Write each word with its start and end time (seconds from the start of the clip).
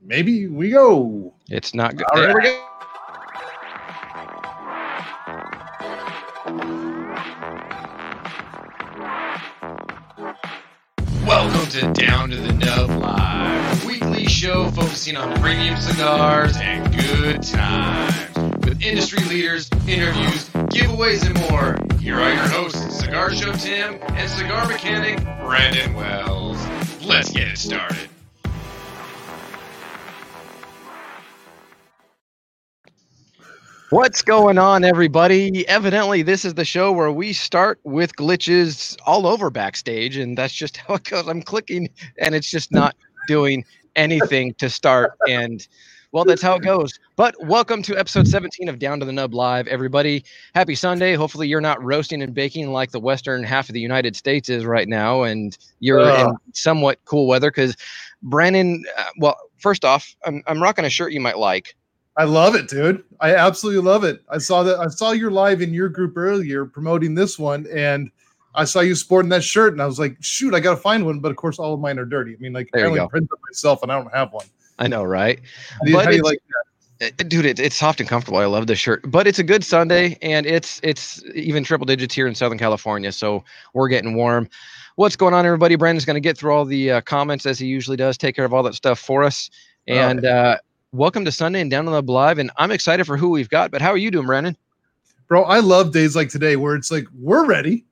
maybe 0.00 0.46
we 0.46 0.70
go. 0.70 1.34
It's 1.48 1.74
not 1.74 1.96
good. 1.96 2.06
All 2.12 2.20
There 2.20 2.34
we 2.34 2.42
go. 2.42 2.64
Welcome 11.26 11.66
to 11.70 11.92
Down 11.92 12.30
to 12.30 12.36
the 12.36 12.52
Nub 12.54 12.88
Live, 12.88 13.84
a 13.84 13.86
weekly 13.86 14.26
show 14.26 14.70
focusing 14.70 15.16
on 15.16 15.38
premium 15.40 15.76
cigars 15.76 16.56
and 16.56 16.90
good 16.94 17.42
times. 17.42 18.64
With 18.64 18.82
industry 18.82 19.22
leaders, 19.24 19.68
interviews, 19.86 20.48
giveaways, 20.70 21.26
and 21.26 21.38
more, 21.50 21.76
here 21.98 22.16
are 22.16 22.32
your 22.32 22.48
hosts, 22.48 23.00
Cigar 23.00 23.34
Show 23.34 23.52
Tim 23.52 23.98
and 24.02 24.30
cigar 24.30 24.66
mechanic 24.68 25.22
Brandon 25.40 25.94
Wells. 25.94 26.58
Let's 27.04 27.30
get 27.30 27.48
it 27.48 27.58
started. 27.58 28.07
What's 33.90 34.20
going 34.20 34.58
on, 34.58 34.84
everybody? 34.84 35.66
Evidently, 35.66 36.20
this 36.20 36.44
is 36.44 36.52
the 36.52 36.64
show 36.66 36.92
where 36.92 37.10
we 37.10 37.32
start 37.32 37.80
with 37.84 38.14
glitches 38.16 38.94
all 39.06 39.26
over 39.26 39.48
backstage, 39.48 40.18
and 40.18 40.36
that's 40.36 40.52
just 40.52 40.76
how 40.88 40.96
it 40.96 41.04
goes. 41.04 41.26
I'm 41.26 41.40
clicking, 41.40 41.88
and 42.18 42.34
it's 42.34 42.50
just 42.50 42.70
not 42.70 42.94
doing 43.28 43.64
anything 43.96 44.52
to 44.58 44.68
start. 44.68 45.12
And 45.26 45.66
well, 46.12 46.26
that's 46.26 46.42
how 46.42 46.56
it 46.56 46.62
goes. 46.62 47.00
But 47.16 47.34
welcome 47.42 47.80
to 47.84 47.96
episode 47.96 48.28
17 48.28 48.68
of 48.68 48.78
Down 48.78 49.00
to 49.00 49.06
the 49.06 49.12
Nub 49.12 49.32
Live, 49.32 49.66
everybody. 49.68 50.22
Happy 50.54 50.74
Sunday. 50.74 51.14
Hopefully, 51.14 51.48
you're 51.48 51.62
not 51.62 51.82
roasting 51.82 52.20
and 52.20 52.34
baking 52.34 52.70
like 52.70 52.90
the 52.90 53.00
western 53.00 53.42
half 53.42 53.70
of 53.70 53.72
the 53.72 53.80
United 53.80 54.14
States 54.16 54.50
is 54.50 54.66
right 54.66 54.86
now, 54.86 55.22
and 55.22 55.56
you're 55.80 56.06
in 56.10 56.36
somewhat 56.52 56.98
cool 57.06 57.26
weather. 57.26 57.50
Because 57.50 57.74
Brandon, 58.22 58.84
uh, 58.98 59.04
well, 59.18 59.36
first 59.56 59.86
off, 59.86 60.14
I'm, 60.26 60.42
I'm 60.46 60.62
rocking 60.62 60.84
a 60.84 60.90
shirt 60.90 61.12
you 61.12 61.22
might 61.22 61.38
like. 61.38 61.74
I 62.18 62.24
love 62.24 62.56
it, 62.56 62.68
dude. 62.68 63.04
I 63.20 63.36
absolutely 63.36 63.80
love 63.80 64.02
it. 64.02 64.22
I 64.28 64.38
saw 64.38 64.64
that. 64.64 64.80
I 64.80 64.88
saw 64.88 65.12
your 65.12 65.30
live 65.30 65.62
in 65.62 65.72
your 65.72 65.88
group 65.88 66.16
earlier 66.16 66.66
promoting 66.66 67.14
this 67.14 67.38
one, 67.38 67.64
and 67.72 68.10
I 68.56 68.64
saw 68.64 68.80
you 68.80 68.96
sporting 68.96 69.28
that 69.28 69.44
shirt, 69.44 69.72
and 69.72 69.80
I 69.80 69.86
was 69.86 70.00
like, 70.00 70.16
shoot, 70.18 70.52
I 70.52 70.58
got 70.58 70.72
to 70.72 70.80
find 70.80 71.06
one. 71.06 71.20
But 71.20 71.30
of 71.30 71.36
course, 71.36 71.60
all 71.60 71.72
of 71.72 71.78
mine 71.78 71.96
are 71.96 72.04
dirty. 72.04 72.34
I 72.34 72.38
mean, 72.40 72.52
like 72.52 72.70
There 72.72 72.86
I 72.86 72.88
only 72.88 73.08
printed 73.08 73.30
it 73.32 73.38
myself, 73.48 73.84
and 73.84 73.92
I 73.92 74.02
don't 74.02 74.12
have 74.12 74.32
one. 74.32 74.46
I 74.80 74.88
know, 74.88 75.04
right? 75.04 75.38
How 75.70 75.92
But 75.92 76.10
do 76.10 76.16
you 76.16 76.22
like 76.22 76.42
that? 76.48 76.64
Uh, 77.00 77.10
dude 77.28 77.46
it, 77.46 77.60
it's 77.60 77.76
soft 77.76 78.00
and 78.00 78.08
comfortable 78.08 78.40
i 78.40 78.44
love 78.44 78.66
this 78.66 78.80
shirt 78.80 79.08
but 79.08 79.28
it's 79.28 79.38
a 79.38 79.44
good 79.44 79.62
sunday 79.62 80.18
and 80.20 80.46
it's 80.46 80.80
it's 80.82 81.22
even 81.32 81.62
triple 81.62 81.84
digits 81.84 82.12
here 82.12 82.26
in 82.26 82.34
southern 82.34 82.58
california 82.58 83.12
so 83.12 83.44
we're 83.72 83.86
getting 83.86 84.16
warm 84.16 84.48
what's 84.96 85.14
going 85.14 85.32
on 85.32 85.46
everybody 85.46 85.76
brandon's 85.76 86.04
going 86.04 86.16
to 86.16 86.20
get 86.20 86.36
through 86.36 86.52
all 86.52 86.64
the 86.64 86.90
uh, 86.90 87.00
comments 87.02 87.46
as 87.46 87.56
he 87.56 87.68
usually 87.68 87.96
does 87.96 88.18
take 88.18 88.34
care 88.34 88.44
of 88.44 88.52
all 88.52 88.64
that 88.64 88.74
stuff 88.74 88.98
for 88.98 89.22
us 89.22 89.48
and 89.86 90.26
uh, 90.26 90.56
welcome 90.92 91.24
to 91.24 91.30
sunday 91.32 91.60
and 91.60 91.70
down 91.70 91.86
on 91.86 91.92
the 92.04 92.12
live 92.12 92.38
and 92.38 92.50
i'm 92.56 92.70
excited 92.70 93.04
for 93.04 93.16
who 93.16 93.28
we've 93.28 93.50
got 93.50 93.70
but 93.70 93.82
how 93.82 93.90
are 93.90 93.98
you 93.98 94.10
doing 94.10 94.26
brandon 94.26 94.56
Bro, 95.26 95.44
I 95.44 95.58
love 95.60 95.92
days 95.92 96.16
like 96.16 96.30
today 96.30 96.56
where 96.56 96.74
it's 96.74 96.90
like 96.90 97.04
we're 97.14 97.44
ready, 97.44 97.84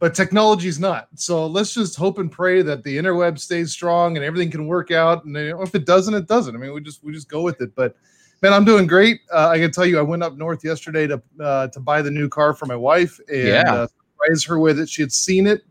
but 0.00 0.16
technology's 0.16 0.80
not. 0.80 1.06
So 1.14 1.46
let's 1.46 1.72
just 1.72 1.94
hope 1.94 2.18
and 2.18 2.28
pray 2.30 2.60
that 2.62 2.82
the 2.82 2.96
interweb 2.96 3.38
stays 3.38 3.70
strong 3.70 4.16
and 4.16 4.26
everything 4.26 4.50
can 4.50 4.66
work 4.66 4.90
out. 4.90 5.24
And 5.24 5.36
if 5.36 5.76
it 5.76 5.86
doesn't, 5.86 6.12
it 6.12 6.26
doesn't. 6.26 6.56
I 6.56 6.58
mean, 6.58 6.74
we 6.74 6.80
just 6.80 7.04
we 7.04 7.12
just 7.12 7.28
go 7.28 7.42
with 7.42 7.60
it. 7.60 7.72
But 7.76 7.94
man, 8.42 8.52
I'm 8.52 8.64
doing 8.64 8.88
great. 8.88 9.20
Uh, 9.32 9.50
I 9.50 9.58
can 9.60 9.70
tell 9.70 9.86
you, 9.86 9.96
I 9.96 10.02
went 10.02 10.24
up 10.24 10.36
north 10.36 10.64
yesterday 10.64 11.06
to 11.06 11.22
uh, 11.38 11.68
to 11.68 11.78
buy 11.78 12.02
the 12.02 12.10
new 12.10 12.28
car 12.28 12.52
for 12.52 12.66
my 12.66 12.74
wife 12.74 13.20
and 13.28 13.46
Yeah. 13.46 13.72
uh, 13.72 13.86
surprise 13.86 14.42
her 14.46 14.58
with 14.58 14.80
it. 14.80 14.88
She 14.88 15.02
had 15.02 15.12
seen 15.12 15.46
it. 15.46 15.62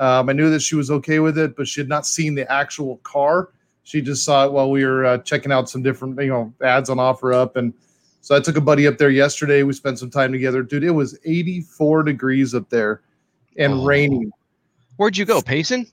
Um, 0.00 0.28
I 0.28 0.32
knew 0.32 0.50
that 0.50 0.62
she 0.62 0.74
was 0.74 0.90
okay 0.90 1.20
with 1.20 1.38
it, 1.38 1.54
but 1.54 1.68
she 1.68 1.80
had 1.80 1.88
not 1.88 2.04
seen 2.04 2.34
the 2.34 2.50
actual 2.50 2.96
car. 3.04 3.50
She 3.84 4.00
just 4.00 4.24
saw 4.24 4.46
it 4.46 4.52
while 4.52 4.70
we 4.70 4.84
were 4.84 5.04
uh, 5.04 5.18
checking 5.18 5.50
out 5.52 5.68
some 5.68 5.82
different, 5.82 6.20
you 6.20 6.28
know, 6.28 6.52
ads 6.62 6.88
on 6.90 6.98
OfferUp, 6.98 7.56
and 7.56 7.72
so 8.20 8.36
I 8.36 8.40
took 8.40 8.56
a 8.56 8.60
buddy 8.60 8.86
up 8.86 8.98
there 8.98 9.10
yesterday. 9.10 9.64
We 9.64 9.72
spent 9.72 9.98
some 9.98 10.10
time 10.10 10.30
together, 10.30 10.62
dude. 10.62 10.84
It 10.84 10.90
was 10.92 11.18
84 11.24 12.04
degrees 12.04 12.54
up 12.54 12.68
there 12.70 13.02
and 13.56 13.72
Oh. 13.74 13.84
raining. 13.84 14.30
where'd 14.96 15.16
you 15.16 15.24
go 15.24 15.40
payson 15.42 15.86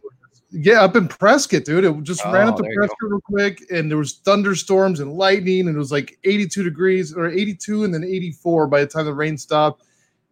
Yeah, 0.51 0.81
up 0.83 0.95
in 0.95 1.07
Prescott, 1.07 1.63
dude. 1.65 1.83
It 1.85 2.03
just 2.03 2.23
ran 2.25 2.47
Oh, 2.47 2.51
up 2.51 2.57
to. 2.57 2.63
Prescott 2.75 2.97
real 3.01 3.21
quick, 3.21 3.63
and 3.71 3.89
there 3.89 3.97
was 3.99 4.13
thunderstorms 4.25 4.99
and 4.99 5.13
lightning, 5.13 5.67
and 5.67 5.75
it 5.75 5.79
was 5.79 5.91
like 5.91 6.17
82 6.23 6.63
degrees 6.63 7.13
or 7.13 7.27
82 7.27 7.83
and 7.83 7.93
then 7.93 8.03
84 8.03 8.67
by 8.67 8.81
the 8.81 8.87
time 8.87 9.05
the 9.05 9.13
rain 9.13 9.37
stopped, 9.37 9.83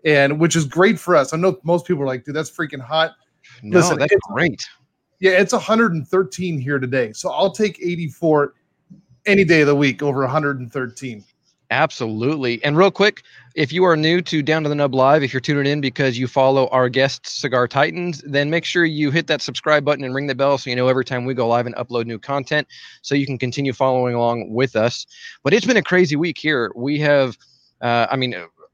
and 0.05 0.39
which 0.39 0.55
is 0.55 0.65
great 0.65 0.99
for 0.99 1.15
us. 1.15 1.33
I 1.33 1.37
know 1.37 1.57
most 1.63 1.85
people 1.87 2.03
are 2.03 2.07
like, 2.07 2.23
dude, 2.25 2.35
that's 2.35 2.49
freaking 2.51 2.81
hot. 2.81 3.11
no 3.63 3.77
Listen, 3.79 3.97
that's 3.99 4.13
great 4.31 4.63
Yeah, 5.19 5.31
it's 5.31 5.53
113 5.53 6.59
here 6.59 6.79
today, 6.79 7.11
so 7.13 7.31
I'll 7.31 7.51
take 7.51 7.79
84 7.81 8.53
any 9.25 9.43
day 9.43 9.61
of 9.61 9.67
the 9.67 9.75
week 9.75 10.03
over 10.03 10.21
113. 10.21 11.23
Absolutely. 11.69 12.63
And 12.63 12.77
real 12.77 12.91
quick, 12.91 13.23
if 13.55 13.73
you 13.73 13.83
are 13.83 13.97
new 13.97 14.21
to 14.21 14.41
Down 14.41 14.63
to 14.63 14.69
the 14.69 14.75
Nub 14.75 14.95
Live, 14.95 15.21
if 15.21 15.33
you're 15.33 15.41
tuning 15.41 15.65
in 15.65 15.81
because 15.81 16.17
you 16.17 16.27
follow 16.27 16.67
our 16.67 16.87
guests, 16.87 17.33
Cigar 17.33 17.67
Titans, 17.67 18.21
then 18.25 18.49
make 18.49 18.63
sure 18.63 18.85
you 18.85 19.11
hit 19.11 19.27
that 19.27 19.41
subscribe 19.41 19.83
button 19.83 20.05
and 20.05 20.15
ring 20.15 20.27
the 20.27 20.35
bell 20.35 20.57
so 20.57 20.69
you 20.69 20.75
know 20.77 20.87
every 20.87 21.03
time 21.03 21.25
we 21.25 21.33
go 21.33 21.47
live 21.47 21.65
and 21.65 21.75
upload 21.75 22.05
new 22.05 22.19
content 22.19 22.67
so 23.01 23.15
you 23.15 23.25
can 23.25 23.37
continue 23.37 23.73
following 23.73 24.15
along 24.15 24.53
with 24.53 24.77
us. 24.77 25.05
But 25.43 25.53
it's 25.53 25.65
been 25.65 25.77
a 25.77 25.83
crazy 25.83 26.15
week 26.15 26.37
here. 26.37 26.71
We 26.73 26.99
have, 26.99 27.37
uh, 27.81 28.07
I 28.09 28.15
mean, 28.15 28.33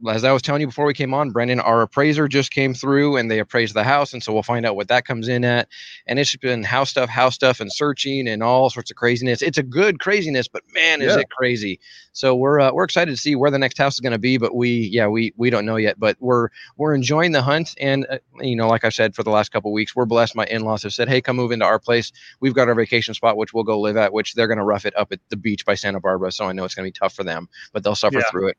as 0.10 0.24
I 0.24 0.32
was 0.32 0.42
telling 0.42 0.62
you 0.62 0.68
before 0.68 0.86
we 0.86 0.94
came 0.94 1.14
on, 1.14 1.32
Brendan, 1.32 1.60
our 1.60 1.82
appraiser 1.82 2.28
just 2.28 2.52
came 2.52 2.74
through 2.74 3.18
and 3.18 3.30
they 3.32 3.40
appraised 3.40 3.74
the 3.74 3.84
house. 3.84 4.14
And 4.14 4.22
so 4.22 4.34
we'll 4.34 4.44
find 4.44 4.66
out 4.66 4.76
what 4.76 4.88
that 4.90 5.06
comes 5.06 5.28
in 5.28 5.44
at. 5.46 5.68
And 6.08 6.20
it's 6.20 6.36
been 6.36 6.64
house 6.64 6.90
stuff, 6.90 7.10
house 7.10 7.36
stuff, 7.36 7.60
and 7.60 7.72
searching 7.72 8.28
and 8.28 8.44
all 8.44 8.70
sorts 8.70 8.92
of 8.92 8.98
craziness. 8.98 9.42
It's 9.42 9.58
a 9.58 9.64
good 9.64 10.00
craziness, 10.00 10.48
but 10.48 10.64
man, 10.74 11.02
is 11.02 11.16
Yeah. 11.16 11.22
it 11.22 11.30
crazy. 11.30 11.80
So 12.12 12.36
we're 12.36 12.60
uh, 12.60 12.72
we're 12.74 12.84
excited 12.84 13.12
to 13.12 13.18
see 13.18 13.36
where 13.36 13.50
the 13.50 13.58
next 13.60 13.78
house 13.78 13.94
is 13.96 14.00
going 14.00 14.12
to 14.14 14.20
be, 14.20 14.38
but 14.38 14.56
we 14.56 14.70
yeah 14.92 15.08
we 15.08 15.34
we 15.38 15.50
don't 15.50 15.66
know 15.66 15.78
yet. 15.78 16.00
But 16.00 16.18
we're 16.20 16.50
we're 16.78 16.94
enjoying 16.94 17.32
the 17.32 17.42
hunt, 17.42 17.74
and 17.80 18.06
uh, 18.10 18.20
you 18.40 18.56
know, 18.56 18.68
like 18.68 18.84
I 18.86 18.90
said 18.90 19.16
for 19.16 19.24
the 19.24 19.32
last 19.32 19.52
couple 19.52 19.72
weeks, 19.74 19.96
we're 19.96 20.06
blessed. 20.06 20.36
My 20.36 20.46
in-laws 20.46 20.84
have 20.84 20.94
said, 20.94 21.10
"Hey, 21.10 21.22
come 21.22 21.38
move 21.38 21.52
into 21.52 21.66
our 21.66 21.80
place. 21.80 22.12
We've 22.40 22.54
got 22.54 22.68
our 22.68 22.76
vacation 22.76 23.14
spot, 23.14 23.36
which 23.38 23.54
we'll 23.54 23.64
go 23.64 23.80
live 23.80 23.98
at. 23.98 24.14
Which 24.14 24.34
they're 24.34 24.48
going 24.48 24.60
to 24.60 24.64
rough 24.64 24.86
it 24.86 24.96
up 24.98 25.12
at 25.12 25.20
the 25.30 25.38
beach 25.38 25.66
by 25.66 25.76
Santa 25.76 26.00
Barbara. 26.00 26.32
So 26.32 26.46
I 26.46 26.52
know 26.54 26.66
it's 26.66 26.76
going 26.76 26.86
to 26.86 26.94
be 26.94 27.00
tough 27.00 27.14
for 27.16 27.24
them, 27.24 27.48
but 27.72 27.84
they'll 27.84 27.96
suffer 27.96 28.20
Yeah. 28.20 28.30
through 28.30 28.50
it. 28.50 28.58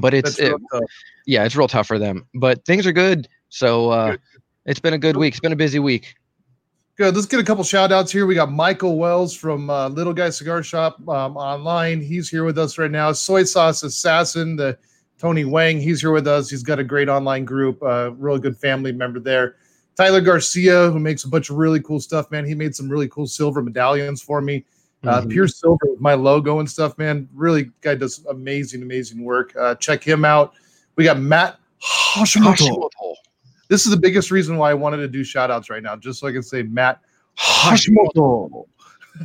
But 0.00 0.14
it's 0.14 0.38
it, 0.38 0.54
yeah, 1.26 1.44
it's 1.44 1.56
real 1.56 1.68
tough 1.68 1.86
for 1.86 1.98
them. 1.98 2.26
But 2.34 2.64
things 2.64 2.86
are 2.86 2.92
good. 2.92 3.28
So 3.48 3.90
uh, 3.90 4.10
Good. 4.12 4.20
it's 4.66 4.80
been 4.80 4.94
a 4.94 4.98
good 4.98 5.16
week. 5.16 5.34
It's 5.34 5.40
been 5.40 5.52
a 5.52 5.56
busy 5.56 5.78
week. 5.78 6.14
Good. 6.96 7.14
Let's 7.14 7.26
get 7.26 7.40
a 7.40 7.44
couple 7.44 7.64
shout 7.64 7.92
outs 7.92 8.12
here. 8.12 8.26
We 8.26 8.34
got 8.34 8.52
Michael 8.52 8.98
Wells 8.98 9.34
from 9.34 9.70
uh, 9.70 9.88
Little 9.88 10.12
Guy 10.12 10.30
Cigar 10.30 10.62
Shop 10.62 10.96
um, 11.08 11.36
online. 11.36 12.00
He's 12.00 12.28
here 12.28 12.44
with 12.44 12.58
us 12.58 12.78
right 12.78 12.90
now. 12.90 13.12
Soy 13.12 13.44
Sauce 13.44 13.82
Assassin, 13.82 14.56
the 14.56 14.78
Tony 15.18 15.44
Wang, 15.44 15.78
he's 15.80 16.00
here 16.00 16.12
with 16.12 16.26
us. 16.26 16.48
He's 16.48 16.62
got 16.62 16.78
a 16.78 16.84
great 16.84 17.08
online 17.08 17.44
group, 17.44 17.82
uh, 17.82 18.12
really 18.12 18.40
good 18.40 18.56
family 18.56 18.92
member 18.92 19.20
there. 19.20 19.56
Tyler 19.94 20.22
Garcia, 20.22 20.90
who 20.90 20.98
makes 20.98 21.24
a 21.24 21.28
bunch 21.28 21.50
of 21.50 21.56
really 21.56 21.80
cool 21.80 22.00
stuff, 22.00 22.30
man. 22.30 22.46
He 22.46 22.54
made 22.54 22.74
some 22.74 22.88
really 22.88 23.08
cool 23.08 23.26
silver 23.26 23.62
medallions 23.62 24.22
for 24.22 24.40
me. 24.40 24.64
Uh, 25.02 25.22
Mhm. 25.22 25.30
Pure 25.30 25.48
silver 25.48 25.86
with 25.86 26.00
my 26.00 26.14
logo 26.14 26.58
and 26.58 26.68
stuff, 26.70 26.96
man. 26.98 27.28
Really, 27.34 27.70
guy 27.80 27.94
does 27.94 28.24
amazing, 28.26 28.82
amazing 28.82 29.24
work. 29.24 29.54
Uh, 29.58 29.74
check 29.76 30.02
him 30.04 30.24
out. 30.24 30.54
We 30.96 31.04
got 31.04 31.18
Matt 31.18 31.58
Hashimoto. 31.82 32.56
Hashimoto. 32.56 33.14
This 33.68 33.86
is 33.86 33.90
the 33.90 33.96
biggest 33.96 34.30
reason 34.30 34.56
why 34.58 34.70
I 34.70 34.74
wanted 34.74 34.98
to 34.98 35.08
do 35.08 35.24
shout 35.24 35.50
outs 35.50 35.70
right 35.70 35.82
now, 35.82 35.96
just 35.96 36.20
so 36.20 36.26
I 36.26 36.32
can 36.32 36.42
say 36.42 36.62
Matt 36.64 37.00
Hashimoto. 37.38 38.66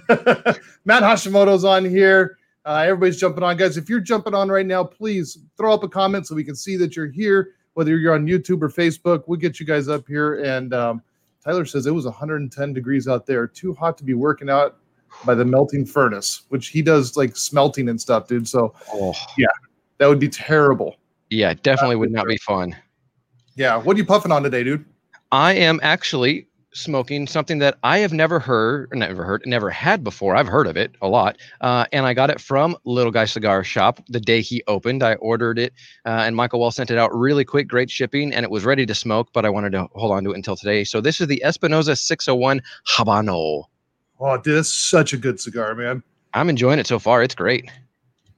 Matt 0.85 1.03
Hashimoto's 1.03 1.65
on 1.65 1.83
here. 1.83 2.37
Uh, 2.65 2.83
everybody's 2.85 3.19
jumping 3.19 3.43
on. 3.43 3.57
Guys, 3.57 3.75
if 3.77 3.89
you're 3.89 3.99
jumping 3.99 4.33
on 4.33 4.49
right 4.49 4.65
now, 4.65 4.83
please 4.83 5.39
throw 5.57 5.73
up 5.73 5.83
a 5.83 5.89
comment 5.89 6.25
so 6.25 6.35
we 6.35 6.43
can 6.43 6.55
see 6.55 6.77
that 6.77 6.95
you're 6.95 7.09
here, 7.11 7.51
whether 7.73 7.97
you're 7.97 8.13
on 8.13 8.25
YouTube 8.25 8.61
or 8.61 8.69
Facebook. 8.69 9.23
We'll 9.27 9.39
get 9.39 9.59
you 9.59 9.65
guys 9.65 9.87
up 9.87 10.07
here. 10.07 10.41
And 10.43 10.73
um, 10.73 11.01
Tyler 11.43 11.65
says 11.65 11.85
it 11.85 11.91
was 11.91 12.05
110 12.05 12.73
degrees 12.73 13.07
out 13.07 13.25
there, 13.25 13.45
too 13.45 13.73
hot 13.73 13.97
to 13.97 14.03
be 14.03 14.13
working 14.13 14.49
out 14.49 14.77
by 15.23 15.35
the 15.35 15.45
melting 15.45 15.85
furnace, 15.85 16.41
which 16.49 16.67
he 16.67 16.81
does 16.81 17.15
like 17.17 17.35
smelting 17.37 17.89
and 17.89 17.99
stuff, 17.99 18.27
dude. 18.27 18.47
So 18.47 18.73
Oh, 18.93 19.13
that 19.97 20.07
would 20.07 20.19
be 20.19 20.29
terrible. 20.29 20.95
yeah, 21.29 21.53
definitely 21.53 21.95
would 21.95 22.11
not 22.11 22.27
be 22.27 22.37
fun. 22.37 22.75
Yeah. 23.55 23.77
What 23.77 23.95
are 23.95 23.99
you 23.99 24.05
puffing 24.05 24.31
on 24.31 24.43
today, 24.43 24.63
dude? 24.63 24.83
I 25.31 25.53
am 25.53 25.79
actually 25.81 26.47
smoking 26.73 27.25
something 27.25 27.59
that 27.59 27.77
I 27.83 27.99
have 27.99 28.11
never 28.11 28.37
heard, 28.37 28.89
never 28.93 29.23
heard, 29.23 29.43
never 29.45 29.69
had 29.69 30.03
before. 30.03 30.35
I've 30.35 30.47
heard 30.47 30.67
of 30.67 30.75
it 30.75 30.93
a 31.01 31.07
lot, 31.07 31.37
uh, 31.61 31.85
and 31.93 32.05
I 32.05 32.13
got 32.13 32.29
it 32.29 32.41
from 32.41 32.75
Little 32.83 33.13
Guy 33.13 33.23
Cigar 33.23 33.63
Shop 33.63 34.01
the 34.09 34.19
day 34.19 34.41
he 34.41 34.61
opened. 34.67 35.01
I 35.01 35.13
ordered 35.15 35.57
it, 35.57 35.71
uh, 36.05 36.09
and 36.25 36.35
Michael 36.35 36.59
Well 36.59 36.71
sent 36.71 36.91
it 36.91 36.97
out 36.97 37.15
really 37.17 37.45
quick, 37.45 37.69
great 37.69 37.89
shipping, 37.89 38.33
and 38.33 38.43
it 38.43 38.51
was 38.51 38.65
ready 38.65 38.85
to 38.85 38.93
smoke. 38.93 39.29
But 39.31 39.45
I 39.45 39.49
wanted 39.49 39.71
to 39.71 39.87
hold 39.95 40.11
on 40.11 40.25
to 40.25 40.31
it 40.31 40.35
until 40.35 40.57
today. 40.57 40.83
So 40.83 40.99
this 40.99 41.21
is 41.21 41.27
the 41.27 41.41
Espinosa 41.45 41.95
601 41.95 42.61
Habano. 42.89 43.63
Oh, 44.19 44.37
dude, 44.37 44.57
that's 44.57 44.71
such 44.71 45.13
a 45.13 45.17
good 45.17 45.39
cigar, 45.39 45.75
man. 45.75 46.03
I'm 46.33 46.49
enjoying 46.49 46.79
it 46.79 46.87
so 46.87 46.99
far. 46.99 47.23
It's 47.23 47.35
great. 47.35 47.69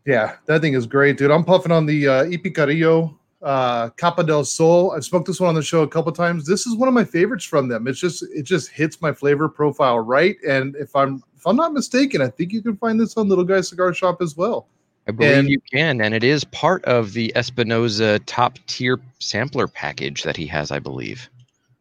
Yeah, 0.05 0.35
that 0.45 0.61
thing 0.61 0.73
is 0.73 0.85
great, 0.87 1.17
dude. 1.17 1.31
I'm 1.31 1.43
puffing 1.43 1.71
on 1.71 1.85
the 1.85 2.07
uh, 2.07 2.23
E.P. 2.25 2.51
Carrillo 2.51 3.19
uh, 3.41 3.89
Capa 3.91 4.23
del 4.23 4.45
Sol. 4.45 4.91
I've 4.91 5.03
smoked 5.03 5.27
this 5.27 5.39
one 5.39 5.49
on 5.49 5.55
the 5.55 5.61
show 5.61 5.81
a 5.83 5.87
couple 5.87 6.11
times. 6.11 6.45
This 6.45 6.65
is 6.65 6.75
one 6.75 6.87
of 6.87 6.93
my 6.93 7.03
favorites 7.03 7.45
from 7.45 7.67
them. 7.67 7.87
It's 7.87 7.99
just 7.99 8.23
it 8.33 8.43
just 8.43 8.69
hits 8.69 9.01
my 9.01 9.11
flavor 9.13 9.49
profile 9.49 9.99
right. 9.99 10.37
And 10.47 10.75
if 10.77 10.95
I'm 10.95 11.23
if 11.35 11.45
I'm 11.45 11.55
not 11.55 11.73
mistaken, 11.73 12.21
I 12.21 12.29
think 12.29 12.51
you 12.51 12.61
can 12.61 12.77
find 12.77 12.99
this 12.99 13.17
on 13.17 13.27
Little 13.29 13.43
Guy 13.43 13.61
Cigar 13.61 13.93
Shop 13.93 14.21
as 14.21 14.35
well. 14.37 14.67
I 15.07 15.11
believe 15.11 15.37
And- 15.37 15.49
you 15.49 15.59
can, 15.71 16.01
and 16.01 16.13
it 16.13 16.23
is 16.23 16.43
part 16.45 16.83
of 16.85 17.13
the 17.13 17.31
Espinosa 17.35 18.19
top 18.19 18.59
tier 18.67 18.99
sampler 19.19 19.67
package 19.67 20.23
that 20.23 20.35
he 20.35 20.45
has, 20.47 20.71
I 20.71 20.79
believe. 20.79 21.29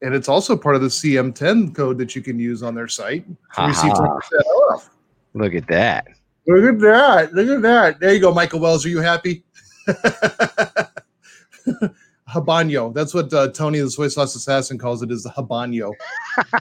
And 0.06 0.14
it's 0.14 0.28
also 0.28 0.56
part 0.56 0.76
of 0.76 0.82
the 0.82 0.86
CM10 0.86 1.74
code 1.74 1.98
that 1.98 2.14
you 2.14 2.22
can 2.22 2.38
use 2.38 2.62
on 2.62 2.76
their 2.76 2.86
site 2.86 3.26
to 3.56 3.66
receive 3.66 3.90
10% 3.90 4.20
off. 4.70 4.88
Look 5.34 5.52
at 5.52 5.66
that. 5.66 6.06
Look 6.46 6.74
at 6.74 6.78
that. 6.78 7.34
Look 7.34 7.48
at 7.48 7.60
that. 7.62 7.98
There 7.98 8.14
you 8.14 8.20
go, 8.20 8.32
Michael 8.32 8.60
Wells. 8.60 8.86
Are 8.86 8.88
you 8.88 9.00
happy? 9.00 9.42
Habano. 12.28 12.94
That's 12.94 13.14
what 13.14 13.34
uh, 13.34 13.48
Tony 13.48 13.80
the 13.80 13.90
Soy 13.90 14.06
Sauce 14.06 14.36
Assassin 14.36 14.78
calls 14.78 15.02
it 15.02 15.10
is 15.10 15.24
the 15.24 15.30
habano. 15.30 15.90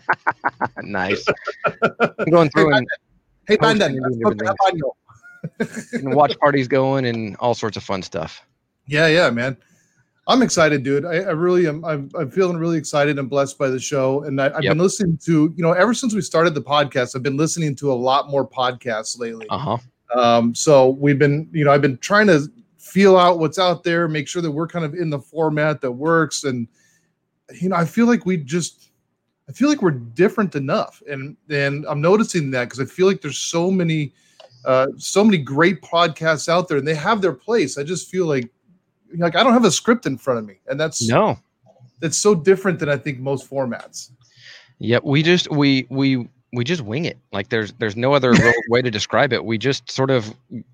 nice. 0.82 1.24
I'm 1.66 2.32
going 2.32 2.50
through 2.50 2.74
and, 2.74 2.88
Hey, 3.48 3.58
and 3.62 3.78
let's 3.80 3.94
doing 3.94 4.14
smoke 4.16 4.40
the 4.40 4.44
different 4.44 4.58
habano. 4.60 5.94
and 5.94 6.16
watch 6.16 6.36
parties 6.40 6.68
going 6.68 7.06
and 7.06 7.38
all 7.38 7.54
sorts 7.54 7.78
of 7.78 7.84
fun 7.84 8.02
stuff. 8.02 8.44
Yeah, 8.88 9.06
yeah, 9.06 9.30
man. 9.30 9.56
I'm 10.28 10.42
excited, 10.42 10.82
dude. 10.82 11.06
I, 11.06 11.18
I 11.18 11.32
really 11.32 11.68
am. 11.68 11.86
I'm, 11.86 12.10
I'm 12.16 12.32
feeling 12.32 12.58
really 12.58 12.78
excited 12.78 13.20
and 13.20 13.30
blessed 13.30 13.60
by 13.60 13.70
the 13.70 13.80
show. 13.80 14.24
And 14.24 14.42
I, 14.42 14.48
I've 14.48 14.64
Yep. 14.64 14.72
been 14.72 14.80
listening 14.80 15.20
to, 15.26 15.54
you 15.56 15.62
know, 15.62 15.74
ever 15.74 15.94
since 15.94 16.16
we 16.16 16.22
started 16.22 16.56
the 16.56 16.64
podcast, 16.64 17.16
I've 17.16 17.22
been 17.22 17.38
listening 17.38 17.76
to 17.76 17.92
a 17.92 17.94
lot 17.94 18.30
more 18.30 18.48
podcasts 18.48 19.20
lately. 19.20 19.46
Uh 19.50 19.58
huh. 19.58 19.78
Um, 20.20 20.56
so 20.56 20.90
we've 20.90 21.20
been, 21.20 21.48
you 21.52 21.64
know, 21.64 21.72
I've 21.72 21.82
been 21.82 22.00
trying 22.00 22.28
to 22.28 22.48
feel 22.80 23.18
out 23.18 23.38
what's 23.38 23.60
out 23.60 23.84
there, 23.84 24.08
make 24.08 24.28
sure 24.28 24.42
that 24.42 24.52
we're 24.52 24.68
kind 24.68 24.86
of 24.86 24.96
in 24.96 25.10
the 25.12 25.20
format 25.20 25.82
that 25.82 25.92
works. 25.92 26.44
And, 26.44 26.68
you 27.62 27.70
know, 27.70 27.76
I 27.76 27.86
feel 27.86 28.08
like 28.08 28.26
we 28.26 28.38
just, 28.38 28.90
I 29.48 29.52
feel 29.52 29.70
like 29.70 29.84
we're 29.84 29.92
different 29.92 30.56
enough. 30.56 31.04
And, 31.08 31.38
and 31.52 31.86
I'm 31.88 32.02
noticing 32.02 32.50
that 32.52 32.66
because 32.66 32.80
I 32.80 32.86
feel 32.86 33.06
like 33.06 33.22
there's 33.22 33.38
so 33.38 33.70
many, 33.70 34.14
uh, 34.64 34.88
so 34.98 35.24
many 35.24 35.38
great 35.38 35.82
podcasts 35.82 36.50
out 36.50 36.68
there 36.68 36.78
and 36.78 36.88
they 36.88 36.96
have 36.96 37.22
their 37.22 37.34
place. 37.34 37.78
I 37.78 37.84
just 37.84 38.10
feel 38.10 38.26
like, 38.26 38.50
like 39.18 39.36
I 39.36 39.44
don't 39.44 39.54
have 39.54 39.66
a 39.66 39.72
script 39.72 40.06
in 40.06 40.18
front 40.18 40.40
of 40.40 40.46
me. 40.46 40.56
And 40.68 40.80
that's, 40.80 41.08
No. 41.08 41.38
that's 42.00 42.18
so 42.18 42.36
different 42.36 42.80
than 42.80 42.90
I 42.90 42.98
think 42.98 43.20
most 43.20 43.50
formats. 43.50 44.10
Yep. 44.80 45.04
We 45.06 45.24
just 45.24 45.50
we 45.52 45.88
we 45.90 46.28
we 46.54 46.64
just 46.64 46.82
wing 46.82 47.04
it. 47.06 47.18
Like 47.34 47.50
there's 47.50 47.74
there's 47.80 47.96
no 47.98 48.14
other 48.14 48.32
real 48.32 48.54
way 48.70 48.82
to 48.82 48.92
describe 48.92 49.32
it. 49.34 49.44
We 49.46 49.58
just 49.58 49.90
sort 49.92 50.10
of 50.12 50.34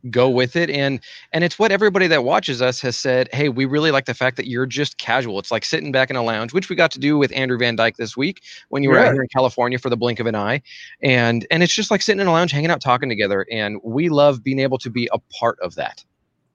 go 0.09 0.27
with 0.29 0.55
it 0.55 0.69
and 0.71 0.99
and 1.33 1.43
it's 1.43 1.57
what 1.59 1.71
everybody 1.71 2.07
that 2.07 2.23
watches 2.23 2.61
us 2.63 2.81
has 2.81 2.97
said, 2.97 3.29
"Hey, 3.31 3.49
we 3.49 3.65
really 3.65 3.89
like 3.91 4.05
the 4.05 4.13
fact 4.15 4.37
that 4.37 4.47
you're 4.47 4.65
just 4.65 4.97
casual. 4.97 5.37
It's 5.39 5.51
like 5.51 5.63
sitting 5.65 5.91
back 5.91 6.09
in 6.09 6.15
a 6.15 6.23
lounge, 6.23 6.51
which 6.53 6.67
we 6.69 6.75
got 6.75 6.89
to 6.91 6.99
do 6.99 7.17
with 7.17 7.31
Andrew 7.31 7.57
Van 7.59 7.75
Dyke 7.75 7.97
this 7.97 8.17
week 8.17 8.41
when 8.69 8.81
you 8.83 8.89
were 8.89 8.97
Yeah. 8.97 9.07
out 9.09 9.13
here 9.13 9.21
in 9.23 9.27
California 9.29 9.77
for 9.79 9.89
the 9.91 9.97
blink 9.97 10.19
of 10.19 10.25
an 10.27 10.35
eye. 10.35 10.61
And 11.03 11.45
and 11.51 11.61
it's 11.63 11.73
just 11.73 11.89
like 11.91 12.01
sitting 12.01 12.21
in 12.21 12.27
a 12.27 12.31
lounge 12.31 12.51
hanging 12.51 12.71
out 12.71 12.81
talking 12.81 13.09
together 13.09 13.45
and 13.51 13.79
we 13.83 14.09
love 14.09 14.43
being 14.43 14.59
able 14.59 14.77
to 14.79 14.89
be 14.89 15.09
a 15.13 15.19
part 15.39 15.59
of 15.61 15.75
that. 15.75 16.03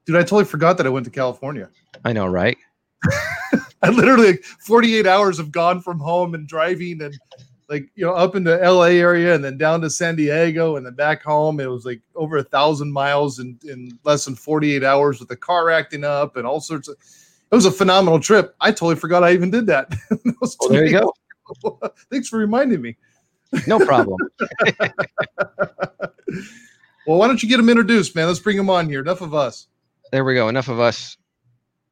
Dude, 0.07 0.17
I 0.17 0.21
totally 0.21 0.45
forgot 0.45 0.77
that 0.79 0.87
I 0.87 0.91
went 0.91 1.05
to 1.07 1.11
California. 1.11 1.69
I 2.05 2.13
know, 2.13 2.27
right? 2.27 2.57
I 3.83 3.91
literally 3.91 4.29
like 4.29 4.45
48 4.45 5.07
hours 5.07 5.37
have 5.39 5.53
gone 5.53 5.83
from 5.83 5.99
home 5.99 6.35
and 6.35 6.49
driving 6.49 7.03
and 7.03 7.15
like 7.69 7.91
you 7.95 8.07
know 8.07 8.15
up 8.15 8.37
into 8.37 8.57
LA 8.57 8.85
area 8.85 9.35
and 9.35 9.45
then 9.45 9.59
down 9.59 9.81
to 9.81 9.91
San 9.91 10.17
Diego 10.17 10.77
and 10.77 10.87
then 10.87 10.95
back 10.95 11.23
home. 11.23 11.61
It 11.61 11.67
was 11.67 11.85
like 11.85 12.01
over 12.15 12.39
a 12.39 12.45
thousand 12.45 12.93
miles 12.93 13.41
in, 13.41 13.59
in 13.65 13.99
less 14.05 14.25
than 14.25 14.37
48 14.37 14.85
hours 14.85 15.19
with 15.19 15.29
the 15.29 15.37
car 15.37 15.71
acting 15.71 16.05
up 16.05 16.37
and 16.37 16.47
all 16.47 16.61
sorts 16.61 16.89
of 16.89 16.97
it 17.51 17.55
was 17.55 17.67
a 17.67 17.71
phenomenal 17.71 18.19
trip. 18.19 18.55
I 18.61 18.71
totally 18.71 18.97
forgot 18.97 19.25
I 19.25 19.33
even 19.33 19.51
did 19.51 19.67
that. 19.67 19.91
That 20.11 20.57
Well, 20.61 20.71
there 20.71 20.87
you 20.87 21.01
go. 21.01 21.81
Thanks 22.11 22.29
for 22.29 22.39
reminding 22.39 22.81
me. 22.81 22.97
No 23.67 23.79
problem. 23.79 24.19
Well, 27.07 27.19
why 27.19 27.29
don't 27.29 27.41
you 27.41 27.49
get 27.49 27.59
them 27.59 27.69
introduced, 27.69 28.17
man? 28.17 28.27
Let's 28.27 28.41
bring 28.41 28.57
them 28.57 28.69
on 28.69 28.89
here. 28.89 29.01
Enough 29.01 29.21
of 29.21 29.33
us. 29.33 29.69
There 30.13 30.25
we 30.25 30.35
go. 30.35 30.49
Enough 30.49 30.69
of 30.69 30.81
us. 30.81 31.17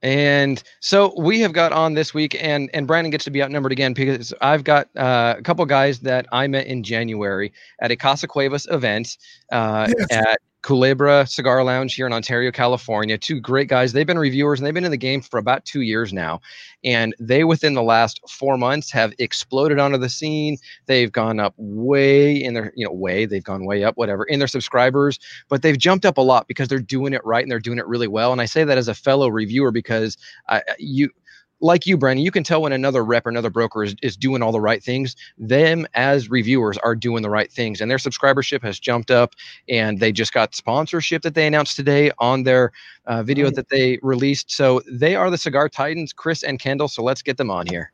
And 0.02 0.62
so 0.80 1.14
we 1.18 1.40
have 1.40 1.54
got 1.54 1.72
on 1.72 1.94
this 1.94 2.12
week, 2.12 2.36
and 2.38 2.68
and 2.74 2.86
Brandon 2.86 3.10
gets 3.10 3.24
to 3.24 3.30
be 3.30 3.42
outnumbered 3.42 3.72
again 3.72 3.94
because 3.94 4.34
I've 4.42 4.62
got 4.62 4.88
uh, 4.96 5.36
a 5.38 5.42
couple 5.42 5.64
guys 5.64 6.00
that 6.00 6.26
I 6.30 6.46
met 6.46 6.66
in 6.66 6.82
January 6.82 7.52
at 7.80 7.90
a 7.90 7.96
Casa 7.96 8.28
Cuevas 8.28 8.66
event 8.70 9.16
uh, 9.50 9.88
Yes. 9.98 10.06
at 10.10 10.40
Culebra 10.64 11.28
Cigar 11.28 11.62
Lounge 11.62 11.94
here 11.94 12.06
in 12.06 12.12
Ontario, 12.12 12.50
California. 12.50 13.18
Two 13.18 13.38
great 13.40 13.68
guys. 13.68 13.92
They've 13.92 14.06
been 14.06 14.18
reviewers 14.18 14.58
and 14.58 14.66
they've 14.66 14.74
been 14.74 14.86
in 14.86 14.90
the 14.90 14.96
game 14.96 15.20
for 15.20 15.38
about 15.38 15.64
two 15.66 15.82
years 15.82 16.12
now, 16.12 16.40
and 16.82 17.14
they 17.20 17.44
within 17.44 17.74
the 17.74 17.82
last 17.82 18.20
four 18.30 18.56
months 18.56 18.90
have 18.90 19.12
exploded 19.18 19.78
onto 19.78 19.98
the 19.98 20.08
scene. 20.08 20.56
They've 20.86 21.12
gone 21.12 21.38
up 21.38 21.54
way 21.58 22.42
in 22.42 22.54
their 22.54 22.72
you 22.74 22.86
know 22.86 22.92
way 22.92 23.26
they've 23.26 23.44
gone 23.44 23.66
way 23.66 23.84
up 23.84 23.96
whatever 23.96 24.24
in 24.24 24.38
their 24.38 24.48
subscribers 24.48 25.18
but 25.48 25.62
they've 25.62 25.78
jumped 25.78 26.06
up 26.06 26.18
a 26.18 26.22
lot 26.22 26.48
because 26.48 26.68
they're 26.68 26.78
doing 26.78 27.12
it 27.12 27.24
right 27.24 27.42
and 27.42 27.50
they're 27.50 27.58
doing 27.58 27.78
it 27.78 27.86
really 27.86 28.08
well. 28.08 28.32
And 28.32 28.40
I 28.40 28.46
say 28.46 28.64
that 28.64 28.78
as 28.78 28.88
a 28.88 28.94
fellow 28.94 29.28
reviewer 29.28 29.70
because 29.70 30.16
I, 30.48 30.62
you, 30.78 31.10
like 31.60 31.86
you, 31.86 31.96
Brandon, 31.96 32.24
you 32.24 32.30
can 32.30 32.44
tell 32.44 32.62
when 32.62 32.72
another 32.72 33.04
rep 33.04 33.26
or 33.26 33.30
another 33.30 33.50
broker 33.50 33.84
is, 33.84 33.94
is 34.02 34.16
doing 34.16 34.42
all 34.42 34.52
the 34.52 34.60
right 34.60 34.82
things. 34.82 35.16
Them 35.38 35.86
as 35.94 36.28
reviewers 36.28 36.76
are 36.78 36.94
doing 36.94 37.22
the 37.22 37.30
right 37.30 37.50
things, 37.50 37.80
and 37.80 37.90
their 37.90 37.98
subscribership 37.98 38.62
has 38.62 38.78
jumped 38.78 39.10
up. 39.10 39.34
And 39.68 40.00
they 40.00 40.12
just 40.12 40.32
got 40.32 40.54
sponsorship 40.54 41.22
that 41.22 41.34
they 41.34 41.46
announced 41.46 41.76
today 41.76 42.10
on 42.18 42.42
their 42.42 42.72
uh, 43.06 43.22
video 43.22 43.46
Nice. 43.46 43.56
that 43.56 43.68
they 43.68 43.98
released. 44.02 44.50
So 44.50 44.82
they 44.90 45.14
are 45.14 45.30
the 45.30 45.38
Cigar 45.38 45.68
Titans, 45.68 46.12
Chris 46.12 46.42
and 46.42 46.58
Kendall. 46.58 46.88
So 46.88 47.02
let's 47.02 47.22
get 47.22 47.36
them 47.36 47.50
on 47.50 47.66
here. 47.66 47.92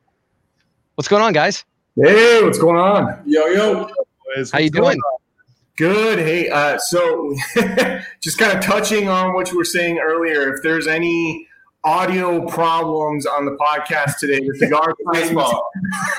What's 0.96 1.08
going 1.08 1.22
on, 1.22 1.32
guys? 1.32 1.64
Hey, 1.96 2.42
what's 2.42 2.58
going 2.58 2.76
on? 2.76 3.22
Yo, 3.26 3.46
yo. 3.46 3.90
Boys, 4.36 4.50
How 4.50 4.58
you 4.58 4.66
what's 4.66 4.78
going 4.78 4.96
doing? 4.96 5.00
Good. 5.76 6.18
Hey, 6.18 6.48
uh, 6.48 6.78
so 6.78 7.34
just 8.20 8.38
kind 8.38 8.56
of 8.56 8.62
touching 8.62 9.08
on 9.08 9.32
what 9.32 9.50
you 9.50 9.56
were 9.56 9.64
saying 9.64 9.98
earlier, 9.98 10.54
if 10.54 10.62
there's 10.62 10.86
any 10.86 11.46
audio 11.84 12.44
problems 12.46 13.24
on 13.26 13.44
the 13.46 13.52
podcast 13.52 14.18
today, 14.18 14.40
the 14.40 14.54
cigar 14.58 14.94
His 15.14 15.30
fault. 15.30 15.64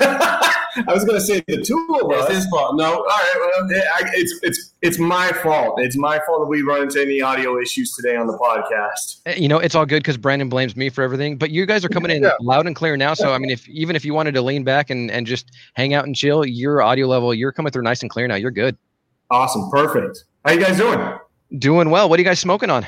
I 0.00 0.84
was 0.88 1.04
going 1.04 1.18
to 1.18 1.24
say 1.24 1.42
the 1.46 1.60
two 1.62 1.98
of 2.02 2.10
us. 2.10 2.26
It's 2.30 2.36
his 2.38 2.46
fault. 2.48 2.76
No, 2.76 2.94
All 2.94 3.04
right, 3.04 3.32
well, 3.36 3.70
eh, 3.78 3.82
I, 3.94 4.10
it's 4.14 4.38
it's 4.42 4.72
it's 4.80 4.98
my 4.98 5.28
fault. 5.28 5.78
It's 5.80 5.96
my 5.98 6.18
fault 6.26 6.40
that 6.40 6.46
we 6.46 6.62
run 6.62 6.82
into 6.82 7.00
any 7.00 7.20
audio 7.20 7.60
issues 7.60 7.92
today 7.94 8.16
on 8.16 8.26
the 8.26 8.36
podcast. 8.38 9.20
Uh, 9.26 9.32
you 9.36 9.48
know 9.48 9.58
it's 9.58 9.74
all 9.74 9.86
good 9.86 10.02
because 10.02 10.16
brandon 10.16 10.48
blames 10.48 10.74
me 10.76 10.88
for 10.88 11.02
everything 11.02 11.36
but 11.36 11.50
you 11.50 11.64
guys 11.66 11.84
are 11.84 11.88
coming 11.88 12.10
in 12.10 12.22
Yeah. 12.22 12.30
loud 12.40 12.66
and 12.66 12.74
clear 12.74 12.96
now 12.96 13.14
so 13.14 13.32
i 13.32 13.38
mean 13.38 13.50
if 13.50 13.68
even 13.68 13.94
if 13.96 14.04
you 14.04 14.14
wanted 14.14 14.34
to 14.34 14.42
lean 14.42 14.64
back 14.64 14.90
and, 14.90 15.10
and 15.10 15.26
just 15.26 15.50
hang 15.74 15.94
out 15.94 16.06
and 16.06 16.16
chill 16.16 16.44
your 16.44 16.82
audio 16.82 17.06
level 17.06 17.32
you're 17.32 17.52
coming 17.52 17.70
through 17.70 17.82
nice 17.82 18.02
and 18.02 18.10
clear 18.10 18.26
now 18.26 18.34
you're 18.34 18.50
good 18.50 18.76
Awesome, 19.30 19.70
perfect. 19.70 20.24
How 20.44 20.52
you 20.52 20.60
guys 20.60 20.76
doing? 20.76 20.98
doing 21.58 21.90
well 21.90 22.08
what 22.08 22.18
are 22.18 22.22
you 22.22 22.28
guys 22.28 22.40
smoking 22.40 22.70
on 22.70 22.86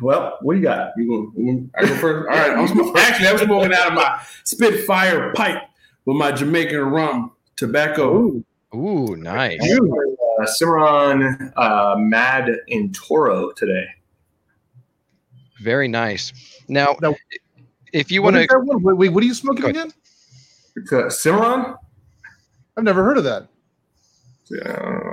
Well, 0.00 0.38
what 0.42 0.54
do 0.54 0.58
you 0.60 0.64
got? 0.64 0.90
you 0.96 1.06
go. 1.08 1.40
you 1.42 1.52
go- 1.54 1.70
I 1.78 1.86
go 1.86 1.94
first. 1.96 2.28
All 2.28 2.36
right. 2.36 2.50
I'm 2.58 2.68
smoking, 2.72 2.92
actually, 2.96 3.28
I'm 3.28 3.38
smoking 3.38 3.72
out 3.74 3.88
of 3.88 3.94
my 3.94 4.20
Spitfire 4.44 5.32
pipe 5.34 5.62
with 6.04 6.16
my 6.16 6.32
Jamaican 6.32 6.78
rum 6.80 7.32
tobacco. 7.56 8.42
ooh 8.74 9.16
nice 9.16 9.58
You 9.62 10.18
uh, 10.40 10.46
Cimarron 10.46 11.52
uh, 11.56 11.94
Mad 11.98 12.50
in 12.68 12.92
Toro 12.92 13.52
today. 13.52 13.86
very 15.62 15.88
nice 15.88 16.32
now 16.68 16.96
Now, 17.00 17.14
if 17.92 18.10
you 18.10 18.20
want 18.22 18.36
to? 18.36 18.46
Wait, 18.82 18.96
wait, 18.96 19.08
what 19.10 19.22
are 19.22 19.26
you 19.26 19.32
smoking 19.34 19.64
again? 19.64 19.92
It's, 20.76 20.92
uh, 20.92 21.08
Cimarron? 21.08 21.74
I've 22.76 22.84
never 22.84 23.02
heard 23.02 23.16
of 23.16 23.24
that. 23.24 23.48
Yeah. 24.50 25.12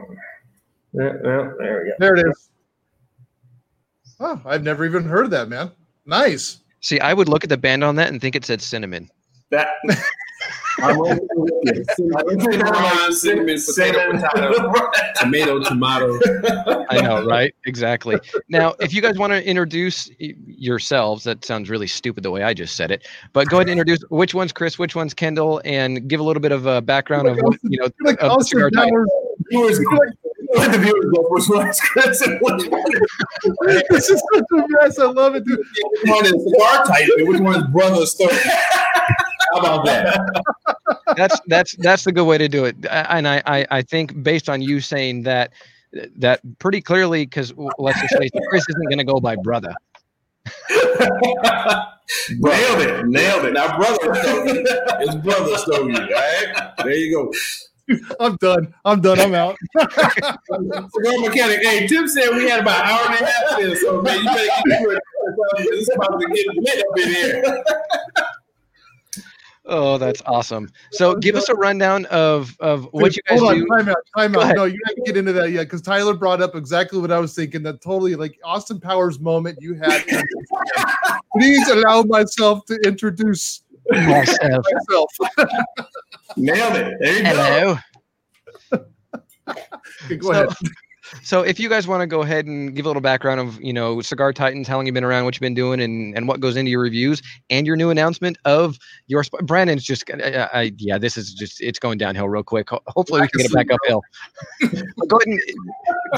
Yeah, 0.94 1.04
yeah, 1.24 1.50
there 1.58 1.82
we 1.84 1.90
go. 1.90 1.96
There 2.00 2.16
it 2.18 2.26
is. 2.28 2.50
Oh, 4.26 4.42
I've 4.46 4.64
never 4.64 4.86
even 4.86 5.04
heard 5.04 5.26
of 5.26 5.32
that, 5.32 5.50
man. 5.50 5.70
Nice. 6.06 6.60
see 6.80 7.00
i 7.00 7.14
would 7.14 7.30
look 7.30 7.44
at 7.44 7.50
the 7.50 7.58
band 7.58 7.84
on 7.84 7.96
that 7.96 8.10
and 8.10 8.20
think 8.20 8.36
it 8.36 8.44
said 8.46 8.62
cinnamon 8.62 9.10
That. 9.52 9.68
I'm 10.80 10.98
with 10.98 11.20
you. 11.64 11.86
Cimarron, 11.96 13.14
cinnamon, 13.14 13.58
potato, 13.64 14.12
potato. 14.12 14.92
Tomato, 15.16 15.60
tomato. 15.64 16.20
i 16.90 17.00
know 17.00 17.24
right 17.26 17.54
exactly 17.66 18.18
now 18.50 18.74
if 18.82 18.94
you 18.94 19.02
guys 19.02 19.18
want 19.18 19.32
to 19.32 19.48
introduce 19.48 20.10
yourselves 20.20 21.24
that 21.24 21.46
sounds 21.46 21.70
really 21.70 21.88
stupid 21.88 22.24
the 22.24 22.32
way 22.32 22.44
i 22.44 22.54
just 22.54 22.76
said 22.76 22.92
it 22.92 23.08
but 23.32 23.48
go 23.48 23.58
ahead 23.58 23.70
and 23.70 23.80
introduce 23.80 24.02
which 24.10 24.34
one's 24.34 24.52
chris 24.52 24.78
which 24.80 24.96
one's 24.96 25.14
kendall 25.14 25.62
and 25.64 26.10
give 26.10 26.20
a 26.20 26.24
little 26.24 26.42
bit 26.42 26.52
of 26.52 26.66
a 26.66 26.82
background 26.82 27.28
of 27.28 27.38
what 27.38 27.58
you 27.64 27.78
know 27.80 27.88
like 28.02 28.20
of 28.22 28.40
the 28.40 28.44
cigar 28.44 28.70
Titan. 28.72 29.06
Powers. 29.52 29.80
Viewers, 30.54 30.68
let 30.68 30.72
the 30.72 30.78
viewers 30.80 31.06
go 31.14 31.26
which 31.30 31.50
one 31.50 31.68
is 31.68 31.80
Chris 31.80 32.22
and 32.22 32.40
which 32.42 32.68
one 32.70 32.84
is 32.94 33.84
this 33.90 34.10
is 34.10 34.24
such 34.34 34.44
a 34.52 34.68
mess. 34.82 35.00
I 35.00 35.06
love 35.06 35.36
it, 35.36 35.46
dude. 35.46 35.58
Which 35.58 36.12
one 36.12 36.26
is 36.26 36.32
cigar 36.32 36.86
titan? 36.86 37.28
Which 37.28 37.42
one 37.42 37.56
is 37.62 37.68
brother 37.68 38.06
story? 38.06 38.36
How 39.54 39.60
about 39.60 39.86
that? 39.86 40.44
that's 41.16 41.40
that's 41.48 41.76
that's 41.78 42.04
the 42.04 42.12
good 42.12 42.26
way 42.26 42.38
to 42.38 42.48
do 42.48 42.66
it 42.66 42.76
and 42.90 43.28
I, 43.28 43.42
I 43.46 43.68
i 43.70 43.82
think 43.82 44.24
based 44.24 44.50
on 44.50 44.62
you 44.62 44.80
saying 44.80 45.24
that 45.24 45.52
that 46.18 46.42
pretty 46.60 46.82
clearly 46.82 47.26
because 47.26 47.54
let's 47.78 48.00
just 48.02 48.16
say 48.18 48.30
chris 48.50 48.66
isn't 48.70 48.90
going 48.90 48.98
to 48.98 49.04
go 49.04 49.20
by 49.20 49.36
brother 49.36 49.74
Nailed 52.30 52.82
it. 52.82 53.06
Nailed 53.08 53.46
it. 53.46 53.54
Now, 53.54 53.78
brother 53.78 54.16
story 54.16 54.66
is 55.02 55.16
brother 55.16 55.58
story. 55.58 55.96
All 55.96 56.02
right. 56.02 56.72
There 56.78 56.92
you 56.92 57.16
go. 57.16 57.32
I'm 58.20 58.36
done. 58.38 58.74
I'm 58.86 59.02
done. 59.02 59.20
I'm 59.20 59.36
out. 59.36 59.58
Cigar 59.80 61.20
mechanic. 61.20 61.62
Hey, 61.62 61.88
Tim 61.88 62.08
said 62.08 62.30
we 62.32 62.50
had 62.50 62.62
about 62.62 62.86
an 62.86 62.92
hour 62.92 63.06
and 63.08 63.14
a 63.14 63.26
half 63.26 63.60
in, 63.60 63.76
so 63.78 64.02
man, 64.02 64.20
you 64.20 64.26
better 64.26 64.46
get 64.46 64.80
to 64.82 64.90
it. 64.90 65.04
It's 65.58 65.96
about 65.96 66.20
to 66.20 66.28
get 66.28 66.46
lit 66.56 66.80
up 66.80 66.98
in 67.00 67.10
here. 67.10 67.64
Oh, 69.66 69.98
that's 69.98 70.22
awesome. 70.26 70.70
So 70.92 71.16
give 71.16 71.36
us 71.36 71.48
a 71.48 71.56
rundown 71.56 72.06
of 72.08 72.56
of 72.60 72.86
what 72.92 73.16
you 73.16 73.22
guys 73.30 73.40
Hold 73.40 73.52
on, 73.52 73.60
do. 73.60 73.68
time 73.68 73.90
out, 73.90 73.96
time 74.18 74.36
out. 74.36 74.56
No, 74.56 74.66
you 74.66 74.78
haven't 74.86 75.06
get 75.06 75.16
into 75.16 75.32
that 75.34 75.52
yet 75.52 75.64
because 75.64 75.82
Tyler 75.82 76.14
brought 76.14 76.42
up 76.42 76.56
exactly 76.56 77.00
what 77.00 77.12
I 77.12 77.20
was 77.20 77.34
thinking. 77.34 77.64
That 77.64 77.82
totally 77.82 78.16
like 78.16 78.38
Austin 78.44 78.80
Powers 78.80 79.22
moment 79.22 79.58
you 79.62 79.76
had. 79.76 80.04
Please 81.38 81.68
allow 81.70 82.04
myself 82.04 82.66
to 82.66 82.76
introduce 82.86 83.63
Myself. 83.92 84.66
myself. 84.90 85.12
Nailed 86.38 86.76
it. 86.76 86.94
There 87.00 87.18
you 87.18 87.24
go. 87.24 87.78
Hello. 88.72 88.80
Okay, 90.06 90.16
go 90.18 90.32
So- 90.32 90.44
ahead. 90.44 90.48
So 91.22 91.42
if 91.42 91.60
you 91.60 91.68
guys 91.70 91.86
want 91.86 92.02
to 92.02 92.08
go 92.08 92.22
ahead 92.22 92.46
and 92.48 92.74
give 92.74 92.86
a 92.86 92.90
little 92.90 93.02
background 93.02 93.40
of, 93.40 93.62
you 93.62 93.74
know, 93.74 94.02
Cigar 94.02 94.32
Titans, 94.34 94.68
how 94.68 94.78
long 94.78 94.88
you've 94.88 94.96
been 94.96 95.04
around, 95.04 95.26
what 95.26 95.36
you've 95.36 95.42
been 95.42 95.54
doing, 95.54 95.80
and, 95.82 96.16
and 96.18 96.28
what 96.28 96.40
goes 96.40 96.56
into 96.56 96.72
your 96.72 96.80
reviews, 96.82 97.22
and 97.52 97.68
your 97.68 97.76
new 97.76 97.90
announcement 97.92 98.38
of 98.46 98.80
your 99.08 99.22
sp- 99.28 99.44
Brandon's 99.44 99.84
just, 99.84 100.10
uh, 100.10 100.48
I, 100.54 100.72
yeah, 100.78 100.98
this 100.98 101.16
is 101.18 101.34
just, 101.34 101.62
it's 101.62 101.78
going 101.78 101.98
downhill 102.00 102.30
real 102.30 102.42
quick. 102.42 102.70
Ho- 102.72 102.82
Hopefully 102.88 103.22
we 103.22 103.28
can 103.28 103.42
get 103.42 103.52
it 103.52 103.54
back 103.54 103.68
uphill. 103.70 104.02
go 105.08 105.18
ahead 105.18 105.28
and 105.28 105.40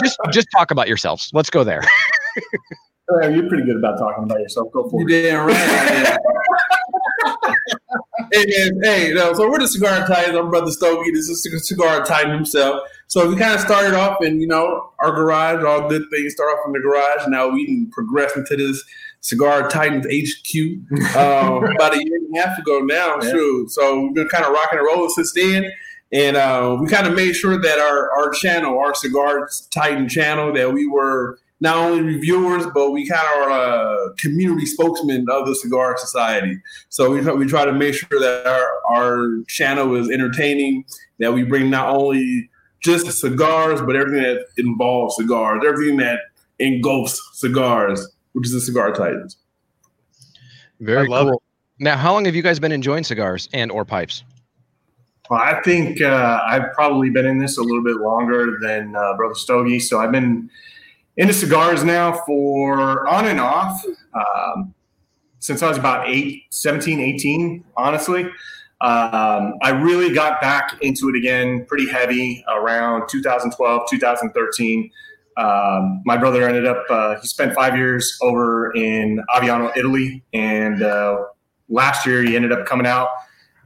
just, 0.02 0.18
just 0.32 0.48
talk 0.56 0.70
about 0.72 0.88
yourselves. 0.88 1.30
Let's 1.34 1.50
go 1.50 1.64
there. 1.66 1.82
Uh, 3.12 3.28
You're 3.28 3.50
pretty 3.50 3.64
good 3.66 3.78
about 3.78 3.98
talking 3.98 4.24
about 4.24 4.40
yourself. 4.40 4.72
Go 4.72 4.88
for 4.88 5.02
You 5.02 5.08
it. 5.10 5.24
damn 5.24 5.48
right. 5.48 6.18
Am. 7.25 8.82
hey 8.84 9.12
no, 9.13 9.34
so 9.34 9.50
we're 9.50 9.60
the 9.60 9.67
cigar 9.67 10.05
titans. 10.08 10.38
I'm 10.38 10.50
brother 10.50 10.72
Stogie. 10.72 11.12
This 11.12 11.29
is 11.29 11.41
the 11.44 11.60
cigar 11.60 12.03
titan 12.05 12.34
himself. 12.34 12.82
So 13.08 13.29
we 13.29 13.36
kind 13.36 13.53
of 13.53 13.62
started 13.62 13.94
off 13.94 14.24
in 14.24 14.39
you 14.39 14.48
know 14.48 14.91
our 15.00 15.12
garage. 15.12 15.63
All 15.63 15.89
good 15.89 16.03
things 16.12 16.34
start 16.34 16.50
off 16.50 16.65
in 16.65 16.74
the 16.74 16.79
garage. 16.79 17.27
Now 17.27 17.50
we 17.50 17.65
can 17.65 17.89
progress 17.91 18.36
into 18.36 18.55
this 18.55 18.84
cigar 19.22 19.67
titans 19.70 20.05
HQ 20.05 21.15
um, 21.15 21.63
about 21.75 21.96
a 21.96 22.03
year 22.03 22.17
and 22.17 22.38
a 22.38 22.41
half 22.41 22.60
ago 22.60 22.79
now. 22.79 23.17
Yeah. 23.22 23.32
True. 23.32 23.67
So 23.70 24.01
we've 24.01 24.13
been 24.15 24.27
kind 24.27 24.46
of 24.46 24.51
rocking 24.51 24.79
and 24.79 24.88
rolling 24.88 25.10
since 25.10 25.34
then. 25.34 25.72
And 26.12 26.38
uh, 26.38 26.77
we 26.79 26.88
kind 26.88 27.08
of 27.08 27.15
made 27.15 27.34
sure 27.34 27.60
that 27.60 27.79
our, 27.79 28.12
our 28.12 28.32
channel, 28.32 28.77
our 28.77 28.94
Cigar 28.94 29.50
Titan 29.72 30.08
channel, 30.08 30.53
that 30.53 30.72
we 30.72 30.88
were 30.88 31.39
not 31.60 31.78
only 31.78 32.02
reviewers, 32.02 32.66
but 32.74 32.92
we 32.92 33.08
kind 33.08 33.22
of 33.22 33.48
are 33.48 33.52
uh, 33.52 34.14
community 34.18 34.66
spokesmen 34.66 35.26
of 35.30 35.48
the 35.48 35.56
Cigar 35.56 35.98
Society. 35.98 36.60
So 36.90 37.12
we, 37.12 37.22
try- 37.22 37.34
we 37.34 37.46
try 37.46 37.66
to 37.66 37.72
make 37.72 37.96
sure 37.96 38.20
that 38.20 38.46
our, 38.46 38.98
our 38.98 39.44
channel 39.48 39.96
is 39.96 40.10
entertaining, 40.10 40.86
that 41.20 41.34
we 41.34 41.44
bring 41.44 41.70
not 41.70 41.90
only 41.96 42.50
just 42.82 43.10
cigars, 43.20 43.82
but 43.82 43.96
everything 43.96 44.24
that 44.24 44.46
involves 44.58 45.16
cigars, 45.16 45.64
everything 45.66 45.98
that 45.98 46.20
engulfs 46.60 47.22
cigars, 47.34 48.06
which 48.34 48.48
is 48.48 48.54
the 48.54 48.62
Cigar 48.62 48.92
Titans. 48.92 49.38
Very 50.80 51.08
love 51.08 51.28
cool. 51.30 51.42
Now, 51.80 51.98
how 51.98 52.14
long 52.14 52.26
have 52.26 52.36
you 52.36 52.42
guys 52.42 52.60
been 52.60 52.72
enjoying 52.72 53.04
cigars 53.04 53.50
and 53.54 53.72
or 53.72 53.84
pipes? 53.86 54.24
Well, 55.30 55.40
I 55.40 55.62
think 55.62 56.02
uh, 56.02 56.42
I've 56.46 56.72
probably 56.74 57.10
been 57.10 57.26
in 57.26 57.40
this 57.40 57.58
a 57.58 57.62
little 57.62 57.84
bit 57.84 57.98
longer 57.98 58.60
than 58.62 58.96
uh, 58.96 59.16
Brother 59.18 59.36
Stogie. 59.36 59.80
So 59.80 60.00
I've 60.00 60.12
been 60.12 60.50
into 61.18 61.34
cigars 61.34 61.84
now 61.84 62.14
for 62.26 63.08
on 63.08 63.28
and 63.28 63.40
off 63.40 63.84
um, 64.14 64.74
since 65.40 65.62
I 65.62 65.70
was 65.70 65.78
about 65.78 66.10
eight, 66.10 66.44
17, 66.50 67.00
18, 67.00 67.64
honestly. 67.78 68.24
Um, 68.82 69.54
I 69.62 69.70
really 69.70 70.14
got 70.14 70.42
back 70.42 70.78
into 70.82 71.10
it 71.10 71.16
again 71.16 71.66
pretty 71.66 71.88
heavy 71.88 72.44
around 72.54 73.08
2012, 73.08 73.90
2013. 73.90 74.92
Um, 75.38 76.02
my 76.06 76.18
brother 76.18 76.48
ended 76.48 76.66
up, 76.66 76.84
uh, 76.90 77.20
he 77.20 77.28
spent 77.28 77.54
five 77.54 77.78
years 77.78 78.18
over 78.22 78.74
in 78.74 79.24
Aviano, 79.30 79.76
Italy. 79.78 80.24
And 80.34 80.82
uh, 80.82 81.26
last 81.70 82.06
year 82.06 82.22
he 82.22 82.36
ended 82.36 82.52
up 82.52 82.66
coming 82.66 82.88
out 82.88 83.10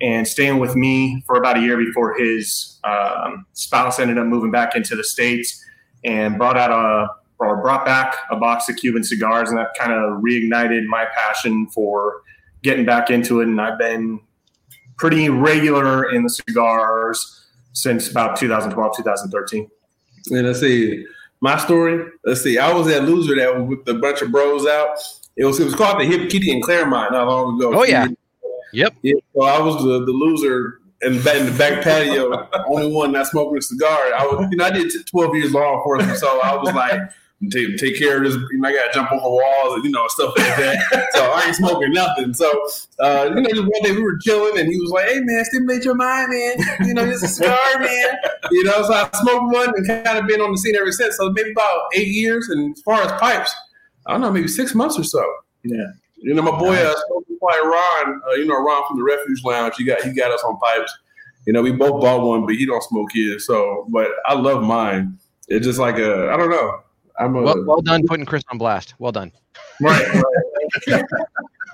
and 0.01 0.27
staying 0.27 0.59
with 0.59 0.75
me 0.75 1.23
for 1.25 1.35
about 1.35 1.57
a 1.57 1.61
year 1.61 1.77
before 1.77 2.17
his 2.17 2.79
um, 2.83 3.45
spouse 3.53 3.99
ended 3.99 4.17
up 4.17 4.27
moving 4.27 4.51
back 4.51 4.75
into 4.75 4.95
the 4.95 5.03
states 5.03 5.63
and 6.03 6.37
brought 6.37 6.57
out 6.57 6.71
a 6.71 7.07
or 7.39 7.61
brought 7.61 7.85
back 7.85 8.15
a 8.29 8.35
box 8.35 8.67
of 8.69 8.75
Cuban 8.75 9.03
cigars, 9.03 9.49
and 9.49 9.57
that 9.57 9.69
kind 9.77 9.91
of 9.91 10.21
reignited 10.21 10.85
my 10.85 11.05
passion 11.15 11.67
for 11.67 12.21
getting 12.63 12.85
back 12.85 13.09
into 13.09 13.39
it. 13.39 13.47
And 13.47 13.59
I've 13.59 13.79
been 13.79 14.19
pretty 14.97 15.29
regular 15.29 16.11
in 16.11 16.23
the 16.23 16.29
cigars 16.29 17.47
since 17.73 18.11
about 18.11 18.37
2012, 18.37 18.97
2013. 18.97 19.69
And 20.31 20.45
let's 20.45 20.59
see, 20.59 21.05
my 21.39 21.57
story. 21.57 22.05
Let's 22.25 22.41
see, 22.41 22.57
I 22.57 22.73
was 22.73 22.87
that 22.87 23.03
loser 23.03 23.35
that 23.35 23.55
was 23.55 23.77
with 23.77 23.87
a 23.87 23.99
bunch 23.99 24.21
of 24.21 24.31
bros 24.31 24.67
out. 24.67 24.97
It 25.37 25.45
was 25.45 25.59
it 25.59 25.63
was 25.63 25.75
called 25.75 26.01
the 26.01 26.05
Hip 26.05 26.29
Kitty 26.29 26.51
in 26.51 26.61
Claremont 26.61 27.13
not 27.13 27.27
long 27.27 27.55
ago. 27.55 27.79
Oh, 27.79 27.83
yeah. 27.83 28.07
Yep. 28.73 28.95
Yeah, 29.01 29.13
so 29.33 29.43
I 29.43 29.59
was 29.59 29.77
the, 29.77 30.05
the 30.05 30.11
loser 30.11 30.79
in 31.01 31.17
the, 31.17 31.23
back, 31.23 31.35
in 31.37 31.45
the 31.45 31.57
back 31.57 31.83
patio, 31.83 32.49
only 32.67 32.91
one 32.91 33.11
not 33.11 33.27
smoking 33.27 33.57
a 33.57 33.61
cigar. 33.61 34.13
I 34.13 34.25
was, 34.25 34.47
you 34.51 34.57
know, 34.57 34.65
I 34.65 34.71
did 34.71 34.91
12 35.07 35.35
years 35.35 35.53
law 35.53 35.77
enforcement, 35.77 36.17
so 36.17 36.41
I 36.41 36.55
was 36.55 36.73
like, 36.73 37.01
take, 37.49 37.77
take 37.77 37.97
care 37.97 38.17
of 38.17 38.23
this. 38.23 38.35
You 38.35 38.59
know, 38.59 38.69
I 38.69 38.73
got 38.73 38.87
to 38.87 38.93
jump 38.93 39.11
over 39.11 39.29
walls 39.29 39.75
and, 39.75 39.83
you 39.85 39.91
know, 39.91 40.07
stuff 40.07 40.33
like 40.37 40.57
that. 40.57 41.09
so 41.13 41.31
I 41.31 41.45
ain't 41.45 41.55
smoking 41.55 41.93
nothing. 41.93 42.33
So, 42.33 42.49
uh, 42.99 43.31
you 43.33 43.41
know, 43.41 43.49
just 43.49 43.61
one 43.61 43.81
day 43.83 43.91
we 43.91 44.03
were 44.03 44.17
chilling 44.17 44.59
and 44.59 44.69
he 44.69 44.79
was 44.79 44.91
like, 44.91 45.07
hey, 45.07 45.19
man, 45.21 45.45
stimulate 45.45 45.85
your 45.85 45.95
mind, 45.95 46.29
man. 46.31 46.87
You 46.87 46.93
know, 46.93 47.05
this 47.05 47.23
is 47.23 47.23
a 47.23 47.27
cigar, 47.27 47.57
man. 47.79 48.17
You 48.51 48.63
know, 48.65 48.83
so 48.83 48.93
I 48.93 49.09
smoked 49.13 49.53
one 49.53 49.73
and 49.75 49.87
kind 49.87 50.17
of 50.17 50.27
been 50.27 50.41
on 50.41 50.51
the 50.51 50.57
scene 50.57 50.75
ever 50.75 50.91
since. 50.91 51.17
So 51.17 51.31
maybe 51.31 51.51
about 51.51 51.81
eight 51.95 52.09
years. 52.09 52.49
And 52.49 52.75
as 52.75 52.81
far 52.81 53.01
as 53.01 53.11
pipes, 53.19 53.55
I 54.05 54.11
don't 54.11 54.21
know, 54.21 54.31
maybe 54.31 54.47
six 54.47 54.75
months 54.75 54.99
or 54.99 55.03
so. 55.03 55.23
Yeah. 55.63 55.85
You 56.17 56.33
know, 56.33 56.41
my 56.41 56.57
boy, 56.57 56.75
uh, 56.75 56.93
Ron, 57.41 58.21
uh, 58.27 58.33
you 58.33 58.45
know, 58.45 58.61
Ron 58.61 58.83
from 58.87 58.97
the 58.97 59.03
Refuge 59.03 59.43
Lounge, 59.43 59.75
he 59.77 59.85
got 59.85 60.01
he 60.01 60.13
got 60.13 60.31
us 60.31 60.43
on 60.43 60.57
pipes. 60.59 60.95
You 61.45 61.53
know, 61.53 61.61
we 61.61 61.71
both 61.71 62.01
bought 62.01 62.21
one, 62.21 62.45
but 62.45 62.55
he 62.55 62.65
don't 62.65 62.83
smoke 62.83 63.09
his. 63.13 63.45
So, 63.45 63.87
but 63.89 64.07
I 64.25 64.33
love 64.33 64.61
mine. 64.61 65.17
It's 65.47 65.65
just 65.65 65.79
like 65.79 65.97
a, 65.97 66.29
I 66.29 66.37
don't 66.37 66.49
know. 66.49 66.81
I'm 67.19 67.35
a, 67.35 67.41
Well, 67.41 67.63
well 67.65 67.81
done 67.81 68.03
putting 68.07 68.25
Chris 68.25 68.43
on 68.49 68.57
blast. 68.57 68.95
Well 68.97 69.11
done. 69.11 69.31
Right. 69.81 70.07
right. 70.13 70.23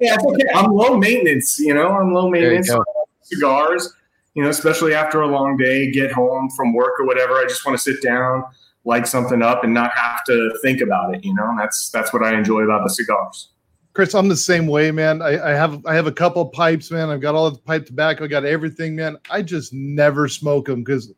yeah, 0.02 0.16
it's 0.16 0.26
okay. 0.26 0.48
I'm 0.54 0.72
low 0.72 0.98
maintenance, 0.98 1.60
you 1.60 1.74
know, 1.74 1.90
I'm 1.90 2.14
low 2.14 2.32
There 2.32 2.42
you 2.42 2.48
maintenance 2.48 2.70
go. 2.70 2.82
Uh, 2.82 3.06
cigars, 3.22 3.94
you 4.34 4.44
know, 4.44 4.50
especially 4.50 4.94
after 4.94 5.22
a 5.22 5.28
long 5.28 5.58
day, 5.58 5.92
get 5.92 6.12
home 6.12 6.50
from 6.56 6.74
work 6.74 7.00
or 7.00 7.06
whatever. 7.06 7.36
I 7.36 7.44
just 7.44 7.66
want 7.66 7.78
to 7.78 7.82
sit 7.82 8.02
down, 8.02 8.44
light 8.84 9.08
something 9.08 9.42
up 9.42 9.64
and 9.64 9.74
not 9.74 9.92
have 9.92 10.24
to 10.26 10.58
think 10.62 10.82
about 10.82 11.16
it, 11.16 11.24
you 11.24 11.34
know. 11.34 11.50
And 11.50 11.60
that's 11.60 11.90
that's 11.90 12.12
what 12.12 12.24
I 12.24 12.36
enjoy 12.36 12.62
about 12.62 12.84
the 12.84 12.90
cigars. 12.90 13.50
Chris, 13.94 14.14
I'm 14.14 14.28
the 14.28 14.36
same 14.36 14.68
way, 14.68 14.92
man. 14.92 15.22
I, 15.22 15.52
I 15.52 15.54
have 15.54 15.86
I 15.86 15.96
have 15.96 16.08
a 16.08 16.12
couple 16.12 16.46
pipes, 16.48 16.92
man. 16.92 17.10
I've 17.10 17.22
got 17.22 17.36
all 17.36 17.50
the 17.50 17.58
pipe 17.58 17.86
tobacco, 17.86 18.26
I 18.26 18.28
got 18.28 18.44
everything, 18.44 18.96
man. 18.96 19.18
I 19.30 19.42
just 19.42 19.74
never 19.74 20.28
smoke 20.28 20.66
them 20.66 20.84
because 20.84 21.14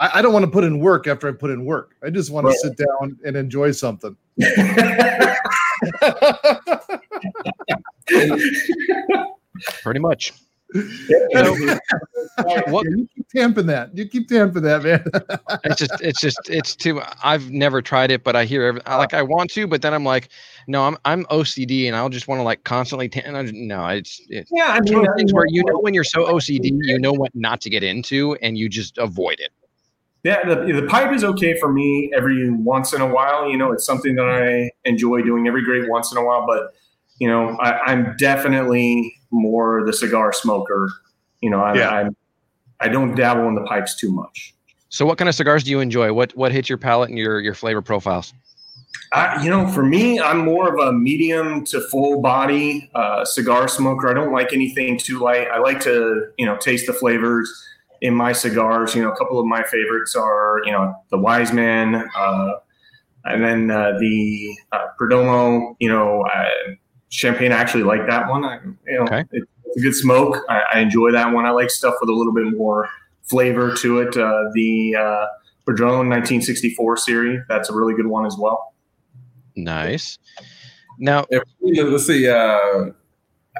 I, 0.00 0.18
I 0.18 0.22
don't 0.22 0.32
want 0.32 0.44
to 0.46 0.50
put 0.50 0.64
in 0.64 0.80
work 0.80 1.06
after 1.06 1.28
I 1.28 1.32
put 1.32 1.50
in 1.50 1.64
work. 1.64 1.94
I 2.02 2.10
just 2.10 2.30
want 2.32 2.46
Right. 2.46 2.52
to 2.54 2.58
sit 2.58 2.76
down 2.76 3.18
and 3.24 3.36
enjoy 3.36 3.70
something. 3.72 4.16
Pretty 9.82 10.00
much. 10.00 10.32
what 12.68 12.84
you 12.86 13.08
keep 13.14 13.28
tamping 13.34 13.66
that. 13.66 13.90
You 13.96 14.06
keep 14.08 14.28
tamping 14.28 14.62
that, 14.62 14.82
man. 14.84 15.04
It's 15.64 15.76
just, 15.76 16.00
it's 16.00 16.20
just, 16.20 16.38
it's 16.48 16.76
too. 16.76 17.02
I've 17.24 17.50
never 17.50 17.82
tried 17.82 18.10
it, 18.12 18.22
but 18.24 18.36
I 18.36 18.44
hear 18.44 18.64
every, 18.64 18.80
I, 18.86 18.96
like 18.96 19.12
I 19.14 19.22
want 19.22 19.50
to, 19.52 19.66
but 19.66 19.82
then 19.82 19.92
I'm 19.92 20.04
like, 20.04 20.28
no, 20.68 20.84
I'm 20.84 20.96
I'm 21.04 21.24
OCD, 21.26 21.86
and 21.88 21.96
I'll 21.96 22.08
just 22.08 22.28
want 22.28 22.38
to 22.38 22.44
like 22.44 22.62
constantly. 22.64 23.08
T- 23.08 23.20
and 23.20 23.36
I 23.36 23.42
no, 23.52 23.86
it's 23.88 24.22
it's 24.28 24.50
yeah, 24.54 24.66
I 24.68 24.74
one 24.76 24.84
mean, 24.84 24.94
of 24.98 25.04
those 25.06 25.14
things 25.16 25.32
where 25.34 25.44
you 25.48 25.64
know 25.66 25.78
when 25.80 25.92
you're 25.92 26.04
so 26.04 26.24
OCD, 26.32 26.70
you 26.82 26.98
know 27.00 27.12
what 27.12 27.34
not 27.34 27.60
to 27.62 27.70
get 27.70 27.82
into, 27.82 28.36
and 28.36 28.56
you 28.56 28.68
just 28.68 28.96
avoid 28.98 29.40
it. 29.40 29.50
Yeah, 30.22 30.46
the, 30.46 30.80
the 30.80 30.86
pipe 30.86 31.12
is 31.14 31.24
okay 31.24 31.58
for 31.58 31.72
me 31.72 32.10
every 32.14 32.50
once 32.50 32.92
in 32.92 33.00
a 33.00 33.08
while. 33.08 33.50
You 33.50 33.56
know, 33.56 33.72
it's 33.72 33.86
something 33.86 34.16
that 34.16 34.26
I 34.26 34.70
enjoy 34.84 35.22
doing 35.22 35.46
every 35.46 35.64
great 35.64 35.88
once 35.88 36.12
in 36.12 36.18
a 36.18 36.24
while. 36.24 36.46
But 36.46 36.74
you 37.18 37.28
know, 37.28 37.56
I, 37.58 37.78
I'm 37.90 38.16
definitely 38.18 39.14
more 39.30 39.84
the 39.84 39.92
cigar 39.92 40.32
smoker. 40.32 40.90
You 41.40 41.50
know, 41.50 41.60
I, 41.60 41.74
Yeah. 41.74 41.88
I'm 41.88 42.16
I 42.80 42.88
don't 42.88 43.14
dabble 43.14 43.46
in 43.48 43.54
the 43.54 43.62
pipes 43.62 43.94
too 43.94 44.10
much. 44.10 44.54
So, 44.88 45.06
what 45.06 45.18
kind 45.18 45.28
of 45.28 45.34
cigars 45.34 45.62
do 45.64 45.70
you 45.70 45.80
enjoy? 45.80 46.12
What 46.12 46.34
what 46.36 46.52
hits 46.52 46.68
your 46.68 46.78
palate 46.78 47.10
and 47.10 47.18
your 47.18 47.40
your 47.40 47.54
flavor 47.54 47.82
profiles? 47.82 48.34
I, 49.12 49.42
you 49.42 49.50
know, 49.50 49.66
for 49.68 49.84
me, 49.84 50.20
I'm 50.20 50.38
more 50.38 50.72
of 50.72 50.88
a 50.88 50.92
medium 50.92 51.64
to 51.66 51.80
full 51.80 52.20
body 52.20 52.90
uh, 52.94 53.24
cigar 53.24 53.66
smoker. 53.68 54.08
I 54.08 54.14
don't 54.14 54.32
like 54.32 54.52
anything 54.52 54.98
too 54.98 55.18
light. 55.18 55.48
I 55.48 55.58
like 55.58 55.80
to, 55.80 56.28
you 56.38 56.46
know, 56.46 56.56
taste 56.56 56.86
the 56.86 56.92
flavors 56.92 57.52
in 58.00 58.14
my 58.14 58.32
cigars. 58.32 58.94
You 58.94 59.02
know, 59.02 59.10
a 59.12 59.16
couple 59.16 59.38
of 59.38 59.46
my 59.46 59.62
favorites 59.64 60.14
are, 60.16 60.60
you 60.64 60.72
know, 60.72 60.94
the 61.10 61.18
Wise 61.18 61.52
Man, 61.52 61.94
uh, 62.16 62.52
and 63.24 63.44
then 63.44 63.70
uh, 63.70 63.98
the 63.98 64.56
uh, 64.72 64.86
Perdomo. 65.00 65.74
You 65.78 65.88
know, 65.90 66.22
uh, 66.22 66.74
champagne. 67.10 67.52
I 67.52 67.56
actually 67.56 67.82
like 67.82 68.06
that 68.08 68.28
one. 68.28 68.44
I, 68.44 68.60
you 68.86 68.98
know, 68.98 69.02
Okay. 69.04 69.20
it, 69.32 69.44
it's 69.64 69.76
a 69.76 69.80
good 69.80 69.94
smoke. 69.94 70.38
I, 70.48 70.62
I 70.74 70.80
enjoy 70.80 71.12
that 71.12 71.32
one. 71.32 71.44
I 71.46 71.50
like 71.50 71.70
stuff 71.70 71.94
with 72.00 72.10
a 72.10 72.12
little 72.12 72.32
bit 72.32 72.56
more 72.56 72.88
flavor 73.22 73.74
to 73.76 74.00
it. 74.00 74.16
Uh, 74.16 74.44
the 74.54 74.96
uh, 74.96 75.26
Padron 75.66 76.08
1964 76.08 76.96
series, 76.96 77.40
that's 77.48 77.68
a 77.70 77.74
really 77.74 77.94
good 77.94 78.06
one 78.06 78.26
as 78.26 78.36
well. 78.38 78.74
Nice. 79.56 80.18
Now, 80.98 81.26
If, 81.30 81.42
you 81.60 81.84
let's 81.88 82.06
see. 82.06 82.28
Uh, 82.28 82.90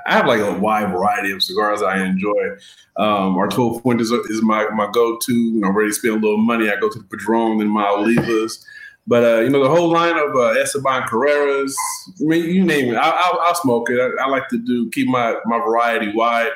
I 0.06 0.12
have 0.12 0.26
like 0.26 0.40
a 0.40 0.58
wide 0.58 0.90
variety 0.90 1.32
of 1.32 1.42
cigars 1.42 1.82
I 1.82 2.04
enjoy. 2.04 2.56
Um, 2.96 3.36
our 3.36 3.48
12 3.48 3.82
point 3.82 4.00
is, 4.00 4.10
is 4.10 4.42
my, 4.42 4.68
my 4.70 4.90
go 4.92 5.18
to. 5.18 5.34
You 5.34 5.60
know, 5.60 5.68
I'm 5.68 5.76
ready 5.76 5.90
to 5.90 5.94
spend 5.94 6.14
a 6.14 6.18
little 6.18 6.38
money. 6.38 6.70
I 6.70 6.76
go 6.76 6.88
to 6.88 6.98
the 6.98 7.04
Padron 7.04 7.60
and 7.60 7.70
my 7.70 7.84
Olivas. 7.84 8.64
But, 9.06 9.24
uh, 9.24 9.40
you 9.40 9.50
know, 9.50 9.62
the 9.62 9.70
whole 9.70 9.90
line 9.90 10.16
of 10.16 10.36
uh, 10.36 10.60
Esteban 10.60 11.02
Carreras, 11.08 11.74
I 12.20 12.24
mean, 12.24 12.44
you 12.44 12.64
name 12.64 12.92
it, 12.92 12.96
I, 12.96 13.10
I'll, 13.10 13.40
I'll 13.40 13.54
smoke 13.54 13.90
it. 13.90 13.98
I, 13.98 14.24
I 14.24 14.28
like 14.28 14.48
to 14.50 14.58
do 14.58 14.90
keep 14.90 15.08
my, 15.08 15.34
my 15.46 15.58
variety 15.58 16.12
wide. 16.14 16.52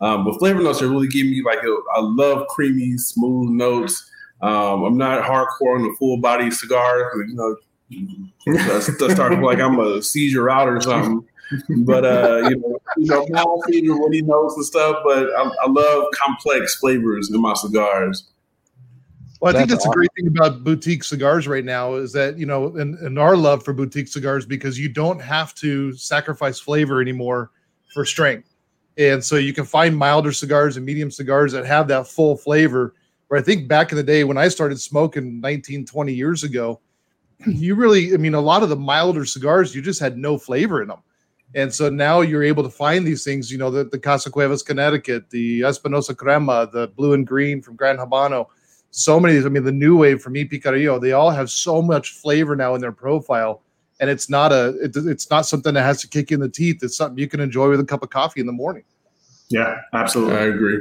Um, 0.00 0.24
but 0.24 0.38
flavor 0.38 0.62
notes 0.62 0.80
are 0.80 0.88
really 0.88 1.08
giving 1.08 1.32
me 1.32 1.42
like 1.42 1.62
a, 1.64 1.76
I 1.94 2.00
love 2.00 2.46
creamy, 2.48 2.96
smooth 2.98 3.50
notes. 3.50 4.10
Um, 4.40 4.84
I'm 4.84 4.96
not 4.96 5.24
hardcore 5.24 5.76
on 5.76 5.82
the 5.82 5.94
full 5.98 6.18
body 6.18 6.50
cigar. 6.50 7.12
You 7.26 7.34
know, 7.34 7.56
that's 8.46 9.12
starting 9.12 9.42
like 9.42 9.58
I'm 9.58 9.80
a 9.80 10.02
seizure 10.02 10.50
out 10.50 10.68
or 10.68 10.80
something. 10.80 11.26
But 11.78 12.04
uh, 12.04 12.48
you 12.48 12.56
know, 12.56 12.78
you 12.96 13.06
know, 13.06 13.26
mouth 13.30 13.60
feeder, 13.66 13.96
what 13.96 14.12
he 14.12 14.22
knows 14.22 14.54
and 14.56 14.64
stuff. 14.64 14.98
But 15.04 15.30
I, 15.30 15.50
I 15.62 15.68
love 15.68 16.06
complex 16.12 16.76
flavors 16.76 17.30
in 17.30 17.40
my 17.40 17.54
cigars. 17.54 18.28
Well, 19.40 19.54
I 19.54 19.58
think 19.58 19.70
That's 19.70 19.84
that's 19.84 19.94
a 19.94 19.96
great 19.96 20.10
thing 20.16 20.26
about 20.26 20.64
boutique 20.64 21.04
cigars 21.04 21.46
right 21.46 21.64
now 21.64 21.94
is 21.94 22.12
that, 22.12 22.38
you 22.38 22.46
know, 22.46 22.76
and, 22.76 22.96
and 22.96 23.18
our 23.20 23.36
love 23.36 23.64
for 23.64 23.72
boutique 23.72 24.08
cigars 24.08 24.44
because 24.44 24.78
you 24.78 24.88
don't 24.88 25.20
have 25.20 25.54
to 25.56 25.92
sacrifice 25.94 26.58
flavor 26.58 27.00
anymore 27.00 27.52
for 27.94 28.04
strength. 28.04 28.48
And 28.96 29.24
so 29.24 29.36
you 29.36 29.52
can 29.52 29.64
find 29.64 29.96
milder 29.96 30.32
cigars 30.32 30.76
and 30.76 30.84
medium 30.84 31.12
cigars 31.12 31.52
that 31.52 31.64
have 31.66 31.86
that 31.88 32.08
full 32.08 32.36
flavor. 32.36 32.94
Where 33.28 33.38
I 33.38 33.42
think 33.42 33.68
back 33.68 33.92
in 33.92 33.96
the 33.96 34.02
day 34.02 34.24
when 34.24 34.38
I 34.38 34.48
started 34.48 34.80
smoking 34.80 35.40
19, 35.40 35.86
20 35.86 36.12
years 36.12 36.42
ago, 36.42 36.80
you 37.46 37.76
really, 37.76 38.14
I 38.14 38.16
mean, 38.16 38.34
a 38.34 38.40
lot 38.40 38.64
of 38.64 38.70
the 38.70 38.76
milder 38.76 39.24
cigars, 39.24 39.72
you 39.72 39.82
just 39.82 40.00
had 40.00 40.18
no 40.18 40.36
flavor 40.36 40.82
in 40.82 40.88
them. 40.88 40.98
And 41.54 41.72
so 41.72 41.88
now 41.88 42.20
you're 42.20 42.42
able 42.42 42.62
to 42.62 42.70
find 42.70 43.06
these 43.06 43.24
things, 43.24 43.50
you 43.50 43.58
know, 43.58 43.70
the, 43.70 43.84
the 43.84 43.98
Casa 43.98 44.30
Cuevas, 44.30 44.62
Connecticut, 44.62 45.30
the 45.30 45.64
Espinosa 45.64 46.14
Crema, 46.14 46.68
the 46.72 46.88
blue 46.88 47.14
and 47.14 47.26
green 47.26 47.62
from 47.62 47.76
Gran 47.76 47.96
Habano. 47.96 48.46
So 48.90 49.18
many, 49.18 49.38
I 49.38 49.48
mean, 49.48 49.64
the 49.64 49.72
new 49.72 49.96
wave 49.96 50.20
from 50.20 50.36
E. 50.36 50.44
Picarillo, 50.44 51.00
they 51.00 51.12
all 51.12 51.30
have 51.30 51.50
so 51.50 51.80
much 51.80 52.12
flavor 52.12 52.54
now 52.54 52.74
in 52.74 52.80
their 52.80 52.92
profile. 52.92 53.62
And 54.00 54.08
it's 54.10 54.28
not 54.28 54.52
a, 54.52 54.78
it, 54.82 54.92
it's 54.94 55.30
not 55.30 55.46
something 55.46 55.74
that 55.74 55.82
has 55.82 56.00
to 56.02 56.08
kick 56.08 56.30
you 56.30 56.36
in 56.36 56.40
the 56.40 56.48
teeth. 56.48 56.82
It's 56.82 56.96
something 56.96 57.18
you 57.18 57.28
can 57.28 57.40
enjoy 57.40 57.68
with 57.70 57.80
a 57.80 57.84
cup 57.84 58.02
of 58.02 58.10
coffee 58.10 58.40
in 58.40 58.46
the 58.46 58.52
morning. 58.52 58.84
Yeah, 59.48 59.76
absolutely. 59.92 60.36
I 60.36 60.42
agree. 60.42 60.80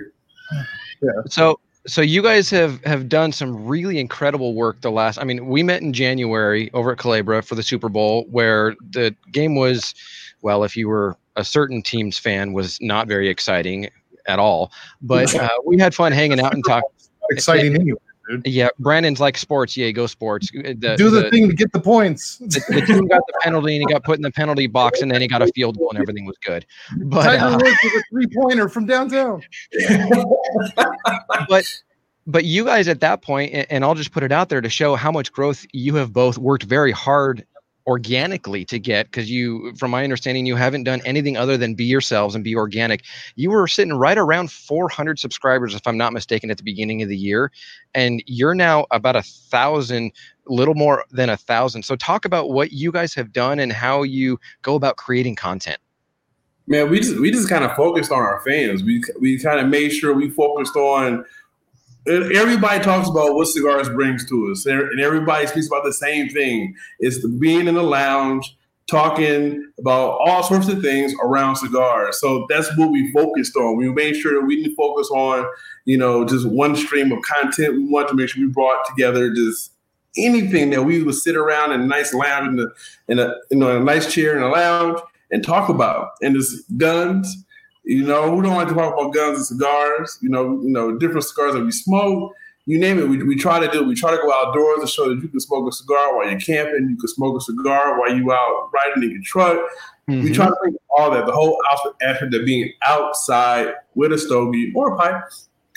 Yeah. 1.02 1.12
so 1.28 1.60
so 1.86 2.02
you 2.02 2.22
guys 2.22 2.50
have 2.50 2.84
have 2.84 3.08
done 3.08 3.32
some 3.32 3.66
really 3.66 4.00
incredible 4.00 4.54
work 4.54 4.82
the 4.82 4.92
last 4.92 5.20
i 5.20 5.24
mean 5.24 5.48
we 5.48 5.64
met 5.64 5.82
in 5.82 5.94
january 5.94 6.72
over 6.74 6.92
at 6.92 6.98
Culebra 6.98 7.44
for 7.44 7.56
the 7.56 7.64
super 7.64 7.88
bowl 7.88 8.26
where 8.30 8.76
the 8.92 9.16
game 9.32 9.56
was 9.56 9.94
well 10.42 10.64
if 10.64 10.76
you 10.78 10.88
were 10.88 11.18
a 11.36 11.44
certain 11.44 11.82
team's 11.82 12.18
fan 12.18 12.54
was 12.54 12.78
not 12.82 13.08
very 13.08 13.30
exciting 13.30 13.90
at 14.28 14.40
all 14.40 14.72
but 15.02 15.34
uh, 15.36 15.50
we 15.66 15.78
had 15.78 15.94
fun 15.96 16.12
hanging 16.12 16.40
out 16.40 16.54
and 16.54 16.64
talking 16.68 16.90
Exciting 17.30 17.76
anyway. 17.76 18.00
yeah 18.46 18.70
brandon's 18.80 19.20
like 19.20 19.38
sports 19.38 19.76
yeah 19.76 19.92
go 19.92 20.08
sports 20.08 20.50
Uh, 20.58 20.74
the, 20.78 20.96
Do 20.98 21.10
the, 21.10 21.30
thing 21.30 21.50
to 21.50 21.56
get 21.56 21.72
the 21.74 21.80
points. 21.80 22.38
the, 22.40 22.64
the 22.70 22.82
team 22.86 23.06
got 23.08 23.22
the 23.28 23.34
penalty 23.42 23.76
and 23.76 23.82
he 23.88 23.94
got 23.94 24.04
put 24.04 24.18
in 24.18 24.22
the 24.22 24.32
penalty 24.32 24.68
box 24.68 25.02
and 25.02 25.12
then 25.12 25.22
he 25.22 25.28
got 25.28 25.42
a 25.42 25.48
field 25.48 25.78
goal 25.78 25.90
and 25.90 26.00
everything 26.00 26.26
was 26.26 26.38
good 26.46 26.66
but 27.04 27.24
Tiger 27.24 27.44
uh, 27.44 27.52
Woods 27.58 27.78
with 27.84 27.94
a 27.94 28.04
three 28.10 28.28
pointer 28.34 28.70
from 28.70 28.86
downtown. 28.86 29.42
but 31.50 31.66
but 32.26 32.44
you 32.44 32.66
guys 32.66 32.88
at 32.88 33.00
that 33.00 33.24
and 33.30 33.84
i'll 33.84 33.96
just 33.96 34.12
put 34.12 34.24
it 34.24 34.32
out 34.32 34.50
there 34.50 34.62
to 34.62 34.70
show 34.70 34.96
how 34.96 35.12
much 35.12 35.32
growth 35.32 35.66
you 35.74 35.96
have 35.96 36.14
both 36.14 36.38
worked 36.38 36.64
very 36.64 36.92
hard 36.92 37.46
organically 37.88 38.66
to 38.66 38.78
get 38.78 39.06
because 39.06 39.32
you 39.32 39.74
from 39.78 39.92
my 39.92 40.04
understanding 40.04 40.46
you 40.46 40.58
haven't 40.58 40.84
done 40.84 41.02
anything 41.06 41.38
other 41.38 41.56
than 41.56 41.74
be 41.74 41.86
yourselves 41.86 42.36
and 42.36 42.44
be 42.44 42.54
organic 42.54 43.04
you 43.36 43.50
were 43.50 43.66
sitting 43.66 43.94
right 43.94 44.18
around 44.18 44.52
400 44.52 45.18
subscribers 45.18 45.74
if 45.74 45.88
i'm 45.88 45.98
not 45.98 46.12
mistaken 46.12 46.52
at 46.52 46.58
the 46.58 46.64
beginning 46.64 47.02
of 47.02 47.08
the 47.08 47.16
year 47.16 47.50
and 47.96 48.22
you're 48.28 48.54
now 48.54 48.86
about 48.92 49.16
a 49.16 49.24
thousand 49.24 50.12
little 50.48 50.76
more 50.76 51.06
than 51.12 51.30
a 51.30 51.38
thousand 51.38 51.84
so 51.84 51.96
talk 51.96 52.26
about 52.26 52.50
what 52.50 52.74
you 52.74 52.92
guys 52.92 53.14
have 53.14 53.32
done 53.32 53.58
and 53.58 53.72
how 53.72 54.04
you 54.04 54.38
go 54.64 54.76
about 54.76 54.98
creating 54.98 55.36
content 55.36 55.80
Man, 56.70 56.90
we 56.90 57.00
just 57.00 57.18
we 57.18 57.32
just 57.32 57.48
kind 57.48 57.64
of 57.64 57.74
focused 57.78 58.12
on 58.12 58.20
our 58.20 58.42
fans. 58.42 58.84
We 58.84 59.02
we 59.22 59.40
kind 59.40 59.62
of 59.62 59.68
made 59.68 59.90
sure 59.94 60.14
we 60.14 60.30
focused 60.30 60.76
on. 60.76 61.24
Everybody 62.08 62.84
talks 62.84 63.10
about 63.10 63.36
what 63.36 63.48
cigars 63.48 63.90
brings 63.90 64.28
to 64.30 64.52
us, 64.52 64.66
and 64.66 65.00
everybody 65.00 65.46
speaks 65.48 65.68
about 65.68 65.84
the 65.84 65.94
same 65.94 66.30
thing. 66.30 66.76
It's 67.00 67.26
being 67.28 67.68
in 67.68 67.76
the 67.76 67.84
lounge, 67.84 68.56
talking 68.88 69.70
about 69.80 70.18
all 70.20 70.44
sorts 70.44 70.70
of 70.70 70.82
things 70.82 71.14
around 71.22 71.58
cigars. 71.58 72.20
So 72.20 72.46
that's 72.50 72.76
what 72.78 72.92
we 72.92 73.12
focused 73.12 73.56
on. 73.58 73.76
We 73.76 73.92
made 73.92 74.16
sure 74.16 74.40
that 74.40 74.46
we 74.46 74.64
didn't 74.64 74.76
focus 74.76 75.10
on, 75.12 75.46
you 75.86 75.98
know, 75.98 76.24
just 76.26 76.48
one 76.48 76.76
stream 76.76 77.12
of 77.12 77.22
content. 77.24 77.74
We 77.74 77.86
wanted 77.90 78.10
to 78.10 78.14
make 78.16 78.30
sure 78.30 78.46
we 78.46 78.52
brought 78.52 78.86
together 78.86 79.34
just 79.34 79.74
anything 80.18 80.70
that 80.72 80.84
we 80.84 81.04
would 81.04 81.16
sit 81.16 81.36
around 81.36 81.74
in 81.74 81.82
a 81.82 81.86
nice 81.86 82.14
lounge 82.14 82.48
in 82.48 82.56
the 82.56 82.72
in 83.08 83.20
a 83.20 83.36
you 83.52 83.58
know 83.58 83.78
a 83.78 83.84
nice 83.84 84.12
chair 84.12 84.36
in 84.36 84.44
a 84.44 84.50
lounge 84.50 85.00
and 85.32 85.44
talk 85.44 85.70
about. 85.70 86.12
And 86.22 86.36
it's 86.36 86.62
guns. 86.78 87.44
You 87.88 88.04
know, 88.04 88.36
we 88.36 88.44
don't 88.44 88.56
like 88.56 88.68
to 88.68 88.74
talk 88.74 88.94
about 88.94 89.14
guns 89.14 89.38
and 89.38 89.46
cigars? 89.46 90.20
You 90.22 90.28
know, 90.28 90.62
you 90.62 90.70
know, 90.70 90.98
different 90.98 91.24
cigars 91.24 91.54
that 91.54 91.64
we 91.64 91.72
smoke. 91.72 92.34
You 92.66 92.78
name 92.78 93.00
it. 93.00 93.08
We, 93.08 93.24
we 93.24 93.38
try 93.38 93.66
to 93.66 93.72
do. 93.72 93.88
We 93.88 93.96
try 93.96 94.12
to 94.12 94.18
go 94.18 94.30
outdoors 94.34 94.82
to 94.82 94.88
show 94.88 95.08
that 95.08 95.22
you 95.22 95.30
can 95.30 95.40
smoke 95.40 95.70
a 95.70 95.72
cigar 95.72 96.18
while 96.18 96.30
you're 96.30 96.38
camping. 96.38 96.90
You 96.90 96.98
can 96.98 97.08
smoke 97.08 97.38
a 97.38 97.42
cigar 97.42 97.98
while 97.98 98.14
you 98.14 98.30
out 98.34 98.70
riding 98.74 99.04
in 99.04 99.12
your 99.12 99.22
truck. 99.24 99.58
We 100.10 100.34
try 100.34 100.48
to 100.48 100.56
bring 100.62 100.76
all 100.98 101.12
that, 101.12 101.26
the 101.26 101.32
whole 101.32 101.58
aspect 102.02 102.34
of 102.34 102.46
being 102.46 102.72
outside 102.86 103.74
with 103.96 104.12
a 104.12 104.18
stogie 104.18 104.74
or 104.76 104.94
a 104.94 104.98
pipe. 104.98 105.24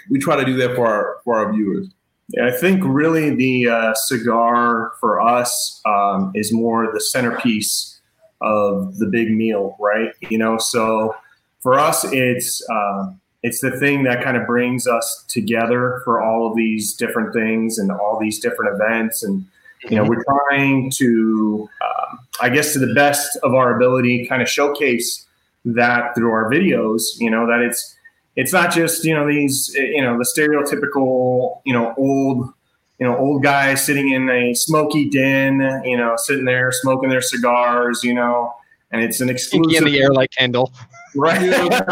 We 0.09 0.19
try 0.19 0.37
to 0.37 0.45
do 0.45 0.57
that 0.57 0.75
for 0.75 0.87
our 0.89 1.21
for 1.25 1.37
our 1.37 1.53
viewers. 1.53 1.89
Yeah, 2.31 2.47
I 2.47 2.53
think 2.53 2.83
really 2.85 3.35
the 3.35 3.69
uh, 3.69 3.95
cigar 3.95 4.93
for 4.99 5.21
us 5.21 5.81
um, 5.85 6.33
is 6.35 6.53
more 6.53 6.93
the 6.93 7.01
centerpiece 7.01 8.01
of 8.41 8.99
the 8.99 9.07
big 9.07 9.31
meal, 9.31 9.77
right? 9.79 10.11
You 10.29 10.39
know, 10.39 10.59
so 10.59 11.15
for 11.61 11.79
us, 11.79 12.05
it's 12.13 12.63
uh, 12.71 13.13
it's 13.43 13.61
the 13.61 13.71
thing 13.79 14.03
that 14.05 14.23
kind 14.23 14.37
of 14.37 14.47
brings 14.47 14.87
us 14.87 15.25
together 15.29 16.03
for 16.05 16.23
all 16.23 16.47
of 16.47 16.57
these 16.57 16.95
different 16.95 17.33
things 17.33 17.79
and 17.79 17.91
all 17.91 18.19
these 18.21 18.39
different 18.39 18.75
events, 18.75 19.23
and 19.23 19.45
you 19.89 19.97
know, 19.97 20.05
we're 20.05 20.23
trying 20.25 20.91
to, 20.91 21.69
uh, 21.81 22.17
I 22.43 22.51
guess, 22.51 22.75
to 22.75 22.79
the 22.79 22.93
best 22.93 23.39
of 23.43 23.55
our 23.55 23.77
ability, 23.77 24.27
kind 24.27 24.43
of 24.43 24.49
showcase 24.49 25.27
that 25.65 26.15
through 26.15 26.31
our 26.31 26.51
videos. 26.51 27.03
You 27.19 27.31
know, 27.31 27.47
that 27.47 27.61
it's 27.61 27.97
it's 28.37 28.53
not 28.53 28.73
just 28.73 29.05
you 29.05 29.15
know 29.15 29.27
these 29.27 29.75
you 29.75 30.03
know 30.03 30.19
the 30.19 30.25
stereotypical 30.25 31.61
you 31.65 31.73
know 31.73 31.95
old 31.97 32.53
you 32.99 33.07
know 33.07 33.17
old 33.17 33.43
guys 33.43 33.85
sitting 33.85 34.11
in 34.11 34.29
a 34.31 34.55
smoky 34.55 35.09
den 35.09 35.61
you 35.85 35.97
know 35.97 36.15
sitting 36.17 36.45
there 36.45 36.71
smoking 36.71 37.09
their 37.09 37.21
cigars 37.21 38.05
you 38.05 38.15
know 38.15 38.55
and 38.93 39.03
it's 39.03 39.21
an 39.21 39.29
exclusive 39.29 39.87
in 39.87 39.93
the 39.93 40.01
air 40.01 40.13
like 40.13 40.31
kendall 40.31 40.73
right. 41.15 41.41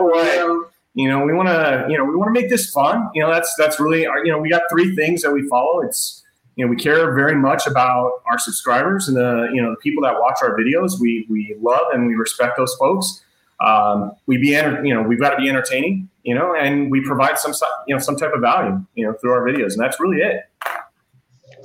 Right. 0.00 0.68
You 0.94 1.08
know 1.08 1.24
we 1.24 1.32
want 1.32 1.48
to 1.48 1.86
you 1.88 1.96
know 1.96 2.04
we 2.04 2.14
want 2.14 2.34
to 2.34 2.40
make 2.40 2.50
this 2.50 2.70
fun. 2.70 3.08
You 3.14 3.22
know 3.22 3.32
that's 3.32 3.54
that's 3.56 3.80
really 3.80 4.06
our, 4.06 4.24
you 4.24 4.30
know 4.30 4.38
we 4.38 4.50
got 4.50 4.62
three 4.70 4.94
things 4.94 5.22
that 5.22 5.32
we 5.32 5.48
follow. 5.48 5.80
It's 5.80 6.22
you 6.56 6.64
know 6.64 6.70
we 6.70 6.76
care 6.76 7.14
very 7.14 7.34
much 7.34 7.66
about 7.66 8.22
our 8.30 8.38
subscribers 8.38 9.08
and 9.08 9.16
the 9.16 9.48
you 9.54 9.62
know 9.62 9.70
the 9.70 9.76
people 9.76 10.02
that 10.02 10.20
watch 10.20 10.38
our 10.42 10.56
videos. 10.56 11.00
We 11.00 11.26
we 11.30 11.56
love 11.60 11.86
and 11.94 12.06
we 12.06 12.14
respect 12.14 12.58
those 12.58 12.74
folks. 12.74 13.24
Um, 13.60 14.12
we 14.26 14.36
be 14.36 14.54
enter- 14.54 14.84
you 14.84 14.92
know 14.94 15.02
we've 15.02 15.20
got 15.20 15.30
to 15.30 15.36
be 15.36 15.48
entertaining 15.48 16.10
you 16.24 16.34
know 16.34 16.54
and 16.54 16.90
we 16.90 17.00
provide 17.00 17.38
some 17.38 17.54
you 17.86 17.94
know 17.94 18.00
some 18.00 18.16
type 18.16 18.32
of 18.34 18.40
value 18.40 18.84
you 18.94 19.06
know 19.06 19.14
through 19.14 19.32
our 19.32 19.42
videos 19.42 19.72
and 19.72 19.80
that's 19.80 19.98
really 19.98 20.18
it. 20.18 20.44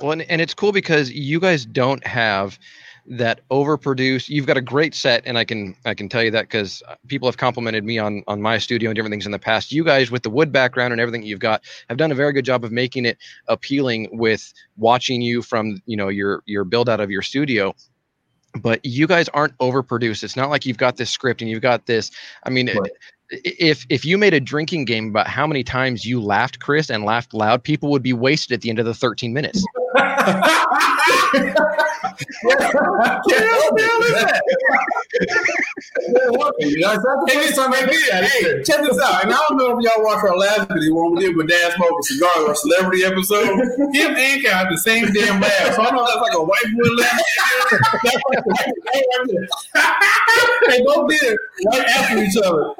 Well, 0.00 0.12
and, 0.12 0.22
and 0.22 0.40
it's 0.40 0.54
cool 0.54 0.72
because 0.72 1.10
you 1.10 1.40
guys 1.40 1.66
don't 1.66 2.06
have 2.06 2.58
that 3.10 3.40
overproduce. 3.50 4.28
You've 4.28 4.46
got 4.46 4.56
a 4.56 4.60
great 4.60 4.94
set, 4.94 5.22
and 5.26 5.38
I 5.38 5.44
can 5.44 5.74
I 5.84 5.94
can 5.94 6.08
tell 6.08 6.22
you 6.22 6.30
that 6.32 6.42
because 6.42 6.82
uh, 6.86 6.94
people 7.06 7.28
have 7.28 7.36
complimented 7.36 7.84
me 7.84 7.98
on 7.98 8.22
on 8.26 8.42
my 8.42 8.58
studio 8.58 8.90
and 8.90 8.94
different 8.94 9.12
things 9.12 9.26
in 9.26 9.32
the 9.32 9.38
past. 9.38 9.72
You 9.72 9.84
guys, 9.84 10.10
with 10.10 10.22
the 10.22 10.30
wood 10.30 10.52
background 10.52 10.92
and 10.92 11.00
everything 11.00 11.22
you've 11.22 11.40
got, 11.40 11.62
have 11.88 11.98
done 11.98 12.12
a 12.12 12.14
very 12.14 12.32
good 12.32 12.44
job 12.44 12.64
of 12.64 12.72
making 12.72 13.06
it 13.06 13.18
appealing 13.48 14.08
with 14.12 14.52
watching 14.76 15.22
you 15.22 15.42
from 15.42 15.80
you 15.86 15.96
know 15.96 16.08
your 16.08 16.42
your 16.46 16.64
build 16.64 16.88
out 16.88 17.00
of 17.00 17.10
your 17.10 17.22
studio. 17.22 17.74
But 18.60 18.80
you 18.84 19.06
guys 19.06 19.28
aren't 19.30 19.56
overproduced. 19.58 20.24
It's 20.24 20.36
not 20.36 20.50
like 20.50 20.66
you've 20.66 20.78
got 20.78 20.96
this 20.96 21.10
script 21.10 21.42
and 21.42 21.50
you've 21.50 21.62
got 21.62 21.86
this. 21.86 22.10
I 22.44 22.50
mean, 22.50 22.68
Right. 22.68 22.90
if 23.30 23.86
if 23.88 24.04
you 24.04 24.18
made 24.18 24.34
a 24.34 24.40
drinking 24.40 24.84
game 24.86 25.08
about 25.08 25.28
how 25.28 25.46
many 25.46 25.62
times 25.62 26.04
you 26.04 26.20
laughed, 26.20 26.58
Chris, 26.60 26.90
and 26.90 27.04
laughed 27.04 27.34
loud, 27.34 27.62
people 27.62 27.90
would 27.90 28.02
be 28.02 28.12
wasted 28.12 28.54
at 28.54 28.60
the 28.62 28.70
end 28.70 28.78
of 28.78 28.86
the 28.86 28.94
13 28.94 29.32
minutes. 29.32 29.64
Hey, 38.28 38.62
check 38.62 38.82
this 38.82 39.00
out. 39.00 39.24
And 39.24 39.32
I 39.32 39.38
don't 39.48 39.56
know 39.56 39.78
if 39.78 39.84
y'all 39.84 40.04
watched 40.04 40.24
our 40.24 40.36
last 40.36 40.68
video 40.68 40.94
when 40.94 41.14
we 41.14 41.20
did 41.20 41.36
with 41.36 41.48
Dad 41.48 41.72
Smoking 41.74 42.02
Cigar, 42.02 42.48
our 42.48 42.54
celebrity 42.54 43.04
episode. 43.04 43.46
Him 43.46 44.10
and 44.10 44.18
Ink 44.18 44.46
had 44.46 44.70
the 44.70 44.78
same 44.78 45.12
damn 45.12 45.40
laugh. 45.40 45.74
So 45.74 45.82
I 45.82 45.86
don't 45.86 45.96
know 45.96 46.04
if 46.04 46.08
that's 46.08 46.20
like 46.20 46.34
a 46.34 46.42
white 46.42 46.64
boy 46.74 46.88
laugh. 46.96 47.20
they 50.68 50.82
both 50.82 51.08
did 51.10 51.22
it 51.22 51.38
right 51.66 51.86
after 51.86 52.18
each 52.18 52.36
other. 52.36 52.74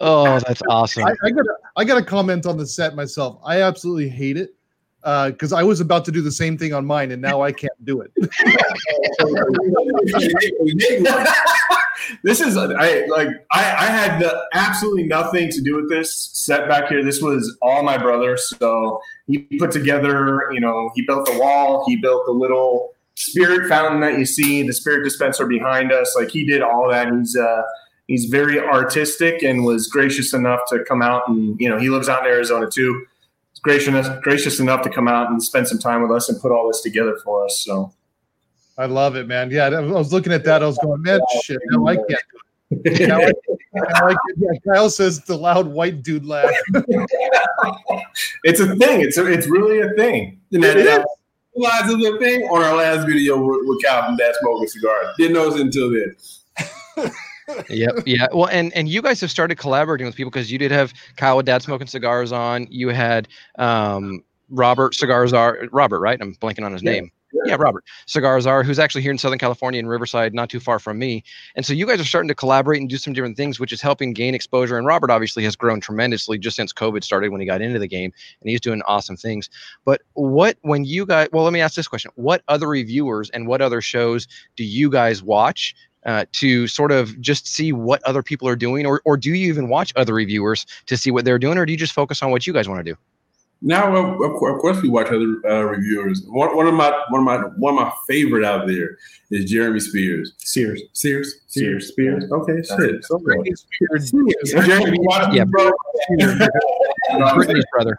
Oh, 0.00 0.38
that's 0.40 0.62
awesome. 0.68 1.04
I, 1.04 1.14
I 1.24 1.30
gotta 1.30 1.54
I 1.76 1.84
gotta 1.84 2.02
comment 2.02 2.44
on 2.46 2.58
the 2.58 2.66
set 2.66 2.94
myself. 2.94 3.38
I 3.44 3.62
absolutely 3.62 4.08
hate 4.08 4.36
it 4.36 4.55
because 5.06 5.52
I 5.52 5.62
was 5.62 5.80
about 5.80 6.04
to 6.06 6.12
do 6.12 6.20
the 6.20 6.32
same 6.32 6.58
thing 6.58 6.72
on 6.72 6.84
mine, 6.84 7.12
and 7.12 7.22
now 7.22 7.40
I 7.40 7.52
can't 7.52 7.84
do 7.84 8.00
it. 8.00 8.10
this 12.22 12.40
is 12.40 12.56
I 12.56 13.06
like 13.06 13.28
I, 13.52 13.60
I 13.60 13.86
had 13.86 14.20
the, 14.20 14.44
absolutely 14.52 15.04
nothing 15.04 15.48
to 15.50 15.60
do 15.60 15.76
with 15.76 15.88
this 15.88 16.30
setback 16.32 16.88
here. 16.88 17.04
This 17.04 17.22
was 17.22 17.56
all 17.62 17.84
my 17.84 17.96
brother. 17.96 18.36
So 18.36 19.00
he 19.28 19.38
put 19.58 19.70
together, 19.70 20.50
you 20.52 20.60
know, 20.60 20.90
he 20.96 21.02
built 21.02 21.26
the 21.26 21.38
wall, 21.38 21.84
he 21.86 21.96
built 21.96 22.26
the 22.26 22.32
little 22.32 22.92
spirit 23.14 23.68
fountain 23.68 24.00
that 24.00 24.18
you 24.18 24.26
see, 24.26 24.62
the 24.62 24.72
spirit 24.72 25.04
dispenser 25.04 25.46
behind 25.46 25.92
us. 25.92 26.16
Like 26.18 26.30
he 26.30 26.44
did 26.44 26.62
all 26.62 26.88
that. 26.90 27.12
He's 27.12 27.36
uh 27.36 27.62
he's 28.08 28.24
very 28.26 28.58
artistic 28.58 29.42
and 29.42 29.64
was 29.64 29.86
gracious 29.86 30.34
enough 30.34 30.60
to 30.68 30.84
come 30.84 31.02
out 31.02 31.28
and 31.28 31.58
you 31.60 31.68
know 31.68 31.78
he 31.78 31.90
lives 31.90 32.08
out 32.08 32.26
in 32.26 32.32
Arizona 32.32 32.68
too. 32.68 33.06
He's 33.66 33.84
gracious 33.84 34.08
gracious 34.22 34.60
enough 34.60 34.82
to 34.82 34.90
come 34.90 35.08
out 35.08 35.30
and 35.30 35.42
spend 35.42 35.68
some 35.68 35.78
time 35.78 36.02
with 36.02 36.10
us 36.12 36.28
and 36.28 36.40
put 36.40 36.52
all 36.52 36.68
this 36.68 36.80
together 36.80 37.16
for 37.24 37.44
us. 37.44 37.60
So 37.64 37.92
I 38.78 38.86
love 38.86 39.16
it, 39.16 39.26
man. 39.26 39.50
Yeah, 39.50 39.66
I 39.66 39.80
was 39.80 40.12
looking 40.12 40.32
at 40.32 40.44
that. 40.44 40.62
I 40.62 40.66
was 40.66 40.78
going, 40.78 41.02
man, 41.02 41.20
shit. 41.42 41.58
Now 41.70 41.86
I 41.86 41.96
can't 41.96 42.08
do 42.08 42.14
it. 42.70 43.08
Now 43.08 43.18
I, 43.18 43.32
now 43.74 44.06
I 44.06 44.10
can- 44.10 44.18
yeah, 44.36 44.50
Kyle 44.66 44.90
says 44.90 45.20
the 45.20 45.36
loud 45.36 45.66
white 45.66 46.02
dude 46.02 46.26
laugh. 46.26 46.50
it's 48.44 48.60
a 48.60 48.76
thing. 48.76 49.00
It's 49.00 49.16
a, 49.18 49.26
it's 49.26 49.46
really 49.46 49.80
a 49.80 49.90
thing. 49.94 50.40
And 50.52 50.62
that, 50.62 50.76
uh, 50.76 50.82
that 50.82 51.06
realized 51.56 51.90
it 51.90 52.14
a 52.14 52.18
thing 52.18 52.42
on 52.44 52.62
our 52.62 52.76
last 52.76 53.06
video 53.06 53.40
with, 53.40 53.60
with 53.64 53.82
Calvin 53.82 54.16
Dad 54.16 54.34
Smoking 54.40 54.68
Cigar. 54.68 55.14
Didn't 55.16 55.34
know 55.34 55.48
it 55.48 55.60
until 55.60 55.90
then. 55.90 56.16
yep 57.68 57.94
yeah 58.06 58.26
well 58.32 58.48
and 58.48 58.72
and 58.74 58.88
you 58.88 59.00
guys 59.02 59.20
have 59.20 59.30
started 59.30 59.56
collaborating 59.56 60.06
with 60.06 60.16
people 60.16 60.30
because 60.30 60.50
you 60.50 60.58
did 60.58 60.70
have 60.70 60.92
kyle 61.16 61.36
with 61.36 61.46
dad 61.46 61.62
smoking 61.62 61.86
cigars 61.86 62.32
on 62.32 62.66
you 62.70 62.88
had 62.88 63.28
um 63.58 64.22
robert 64.50 64.94
cigars 64.94 65.32
are 65.32 65.58
robert 65.72 66.00
right? 66.00 66.18
I'm 66.20 66.34
blanking 66.36 66.64
on 66.64 66.72
his 66.72 66.82
Yeah. 66.82 66.92
name. 66.92 67.10
Yeah 67.44 67.56
robert 67.58 67.84
cigars 68.06 68.46
are 68.46 68.62
who's 68.62 68.78
actually 68.78 69.02
here 69.02 69.10
in 69.10 69.18
southern 69.18 69.38
california 69.38 69.78
in 69.78 69.86
riverside 69.86 70.32
not 70.32 70.48
too 70.48 70.60
far 70.60 70.78
from 70.78 70.98
me. 70.98 71.22
And 71.56 71.66
so 71.66 71.72
you 71.72 71.86
guys 71.86 72.00
are 72.00 72.04
starting 72.04 72.28
to 72.28 72.34
collaborate 72.34 72.80
and 72.80 72.88
do 72.88 72.96
some 72.96 73.12
different 73.12 73.36
things 73.36 73.60
which 73.60 73.72
is 73.72 73.80
helping 73.82 74.12
gain 74.12 74.34
exposure. 74.34 74.78
And 74.78 74.86
robert 74.86 75.10
obviously 75.10 75.42
has 75.44 75.54
grown 75.56 75.80
tremendously 75.80 76.38
just 76.38 76.56
since 76.56 76.72
covid 76.72 77.04
started 77.04 77.30
when 77.32 77.40
he 77.40 77.46
got 77.46 77.60
into 77.60 77.78
the 77.78 77.88
game 77.88 78.12
and 78.40 78.50
he's 78.50 78.60
doing 78.60 78.80
awesome 78.86 79.16
things. 79.16 79.50
But 79.84 80.02
what 80.14 80.56
when 80.62 80.84
you 80.84 81.04
guys 81.06 81.28
well 81.32 81.44
let 81.44 81.52
me 81.52 81.60
ask 81.60 81.74
this 81.74 81.88
question. 81.88 82.10
What 82.14 82.42
other 82.48 82.68
reviewers 82.68 83.28
and 83.30 83.46
what 83.48 83.60
other 83.60 83.80
shows 83.80 84.26
do 84.56 84.64
you 84.64 84.88
guys 84.90 85.22
watch 85.22 85.74
uh, 86.06 86.24
to 86.32 86.66
sort 86.66 86.92
of 86.92 87.20
just 87.20 87.46
see 87.46 87.72
what 87.72 88.02
other 88.04 88.22
people 88.22 88.48
are 88.48 88.56
doing, 88.56 88.86
or, 88.86 89.02
or 89.04 89.16
do 89.16 89.28
you 89.30 89.34
even 89.48 89.68
watch 89.68 89.92
other 89.96 90.14
reviewers 90.14 90.64
to 90.86 90.96
see 90.96 91.10
what 91.10 91.24
they're 91.24 91.38
doing, 91.38 91.58
or 91.58 91.66
do 91.66 91.72
you 91.72 91.78
just 91.78 91.92
focus 91.92 92.22
on 92.22 92.30
what 92.30 92.46
you 92.46 92.52
guys 92.52 92.68
want 92.68 92.78
to 92.84 92.92
do? 92.92 92.96
Now, 93.62 93.94
of, 93.96 94.20
of 94.20 94.38
course, 94.38 94.82
we 94.82 94.88
watch 94.90 95.06
other 95.06 95.40
uh, 95.48 95.62
reviewers. 95.62 96.22
One, 96.28 96.54
one 96.54 96.66
of 96.66 96.74
my 96.74 96.90
one 97.08 97.20
of 97.20 97.24
my 97.24 97.36
one 97.56 97.74
of 97.74 97.80
my 97.80 97.92
favorite 98.06 98.44
out 98.44 98.66
there 98.66 98.98
is 99.30 99.50
Jeremy 99.50 99.80
Spears. 99.80 100.34
Sears. 100.36 100.82
Sears, 100.92 101.36
Sears. 101.46 101.88
Spears. 101.88 102.30
Okay, 102.30 102.56
shit. 102.62 103.02
So 103.04 103.18
good. 103.18 103.38
Britney 103.38 103.56
Spears. 103.56 104.66
Jeremy, 104.66 104.98
watch 105.00 105.34
Yeah. 105.34 105.44
bro. 105.44 105.70
Brother. 107.72 107.98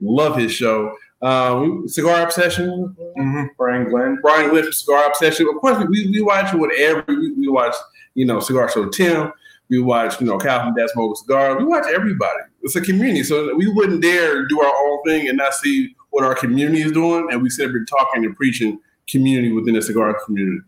Love 0.00 0.36
his 0.36 0.50
show. 0.52 0.96
Um, 1.20 1.88
Cigar 1.88 2.22
Obsession. 2.22 2.94
hmm 3.16 3.44
Brian 3.56 3.88
Glynn. 3.90 4.18
Brian 4.22 4.52
Lipp, 4.54 4.72
Cigar 4.72 5.06
Obsession. 5.08 5.48
Of 5.48 5.60
course, 5.60 5.84
we, 5.88 6.10
we 6.10 6.20
watch 6.20 6.54
whatever. 6.54 7.04
We, 7.08 7.32
we 7.32 7.48
watch, 7.48 7.74
you 8.14 8.24
know, 8.24 8.40
Cigar 8.40 8.70
Show 8.70 8.88
Tim. 8.88 9.32
We 9.68 9.80
watch, 9.80 10.20
you 10.20 10.26
know, 10.26 10.38
Calvin 10.38 10.74
Dad 10.74 10.88
Smoke 10.90 11.16
Cigar. 11.18 11.58
We 11.58 11.64
watch 11.64 11.84
everybody. 11.92 12.40
It's 12.62 12.76
a 12.76 12.80
community. 12.80 13.22
So 13.22 13.54
we 13.56 13.66
wouldn't 13.70 14.00
dare 14.00 14.46
do 14.46 14.60
our 14.62 14.72
own 14.90 15.02
thing 15.04 15.28
and 15.28 15.36
not 15.36 15.54
see 15.54 15.94
what 16.10 16.24
our 16.24 16.34
community 16.34 16.82
is 16.82 16.92
doing. 16.92 17.28
And 17.30 17.42
we 17.42 17.50
sit 17.50 17.66
up 17.66 17.72
here 17.72 17.84
talking 17.84 18.24
and 18.24 18.34
preaching 18.34 18.80
community 19.08 19.52
within 19.52 19.74
the 19.74 19.82
cigar 19.82 20.18
community. 20.24 20.60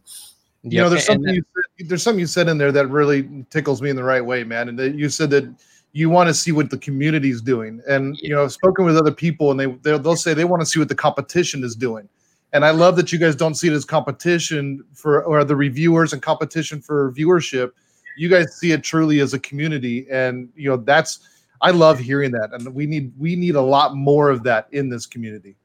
You 0.63 0.79
know, 0.83 0.91
there's 0.91 1.09
and- 1.09 1.17
something 1.25 1.35
you 1.35 1.43
said, 1.55 1.89
there's 1.89 2.03
something 2.03 2.21
you 2.21 2.27
said 2.27 2.49
in 2.49 2.59
there 2.59 2.73
that 2.73 2.89
really 2.89 3.47
tickles 3.49 3.81
me 3.81 3.89
in 3.89 3.97
the 3.97 4.05
right 4.05 4.25
way, 4.25 4.45
man. 4.45 4.69
And 4.69 4.79
that 4.79 4.95
you 4.95 5.09
said 5.09 5.31
that 5.31 5.45
you 5.93 6.09
want 6.09 6.29
to 6.29 6.35
see 6.35 6.53
what 6.53 6.71
the 6.71 6.79
community 6.79 7.31
is 7.31 7.43
doing, 7.43 7.81
and 7.89 8.17
you 8.21 8.31
know, 8.31 8.45
I've 8.45 8.53
spoken 8.53 8.85
with 8.85 8.97
other 8.97 9.13
people, 9.13 9.51
and 9.51 9.59
they 9.59 9.67
they'll, 9.67 9.99
they'll 9.99 10.17
say 10.17 10.35
they 10.35 10.45
want 10.45 10.61
to 10.61 10.67
see 10.67 10.79
what 10.79 10.89
the 10.89 10.95
competition 10.95 11.65
is 11.65 11.75
doing. 11.75 12.09
And 12.53 12.65
I 12.65 12.71
love 12.71 12.97
that 12.97 13.13
you 13.13 13.19
guys 13.19 13.37
don't 13.37 13.55
see 13.55 13.69
it 13.69 13.73
as 13.73 13.85
competition 13.85 14.83
for 14.93 15.23
or 15.25 15.45
the 15.45 15.55
reviewers 15.57 16.13
and 16.13 16.21
competition 16.21 16.81
for 16.81 17.13
viewership. 17.13 17.71
You 18.17 18.29
guys 18.29 18.57
see 18.57 18.73
it 18.73 18.83
truly 18.83 19.21
as 19.21 19.35
a 19.35 19.39
community, 19.39 20.07
and 20.11 20.49
you 20.57 20.69
know 20.69 20.77
that's 20.77 21.21
I 21.61 21.71
love 21.71 21.99
hearing 21.99 22.31
that, 22.33 22.51
and 22.53 22.75
we 22.75 22.87
need 22.87 23.13
we 23.19 23.37
need 23.37 23.55
a 23.55 23.61
lot 23.61 23.95
more 23.95 24.31
of 24.31 24.43
that 24.45 24.69
in 24.73 24.89
this 24.89 25.07
community. 25.07 25.57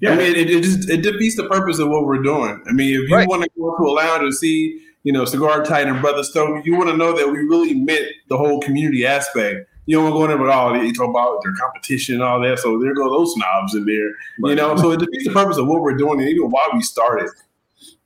Yeah. 0.00 0.10
I 0.10 0.16
mean, 0.16 0.36
it, 0.36 0.50
it 0.50 0.62
just 0.62 0.90
it 0.90 1.02
defeats 1.02 1.36
the 1.36 1.48
purpose 1.48 1.78
of 1.78 1.88
what 1.88 2.04
we're 2.04 2.22
doing. 2.22 2.62
I 2.68 2.72
mean, 2.72 3.00
if 3.02 3.08
you 3.08 3.16
Right. 3.16 3.28
want 3.28 3.42
to 3.42 3.50
go 3.58 3.76
to 3.76 3.84
a 3.84 3.92
lounge 3.92 4.22
and 4.24 4.34
see, 4.34 4.80
you 5.06 5.12
know, 5.12 5.24
Cigar 5.24 5.62
Titan 5.62 5.92
and 5.92 6.02
Brother 6.02 6.24
Stogie, 6.24 6.62
you 6.64 6.76
want 6.76 6.90
to 6.90 6.96
know 6.96 7.16
that 7.16 7.28
we 7.28 7.38
really 7.38 7.74
meant 7.74 8.06
the 8.28 8.36
whole 8.36 8.58
community 8.58 9.06
aspect. 9.06 9.68
You 9.86 9.98
don't 9.98 10.02
want 10.02 10.14
to 10.14 10.18
go 10.18 10.24
in 10.24 10.30
there 10.30 10.38
with 10.38 10.50
all 10.50 10.72
they 10.72 10.90
talk 10.90 11.10
about 11.10 11.44
their 11.44 11.52
competition 11.54 12.16
and 12.16 12.24
all 12.24 12.40
that. 12.40 12.58
So 12.58 12.76
there 12.80 12.92
go 12.92 13.08
those 13.08 13.32
snobs 13.34 13.76
in 13.76 13.86
there. 13.86 14.10
You 14.50 14.56
know, 14.56 14.76
so 14.76 14.90
it 14.90 14.98
defeats 14.98 15.28
the 15.28 15.32
purpose 15.32 15.58
of 15.58 15.68
what 15.68 15.80
we're 15.80 15.96
doing 15.96 16.18
and 16.18 16.28
even 16.28 16.50
why 16.50 16.68
we 16.74 16.82
started. 16.82 17.30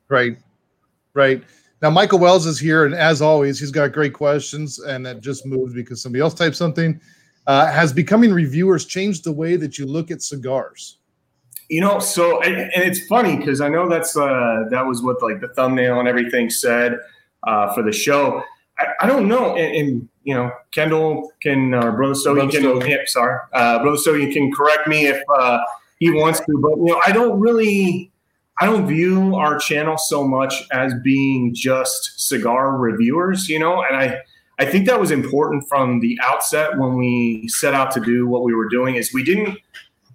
Right. 0.09 0.37
Right. 1.15 1.43
Now, 1.81 1.89
Michael 1.89 2.19
Wells 2.19 2.45
is 2.45 2.61
here, 2.61 2.85
and 2.85 2.95
as 2.95 3.23
always, 3.23 3.59
he's 3.59 3.71
got 3.71 3.93
great 3.93 4.13
questions. 4.13 4.79
And 4.79 5.07
that 5.07 5.23
just 5.23 5.47
moved 5.47 5.75
because 5.75 6.03
somebody 6.03 6.21
else 6.21 6.35
typed 6.35 6.57
something. 6.57 7.01
Uh, 7.47 7.73
has 7.73 7.95
becoming 7.95 8.31
reviewers 8.31 8.85
changed 8.85 9.25
the 9.25 9.33
way 9.33 9.57
that 9.57 9.79
you 9.79 9.87
look 9.87 10.11
at 10.11 10.21
cigars? 10.21 10.99
You 11.71 11.81
know, 11.81 12.01
so 12.01 12.43
and, 12.43 12.57
and 12.57 12.83
it's 12.83 13.07
funny 13.07 13.37
because 13.37 13.61
I 13.61 13.69
know 13.69 13.89
that's 13.89 14.17
uh 14.17 14.65
that 14.71 14.85
was 14.85 15.03
what 15.03 15.23
like 15.23 15.41
the 15.41 15.49
thumbnail 15.49 16.01
and 16.01 16.09
everything 16.09 16.51
said 16.51 16.99
uh, 17.47 17.73
for 17.73 17.83
the 17.85 17.93
show. 17.93 18.43
I, 18.79 18.87
I 19.03 19.07
don't 19.07 19.29
know, 19.29 19.57
and, 19.57 19.77
and 19.77 20.09
you 20.25 20.35
know, 20.35 20.51
Kendall 20.75 21.33
can 21.41 21.73
or 21.73 21.93
Brother 21.93 22.15
Stogie 22.17 22.61
Brother 22.61 22.81
can. 22.81 22.91
Yeah, 22.91 22.97
sorry, 23.07 23.39
uh, 23.53 23.79
Brother 23.83 23.99
Stogie 23.99 24.33
can 24.33 24.53
correct 24.53 24.89
me 24.89 25.07
if 25.07 25.23
uh, 25.33 25.61
he 26.01 26.11
wants 26.11 26.41
to, 26.41 26.59
but 26.61 26.77
you 26.79 26.87
know, 26.87 27.01
I 27.07 27.13
don't 27.13 27.39
really. 27.39 28.11
I 28.63 28.67
don't 28.67 28.87
view 28.87 29.37
our 29.37 29.59
channel 29.59 29.97
so 29.97 30.27
much 30.27 30.53
as 30.71 30.93
being 31.03 31.55
just 31.55 32.29
cigar 32.29 32.77
reviewers, 32.77 33.49
you 33.49 33.59
know, 33.59 33.83
and 33.85 33.97
I 33.97 34.21
I 34.59 34.67
think 34.67 34.87
that 34.89 35.01
was 35.01 35.11
important 35.11 35.67
from 35.67 36.01
the 36.01 36.19
outset 36.23 36.77
when 36.77 36.97
we 36.97 37.49
set 37.49 37.73
out 37.73 37.91
to 37.93 38.01
do 38.01 38.27
what 38.27 38.43
we 38.43 38.55
were 38.55 38.69
doing 38.69 38.97
is 38.97 39.15
we 39.15 39.25
didn't 39.25 39.57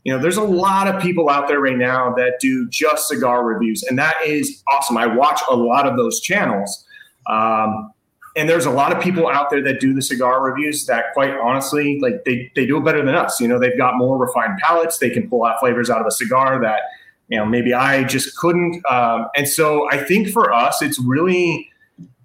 you 0.06 0.14
know 0.14 0.20
there's 0.20 0.38
a 0.38 0.44
lot 0.44 0.88
of 0.88 1.02
people 1.02 1.30
out 1.30 1.48
there 1.48 1.60
right 1.60 1.78
now 1.78 2.14
that 2.14 2.40
do 2.40 2.70
just 2.70 3.08
cigar 3.08 3.44
reviews 3.44 3.84
and 3.84 3.98
that 4.00 4.16
is 4.24 4.64
awesome. 4.72 4.98
I 4.98 5.08
watch 5.08 5.42
a 5.50 5.56
lot 5.56 5.88
of 5.88 5.98
those 5.98 6.22
channels. 6.22 6.86
Um, 7.28 7.92
and 8.38 8.48
there's 8.48 8.66
a 8.66 8.72
lot 8.72 8.96
of 8.96 9.02
people 9.02 9.28
out 9.28 9.50
there 9.50 9.64
that 9.64 9.80
do 9.80 9.94
the 9.94 10.02
cigar 10.02 10.44
reviews 10.44 10.86
that 10.86 11.06
quite 11.14 11.32
honestly 11.32 12.00
like 12.02 12.24
they, 12.24 12.52
they 12.56 12.68
do 12.68 12.78
it 12.78 12.86
better 12.86 13.04
than 13.04 13.16
us. 13.16 13.42
You 13.42 13.48
know 13.48 13.58
they've 13.58 13.78
got 13.78 13.98
more 13.98 14.18
refined 14.18 14.60
palates 14.60 15.00
they 15.00 15.10
can 15.10 15.28
pull 15.28 15.44
out 15.44 15.60
flavors 15.60 15.90
out 15.90 16.02
of 16.02 16.08
a 16.08 16.12
cigar 16.12 16.62
that 16.62 16.82
you 17.28 17.40
know 17.40 17.46
maybe 17.46 17.74
i 17.74 18.04
just 18.04 18.38
couldn't. 18.38 18.86
Um, 18.86 19.28
and 19.36 19.50
so 19.50 19.90
i 19.92 19.98
think 19.98 20.30
for 20.30 20.54
us 20.54 20.84
it's 20.84 21.00
really 21.00 21.72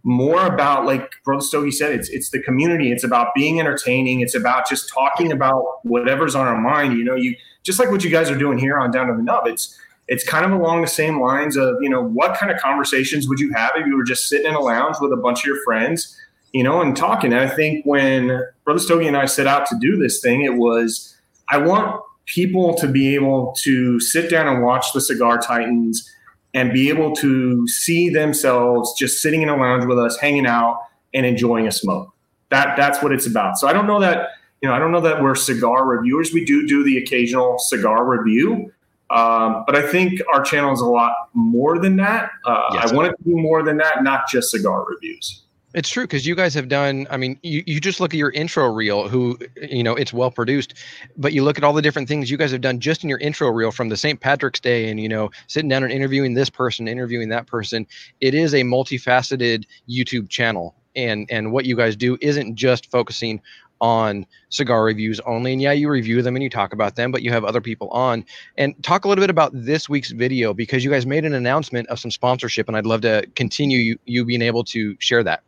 more 0.03 0.47
about 0.47 0.87
like 0.87 1.11
brother 1.25 1.43
stogie 1.43 1.71
said 1.71 1.93
it's 1.93 2.11
it's 2.11 2.29
the 2.29 2.43
community. 2.43 2.93
It's 2.93 3.05
about 3.05 3.35
being 3.35 3.59
entertaining. 3.59 4.21
It's 4.21 4.35
about 4.35 4.69
just 4.69 4.93
talking 4.93 5.33
about 5.33 5.81
whatever's 5.85 6.35
on 6.35 6.47
our 6.47 6.61
mind. 6.61 6.99
You 6.99 7.05
know 7.05 7.15
you 7.15 7.37
just 7.63 7.79
like 7.79 7.91
what 7.91 8.05
you 8.05 8.11
guys 8.11 8.31
are 8.31 8.39
doing 8.39 8.59
here 8.59 8.79
on 8.79 8.91
down 8.91 9.07
to 9.07 9.15
the 9.15 9.23
nub 9.23 9.47
it's 9.47 9.79
it's 10.09 10.25
kind 10.25 10.45
of 10.45 10.53
along 10.53 10.81
the 10.81 10.89
same 10.89 11.21
lines 11.21 11.57
of 11.57 11.77
you 11.81 11.89
know 11.89 12.03
what 12.03 12.37
kind 12.37 12.51
of 12.51 12.59
conversations 12.61 13.29
would 13.29 13.41
you 13.41 13.53
have 13.53 13.73
if 13.77 13.87
you 13.87 13.97
were 13.97 14.05
just 14.05 14.29
sitting 14.29 14.47
in 14.47 14.55
a 14.55 14.61
lounge 14.61 14.97
with 15.01 15.13
a 15.13 15.17
bunch 15.17 15.41
of 15.41 15.47
your 15.47 15.63
friends 15.65 16.17
you 16.53 16.65
know 16.65 16.81
and 16.81 16.97
talking? 16.97 17.33
And 17.33 17.41
i 17.41 17.49
think 17.49 17.85
when 17.85 18.43
brother 18.65 18.81
stogie 18.81 19.07
and 19.07 19.17
i 19.17 19.27
set 19.27 19.47
out 19.47 19.67
to 19.67 19.77
do 19.79 19.97
this 19.97 20.21
thing 20.21 20.43
it 20.43 20.55
was 20.55 21.17
i 21.49 21.57
want 21.59 22.03
people 22.27 22.75
to 22.75 22.87
be 22.87 23.15
able 23.15 23.55
to 23.59 23.99
sit 23.99 24.31
down 24.31 24.47
and 24.47 24.63
watch 24.63 24.93
the 24.93 25.01
cigar 25.01 25.39
titans 25.39 26.09
and 26.55 26.73
be 26.73 26.89
able 26.89 27.15
to 27.17 27.67
see 27.69 28.09
themselves 28.09 28.95
just 28.99 29.23
sitting 29.23 29.43
in 29.43 29.49
a 29.49 29.57
lounge 29.57 29.85
with 29.85 29.99
us 29.99 30.17
hanging 30.19 30.47
out 30.47 30.81
and 31.15 31.27
enjoying 31.27 31.67
a 31.67 31.73
smoke. 31.73 32.13
That 32.51 32.77
that's 32.77 33.03
what 33.03 33.13
it's 33.13 33.27
about. 33.27 33.59
So 33.59 33.69
i 33.69 33.73
don't 33.73 33.87
know 33.87 34.01
that 34.01 34.31
you 34.61 34.69
know 34.69 34.75
i 34.75 34.79
don't 34.79 34.93
know 34.93 35.01
that 35.01 35.23
we're 35.23 35.35
cigar 35.35 35.87
reviewers 35.87 36.33
we 36.33 36.45
do 36.45 36.67
do 36.67 36.85
the 36.85 36.99
occasional 36.99 37.59
cigar 37.59 38.05
review 38.05 38.73
Um, 39.11 39.65
but 39.67 39.75
I 39.75 39.83
think 39.91 40.21
our 40.33 40.41
channel 40.41 40.73
is 40.73 40.81
a 40.81 40.87
lot 40.87 41.13
more 41.35 41.81
than 41.81 41.97
that. 41.97 42.31
Uh, 42.45 42.63
Yes. 42.75 42.93
I 42.93 42.95
want 42.95 43.09
it 43.09 43.17
to 43.19 43.25
be 43.25 43.35
more 43.35 43.61
than 43.65 43.77
that, 43.79 44.05
not 44.05 44.29
just 44.31 44.53
cigar 44.53 44.87
reviews. 44.89 45.43
It's 45.75 45.89
true 45.89 46.05
because 46.05 46.25
you 46.27 46.37
guys 46.37 46.55
have 46.55 46.69
done. 46.69 47.09
I 47.11 47.17
mean, 47.17 47.37
you, 47.43 47.65
you 47.67 47.81
just 47.81 47.99
look 47.99 48.15
at 48.15 48.19
your 48.19 48.31
intro 48.31 48.73
reel, 48.73 49.09
who 49.09 49.37
you 49.61 49.83
know 49.83 49.97
it's 49.97 50.13
well 50.13 50.31
produced, 50.31 50.75
but 51.17 51.33
you 51.33 51.43
look 51.43 51.59
at 51.59 51.65
all 51.65 51.73
the 51.73 51.83
different 51.83 52.07
things 52.07 52.31
you 52.31 52.37
guys 52.37 52.53
have 52.53 52.61
done 52.61 52.79
just 52.79 53.03
in 53.03 53.09
your 53.09 53.19
intro 53.19 53.49
reel 53.51 53.73
from 53.73 53.89
the 53.89 53.97
St. 53.97 54.21
Patrick's 54.21 54.61
Day, 54.61 54.89
and 54.89 55.01
you 55.01 55.09
know 55.09 55.31
sitting 55.49 55.69
down 55.69 55.83
and 55.83 55.93
interviewing 55.93 56.35
this 56.35 56.51
person, 56.51 56.87
interviewing 56.87 57.31
that 57.31 57.49
person. 57.49 57.89
It 58.21 58.35
is 58.35 58.55
a 58.55 58.63
multifaceted 58.63 59.65
YouTube 59.89 60.29
channel, 60.29 60.77
and 60.95 61.29
and 61.31 61.51
what 61.53 61.65
you 61.67 61.77
guys 61.77 61.97
do 61.97 62.17
isn't 62.21 62.55
just 62.55 62.91
focusing 62.93 63.41
on 63.81 64.27
cigar 64.49 64.85
reviews 64.85 65.21
only. 65.21 65.53
And 65.53 65.63
yeah, 65.63 65.73
you 65.73 65.89
review 65.89 66.23
them 66.23 66.37
and 66.37 66.43
you 66.43 66.51
talk 66.51 66.73
about 66.73 66.97
them, 66.97 67.11
but 67.11 67.23
you 67.23 67.33
have 67.33 67.45
other 67.45 67.61
people 67.61 67.89
on. 67.91 68.25
And 68.59 68.81
talk 68.83 69.05
a 69.05 69.09
little 69.09 69.23
bit 69.23 69.31
about 69.31 69.53
this 69.55 69.89
week's 69.89 70.11
video 70.11 70.55
because 70.55 70.85
you 70.85 70.91
guys 70.91 71.07
made 71.07 71.25
an 71.25 71.35
announcement 71.35 71.89
of 71.89 71.99
some 71.99 72.11
sponsorship, 72.11 72.69
and 72.69 72.77
I'd 72.77 72.87
love 72.87 73.01
to 73.03 73.27
continue 73.35 73.79
you, 73.79 73.99
you 74.05 74.25
being 74.25 74.43
able 74.43 74.65
to 74.65 74.97
share 74.99 75.23
that. 75.25 75.43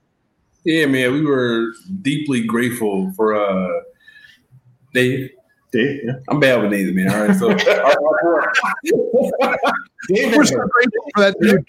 Yeah, 0.65 0.87
man, 0.87 1.13
we 1.13 1.25
were 1.25 1.73
deeply 2.03 2.45
grateful 2.45 3.13
for 3.17 3.35
uh 3.35 3.69
Dave. 4.95 5.31
Dave, 5.73 6.01
yeah. 6.05 6.13
I'm 6.29 6.39
bad 6.39 6.63
with 6.63 6.71
names, 6.71 6.93
man. 6.93 7.11
All 7.11 7.27
right, 7.27 7.37
so 7.37 7.49
Dave 10.09 10.37
We're 10.37 10.45
so 10.45 10.59
grateful 10.69 11.05
for 11.15 11.21
that 11.21 11.35
dude. 11.41 11.67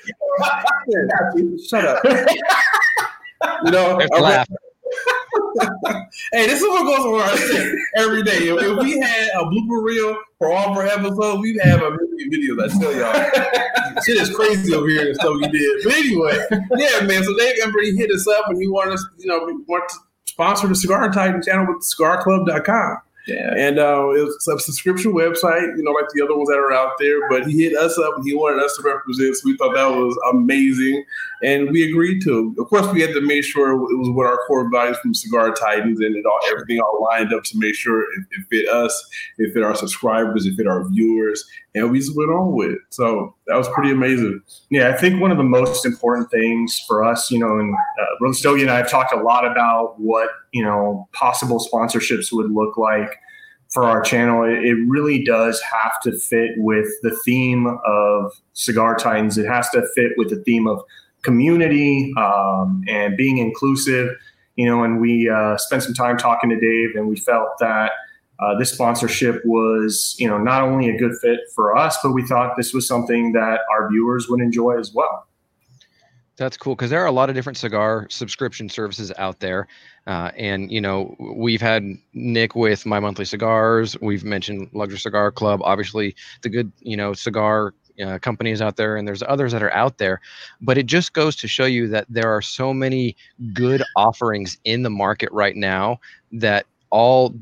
Shut 1.67 1.85
up. 1.85 2.03
You 3.65 3.71
know, 3.71 3.99
There's 4.93 5.67
our- 5.67 5.79
the 5.81 5.87
laugh. 5.89 6.05
hey, 6.33 6.45
this 6.47 6.61
is 6.61 6.67
what 6.67 6.83
goes 6.85 7.05
on 7.05 7.21
our 7.21 7.37
shit 7.37 7.75
every 7.97 8.23
day. 8.23 8.47
If, 8.49 8.61
if 8.61 8.79
we 8.79 8.99
had 8.99 9.29
a 9.35 9.45
blooper 9.45 9.83
reel 9.83 10.17
for 10.37 10.51
all 10.51 10.71
of 10.71 10.77
our 10.77 10.85
episodes, 10.87 11.41
we'd 11.41 11.59
have 11.61 11.81
a 11.81 11.91
million 11.91 12.29
videos. 12.31 12.63
I 12.63 12.79
tell 12.79 12.95
y'all, 12.95 14.01
shit 14.03 14.17
is 14.17 14.29
crazy 14.35 14.73
over 14.73 14.87
here. 14.89 15.13
So 15.15 15.33
we 15.37 15.47
did. 15.47 15.83
But 15.83 15.93
anyway, 15.93 16.45
yeah, 16.77 17.05
man. 17.05 17.23
So 17.23 17.35
Dave 17.37 17.55
Ember 17.63 17.81
he 17.81 17.95
hit 17.95 18.11
us 18.11 18.27
up 18.27 18.47
and 18.47 18.57
he 18.61 18.67
wanted 18.67 18.93
us, 18.95 19.05
you 19.17 19.27
know, 19.27 19.43
we 19.45 19.53
want 19.67 19.87
to 19.89 19.95
sponsor 20.25 20.67
the 20.67 20.75
Cigar 20.75 21.11
Titan 21.11 21.41
channel 21.41 21.67
with 21.67 21.83
cigarclub.com. 21.83 22.97
Yeah. 23.27 23.53
And 23.55 23.79
uh, 23.79 24.09
it 24.09 24.23
was 24.25 24.47
a 24.49 24.59
subscription 24.59 25.13
website, 25.13 25.77
you 25.77 25.83
know, 25.83 25.91
like 25.91 26.05
the 26.13 26.21
other 26.23 26.35
ones 26.35 26.49
that 26.49 26.57
are 26.57 26.73
out 26.73 26.91
there. 26.99 27.29
But 27.29 27.47
he 27.47 27.63
hit 27.63 27.77
us 27.77 27.97
up 27.97 28.15
and 28.17 28.25
he 28.27 28.35
wanted 28.35 28.61
us 28.61 28.75
to 28.77 28.83
represent. 28.83 29.37
So 29.37 29.43
we 29.45 29.55
thought 29.55 29.73
that 29.75 29.87
was 29.87 30.17
amazing. 30.31 31.05
And 31.43 31.71
we 31.71 31.89
agreed 31.89 32.21
to. 32.23 32.55
Of 32.57 32.67
course, 32.69 32.91
we 32.93 33.01
had 33.01 33.13
to 33.13 33.21
make 33.21 33.43
sure 33.43 33.71
it 33.71 33.97
was 33.97 34.09
what 34.11 34.25
our 34.25 34.39
core 34.47 34.69
values 34.71 34.97
from 34.99 35.13
Cigar 35.13 35.51
Titans 35.51 35.99
and 35.99 36.15
it 36.15 36.25
all 36.25 36.39
everything 36.49 36.79
all 36.79 37.03
lined 37.03 37.33
up 37.33 37.43
to 37.43 37.57
make 37.57 37.75
sure 37.75 38.01
it, 38.01 38.25
it 38.31 38.45
fit 38.49 38.69
us, 38.69 39.09
it 39.37 39.53
fit 39.53 39.61
our 39.61 39.75
subscribers, 39.75 40.45
it 40.45 40.55
fit 40.55 40.67
our 40.67 40.87
viewers. 40.89 41.43
And 41.75 41.91
we 41.91 41.99
just 41.99 42.15
went 42.15 42.31
on 42.31 42.53
with 42.53 42.71
it. 42.71 42.79
So 42.91 43.35
that 43.47 43.57
was 43.57 43.67
pretty 43.69 43.91
amazing. 43.91 44.41
Yeah, 44.69 44.89
I 44.89 44.97
think 44.97 45.21
one 45.21 45.31
of 45.31 45.37
the 45.37 45.43
most 45.43 45.85
important 45.85 46.31
things 46.31 46.81
for 46.87 47.03
us, 47.03 47.29
you 47.29 47.39
know, 47.39 47.59
and 47.59 47.75
uh, 47.75 48.31
Stogie 48.31 48.61
and 48.61 48.71
I 48.71 48.77
have 48.77 48.89
talked 48.89 49.13
a 49.13 49.21
lot 49.21 49.45
about 49.45 49.99
what, 49.99 50.29
you 50.53 50.63
know, 50.63 51.09
possible 51.11 51.59
sponsorships 51.59 52.31
would 52.31 52.51
look 52.51 52.77
like 52.77 53.19
for 53.73 53.83
our 53.83 54.01
channel. 54.01 54.43
It 54.43 54.77
really 54.87 55.23
does 55.23 55.59
have 55.61 55.99
to 56.03 56.17
fit 56.17 56.51
with 56.57 56.87
the 57.01 57.17
theme 57.25 57.79
of 57.85 58.31
Cigar 58.53 58.95
Titans. 58.95 59.37
It 59.37 59.47
has 59.47 59.67
to 59.71 59.85
fit 59.95 60.11
with 60.15 60.29
the 60.29 60.41
theme 60.43 60.67
of 60.67 60.81
community 61.23 62.13
um, 62.17 62.83
and 62.87 63.17
being 63.17 63.37
inclusive, 63.37 64.09
you 64.55 64.65
know, 64.65 64.83
and 64.83 65.01
we 65.01 65.29
uh, 65.29 65.57
spent 65.57 65.83
some 65.83 65.93
time 65.93 66.17
talking 66.17 66.49
to 66.49 66.59
Dave 66.59 66.95
and 66.95 67.07
we 67.07 67.15
felt 67.15 67.49
that 67.59 67.91
uh, 68.39 68.57
this 68.57 68.71
sponsorship 68.71 69.41
was, 69.45 70.15
you 70.19 70.27
know, 70.27 70.37
not 70.37 70.63
only 70.63 70.89
a 70.89 70.97
good 70.97 71.13
fit 71.21 71.39
for 71.55 71.75
us, 71.75 71.97
but 72.03 72.11
we 72.11 72.25
thought 72.25 72.55
this 72.57 72.73
was 72.73 72.87
something 72.87 73.31
that 73.31 73.61
our 73.71 73.89
viewers 73.89 74.27
would 74.29 74.41
enjoy 74.41 74.77
as 74.77 74.93
well. 74.93 75.27
That's 76.35 76.57
cool 76.57 76.75
because 76.75 76.89
there 76.89 77.01
are 77.01 77.07
a 77.07 77.11
lot 77.11 77.29
of 77.29 77.35
different 77.35 77.57
cigar 77.57 78.07
subscription 78.09 78.67
services 78.67 79.11
out 79.17 79.39
there. 79.39 79.67
Uh, 80.07 80.31
and, 80.35 80.71
you 80.71 80.81
know, 80.81 81.15
we've 81.19 81.61
had 81.61 81.85
Nick 82.13 82.55
with 82.55 82.85
My 82.87 82.99
Monthly 82.99 83.25
Cigars. 83.25 83.95
We've 84.01 84.23
mentioned 84.23 84.69
Luxury 84.73 84.97
Cigar 84.97 85.31
Club, 85.31 85.61
obviously, 85.63 86.15
the 86.41 86.49
good, 86.49 86.71
you 86.79 86.97
know, 86.97 87.13
cigar 87.13 87.75
uh, 88.05 88.19
companies 88.19 88.61
out 88.61 88.75
there, 88.75 88.97
and 88.97 89.07
there's 89.07 89.23
others 89.23 89.51
that 89.51 89.63
are 89.63 89.73
out 89.73 89.97
there. 89.97 90.21
But 90.61 90.77
it 90.77 90.85
just 90.85 91.13
goes 91.13 91.35
to 91.37 91.47
show 91.47 91.65
you 91.65 91.87
that 91.89 92.05
there 92.09 92.29
are 92.33 92.41
so 92.41 92.73
many 92.73 93.15
good 93.53 93.83
offerings 93.95 94.57
in 94.63 94.83
the 94.83 94.89
market 94.89 95.31
right 95.31 95.55
now 95.55 95.99
that 96.31 96.65
all 96.89 97.33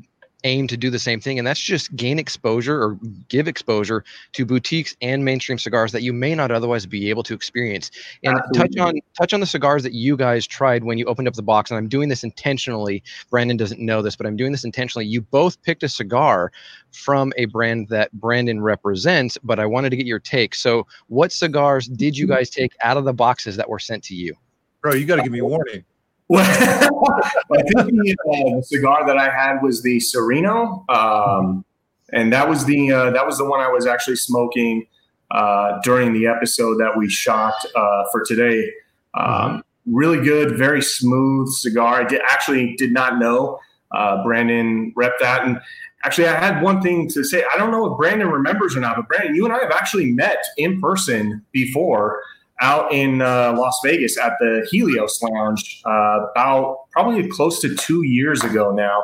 aim 0.43 0.67
to 0.67 0.77
do 0.77 0.89
the 0.89 0.99
same 0.99 1.19
thing 1.19 1.37
and 1.37 1.47
that's 1.47 1.59
just 1.59 1.95
gain 1.95 2.19
exposure 2.19 2.81
or 2.81 2.97
give 3.29 3.47
exposure 3.47 4.03
to 4.33 4.45
boutiques 4.45 4.95
and 5.01 5.23
mainstream 5.23 5.57
cigars 5.57 5.91
that 5.91 6.01
you 6.01 6.13
may 6.13 6.35
not 6.35 6.51
otherwise 6.51 6.85
be 6.85 7.09
able 7.09 7.23
to 7.23 7.33
experience. 7.33 7.91
And 8.23 8.39
touch 8.53 8.77
on 8.77 8.95
touch 9.17 9.33
on 9.33 9.39
the 9.39 9.45
cigars 9.45 9.83
that 9.83 9.93
you 9.93 10.17
guys 10.17 10.47
tried 10.47 10.83
when 10.83 10.97
you 10.97 11.05
opened 11.05 11.27
up 11.27 11.35
the 11.35 11.43
box 11.43 11.71
and 11.71 11.77
i'm 11.77 11.87
doing 11.87 12.09
this 12.09 12.23
intentionally. 12.23 13.03
Brandon 13.29 13.57
doesn't 13.57 13.79
know 13.79 14.01
this 14.01 14.15
but 14.15 14.25
i'm 14.25 14.35
doing 14.35 14.51
this 14.51 14.63
intentionally. 14.63 15.05
You 15.05 15.21
both 15.21 15.61
picked 15.63 15.83
a 15.83 15.89
cigar 15.89 16.51
from 16.91 17.31
a 17.37 17.45
brand 17.45 17.87
that 17.89 18.11
brandon 18.13 18.61
represents 18.61 19.37
but 19.43 19.59
i 19.59 19.65
wanted 19.65 19.91
to 19.91 19.95
get 19.95 20.05
your 20.05 20.19
take. 20.19 20.55
So 20.55 20.87
what 21.07 21.31
cigars 21.31 21.87
did 21.87 22.17
you 22.17 22.25
mm-hmm. 22.25 22.35
guys 22.35 22.49
take 22.49 22.73
out 22.83 22.97
of 22.97 23.05
the 23.05 23.13
boxes 23.13 23.55
that 23.57 23.69
were 23.69 23.79
sent 23.79 24.03
to 24.05 24.15
you? 24.15 24.35
Bro, 24.81 24.95
you 24.95 25.05
got 25.05 25.17
to 25.17 25.21
give 25.21 25.31
me 25.31 25.39
a 25.39 25.45
warning. 25.45 25.85
Well, 26.31 26.45
I 27.51 27.61
think 27.61 27.91
the, 27.91 28.15
uh, 28.25 28.55
the 28.55 28.63
cigar 28.63 29.05
that 29.05 29.17
I 29.17 29.29
had 29.29 29.61
was 29.61 29.83
the 29.83 29.99
Sereno, 29.99 30.85
um, 30.87 31.65
and 32.13 32.31
that 32.31 32.47
was 32.47 32.63
the 32.63 32.89
uh, 32.89 33.11
that 33.11 33.25
was 33.25 33.37
the 33.37 33.43
one 33.43 33.59
I 33.59 33.67
was 33.67 33.85
actually 33.85 34.15
smoking 34.15 34.87
uh, 35.31 35.79
during 35.83 36.13
the 36.13 36.27
episode 36.27 36.77
that 36.79 36.95
we 36.95 37.09
shot 37.09 37.53
uh, 37.75 38.05
for 38.13 38.23
today. 38.23 38.71
Um, 39.13 39.63
Really 39.87 40.23
good, 40.23 40.57
very 40.57 40.81
smooth 40.81 41.49
cigar. 41.49 42.01
I 42.01 42.07
did, 42.07 42.21
actually 42.21 42.75
did 42.75 42.93
not 42.93 43.17
know 43.17 43.59
uh, 43.91 44.23
Brandon 44.23 44.93
rep 44.95 45.13
that, 45.19 45.43
and 45.43 45.59
actually 46.05 46.27
I 46.27 46.39
had 46.39 46.61
one 46.61 46.81
thing 46.83 47.09
to 47.09 47.23
say. 47.23 47.43
I 47.51 47.57
don't 47.57 47.71
know 47.71 47.91
if 47.91 47.97
Brandon 47.97 48.29
remembers 48.29 48.75
or 48.77 48.79
not, 48.79 48.95
but 48.95 49.07
Brandon, 49.07 49.35
you 49.35 49.43
and 49.43 49.53
I 49.53 49.57
have 49.57 49.71
actually 49.71 50.11
met 50.11 50.45
in 50.57 50.79
person 50.79 51.43
before 51.51 52.21
out 52.61 52.93
in 52.93 53.21
uh, 53.21 53.53
Las 53.57 53.79
Vegas 53.83 54.17
at 54.17 54.33
the 54.39 54.65
Helios 54.69 55.21
Lounge 55.21 55.81
uh, 55.85 56.27
about 56.31 56.89
probably 56.91 57.27
close 57.27 57.59
to 57.61 57.75
two 57.75 58.03
years 58.03 58.43
ago 58.43 58.71
now. 58.71 59.03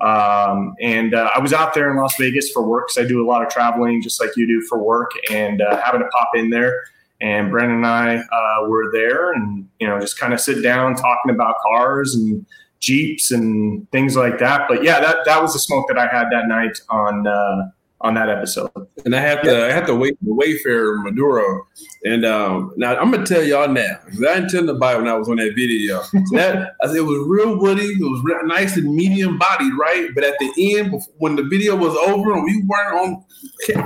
Um, 0.00 0.74
and 0.80 1.14
uh, 1.14 1.30
I 1.34 1.40
was 1.40 1.52
out 1.52 1.74
there 1.74 1.90
in 1.90 1.96
Las 1.96 2.14
Vegas 2.18 2.50
for 2.50 2.66
work 2.66 2.88
because 2.88 3.04
I 3.04 3.08
do 3.08 3.24
a 3.24 3.26
lot 3.26 3.42
of 3.42 3.48
traveling, 3.48 4.02
just 4.02 4.20
like 4.20 4.36
you 4.36 4.46
do 4.46 4.60
for 4.68 4.78
work, 4.78 5.10
and 5.30 5.60
uh, 5.60 5.80
having 5.82 6.00
to 6.00 6.08
pop 6.08 6.30
in 6.34 6.50
there. 6.50 6.84
And 7.20 7.50
Brandon 7.50 7.78
and 7.78 7.86
I 7.86 8.16
uh, 8.16 8.68
were 8.68 8.92
there, 8.92 9.32
and 9.32 9.68
you 9.80 9.88
know, 9.88 9.98
just 9.98 10.18
kind 10.18 10.32
of 10.32 10.40
sit 10.40 10.62
down 10.62 10.94
talking 10.94 11.32
about 11.32 11.56
cars 11.66 12.14
and 12.14 12.46
Jeeps 12.80 13.32
and 13.32 13.90
things 13.90 14.16
like 14.16 14.38
that. 14.38 14.68
But 14.68 14.84
yeah, 14.84 15.00
that 15.00 15.18
that 15.24 15.42
was 15.42 15.52
the 15.52 15.58
smoke 15.58 15.86
that 15.88 15.98
I 15.98 16.06
had 16.06 16.26
that 16.30 16.46
night 16.46 16.78
on 16.90 17.26
uh, 17.26 17.70
on 18.00 18.14
that 18.14 18.28
episode. 18.28 18.70
And 19.04 19.16
I 19.16 19.20
have 19.20 19.42
to 19.42 19.66
I 19.66 19.72
have 19.72 19.86
to 19.86 19.96
wait 19.96 20.16
the 20.22 20.32
Wayfarer 20.32 20.98
Maduro. 20.98 21.66
And 22.04 22.24
um, 22.24 22.72
now 22.76 22.96
I'm 22.96 23.10
gonna 23.10 23.26
tell 23.26 23.42
y'all 23.42 23.68
now, 23.68 23.98
because 24.04 24.22
I 24.22 24.34
didn't 24.34 24.50
tell 24.50 24.62
nobody 24.62 24.98
when 24.98 25.08
I 25.08 25.14
was 25.14 25.28
on 25.28 25.36
that 25.36 25.54
video. 25.56 26.02
So 26.02 26.18
that 26.32 26.76
I 26.80 26.86
said 26.86 26.96
it 26.96 27.00
was 27.00 27.26
real 27.26 27.58
woody, 27.58 27.86
it 27.86 28.00
was 28.00 28.22
real 28.22 28.44
nice 28.46 28.76
and 28.76 28.94
medium 28.94 29.38
bodied, 29.38 29.72
right? 29.78 30.08
But 30.14 30.24
at 30.24 30.38
the 30.38 30.76
end, 30.76 30.92
bef- 30.92 31.08
when 31.18 31.34
the 31.36 31.42
video 31.42 31.74
was 31.74 31.96
over 31.96 32.32
and 32.34 32.44
we 32.44 32.62
weren't 32.66 32.94
on 32.94 33.24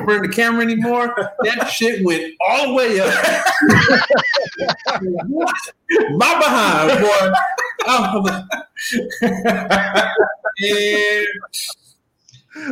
for 0.04 0.20
the 0.20 0.28
camera 0.28 0.62
anymore, 0.62 1.14
that 1.44 1.64
shit 1.72 2.04
went 2.04 2.34
all 2.46 2.68
the 2.68 2.74
way 2.74 3.00
up. 3.00 3.14
My 6.16 6.38
behind, 6.38 7.00
boy. 7.00 7.32
And 10.60 11.26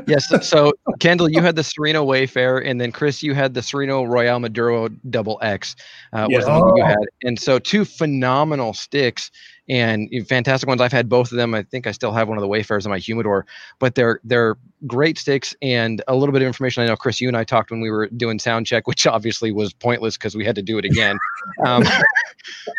yes 0.06 0.28
so, 0.28 0.38
so 0.40 0.72
kendall 0.98 1.28
you 1.28 1.40
had 1.40 1.56
the 1.56 1.64
sereno 1.64 2.04
Wayfarer 2.04 2.58
and 2.58 2.80
then 2.80 2.92
chris 2.92 3.22
you 3.22 3.34
had 3.34 3.54
the 3.54 3.62
sereno 3.62 4.04
royale 4.04 4.38
maduro 4.38 4.88
double 4.88 5.38
x 5.42 5.76
uh, 6.12 6.26
the 6.28 6.38
one 6.46 6.76
you 6.76 6.84
had. 6.84 6.98
And 7.22 7.38
so 7.38 7.58
two 7.58 7.84
phenomenal 7.84 8.74
sticks 8.74 9.30
and 9.68 10.08
fantastic 10.28 10.68
ones. 10.68 10.80
I've 10.80 10.92
had 10.92 11.08
both 11.08 11.30
of 11.30 11.36
them. 11.38 11.54
I 11.54 11.62
think 11.62 11.86
i 11.86 11.92
still 11.92 12.12
have 12.12 12.28
one 12.28 12.36
of 12.36 12.42
the 12.42 12.48
Wayfarers 12.48 12.84
in 12.84 12.90
my 12.90 12.98
humidor 12.98 13.46
but 13.78 13.94
they're 13.94 14.20
they're 14.24 14.56
great 14.86 15.18
sticks 15.18 15.54
and 15.62 16.02
a 16.08 16.14
little 16.14 16.32
bit 16.32 16.42
of 16.42 16.46
information 16.46 16.82
i 16.82 16.86
know 16.86 16.96
chris 16.96 17.20
you 17.20 17.28
and 17.28 17.36
i 17.36 17.44
talked 17.44 17.70
when 17.70 17.80
we 17.80 17.90
were 17.90 18.08
doing 18.08 18.38
sound 18.38 18.66
check 18.66 18.86
which 18.86 19.06
obviously 19.06 19.52
was 19.52 19.72
pointless 19.72 20.16
because 20.16 20.34
we 20.34 20.44
had 20.44 20.54
to 20.54 20.62
do 20.62 20.78
it 20.78 20.84
again 20.84 21.18
um, 21.66 21.84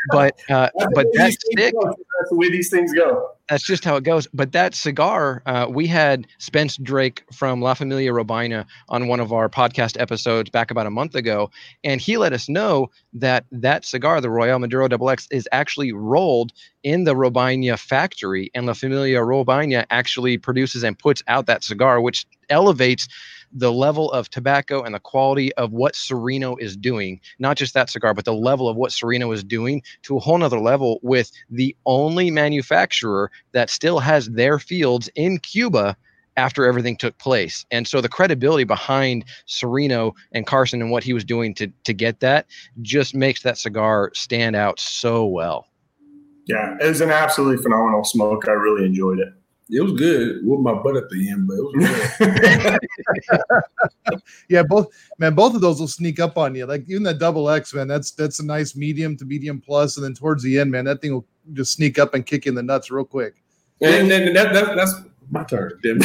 but 0.09 0.39
uh, 0.49 0.69
but 0.93 1.07
that 1.13 1.33
stick 1.33 1.73
go. 1.73 1.87
That's 1.87 2.29
the 2.29 2.35
way 2.35 2.49
these 2.49 2.69
things 2.69 2.93
go. 2.93 3.31
that's 3.49 3.63
just 3.63 3.83
how 3.83 3.95
it 3.95 4.03
goes. 4.03 4.27
But 4.33 4.51
that 4.51 4.75
cigar, 4.75 5.41
uh, 5.45 5.67
we 5.69 5.87
had 5.87 6.27
Spence 6.37 6.77
Drake 6.77 7.23
from 7.33 7.61
La 7.61 7.73
Familia 7.73 8.11
Robaina 8.11 8.65
on 8.89 9.07
one 9.07 9.19
of 9.19 9.33
our 9.33 9.49
podcast 9.49 9.99
episodes 9.99 10.49
back 10.49 10.71
about 10.71 10.85
a 10.85 10.91
month 10.91 11.15
ago, 11.15 11.49
and 11.83 11.99
he 11.99 12.17
let 12.17 12.33
us 12.33 12.49
know 12.49 12.89
that 13.13 13.45
that 13.51 13.85
cigar, 13.85 14.21
the 14.21 14.29
Royal 14.29 14.59
Maduro 14.59 14.87
Double 14.87 15.09
X, 15.09 15.27
is 15.31 15.47
actually 15.51 15.91
rolled 15.91 16.53
in 16.83 17.03
the 17.03 17.15
Robaina 17.15 17.77
factory, 17.77 18.51
and 18.53 18.65
La 18.65 18.73
Familia 18.73 19.19
Robaina 19.19 19.85
actually 19.89 20.37
produces 20.37 20.83
and 20.83 20.97
puts 20.97 21.23
out 21.27 21.45
that 21.45 21.63
cigar, 21.63 21.90
which 21.99 22.25
elevates 22.49 23.07
the 23.53 23.71
level 23.71 24.11
of 24.11 24.29
tobacco 24.29 24.81
and 24.81 24.95
the 24.95 24.99
quality 24.99 25.53
of 25.55 25.71
what 25.71 25.95
Sereno 25.95 26.55
is 26.57 26.77
doing, 26.77 27.19
not 27.39 27.57
just 27.57 27.73
that 27.73 27.89
cigar, 27.89 28.13
but 28.13 28.25
the 28.25 28.33
level 28.33 28.69
of 28.69 28.77
what 28.77 28.91
Sereno 28.91 29.31
is 29.31 29.43
doing 29.43 29.81
to 30.03 30.15
a 30.15 30.19
whole 30.19 30.37
nother 30.37 30.59
level 30.59 30.99
with 31.01 31.31
the 31.49 31.75
only 31.85 32.31
manufacturer 32.31 33.31
that 33.51 33.69
still 33.69 33.99
has 33.99 34.29
their 34.29 34.59
fields 34.59 35.09
in 35.15 35.37
Cuba 35.39 35.97
after 36.37 36.65
everything 36.65 36.95
took 36.95 37.17
place. 37.17 37.65
And 37.71 37.87
so 37.87 37.99
the 37.99 38.09
credibility 38.09 38.63
behind 38.63 39.25
Sereno 39.45 40.15
and 40.31 40.47
Carson 40.47 40.81
and 40.81 40.89
what 40.89 41.03
he 41.03 41.13
was 41.13 41.25
doing 41.25 41.53
to 41.55 41.67
to 41.83 41.93
get 41.93 42.21
that 42.21 42.47
just 42.81 43.13
makes 43.13 43.43
that 43.43 43.57
cigar 43.57 44.11
stand 44.13 44.55
out 44.55 44.79
so 44.79 45.25
well. 45.25 45.67
Yeah, 46.47 46.77
it 46.81 46.87
was 46.87 47.01
an 47.01 47.11
absolutely 47.11 47.61
phenomenal 47.61 48.03
smoke. 48.03 48.47
I 48.47 48.51
really 48.51 48.85
enjoyed 48.85 49.19
it. 49.19 49.33
It 49.73 49.81
was 49.81 49.93
good. 49.93 50.45
With 50.45 50.59
my 50.59 50.73
butt 50.73 50.97
at 50.97 51.09
the 51.09 51.29
end, 51.29 51.47
but 51.47 51.55
it 51.55 51.63
was 51.63 52.79
good. 54.09 54.21
yeah, 54.49 54.63
both 54.63 54.87
man, 55.17 55.33
both 55.33 55.55
of 55.55 55.61
those 55.61 55.79
will 55.79 55.87
sneak 55.87 56.19
up 56.19 56.37
on 56.37 56.53
you. 56.55 56.65
Like 56.65 56.83
even 56.89 57.03
that 57.03 57.19
double 57.19 57.49
X, 57.49 57.73
man, 57.73 57.87
that's 57.87 58.11
that's 58.11 58.39
a 58.39 58.45
nice 58.45 58.75
medium 58.75 59.15
to 59.17 59.25
medium 59.25 59.61
plus, 59.61 59.95
and 59.95 60.05
then 60.05 60.13
towards 60.13 60.43
the 60.43 60.59
end, 60.59 60.71
man, 60.71 60.83
that 60.85 61.01
thing 61.01 61.13
will 61.13 61.25
just 61.53 61.73
sneak 61.73 61.97
up 61.99 62.13
and 62.13 62.25
kick 62.25 62.45
you 62.45 62.49
in 62.49 62.55
the 62.55 62.63
nuts 62.63 62.91
real 62.91 63.05
quick. 63.05 63.35
and 63.81 64.11
then 64.11 64.33
that, 64.33 64.53
that, 64.53 64.75
that's 64.75 64.93
my 65.29 65.43
turn. 65.45 65.79
Tim. 65.81 65.99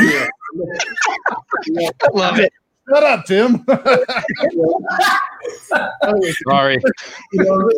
yeah. 0.00 0.28
Love 2.12 2.38
it. 2.38 2.52
Shut 2.88 3.04
up, 3.04 3.24
Tim. 3.26 3.64
Sorry. 6.48 6.78
You 7.32 7.44
know, 7.44 7.68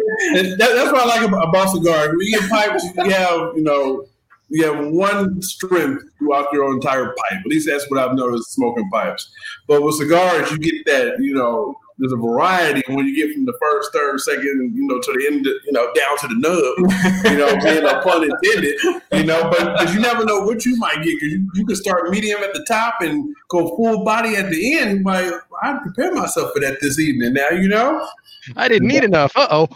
that, 0.57 0.57
that's 0.59 0.93
what 0.93 1.03
I 1.03 1.07
like 1.07 1.29
about, 1.29 1.49
about 1.49 1.69
cigars. 1.71 2.09
When 2.09 2.21
you 2.21 2.41
get 2.41 2.51
pipes, 2.51 2.85
you 2.97 3.11
have, 3.11 3.53
you 3.55 3.63
know, 3.63 4.07
you 4.48 4.64
have 4.64 4.87
one 4.88 5.40
strength 5.42 6.04
throughout 6.18 6.52
your 6.52 6.72
entire 6.72 7.07
pipe. 7.07 7.38
At 7.40 7.46
least 7.46 7.68
that's 7.68 7.90
what 7.90 7.98
I've 8.00 8.14
noticed 8.14 8.52
smoking 8.52 8.88
pipes. 8.90 9.30
But 9.66 9.83
with 9.83 9.96
cigars, 9.96 10.50
you 10.50 10.59
get 10.59 10.85
that, 10.87 11.16
you 11.20 11.35
know, 11.35 11.78
there's 11.98 12.12
a 12.12 12.16
variety 12.16 12.83
when 12.88 13.07
you 13.07 13.14
get 13.14 13.33
from 13.35 13.44
the 13.44 13.57
first, 13.61 13.92
third, 13.92 14.20
second, 14.20 14.72
you 14.74 14.87
know, 14.87 15.00
to 15.00 15.12
the 15.12 15.26
end, 15.26 15.46
you 15.46 15.72
know, 15.72 15.92
down 15.94 16.18
to 16.18 16.26
the 16.26 16.35
nub, 16.35 17.33
you 17.33 17.38
know, 17.38 17.57
being 17.62 17.85
a 17.85 18.02
pun 18.02 18.24
intended, 18.24 18.74
you 19.12 19.24
know, 19.24 19.48
but 19.48 19.78
because 19.78 19.94
you 19.94 20.00
never 20.00 20.24
know 20.24 20.40
what 20.40 20.64
you 20.66 20.76
might 20.76 20.96
get 20.96 21.22
you, 21.22 21.48
you 21.54 21.64
can 21.64 21.76
start 21.76 22.11
medium 22.11 22.42
at 22.42 22.52
the 22.52 22.64
top 22.66 22.96
and 23.00 23.35
go 23.48 23.76
full 23.76 24.04
body 24.04 24.35
at 24.35 24.50
the 24.50 24.78
end. 24.78 25.04
Might, 25.04 25.30
I 25.62 25.78
prepared 25.83 26.14
myself 26.14 26.52
for 26.52 26.61
that 26.61 26.78
this 26.80 26.98
evening. 26.98 27.35
Now, 27.35 27.50
you 27.50 27.68
know, 27.68 28.04
I 28.57 28.66
didn't 28.66 28.88
need 28.88 29.04
enough. 29.04 29.33
Uh 29.37 29.46
oh. 29.50 29.68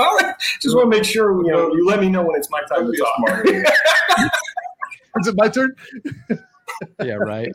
All 0.00 0.16
right. 0.16 0.34
Just 0.60 0.74
want 0.74 0.90
to 0.90 0.96
make 0.96 1.04
sure 1.04 1.44
you 1.44 1.52
know 1.52 1.72
you 1.74 1.86
let 1.86 2.00
me 2.00 2.08
know 2.08 2.22
when 2.22 2.36
it's 2.36 2.50
my 2.50 2.62
time 2.62 2.90
to 2.90 2.96
talk. 2.96 3.44
Is 5.16 5.26
it 5.26 5.34
my 5.36 5.48
turn? 5.48 5.74
Yeah, 7.02 7.14
right. 7.14 7.52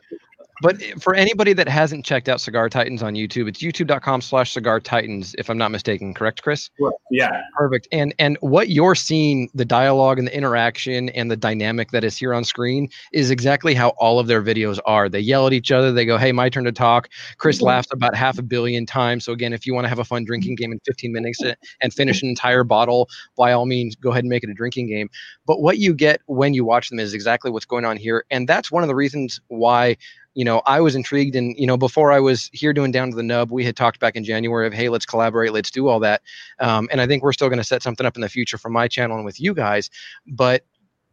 But 0.62 0.82
eh, 0.82 0.94
for 1.00 1.16
anybody 1.16 1.54
that 1.54 1.68
hasn't 1.68 2.06
checked 2.06 2.30
out 2.30 2.42
Cigar 2.42 2.70
Titans 2.70 3.04
on 3.04 3.14
YouTube, 3.14 3.48
it's 3.48 3.62
youtube.com 3.62 4.22
slash 4.22 4.54
cigar 4.54 4.80
titans, 4.80 5.36
if 5.38 5.50
I'm 5.50 5.58
not 5.58 5.72
mistaken. 5.72 6.14
Correct, 6.14 6.42
Chris? 6.42 6.70
yeah, 7.12 7.42
Perfect. 7.58 7.88
And 7.92 8.14
and 8.20 8.38
what 8.42 8.70
you're 8.70 8.96
seeing, 8.96 9.50
the 9.54 9.66
dialogue 9.66 10.20
and 10.20 10.28
the 10.28 10.36
interaction 10.36 11.10
and 11.10 11.30
the 11.30 11.38
dynamic 11.38 11.92
that 11.92 12.04
is 12.04 12.18
here 12.18 12.34
on 12.34 12.44
screen 12.44 12.90
is 13.14 13.32
exactly 13.32 13.74
how 13.74 13.90
all 13.90 14.20
of 14.20 14.28
their 14.28 14.42
videos 14.42 14.80
are. 14.86 15.10
They 15.10 15.20
yell 15.20 15.48
at 15.48 15.54
each 15.54 15.72
other. 15.72 15.92
They 15.92 16.06
go, 16.06 16.18
"Hey, 16.18 16.32
my 16.32 16.50
turn 16.50 16.64
to 16.66 16.72
talk." 16.72 17.10
Chris 17.38 17.58
mm-hmm. 17.58 17.68
laughs 17.68 17.88
about 17.92 18.16
half 18.16 18.38
a 18.38 18.44
billion 18.44 18.86
times. 18.86 19.26
So 19.26 19.34
again, 19.34 19.54
if 19.54 19.66
you 19.66 19.74
want 19.74 19.86
to 19.86 19.90
have 19.90 20.00
a 20.00 20.06
fun 20.06 20.24
drinking 20.24 20.56
game 20.56 20.72
in 20.72 20.80
15 20.86 21.12
minutes 21.12 21.44
eh, 21.44 21.56
and 21.82 21.94
finish 21.94 22.22
an 22.22 22.30
entire 22.30 22.64
bottle, 22.64 23.10
by 23.38 23.52
all 23.52 23.66
means, 23.66 23.96
go 23.96 24.12
ahead 24.12 24.24
and 24.24 24.30
make 24.30 24.44
it 24.44 24.50
a 24.50 24.54
drinking 24.54 24.88
game. 24.88 25.10
But 25.46 25.62
what 25.62 25.78
you 25.78 25.94
get 25.94 26.22
when 26.28 26.54
you 26.54 26.66
watch 26.66 26.90
them 26.90 27.00
is 27.00 27.14
exactly 27.14 27.52
what's 27.52 27.66
going 27.66 27.86
on 27.86 27.98
here, 27.98 28.26
and 28.32 28.48
that's 28.48 28.72
one 28.72 28.84
of 28.84 28.88
the 28.88 28.96
reasons 28.96 29.42
why 29.48 29.98
you 30.36 30.44
know, 30.44 30.62
I 30.66 30.82
was 30.82 30.96
intrigued 30.96 31.36
and, 31.36 31.58
you 31.58 31.66
know, 31.66 31.78
before 31.78 32.12
I 32.12 32.20
was 32.20 32.50
here 32.54 32.74
doing 32.74 32.92
Down 32.92 33.10
to 33.10 33.16
the 33.16 33.24
Nub, 33.24 33.52
we 33.52 33.66
had 33.66 33.76
talked 33.76 34.00
back 34.00 34.16
in 34.16 34.24
January 34.24 34.68
of, 34.68 34.74
hey, 34.74 34.90
let's 34.90 35.06
collaborate, 35.06 35.54
let's 35.54 35.72
do 35.72 35.88
all 35.88 36.00
that. 36.02 36.22
Um, 36.60 36.90
and 36.92 37.00
I 37.00 37.08
think 37.08 37.24
we're 37.24 37.34
still 37.34 37.48
going 37.48 37.58
to 37.58 37.64
set 37.64 37.82
something 37.82 38.06
up 38.06 38.16
in 38.16 38.22
the 38.22 38.30
future 38.30 38.58
for 38.58 38.70
my 38.70 38.88
channel 38.88 39.16
and 39.16 39.26
with 39.26 39.40
you 39.40 39.54
guys. 39.54 39.90
But 40.28 40.66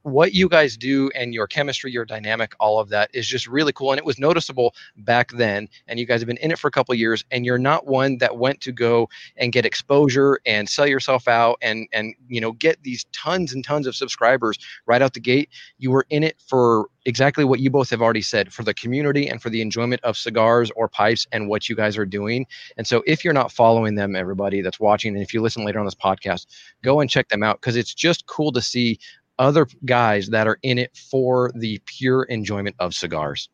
what 0.02 0.34
you 0.34 0.48
guys 0.48 0.76
do 0.76 1.10
and 1.14 1.32
your 1.34 1.46
chemistry, 1.46 1.92
your 1.92 2.04
dynamic, 2.04 2.54
all 2.60 2.78
of 2.78 2.88
that 2.90 3.10
is 3.14 3.26
just 3.26 3.46
really 3.46 3.72
cool. 3.72 3.92
And 3.92 3.98
it 3.98 4.04
was 4.04 4.18
noticeable 4.18 4.74
back 4.98 5.30
then. 5.32 5.68
And 5.86 5.98
you 5.98 6.06
guys 6.06 6.20
have 6.20 6.26
been 6.26 6.36
in 6.38 6.50
it 6.50 6.58
for 6.58 6.68
a 6.68 6.72
couple 6.72 6.94
years, 6.94 7.24
and 7.30 7.44
you're 7.46 7.58
not 7.58 7.86
one 7.86 8.18
that 8.18 8.38
went 8.38 8.60
to 8.62 8.72
go 8.72 9.08
and 9.36 9.52
get 9.52 9.64
exposure 9.64 10.40
and 10.46 10.68
sell 10.68 10.86
yourself 10.86 11.28
out 11.28 11.58
and 11.62 11.88
and 11.92 12.14
you 12.28 12.40
know 12.40 12.52
get 12.52 12.82
these 12.82 13.04
tons 13.12 13.52
and 13.52 13.64
tons 13.64 13.86
of 13.86 13.94
subscribers 13.94 14.58
right 14.86 15.02
out 15.02 15.14
the 15.14 15.20
gate. 15.20 15.48
You 15.78 15.90
were 15.90 16.06
in 16.10 16.22
it 16.22 16.40
for 16.46 16.88
exactly 17.04 17.44
what 17.44 17.60
you 17.60 17.70
both 17.70 17.90
have 17.90 18.00
already 18.00 18.22
said 18.22 18.52
for 18.52 18.62
the 18.62 18.74
community 18.74 19.28
and 19.28 19.42
for 19.42 19.50
the 19.50 19.60
enjoyment 19.60 20.02
of 20.04 20.16
cigars 20.16 20.70
or 20.76 20.88
pipes 20.88 21.26
and 21.32 21.48
what 21.48 21.68
you 21.68 21.74
guys 21.74 21.96
are 21.96 22.06
doing. 22.06 22.46
And 22.76 22.86
so 22.86 23.02
if 23.06 23.24
you're 23.24 23.34
not 23.34 23.50
following 23.50 23.96
them, 23.96 24.14
everybody 24.14 24.62
that's 24.62 24.78
watching, 24.78 25.14
and 25.14 25.22
if 25.22 25.34
you 25.34 25.42
listen 25.42 25.64
later 25.64 25.80
on 25.80 25.84
this 25.84 25.94
podcast, 25.94 26.46
go 26.82 27.00
and 27.00 27.10
check 27.10 27.28
them 27.28 27.42
out 27.42 27.60
because 27.60 27.76
it's 27.76 27.94
just 27.94 28.26
cool 28.26 28.52
to 28.52 28.62
see 28.62 28.98
other 29.42 29.66
guys 29.84 30.28
that 30.28 30.46
are 30.46 30.58
in 30.62 30.78
it 30.78 30.96
for 31.10 31.50
the 31.56 31.82
pure 31.84 32.22
enjoyment 32.24 32.76
of 32.78 32.94
cigars. 32.94 33.48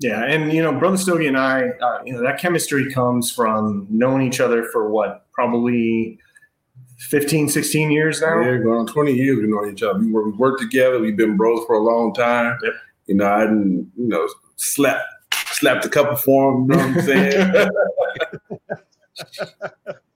Yeah, 0.00 0.22
and 0.24 0.52
you 0.52 0.62
know, 0.62 0.72
Brother 0.78 0.98
Stogie 0.98 1.26
and 1.26 1.36
I, 1.36 1.70
uh, 1.80 2.02
you 2.04 2.12
know, 2.12 2.22
that 2.22 2.38
chemistry 2.38 2.92
comes 2.92 3.32
from 3.32 3.86
knowing 3.90 4.22
each 4.22 4.38
other 4.38 4.64
for 4.64 4.90
what, 4.90 5.26
probably 5.32 6.18
15, 6.98 7.48
16 7.48 7.90
years 7.90 8.20
now. 8.20 8.40
yeah, 8.40 8.58
going 8.58 8.78
on 8.78 8.86
20 8.86 9.12
years 9.12 9.38
we 9.38 9.48
know 9.48 9.66
each 9.66 9.82
other. 9.82 9.98
We 9.98 10.12
work, 10.12 10.26
we 10.26 10.32
worked 10.32 10.60
together. 10.60 11.00
We've 11.00 11.16
been 11.16 11.36
bros 11.36 11.64
for 11.66 11.74
a 11.74 11.82
long 11.82 12.14
time. 12.14 12.58
Yep. 12.62 12.72
You 13.06 13.14
know, 13.16 13.26
I 13.26 13.40
didn't, 13.40 13.90
you 13.96 14.08
know, 14.08 14.28
slap 14.56 15.00
slapped 15.52 15.84
a 15.84 15.88
couple 15.88 16.16
for 16.16 16.52
him. 16.52 16.70
You 16.70 16.76
know 16.76 16.76
what 16.76 16.98
I'm 16.98 17.02
saying? 17.02 17.70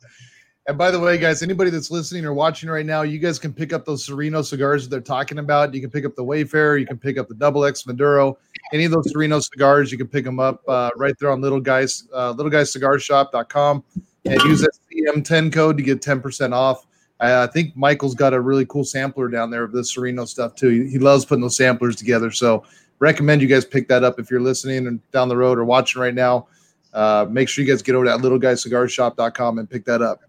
And 0.69 0.79
by 0.79 0.93
the 0.93 1.01
way, 1.01 1.19
guys, 1.19 1.43
anybody 1.43 1.71
that's 1.71 1.91
listening 1.91 2.25
or 2.25 2.33
watching 2.33 2.71
right 2.71 2.87
now, 2.87 3.03
you 3.03 3.19
guys 3.19 3.37
can 3.37 3.53
pick 3.53 3.73
up 3.73 3.85
those 3.85 4.07
Serino 4.07 4.45
cigars 4.45 4.85
that 4.85 4.91
they're 4.91 5.01
talking 5.01 5.39
about. 5.39 5.75
You 5.75 5.81
can 5.81 5.91
pick 5.91 6.05
up 6.05 6.15
the 6.15 6.23
Wayfarer, 6.23 6.79
you 6.79 6.87
can 6.87 6.99
pick 6.99 7.19
up 7.19 7.27
the 7.27 7.35
Double 7.35 7.65
X 7.65 7.85
Maduro, 7.85 8.39
any 8.73 8.85
of 8.85 8.93
those 8.93 9.13
Serino 9.13 9.43
cigars, 9.43 9.91
you 9.91 9.99
can 9.99 10.07
pick 10.07 10.25
them 10.25 10.39
up 10.39 10.63
uh, 10.69 10.91
right 10.97 11.15
there 11.19 11.31
on 11.31 11.41
Little 11.41 11.61
Guys, 11.61 12.09
uh, 12.13 12.33
littleguyscigarshop.com 12.35 13.83
and 14.25 14.41
use 14.43 14.61
that 14.61 14.71
CM10 14.93 15.53
code 15.53 15.77
to 15.77 15.83
get 15.83 16.01
10% 16.01 16.53
off. 16.53 16.87
I, 17.19 17.43
I 17.43 17.47
think 17.49 17.77
Michael's 17.77 18.15
got 18.15 18.33
a 18.33 18.41
really 18.41 18.65
cool 18.67 18.85
sampler 18.85 19.29
down 19.29 19.51
there 19.51 19.65
of 19.65 19.73
the 19.73 19.81
Serino 19.81 20.29
stuff 20.29 20.55
too. 20.55 20.69
He, 20.69 20.93
he 20.93 20.99
loves 20.99 21.25
putting 21.25 21.43
those 21.43 21.57
samplers 21.57 21.97
together. 21.97 22.31
So 22.31 22.65
recommend 23.01 23.43
you 23.43 23.49
guys 23.49 23.65
pick 23.65 23.89
that 23.89 24.05
up 24.05 24.21
if 24.21 24.31
you're 24.31 24.41
listening 24.41 24.87
and 24.87 25.01
down 25.11 25.29
the 25.29 25.37
road 25.37 25.59
or 25.59 25.65
watching 25.65 26.01
right 26.01 26.15
now. 26.15 26.47
Uh, 26.93 27.27
make 27.29 27.49
sure 27.49 27.65
you 27.65 27.71
guys 27.73 27.83
get 27.83 27.95
over 27.95 28.05
to 28.05 28.11
littleguyscigarshop.com 28.13 29.59
and 29.59 29.69
pick 29.69 29.85
that 29.87 30.03
up. 30.03 30.21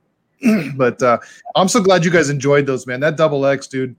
but 0.75 1.01
uh, 1.01 1.19
I'm 1.55 1.67
so 1.67 1.81
glad 1.81 2.03
you 2.03 2.11
guys 2.11 2.29
enjoyed 2.29 2.65
those, 2.65 2.85
man. 2.85 2.99
That 2.99 3.17
double 3.17 3.45
X, 3.45 3.67
dude. 3.67 3.95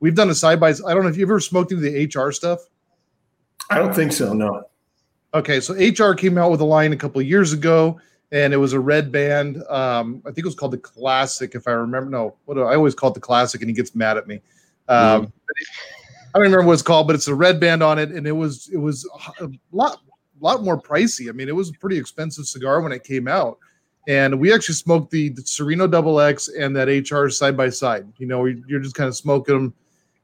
We've 0.00 0.14
done 0.14 0.30
a 0.30 0.34
side 0.34 0.60
by. 0.60 0.70
I 0.70 0.94
don't 0.94 1.02
know 1.02 1.08
if 1.08 1.16
you 1.16 1.24
ever 1.24 1.40
smoked 1.40 1.72
into 1.72 1.88
the 1.88 2.06
HR 2.06 2.32
stuff. 2.32 2.60
I 3.70 3.78
don't 3.78 3.94
think 3.94 4.12
so. 4.12 4.32
No. 4.32 4.64
Okay, 5.32 5.60
so 5.60 5.74
HR 5.74 6.14
came 6.14 6.38
out 6.38 6.50
with 6.50 6.60
a 6.60 6.64
line 6.64 6.92
a 6.92 6.96
couple 6.96 7.20
of 7.20 7.26
years 7.26 7.52
ago, 7.52 8.00
and 8.30 8.52
it 8.52 8.56
was 8.56 8.72
a 8.72 8.80
red 8.80 9.10
band. 9.10 9.62
Um, 9.68 10.22
I 10.24 10.28
think 10.28 10.38
it 10.38 10.44
was 10.44 10.54
called 10.54 10.72
the 10.72 10.78
Classic, 10.78 11.54
if 11.54 11.66
I 11.66 11.72
remember. 11.72 12.10
No, 12.10 12.36
what 12.44 12.58
I 12.58 12.74
always 12.74 12.94
call 12.94 13.10
it 13.10 13.14
the 13.14 13.20
Classic, 13.20 13.60
and 13.60 13.68
he 13.70 13.74
gets 13.74 13.94
mad 13.94 14.16
at 14.16 14.26
me. 14.26 14.40
Um, 14.88 15.32
I 16.34 16.38
don't 16.38 16.42
remember 16.42 16.66
what 16.66 16.74
it's 16.74 16.82
called, 16.82 17.06
but 17.06 17.16
it's 17.16 17.28
a 17.28 17.34
red 17.34 17.58
band 17.58 17.82
on 17.82 17.98
it, 17.98 18.10
and 18.10 18.26
it 18.26 18.32
was 18.32 18.68
it 18.72 18.76
was 18.76 19.08
a 19.40 19.48
lot 19.72 20.00
lot 20.40 20.62
more 20.62 20.80
pricey. 20.80 21.28
I 21.28 21.32
mean, 21.32 21.48
it 21.48 21.54
was 21.54 21.70
a 21.70 21.74
pretty 21.74 21.96
expensive 21.96 22.46
cigar 22.46 22.80
when 22.80 22.92
it 22.92 23.04
came 23.04 23.28
out 23.28 23.58
and 24.08 24.38
we 24.38 24.52
actually 24.52 24.74
smoked 24.74 25.10
the, 25.10 25.30
the 25.30 25.42
Serino 25.42 25.90
Double 25.90 26.20
X 26.20 26.48
and 26.48 26.74
that 26.76 26.88
HR 26.88 27.28
side 27.28 27.56
by 27.56 27.70
side. 27.70 28.06
You 28.18 28.26
know, 28.26 28.44
you're 28.44 28.80
just 28.80 28.94
kind 28.94 29.08
of 29.08 29.16
smoking 29.16 29.54
them, 29.54 29.74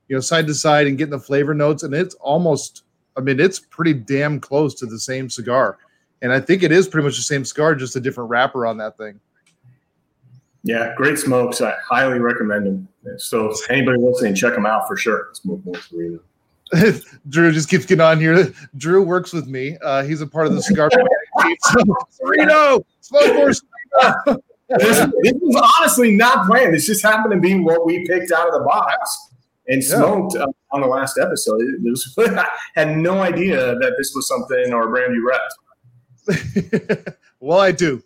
you 0.09 0.17
know, 0.17 0.21
side 0.21 0.47
to 0.47 0.55
side 0.55 0.87
and 0.87 0.99
getting 0.99 1.13
the 1.13 1.19
flavor 1.19 1.55
notes, 1.55 1.83
and 1.83 1.95
it's 1.95 2.15
almost, 2.17 2.85
I 3.17 3.21
mean, 3.21 3.41
it's 3.41 3.59
pretty 3.59 3.95
damn 3.95 4.41
close 4.41 4.75
to 4.77 4.87
the 4.87 4.99
same 4.99 5.31
cigar, 5.31 5.79
and 6.23 6.33
I 6.33 6.41
think 6.41 6.63
it 6.63 6.73
is 6.73 6.89
pretty 6.89 7.07
much 7.07 7.17
the 7.17 7.23
same 7.23 7.45
cigar, 7.45 7.75
just 7.75 7.97
a 7.97 8.01
different 8.01 8.31
wrapper 8.31 8.67
on 8.67 8.77
that 8.79 8.97
thing. 8.99 9.19
Yeah, 10.63 10.93
great 10.95 11.19
smokes. 11.19 11.63
I 11.63 11.75
highly 11.83 12.19
recommend 12.19 12.67
them. 12.67 12.89
So 13.17 13.55
anybody 13.71 13.99
listening, 13.99 14.35
check 14.35 14.55
them 14.55 14.67
out 14.67 14.87
for 14.87 14.97
sure. 14.97 15.31
Smoke 15.33 15.65
more 15.65 15.75
Serino. 15.75 16.21
Drew 17.29 17.51
just 17.51 17.69
keeps 17.69 17.87
getting 17.87 18.03
on 18.03 18.21
here. 18.21 18.53
Drew 18.77 19.03
works 19.03 19.33
with 19.33 19.49
me. 19.49 19.77
Uh, 19.83 20.05
he's 20.05 20.21
a 20.21 20.27
part 20.27 20.47
of 20.47 20.55
the 20.55 20.63
cigar. 20.63 20.91
Serino, 22.21 22.85
smoke 23.01 23.35
more 23.35 23.53
this, 24.79 25.07
this 25.23 25.35
was 25.41 25.71
honestly 25.81 26.13
not 26.13 26.47
planned. 26.47 26.75
This 26.75 26.87
just 26.87 27.03
happened 27.03 27.33
to 27.35 27.41
be 27.41 27.59
what 27.59 27.85
we 27.85 28.07
picked 28.07 28.31
out 28.31 28.47
of 28.47 28.55
the 28.55 28.61
box 28.61 29.31
and 29.67 29.83
smoked 29.83 30.35
yeah. 30.37 30.43
uh, 30.43 30.47
on 30.73 30.81
the 30.81 30.87
last 30.87 31.19
episode. 31.19 31.61
It 31.61 31.83
was, 31.83 32.15
I 32.19 32.47
had 32.75 32.97
no 32.97 33.23
idea 33.23 33.57
that 33.57 33.95
this 33.99 34.13
was 34.15 34.29
something 34.29 34.73
or 34.73 34.87
a 34.87 34.91
brand 34.91 35.13
new 35.13 35.29
rep. 35.29 37.07
well, 37.41 37.59
I 37.59 37.73
do. 37.73 38.03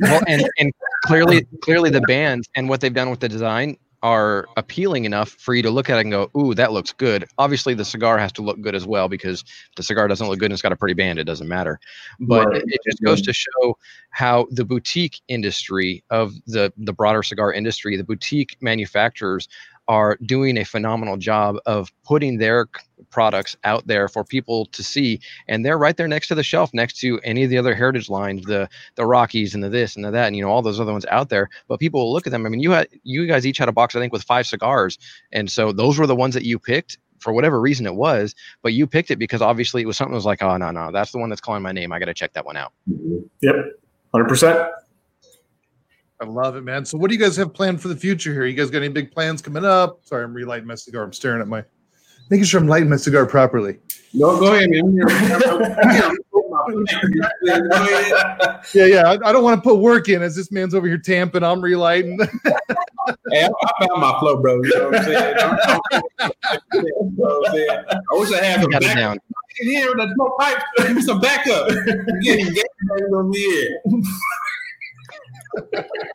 well, 0.00 0.22
and, 0.26 0.48
and 0.58 0.72
clearly, 1.04 1.46
clearly, 1.62 1.90
the 1.90 2.00
bands 2.02 2.48
and 2.56 2.68
what 2.68 2.80
they've 2.80 2.94
done 2.94 3.10
with 3.10 3.20
the 3.20 3.28
design 3.28 3.76
are 4.02 4.46
appealing 4.56 5.04
enough 5.04 5.30
for 5.30 5.54
you 5.54 5.62
to 5.62 5.70
look 5.70 5.90
at 5.90 5.98
it 5.98 6.02
and 6.02 6.10
go, 6.10 6.30
"Ooh, 6.36 6.54
that 6.54 6.72
looks 6.72 6.92
good." 6.92 7.26
Obviously, 7.38 7.74
the 7.74 7.84
cigar 7.84 8.18
has 8.18 8.32
to 8.32 8.42
look 8.42 8.60
good 8.60 8.74
as 8.74 8.86
well 8.86 9.08
because 9.08 9.44
the 9.76 9.82
cigar 9.82 10.08
doesn't 10.08 10.28
look 10.28 10.38
good 10.38 10.46
and 10.46 10.52
it's 10.52 10.62
got 10.62 10.72
a 10.72 10.76
pretty 10.76 10.94
band, 10.94 11.18
it 11.18 11.24
doesn't 11.24 11.48
matter. 11.48 11.80
But 12.20 12.46
Right. 12.48 12.56
it, 12.58 12.64
it 12.68 12.80
just 12.86 13.02
goes 13.02 13.20
to 13.22 13.32
show 13.32 13.76
how 14.10 14.46
the 14.50 14.64
boutique 14.64 15.20
industry 15.28 16.04
of 16.10 16.34
the 16.46 16.72
the 16.76 16.92
broader 16.92 17.22
cigar 17.22 17.52
industry, 17.52 17.96
the 17.96 18.04
boutique 18.04 18.56
manufacturers 18.60 19.48
are 19.88 20.18
doing 20.26 20.58
a 20.58 20.64
phenomenal 20.64 21.16
job 21.16 21.56
of 21.66 21.90
putting 22.04 22.38
their 22.38 22.68
products 23.10 23.56
out 23.64 23.86
there 23.86 24.06
for 24.06 24.22
people 24.22 24.66
to 24.66 24.82
see 24.82 25.18
and 25.48 25.64
they're 25.64 25.78
right 25.78 25.96
there 25.96 26.08
next 26.08 26.28
to 26.28 26.34
the 26.34 26.42
shelf 26.42 26.70
next 26.74 26.98
to 26.98 27.18
any 27.24 27.42
of 27.42 27.50
the 27.50 27.56
other 27.56 27.74
heritage 27.74 28.10
lines 28.10 28.44
the 28.44 28.68
the 28.96 29.06
rockies 29.06 29.54
and 29.54 29.64
the 29.64 29.68
this 29.68 29.96
and 29.96 30.04
the 30.04 30.10
that 30.10 30.26
and 30.26 30.36
you 30.36 30.42
know 30.42 30.50
all 30.50 30.62
those 30.62 30.78
other 30.78 30.92
ones 30.92 31.06
out 31.10 31.30
there. 31.30 31.48
But 31.68 31.80
people 31.80 32.00
will 32.00 32.12
look 32.12 32.26
at 32.26 32.30
them 32.30 32.44
i 32.44 32.48
mean 32.48 32.60
you 32.60 32.70
had 32.72 32.88
you 33.02 33.26
guys 33.26 33.46
each 33.46 33.58
had 33.58 33.68
a 33.68 33.72
box 33.72 33.96
i 33.96 34.00
think 34.00 34.12
with 34.12 34.22
five 34.22 34.46
cigars 34.46 34.98
and 35.32 35.50
so 35.50 35.72
those 35.72 35.98
were 35.98 36.06
the 36.06 36.16
ones 36.16 36.34
that 36.34 36.44
you 36.44 36.58
picked 36.58 36.98
for 37.18 37.32
whatever 37.32 37.60
reason 37.60 37.86
it 37.86 37.94
was 37.94 38.34
but 38.62 38.72
you 38.72 38.86
picked 38.86 39.10
it 39.10 39.16
because 39.16 39.42
obviously 39.42 39.82
it 39.82 39.86
was 39.86 39.96
something 39.96 40.12
that 40.12 40.18
was 40.18 40.26
like 40.26 40.42
oh 40.42 40.56
no 40.56 40.70
no 40.70 40.92
that's 40.92 41.12
the 41.12 41.18
one 41.18 41.28
that's 41.28 41.40
calling 41.40 41.62
my 41.62 41.72
name 41.72 41.92
i 41.92 41.98
gotta 41.98 42.14
check 42.14 42.32
that 42.34 42.44
one 42.44 42.56
out. 42.56 42.72
Mm-hmm. 42.90 43.18
Yep, 43.42 43.54
hundred 44.12 44.28
percent. 44.28 44.70
I 46.20 46.24
love 46.24 46.56
it, 46.56 46.62
man. 46.62 46.84
So, 46.84 46.98
what 46.98 47.10
do 47.10 47.16
you 47.16 47.20
guys 47.20 47.36
have 47.36 47.54
planned 47.54 47.80
for 47.80 47.88
the 47.88 47.96
future 47.96 48.32
here? 48.32 48.44
You 48.46 48.54
guys 48.54 48.70
got 48.70 48.78
any 48.78 48.88
big 48.88 49.12
plans 49.12 49.40
coming 49.40 49.64
up? 49.64 50.00
Sorry, 50.02 50.24
I'm 50.24 50.34
relighting 50.34 50.66
my 50.66 50.74
cigar. 50.74 51.04
I'm 51.04 51.12
staring 51.12 51.40
at 51.40 51.46
my, 51.46 51.64
making 52.28 52.44
sure 52.44 52.60
I'm 52.60 52.66
lighting 52.66 52.88
my 52.88 52.96
cigar 52.96 53.24
properly. 53.26 53.78
No, 54.14 54.38
go 54.38 54.54
ahead, 54.54 54.68
man. 54.70 55.06
Yeah, 58.74 58.86
yeah. 58.86 59.02
I, 59.06 59.12
I 59.28 59.32
don't 59.32 59.44
want 59.44 59.62
to 59.62 59.68
put 59.68 59.78
work 59.78 60.08
in 60.08 60.22
as 60.22 60.34
this 60.34 60.50
man's 60.50 60.74
over 60.74 60.86
here 60.88 60.98
tamping. 60.98 61.42
I'm 61.42 61.60
relighting. 61.60 62.18
Hey, 63.30 63.44
I, 63.44 63.48
I 63.48 63.86
found 63.86 64.02
my 64.02 64.18
flow, 64.20 64.36
bro. 64.36 64.62
You 64.62 64.68
know 64.68 64.90
what 64.90 64.98
I'm 64.98 65.04
saying? 65.04 65.36
You 66.74 66.82
know 66.82 67.10
what 67.16 67.48
I'm 67.48 67.54
saying? 67.54 67.84
I 67.88 68.18
wish 68.18 68.32
I 68.32 68.44
had 68.44 68.60
some 68.60 68.70
backup. 68.70 68.96
down 68.96 69.18
In 69.60 69.70
here, 69.70 69.94
there's 69.96 70.12
no 70.16 70.34
pipe. 70.38 70.62
Give 70.76 70.94
me 70.94 71.00
some 71.00 71.18
backup. 71.18 71.68
Getting 72.20 72.52
game 72.52 73.14
on 73.14 73.30
me 73.30 73.38
here. 73.38 73.80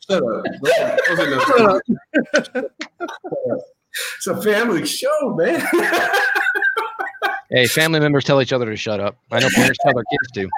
Shut 0.10 0.24
up. 0.24 0.44
What's 0.60 0.80
in 1.20 1.30
the- 1.30 2.70
It's 4.18 4.28
a 4.28 4.42
family 4.42 4.86
show, 4.86 5.36
man. 5.36 5.62
hey 7.50 7.68
family 7.68 8.00
members 8.00 8.24
tell 8.24 8.42
each 8.42 8.52
other 8.54 8.66
to 8.66 8.76
shut 8.76 9.00
up 9.00 9.16
i 9.32 9.40
know 9.40 9.48
parents 9.54 9.78
tell 9.84 9.94
their 9.94 10.04
kids 10.12 10.32
to 10.34 10.50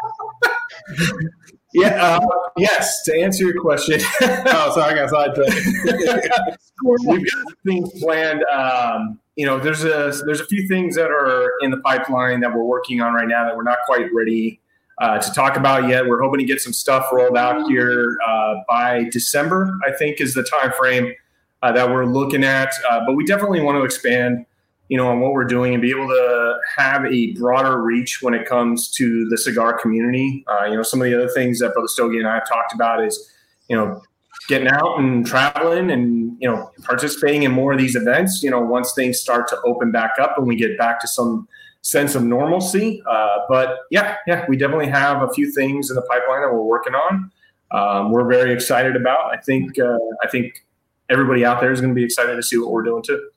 yeah. 1.74 2.20
Uh, 2.20 2.26
yes. 2.58 3.04
To 3.04 3.20
answer 3.20 3.44
your 3.44 3.60
question, 3.60 4.00
Oh, 4.22 4.72
sorry, 4.76 4.94
I 4.94 4.96
got 4.96 5.10
sidetracked. 5.10 6.60
we've 7.06 7.30
got 7.32 7.54
things 7.66 7.90
planned. 8.02 8.44
Um, 8.46 9.20
you 9.36 9.46
know, 9.46 9.60
there's 9.60 9.84
a 9.84 10.14
there's 10.26 10.40
a 10.40 10.46
few 10.46 10.68
things 10.70 10.96
that 10.96 11.12
are 11.12 11.52
in 11.62 11.72
the 11.72 11.78
pipeline 11.78 12.40
that 12.42 12.54
we're 12.54 12.64
working 12.64 13.02
on 13.02 13.14
right 13.14 13.28
now 13.28 13.44
that 13.44 13.56
we're 13.58 13.64
not 13.64 13.80
quite 13.86 14.08
ready 14.14 14.62
uh, 15.00 15.20
to 15.20 15.32
talk 15.34 15.58
about 15.58 15.88
yet. 15.88 16.06
We're 16.06 16.22
hoping 16.22 16.40
to 16.40 16.46
get 16.46 16.62
some 16.62 16.74
stuff 16.74 17.08
rolled 17.12 17.38
out 17.38 17.70
here 17.70 18.18
uh, 18.28 18.56
by 18.68 19.06
December. 19.12 19.78
I 19.86 19.92
think 19.92 20.22
is 20.22 20.34
the 20.34 20.44
time 20.44 20.72
frame 20.72 21.14
uh, 21.62 21.72
that 21.72 21.90
we're 21.90 22.06
looking 22.06 22.44
at. 22.44 22.74
Uh, 22.90 23.02
but 23.06 23.14
we 23.14 23.26
definitely 23.26 23.62
want 23.62 23.78
to 23.78 23.84
expand, 23.84 24.46
you 24.90 24.98
know, 24.98 25.08
on 25.08 25.20
what 25.20 25.34
we're 25.34 25.46
doing 25.46 25.74
and 25.74 25.82
be 25.82 25.90
able 25.90 26.08
to 26.08 26.58
have 26.78 27.06
a 27.06 27.32
broader 27.34 27.82
reach 27.82 28.22
when 28.22 28.34
it 28.34 28.48
comes 28.48 28.90
to 28.92 29.28
the 29.30 29.38
cigar 29.38 29.78
community. 29.78 30.46
Uh, 30.48 30.66
you 30.66 30.76
know, 30.76 30.84
some 30.84 31.02
of 31.02 31.06
the 31.06 31.16
other 31.16 31.30
things 31.30 31.60
that 31.60 31.74
Brother 31.74 31.88
Stogie 31.88 32.20
and 32.20 32.28
I 32.28 32.36
have 32.36 32.48
talked 32.48 32.74
about 32.74 33.04
is, 33.04 33.32
you 33.68 33.76
know, 33.76 34.02
getting 34.48 34.68
out 34.68 35.00
and 35.00 35.26
traveling 35.26 35.90
and 35.90 36.38
you 36.40 36.48
know 36.48 36.72
participating 36.84 37.44
in 37.44 37.52
more 37.52 37.72
of 37.72 37.80
these 37.80 37.96
events 37.96 38.44
you 38.44 38.52
know 38.52 38.60
once 38.60 38.94
things 38.94 39.18
start 39.18 39.48
to 39.48 39.60
open 39.66 39.92
back 39.92 40.12
up 40.22 40.38
and 40.38 40.46
we 40.46 40.56
get 40.56 40.78
back 40.78 41.00
to 41.00 41.08
some 41.08 41.48
sense 41.86 42.16
of 42.16 42.24
normalcy 42.24 43.02
uh, 43.08 43.38
but 43.48 43.78
yeah 43.92 44.18
yeah 44.26 44.44
we 44.50 44.58
definitely 44.58 44.88
have 44.88 45.22
a 45.22 45.32
few 45.34 45.52
things 45.52 45.92
in 45.92 45.96
the 45.96 46.02
pipeline 46.04 46.42
that 46.42 46.52
we're 46.52 46.64
working 46.64 46.96
on 46.96 47.32
um, 47.72 48.12
we're 48.12 48.28
very 48.28 48.52
excited 48.52 48.96
about 48.96 49.32
i 49.32 49.38
think 49.38 49.78
uh, 49.78 49.98
i 50.24 50.28
think 50.28 50.66
everybody 51.10 51.46
out 51.46 51.62
there 51.62 51.72
is 51.72 51.80
going 51.80 51.94
to 51.94 51.96
be 51.96 52.04
excited 52.04 52.36
to 52.36 52.42
see 52.42 52.58
what 52.58 52.72
we're 52.72 52.84
doing 52.84 53.04
too 53.04 53.30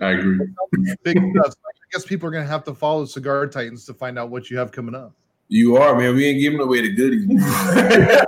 I 0.00 0.10
agree. 0.12 0.38
big 1.02 1.18
stuff. 1.36 1.54
I 1.64 1.70
guess 1.92 2.04
people 2.04 2.28
are 2.28 2.32
going 2.32 2.44
to 2.44 2.50
have 2.50 2.64
to 2.64 2.74
follow 2.74 3.04
Cigar 3.04 3.46
Titans 3.46 3.86
to 3.86 3.94
find 3.94 4.18
out 4.18 4.28
what 4.30 4.50
you 4.50 4.58
have 4.58 4.72
coming 4.72 4.94
up. 4.94 5.12
You 5.48 5.76
are, 5.76 5.94
man. 5.96 6.16
We 6.16 6.26
ain't 6.26 6.40
giving 6.40 6.60
away 6.60 6.80
the 6.80 6.92
goodies. 6.94 7.26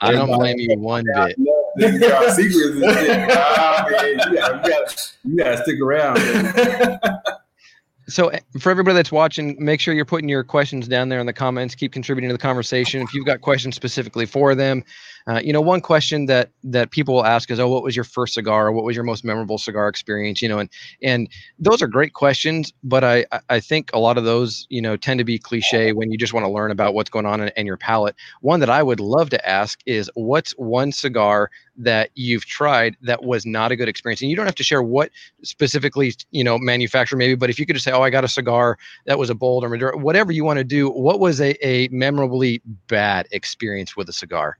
i 0.00 0.12
don't 0.12 0.32
blame 0.32 0.58
you 0.58 0.78
one 0.78 1.04
bit 1.76 2.02
secrets 2.34 2.80
and 2.80 2.82
shit. 2.82 3.30
Ah, 3.36 3.86
man, 3.90 4.08
you 4.08 4.34
gotta, 4.34 4.56
you 4.56 4.70
gotta, 4.70 4.96
you 5.24 5.36
gotta 5.36 5.62
stick 5.62 5.80
around. 5.80 6.16
So, 8.08 8.28
eh, 8.28 8.38
for 8.60 8.70
everybody 8.70 8.94
that's 8.94 9.10
watching, 9.10 9.56
make 9.58 9.80
sure 9.80 9.92
you're 9.92 10.04
putting 10.04 10.28
your 10.28 10.44
questions 10.44 10.86
down 10.86 11.08
there 11.08 11.18
in 11.18 11.26
the 11.26 11.32
comments. 11.32 11.74
Keep 11.74 11.92
contributing 11.92 12.28
to 12.28 12.34
the 12.34 12.38
conversation. 12.38 13.02
If 13.02 13.12
you've 13.12 13.26
got 13.26 13.40
questions 13.40 13.74
specifically 13.74 14.26
for 14.26 14.54
them, 14.54 14.84
uh, 15.28 15.40
you 15.42 15.52
know, 15.52 15.60
one 15.60 15.80
question 15.80 16.26
that 16.26 16.50
that 16.62 16.90
people 16.92 17.14
will 17.14 17.24
ask 17.26 17.50
is, 17.50 17.58
"Oh, 17.58 17.68
what 17.68 17.82
was 17.82 17.96
your 17.96 18.04
first 18.04 18.34
cigar? 18.34 18.68
Or 18.68 18.72
what 18.72 18.84
was 18.84 18.94
your 18.94 19.04
most 19.04 19.24
memorable 19.24 19.58
cigar 19.58 19.88
experience?" 19.88 20.40
You 20.40 20.48
know, 20.48 20.58
and 20.58 20.70
and 21.02 21.28
those 21.58 21.82
are 21.82 21.88
great 21.88 22.12
questions, 22.12 22.72
but 22.84 23.02
I 23.02 23.26
I- 23.50 23.60
think 23.60 23.90
a 23.92 23.98
lot 23.98 24.18
of 24.18 24.24
those 24.24 24.66
you 24.70 24.80
know 24.80 24.96
tend 24.96 25.18
to 25.18 25.24
be 25.24 25.38
cliche 25.38 25.92
when 25.92 26.12
you 26.12 26.18
just 26.18 26.32
want 26.32 26.46
to 26.46 26.50
learn 26.50 26.70
about 26.70 26.94
what's 26.94 27.10
going 27.10 27.26
on 27.26 27.40
in, 27.40 27.50
in 27.56 27.66
your 27.66 27.76
palate. 27.76 28.14
One 28.40 28.60
that 28.60 28.70
I 28.70 28.82
would 28.82 29.00
love 29.00 29.30
to 29.30 29.48
ask 29.48 29.80
is, 29.86 30.10
"What's 30.14 30.52
one 30.52 30.92
cigar 30.92 31.50
that 31.76 32.10
you've 32.14 32.44
tried 32.46 32.96
that 33.02 33.24
was 33.24 33.44
not 33.44 33.72
a 33.72 33.76
good 33.76 33.88
experience?" 33.88 34.20
And 34.22 34.30
you 34.30 34.36
don't 34.36 34.46
have 34.46 34.54
to 34.56 34.62
share 34.64 34.82
what 34.82 35.10
specifically 35.42 36.14
you 36.30 36.44
know 36.44 36.58
manufacturer 36.58 37.18
maybe 37.18 37.34
but 37.34 37.50
if 37.50 37.58
you 37.58 37.66
could 37.66 37.74
just 37.74 37.84
say 37.84 37.92
oh 37.92 38.02
i 38.02 38.10
got 38.10 38.24
a 38.24 38.28
cigar 38.28 38.78
that 39.06 39.18
was 39.18 39.30
a 39.30 39.34
bold 39.34 39.64
or 39.64 39.68
Maduro, 39.68 39.96
whatever 39.98 40.32
you 40.32 40.44
want 40.44 40.58
to 40.58 40.64
do 40.64 40.88
what 40.90 41.20
was 41.20 41.40
a, 41.40 41.54
a 41.66 41.88
memorably 41.88 42.62
bad 42.88 43.26
experience 43.32 43.96
with 43.96 44.08
a 44.08 44.12
cigar 44.12 44.58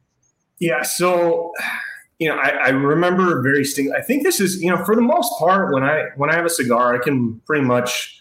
Yeah, 0.59 0.83
so 0.83 1.53
you 2.19 2.29
know, 2.29 2.37
I, 2.37 2.49
I 2.49 2.69
remember 2.71 3.43
very 3.43 3.65
sting. 3.65 3.93
I 3.97 4.01
think 4.01 4.23
this 4.23 4.41
is 4.41 4.63
you 4.63 4.71
know, 4.75 4.85
for 4.85 4.95
the 4.95 5.03
most 5.03 5.33
part, 5.39 5.73
when 5.73 5.83
I 5.83 6.07
when 6.17 6.31
I 6.31 6.35
have 6.35 6.47
a 6.47 6.51
cigar, 6.51 6.95
I 6.95 6.99
can 7.03 7.41
pretty 7.47 7.65
much 7.65 8.19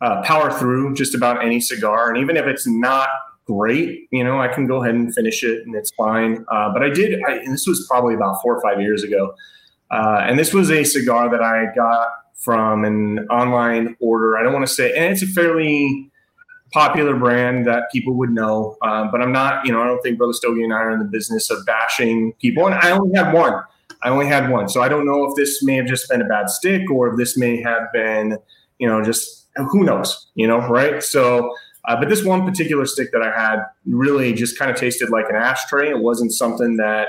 uh, 0.00 0.22
power 0.22 0.50
through 0.50 0.94
just 0.94 1.14
about 1.14 1.44
any 1.44 1.60
cigar, 1.60 2.08
and 2.08 2.18
even 2.18 2.36
if 2.36 2.46
it's 2.46 2.66
not 2.66 3.08
great, 3.46 4.08
you 4.10 4.24
know, 4.24 4.40
I 4.40 4.48
can 4.48 4.66
go 4.66 4.82
ahead 4.82 4.96
and 4.96 5.14
finish 5.14 5.44
it, 5.44 5.64
and 5.64 5.76
it's 5.76 5.92
fine. 5.92 6.44
Uh, 6.50 6.72
but 6.72 6.82
I 6.82 6.90
did, 6.90 7.20
I, 7.28 7.36
and 7.36 7.52
this 7.52 7.66
was 7.66 7.86
probably 7.88 8.14
about 8.14 8.42
four 8.42 8.56
or 8.56 8.60
five 8.60 8.80
years 8.80 9.04
ago, 9.04 9.34
uh, 9.92 10.22
and 10.24 10.38
this 10.38 10.52
was 10.52 10.70
a 10.70 10.82
cigar 10.82 11.30
that 11.30 11.42
I 11.42 11.66
got 11.74 12.08
from 12.34 12.84
an 12.84 13.28
online 13.28 13.96
order. 14.00 14.36
I 14.36 14.42
don't 14.42 14.52
want 14.52 14.66
to 14.66 14.72
say, 14.72 14.92
and 14.96 15.12
it's 15.12 15.22
a 15.22 15.26
fairly 15.26 16.10
popular 16.72 17.16
brand 17.16 17.66
that 17.66 17.84
people 17.92 18.14
would 18.14 18.30
know. 18.30 18.76
Um, 18.82 19.10
but 19.10 19.22
I'm 19.22 19.32
not, 19.32 19.66
you 19.66 19.72
know, 19.72 19.82
I 19.82 19.86
don't 19.86 20.00
think 20.02 20.18
Brother 20.18 20.32
Stogie 20.32 20.64
and 20.64 20.72
I 20.72 20.78
are 20.78 20.90
in 20.90 20.98
the 20.98 21.04
business 21.04 21.50
of 21.50 21.64
bashing 21.64 22.32
people. 22.34 22.66
And 22.66 22.74
I 22.74 22.90
only 22.90 23.16
had 23.16 23.32
one. 23.32 23.62
I 24.02 24.10
only 24.10 24.26
had 24.26 24.50
one. 24.50 24.68
So 24.68 24.82
I 24.82 24.88
don't 24.88 25.06
know 25.06 25.24
if 25.24 25.36
this 25.36 25.62
may 25.62 25.76
have 25.76 25.86
just 25.86 26.08
been 26.08 26.20
a 26.20 26.26
bad 26.26 26.50
stick 26.50 26.90
or 26.90 27.08
if 27.08 27.16
this 27.16 27.36
may 27.36 27.60
have 27.62 27.92
been, 27.92 28.38
you 28.78 28.86
know, 28.86 29.02
just 29.02 29.48
who 29.56 29.84
knows, 29.84 30.28
you 30.34 30.46
know, 30.46 30.58
right? 30.68 31.02
So, 31.02 31.54
uh, 31.86 31.96
but 31.96 32.08
this 32.08 32.24
one 32.24 32.44
particular 32.44 32.84
stick 32.84 33.10
that 33.12 33.22
I 33.22 33.30
had 33.30 33.64
really 33.86 34.32
just 34.32 34.58
kind 34.58 34.70
of 34.70 34.76
tasted 34.76 35.08
like 35.10 35.26
an 35.30 35.36
ashtray. 35.36 35.88
It 35.88 36.00
wasn't 36.00 36.32
something 36.32 36.76
that 36.76 37.08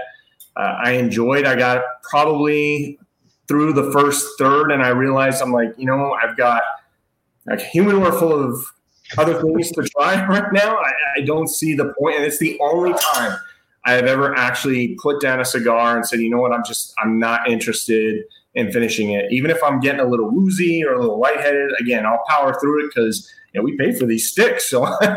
uh, 0.56 0.76
I 0.84 0.92
enjoyed. 0.92 1.46
I 1.46 1.56
got 1.56 1.82
probably 2.10 3.00
through 3.48 3.74
the 3.74 3.92
first 3.92 4.28
third 4.38 4.72
and 4.72 4.84
I 4.84 4.90
realized 4.90 5.42
I'm 5.42 5.52
like, 5.52 5.74
you 5.78 5.86
know, 5.86 6.14
I've 6.22 6.38
got 6.38 6.64
a 7.50 7.60
humidor 7.60 8.12
full 8.12 8.34
of 8.34 8.66
other 9.18 9.42
things 9.42 9.72
to 9.72 9.84
try 9.84 10.26
right 10.30 10.52
now. 10.52 10.78
I, 10.78 10.92
I 11.18 11.22
don't 11.22 11.48
see 11.48 11.74
the 11.76 11.94
point, 12.00 12.18
and 12.18 12.26
it's 12.26 12.40
the 12.40 12.58
only 12.62 12.94
time 13.14 13.38
I 13.86 13.94
have 13.94 14.06
ever 14.06 14.36
actually 14.36 14.98
put 15.02 15.22
down 15.22 15.40
a 15.40 15.46
cigar 15.46 15.96
and 15.96 16.06
said, 16.06 16.20
you 16.20 16.30
know 16.30 16.42
what, 16.42 16.52
I'm 16.52 16.64
just 16.66 16.94
I'm 17.02 17.20
not 17.20 17.50
interested 17.50 18.24
in 18.54 18.72
finishing 18.72 19.12
it. 19.12 19.32
Even 19.32 19.52
if 19.52 19.64
I'm 19.64 19.80
getting 19.80 20.02
a 20.02 20.06
little 20.06 20.30
woozy 20.30 20.84
or 20.84 20.94
a 20.94 21.00
little 21.00 21.20
lightheaded, 21.20 21.72
again, 21.80 22.06
I'll 22.06 22.24
power 22.28 22.60
through 22.60 22.86
it 22.86 22.92
because 22.94 23.32
you 23.54 23.62
know 23.62 23.64
we 23.64 23.78
pay 23.78 23.94
for 23.94 24.06
these 24.06 24.30
sticks, 24.30 24.70
so 24.70 24.86
you 25.02 25.08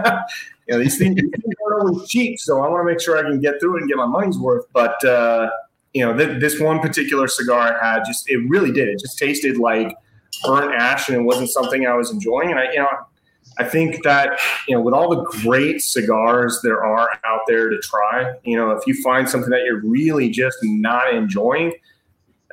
know 0.68 0.78
these 0.78 0.99
things, 0.99 1.20
aren't 1.20 1.88
always 1.88 2.09
cheap. 2.09 2.38
So 2.38 2.62
I 2.62 2.68
want 2.68 2.82
to 2.82 2.84
make 2.84 3.01
sure 3.01 3.18
I 3.18 3.22
can 3.22 3.41
get 3.41 3.61
through 3.61 3.76
it 3.76 3.80
and 3.80 3.88
get 3.88 3.97
my 3.97 4.07
money's 4.07 4.38
worth. 4.38 4.66
But 4.72 5.03
uh, 5.05 5.51
you 5.93 6.05
know, 6.05 6.16
th- 6.16 6.41
this 6.41 6.61
one 6.61 6.78
particular 6.80 7.26
cigar 7.26 7.76
I 7.76 7.95
had 7.95 8.05
just 8.05 8.30
it 8.30 8.38
really 8.49 8.70
did. 8.70 8.88
It 8.88 9.01
just 9.01 9.18
tasted 9.18 9.57
like 9.57 9.97
burnt 10.45 10.74
ash, 10.74 11.09
and 11.09 11.16
it 11.16 11.22
wasn't 11.22 11.51
something 11.51 11.86
I 11.86 11.95
was 11.95 12.12
enjoying. 12.12 12.51
And 12.51 12.61
I, 12.61 12.70
you 12.72 12.78
know, 12.78 12.88
I 13.59 13.64
think 13.64 14.03
that 14.05 14.38
you 14.68 14.74
know, 14.74 14.80
with 14.80 14.94
all 14.94 15.11
the 15.11 15.22
great 15.42 15.80
cigars 15.80 16.61
there 16.62 16.84
are 16.84 17.09
out 17.24 17.40
there 17.46 17.68
to 17.68 17.78
try, 17.78 18.34
you 18.44 18.57
know, 18.57 18.70
if 18.70 18.86
you 18.86 18.94
find 19.03 19.28
something 19.28 19.51
that 19.51 19.64
you're 19.64 19.80
really 19.80 20.30
just 20.30 20.59
not 20.62 21.12
enjoying, 21.12 21.72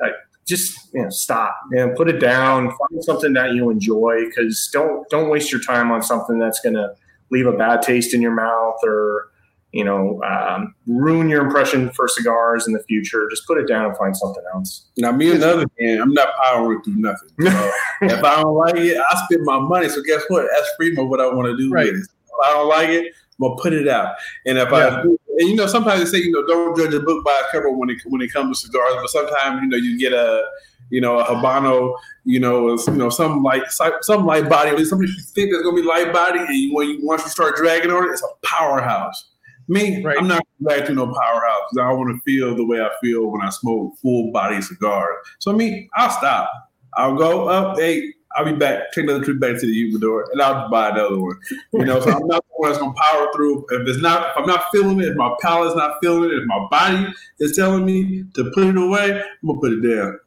uh, 0.02 0.08
just 0.46 0.92
you 0.92 1.02
know, 1.02 1.10
stop 1.10 1.56
and 1.72 1.96
put 1.96 2.08
it 2.08 2.18
down. 2.18 2.68
Find 2.68 3.04
something 3.04 3.32
that 3.34 3.54
you 3.54 3.70
enjoy 3.70 4.26
because 4.26 4.68
don't 4.72 5.08
don't 5.08 5.30
waste 5.30 5.52
your 5.52 5.62
time 5.62 5.90
on 5.90 6.02
something 6.02 6.38
that's 6.38 6.60
going 6.60 6.74
to 6.74 6.94
leave 7.30 7.46
a 7.46 7.52
bad 7.52 7.82
taste 7.82 8.14
in 8.14 8.22
your 8.22 8.34
mouth 8.34 8.76
or 8.82 9.27
you 9.72 9.84
know 9.84 10.22
um, 10.22 10.74
ruin 10.86 11.28
your 11.28 11.44
impression 11.44 11.90
for 11.90 12.08
cigars 12.08 12.66
in 12.66 12.72
the 12.72 12.82
future. 12.84 13.28
Just 13.30 13.46
put 13.46 13.58
it 13.58 13.68
down 13.68 13.86
and 13.86 13.96
find 13.96 14.16
something 14.16 14.42
else. 14.54 14.86
Now, 14.96 15.12
me 15.12 15.32
on 15.32 15.40
the 15.40 15.52
other 15.52 15.66
hand, 15.80 16.00
I'm 16.00 16.12
not 16.12 16.28
powering 16.42 16.82
through 16.82 16.96
nothing. 16.96 17.28
So 18.00 18.06
if 18.06 18.22
I 18.22 18.40
don't 18.40 18.54
like 18.54 18.76
it, 18.76 18.96
I 18.96 19.22
spend 19.24 19.44
my 19.44 19.58
money. 19.58 19.88
So 19.88 20.00
guess 20.02 20.22
what? 20.28 20.46
That's 20.54 20.70
freedom 20.76 21.04
of 21.04 21.10
what 21.10 21.20
I 21.20 21.26
want 21.26 21.48
to 21.48 21.56
do 21.56 21.68
Right. 21.68 21.88
If 21.88 22.06
I 22.44 22.50
don't 22.52 22.68
like 22.68 22.90
it, 22.90 23.12
I'm 23.40 23.48
gonna 23.48 23.60
put 23.60 23.72
it 23.72 23.88
out. 23.88 24.14
And 24.46 24.58
if 24.58 24.72
I, 24.72 25.00
and 25.00 25.18
you 25.38 25.56
know, 25.56 25.66
sometimes 25.66 26.00
they 26.00 26.18
say, 26.18 26.24
you 26.24 26.32
know, 26.32 26.46
don't 26.46 26.76
judge 26.76 26.94
a 26.94 27.00
book 27.00 27.24
by 27.24 27.40
its 27.42 27.52
cover 27.52 27.70
when 27.70 27.90
it 27.90 27.98
when 28.06 28.20
it 28.20 28.32
comes 28.32 28.60
to 28.60 28.66
cigars. 28.66 28.94
But 28.94 29.10
sometimes, 29.10 29.62
you 29.62 29.68
know, 29.68 29.76
you 29.76 29.98
get 29.98 30.12
a, 30.12 30.44
you 30.90 31.00
know, 31.00 31.18
a 31.18 31.24
habano, 31.24 31.94
you 32.24 32.40
know, 32.40 32.70
you 32.70 32.92
know, 32.92 33.10
some 33.10 33.42
light, 33.42 33.62
some 33.70 34.26
light 34.26 34.48
body. 34.48 34.70
At 34.70 34.78
least 34.78 34.90
somebody 34.90 35.10
you 35.10 35.22
think 35.22 35.52
that's 35.52 35.62
gonna 35.62 35.76
be 35.76 35.86
light 35.86 36.12
body, 36.12 36.40
and 36.40 36.54
you, 36.54 36.74
when 36.74 36.88
you 36.88 36.98
once 37.06 37.22
you 37.24 37.30
start 37.30 37.56
dragging 37.56 37.90
on 37.90 38.04
it, 38.04 38.08
it's 38.08 38.22
a 38.22 38.46
powerhouse. 38.46 39.30
Me, 39.68 40.02
Right. 40.02 40.16
I'm 40.18 40.26
not 40.26 40.42
going 40.66 40.86
to 40.86 40.94
no 40.94 41.06
powerhouse 41.06 41.60
because 41.70 41.86
I 41.86 41.92
want 41.92 42.16
to 42.16 42.20
feel 42.22 42.56
the 42.56 42.64
way 42.64 42.80
I 42.80 42.88
feel 43.02 43.30
when 43.30 43.42
I 43.42 43.50
smoke 43.50 43.98
full 43.98 44.32
body 44.32 44.62
cigars. 44.62 45.14
So 45.38 45.52
me, 45.52 45.90
I'll 45.94 46.10
stop. 46.10 46.50
I'll 46.94 47.16
go 47.16 47.48
up. 47.48 47.78
Hey, 47.78 48.14
I'll 48.36 48.44
be 48.44 48.52
back. 48.52 48.92
Take 48.92 49.04
another 49.04 49.24
trip 49.24 49.40
back 49.40 49.58
to 49.60 49.66
the 49.66 49.72
humidor, 49.72 50.28
and 50.32 50.40
I'll 50.40 50.70
buy 50.70 50.90
another 50.90 51.18
one. 51.18 51.38
You 51.72 51.84
know, 51.84 52.00
so 52.00 52.10
I'm 52.10 52.26
not 52.26 52.44
the 52.44 52.54
one 52.56 52.70
that's 52.70 52.80
gonna 52.80 52.94
power 52.94 53.28
through. 53.34 53.66
If 53.70 53.86
it's 53.88 54.00
not, 54.00 54.30
if 54.30 54.36
I'm 54.36 54.46
not 54.46 54.64
feeling 54.72 55.00
it, 55.00 55.08
if 55.08 55.16
my 55.16 55.34
palate's 55.40 55.76
not 55.76 55.98
feeling 56.02 56.30
it, 56.30 56.34
if 56.34 56.46
my 56.46 56.66
body 56.70 57.06
is 57.40 57.56
telling 57.56 57.84
me 57.84 58.24
to 58.34 58.50
put 58.54 58.66
it 58.66 58.76
away, 58.76 59.12
I'm 59.12 59.46
gonna 59.46 59.60
put 59.60 59.72
it 59.72 59.80
down. 59.80 60.18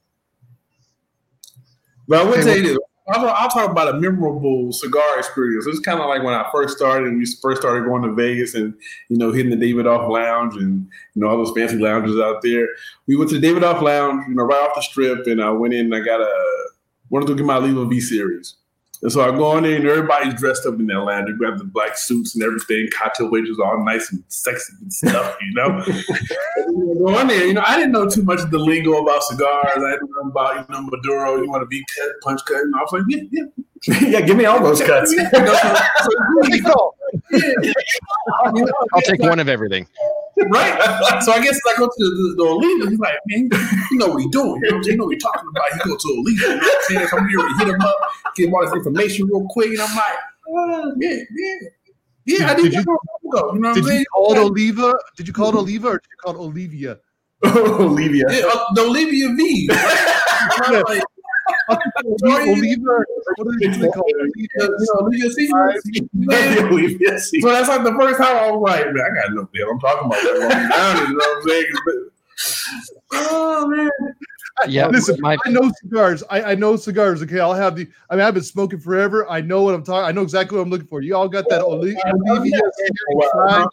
But 2.07 2.21
I 2.21 2.29
would 2.29 2.41
tell 2.41 2.55
you 2.55 2.63
this. 2.63 2.77
I'll, 3.09 3.27
I'll 3.29 3.49
talk 3.49 3.69
about 3.69 3.93
a 3.95 3.99
memorable 3.99 4.71
cigar 4.71 5.17
experience. 5.17 5.65
It's 5.67 5.79
kind 5.79 5.99
of 5.99 6.07
like 6.07 6.23
when 6.23 6.33
I 6.33 6.47
first 6.51 6.77
started, 6.77 7.07
and 7.07 7.17
we 7.17 7.25
first 7.41 7.61
started 7.61 7.85
going 7.85 8.03
to 8.03 8.13
Vegas 8.13 8.53
and, 8.53 8.73
you 9.09 9.17
know, 9.17 9.31
hitting 9.31 9.57
the 9.57 9.73
Davidoff 9.73 10.09
Lounge 10.09 10.55
and, 10.55 10.87
you 11.15 11.21
know, 11.21 11.27
all 11.27 11.37
those 11.37 11.51
fancy 11.55 11.77
lounges 11.77 12.19
out 12.19 12.41
there. 12.41 12.67
We 13.07 13.15
went 13.15 13.31
to 13.31 13.39
the 13.39 13.47
Davidoff 13.47 13.81
Lounge, 13.81 14.25
you 14.27 14.35
know, 14.35 14.43
right 14.43 14.67
off 14.67 14.75
the 14.75 14.81
strip, 14.81 15.25
and 15.27 15.41
I 15.41 15.49
went 15.49 15.73
in 15.73 15.85
and 15.91 15.95
I 15.95 15.99
got 15.99 16.21
a, 16.21 16.69
wanted 17.09 17.27
to 17.27 17.35
get 17.35 17.45
my 17.45 17.57
Leva 17.57 17.85
V 17.85 17.99
series. 17.99 18.55
And 19.01 19.11
so 19.11 19.21
I 19.21 19.35
go 19.35 19.57
in 19.57 19.63
there 19.63 19.75
and 19.75 19.87
everybody's 19.87 20.35
dressed 20.35 20.65
up 20.65 20.79
in 20.79 20.87
lounge. 20.87 21.27
They 21.27 21.33
grab 21.33 21.57
the 21.57 21.63
black 21.63 21.97
suits 21.97 22.35
and 22.35 22.43
everything, 22.43 22.87
cocktail 22.95 23.31
waiters 23.31 23.57
all 23.59 23.83
nice 23.83 24.11
and 24.11 24.23
sexy 24.27 24.73
and 24.79 24.93
stuff, 24.93 25.37
you 25.41 25.53
know. 25.53 25.83
We 26.67 26.99
go 26.99 27.19
in 27.19 27.27
there, 27.27 27.47
you 27.47 27.53
know, 27.53 27.63
I 27.65 27.77
didn't 27.77 27.93
know 27.93 28.07
too 28.07 28.23
much 28.23 28.41
of 28.41 28.51
the 28.51 28.59
lingo 28.59 29.01
about 29.01 29.23
cigars. 29.23 29.71
I 29.75 29.91
didn't 29.91 30.09
know 30.11 30.29
about, 30.29 30.69
you 30.69 30.75
know, 30.75 30.81
Maduro, 30.83 31.41
you 31.41 31.49
want 31.49 31.63
to 31.63 31.67
be 31.67 31.83
cut, 31.97 32.09
punch 32.21 32.41
cut. 32.45 32.61
And 32.61 32.75
I 32.75 32.79
was 32.79 32.91
like, 32.91 33.03
yeah, 33.07 33.23
yeah. 33.31 33.63
yeah, 34.01 34.21
give 34.21 34.37
me 34.37 34.45
all 34.45 34.61
those 34.63 34.81
cuts. 34.89 35.11
You 35.11 35.23
know, 35.23 35.55
so- 35.55 35.75
so, 36.63 36.95
yeah. 37.31 37.73
You 38.55 38.65
know, 38.65 38.71
I'll 38.93 39.01
take 39.01 39.21
one 39.21 39.39
of 39.39 39.49
everything. 39.49 39.85
right? 40.37 41.21
So 41.23 41.31
I 41.33 41.41
guess 41.43 41.59
I 41.67 41.77
go 41.77 41.85
to 41.87 41.91
the, 41.97 42.05
the, 42.05 42.35
the 42.37 42.43
Oliva. 42.43 42.89
He's 42.89 42.99
like, 42.99 43.13
man, 43.27 43.49
you 43.91 43.97
know 43.97 44.07
what 44.09 44.21
he's 44.21 44.31
doing. 44.31 44.61
You 44.63 44.71
know 44.71 44.77
what 44.77 44.85
I'm? 44.85 44.91
You 44.91 44.97
know 44.97 45.05
what 45.05 45.13
he's 45.13 45.23
talking 45.23 45.49
about. 45.49 45.63
He 45.73 45.89
go 45.89 45.97
to 45.97 46.07
Oliva. 46.07 46.41
You 46.41 46.49
know 46.49 46.55
what 46.57 46.63
I'm 46.63 46.81
saying? 46.95 47.07
So 47.07 47.17
here 47.17 47.39
to 47.39 47.55
hit 47.59 47.67
him 47.67 47.81
up, 47.81 47.95
get 48.35 48.47
him 48.47 48.53
all 48.53 48.61
this 48.65 48.73
information 48.73 49.27
real 49.27 49.45
quick. 49.49 49.69
And 49.71 49.81
I'm 49.81 49.95
like, 49.95 50.13
uh, 50.83 50.91
yeah, 50.99 51.17
yeah. 51.35 51.55
Yeah, 52.25 52.51
I 52.51 52.53
Did 52.55 52.63
did, 52.65 52.73
you- 52.73 52.79
you, 52.79 52.85
go. 52.85 53.53
You 53.53 53.59
know 53.59 53.69
what 53.69 53.75
Did 53.75 53.83
I'm 53.83 53.87
saying? 53.89 53.99
you 53.99 54.05
call 54.13 54.31
it 54.33 54.37
Oliva? 54.37 54.93
Did 55.17 55.27
you 55.27 55.33
call 55.33 55.49
it 55.49 55.55
Oliva 55.55 55.87
or 55.89 55.93
did 55.93 56.07
you 56.11 56.17
call 56.23 56.35
it 56.35 56.39
Olivia? 56.39 56.99
Olivia. 57.43 58.25
Yeah, 58.29 58.45
uh, 58.45 58.73
the 58.75 58.81
Olivia 58.81 59.29
V. 59.35 59.69
Yeah. 59.71 60.81
like, 60.87 61.03
Oliva? 61.69 63.05
What 63.35 63.47
do 63.59 63.69
they 63.69 63.87
call 63.89 64.03
it? 64.07 64.31
you 64.35 64.47
know, 64.57 64.69
Olivia 64.99 65.31
C. 65.31 65.47
The 65.47 66.67
Olivia. 66.69 67.19
See. 67.19 67.41
So 67.41 67.49
that's 67.49 67.69
like 67.69 67.83
the 67.83 67.93
first 67.99 68.17
time 68.19 68.37
I 68.37 68.51
was 68.51 68.61
like, 68.61 68.85
man, 68.85 69.03
I 69.03 69.21
gotta 69.21 69.33
know 69.35 69.47
what 69.51 69.71
I'm 69.71 69.79
talking 69.79 70.05
about. 70.07 70.23
That 70.23 70.39
long 70.39 70.69
down, 70.69 71.11
you 71.11 71.17
know 71.17 71.25
what 71.25 71.37
I'm 71.37 71.49
saying? 71.49 72.09
Oh 73.13 73.67
man. 73.67 73.89
Yeah, 74.67 74.87
Listen, 74.87 75.19
my 75.21 75.37
I 75.45 75.49
know 75.49 75.71
cigars. 75.81 76.23
I, 76.29 76.43
I 76.43 76.55
know 76.55 76.75
cigars. 76.75 77.21
Okay, 77.23 77.39
I'll 77.39 77.53
have 77.53 77.75
the. 77.75 77.87
I 78.09 78.15
mean, 78.15 78.25
I've 78.25 78.33
been 78.33 78.43
smoking 78.43 78.79
forever. 78.79 79.27
I 79.29 79.41
know 79.41 79.63
what 79.63 79.73
I'm 79.73 79.83
talking. 79.83 80.05
I 80.07 80.11
know 80.11 80.21
exactly 80.21 80.57
what 80.57 80.63
I'm 80.63 80.69
looking 80.69 80.87
for. 80.87 81.01
You 81.01 81.15
all 81.15 81.27
got 81.29 81.49
that 81.49 81.63
Oli- 81.63 81.95
Olivia 82.05 82.59
series 82.75 83.29
five? 83.33 83.65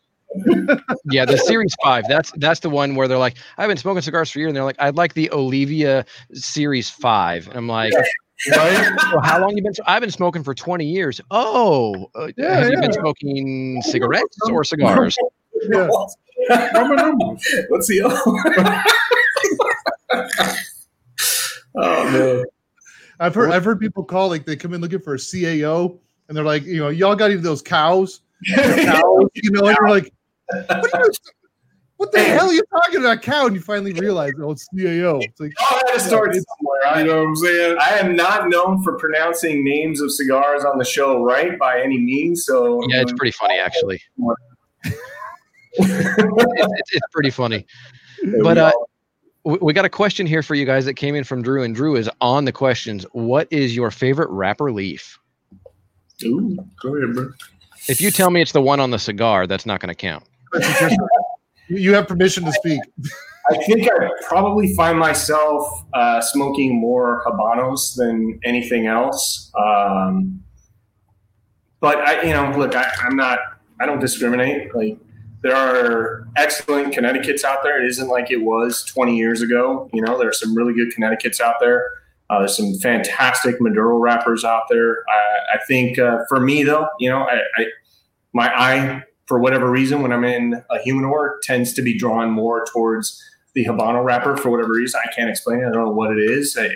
Yeah 1.10 1.24
the 1.24 1.36
series 1.38 1.74
five 1.82 2.04
that's 2.08 2.30
that's 2.36 2.60
the 2.60 2.68
one 2.70 2.94
where 2.94 3.08
they're 3.08 3.16
like 3.18 3.36
i've 3.56 3.68
been 3.68 3.76
smoking 3.78 4.02
cigars 4.02 4.30
for 4.30 4.38
years 4.38 4.48
and 4.48 4.56
they're 4.56 4.64
like 4.64 4.76
i'd 4.78 4.96
like 4.96 5.14
the 5.14 5.30
olivia 5.32 6.04
series 6.32 6.90
five 6.90 7.48
and 7.48 7.56
i'm 7.56 7.66
like 7.68 7.92
Right? 8.52 8.92
well, 9.12 9.20
how 9.24 9.40
long 9.40 9.56
you 9.56 9.62
been 9.64 9.72
i've 9.86 10.00
been 10.00 10.10
smoking 10.12 10.44
for 10.44 10.54
20 10.54 10.84
years 10.84 11.20
oh 11.32 12.08
uh, 12.14 12.28
Yeah, 12.36 12.60
have 12.60 12.70
you 12.70 12.80
been 12.80 12.92
smoking 12.92 13.82
cigarettes 13.82 14.36
or 14.50 14.62
cigars 14.64 15.16
Yeah. 15.68 15.88
Roman 16.72 16.96
numerals. 16.96 17.44
Let's 17.68 17.88
see. 17.88 18.00
oh 18.04 18.44
man. 21.74 22.44
I've 23.20 23.34
heard. 23.34 23.50
I've 23.50 23.64
heard 23.64 23.80
people 23.80 24.04
call 24.04 24.28
like 24.28 24.46
they 24.46 24.54
come 24.56 24.72
in 24.74 24.80
looking 24.80 25.00
for 25.00 25.14
a 25.14 25.18
CAO, 25.18 25.98
and 26.28 26.36
they're 26.36 26.44
like, 26.44 26.62
you 26.64 26.78
know, 26.78 26.88
y'all 26.88 27.16
got 27.16 27.30
even 27.32 27.42
those 27.42 27.62
cows, 27.62 28.20
cows, 28.54 29.28
you 29.34 29.50
know, 29.50 29.66
and 29.66 29.76
you're 29.80 29.88
like, 29.90 30.12
what, 30.66 30.94
are 30.94 31.04
you, 31.04 31.12
what 31.96 32.12
the 32.12 32.20
hell 32.20 32.48
are 32.48 32.52
you 32.52 32.62
talking 32.70 33.00
about, 33.00 33.22
cow? 33.22 33.46
And 33.46 33.56
you 33.56 33.62
finally 33.62 33.92
realize, 33.92 34.32
oh, 34.40 34.52
it's 34.52 34.68
CAO. 34.74 35.22
It's 35.22 35.40
like, 35.40 35.52
I 35.58 35.82
had 35.86 35.94
to 35.94 36.00
start 36.00 36.34
somewhere. 36.34 37.00
You 37.00 37.04
know 37.04 37.18
what 37.20 37.28
I'm 37.28 37.36
saying? 37.36 37.76
I 37.80 37.98
am 37.98 38.16
not 38.16 38.48
known 38.48 38.82
for 38.82 38.96
pronouncing 38.98 39.64
names 39.64 40.00
of 40.00 40.12
cigars 40.12 40.64
on 40.64 40.78
the 40.78 40.84
show 40.84 41.22
right 41.22 41.58
by 41.58 41.80
any 41.80 41.98
means. 41.98 42.44
So 42.44 42.80
yeah 42.88 43.02
it's 43.02 43.12
pretty 43.12 43.32
funny 43.32 43.58
actually 43.58 44.00
it's, 44.84 44.92
it's, 45.78 46.92
it's 46.92 47.06
pretty 47.12 47.30
funny 47.30 47.66
but 48.42 48.58
uh 48.58 48.72
we, 49.44 49.58
we 49.60 49.72
got 49.72 49.84
a 49.84 49.90
question 49.90 50.26
here 50.26 50.42
for 50.42 50.54
you 50.54 50.64
guys 50.64 50.84
that 50.84 50.94
came 50.94 51.14
in 51.14 51.24
from 51.24 51.42
drew 51.42 51.62
and 51.62 51.74
drew 51.74 51.96
is 51.96 52.10
on 52.20 52.44
the 52.44 52.52
questions 52.52 53.04
what 53.12 53.48
is 53.50 53.76
your 53.76 53.90
favorite 53.90 54.28
wrapper 54.30 54.72
leaf 54.72 55.18
Ooh, 56.24 56.56
go 56.82 56.96
ahead, 56.96 57.14
bro. 57.14 57.30
if 57.88 58.00
you 58.00 58.10
tell 58.10 58.30
me 58.30 58.40
it's 58.40 58.52
the 58.52 58.62
one 58.62 58.80
on 58.80 58.90
the 58.90 58.98
cigar 58.98 59.46
that's 59.46 59.66
not 59.66 59.80
going 59.80 59.88
to 59.88 59.94
count 59.94 60.24
you 61.68 61.94
have 61.94 62.08
permission 62.08 62.44
to 62.44 62.52
speak. 62.52 62.80
I 63.50 63.56
think 63.64 63.88
I 63.90 64.10
probably 64.26 64.74
find 64.74 64.98
myself 64.98 65.84
uh, 65.94 66.20
smoking 66.20 66.78
more 66.78 67.22
habanos 67.26 67.96
than 67.96 68.38
anything 68.44 68.86
else. 68.86 69.50
Um, 69.58 70.42
but 71.80 71.98
I, 71.98 72.22
you 72.22 72.32
know, 72.32 72.52
look, 72.58 72.74
I, 72.74 72.90
I'm 73.00 73.16
not. 73.16 73.38
I 73.80 73.86
don't 73.86 74.00
discriminate. 74.00 74.74
Like 74.74 74.98
there 75.42 75.54
are 75.54 76.26
excellent 76.36 76.92
Connecticut's 76.92 77.44
out 77.44 77.62
there. 77.62 77.82
It 77.82 77.88
isn't 77.88 78.08
like 78.08 78.30
it 78.30 78.42
was 78.42 78.84
20 78.84 79.16
years 79.16 79.40
ago. 79.40 79.88
You 79.92 80.02
know, 80.02 80.18
there 80.18 80.28
are 80.28 80.32
some 80.32 80.54
really 80.54 80.74
good 80.74 80.92
Connecticut's 80.92 81.40
out 81.40 81.56
there. 81.60 81.90
Uh, 82.28 82.40
there's 82.40 82.56
some 82.56 82.74
fantastic 82.74 83.60
Maduro 83.60 83.98
wrappers 83.98 84.44
out 84.44 84.64
there. 84.68 85.04
I, 85.08 85.56
I 85.56 85.58
think 85.66 85.98
uh, 85.98 86.24
for 86.28 86.40
me 86.40 86.64
though, 86.64 86.88
you 86.98 87.08
know, 87.08 87.22
I, 87.22 87.40
I 87.56 87.66
my 88.34 88.52
eye 88.54 89.02
for 89.28 89.38
whatever 89.38 89.70
reason 89.70 90.00
when 90.02 90.10
I'm 90.10 90.24
in 90.24 90.54
a 90.70 90.78
humidor 90.80 91.38
tends 91.42 91.74
to 91.74 91.82
be 91.82 91.96
drawn 91.96 92.30
more 92.30 92.64
towards 92.72 93.22
the 93.52 93.66
Habano 93.66 94.02
wrapper 94.02 94.36
for 94.36 94.50
whatever 94.50 94.72
reason. 94.72 95.00
I 95.04 95.12
can't 95.12 95.28
explain 95.28 95.60
it. 95.60 95.66
I 95.66 95.70
don't 95.70 95.84
know 95.84 95.92
what 95.92 96.12
it 96.12 96.18
is. 96.18 96.56
I, 96.58 96.70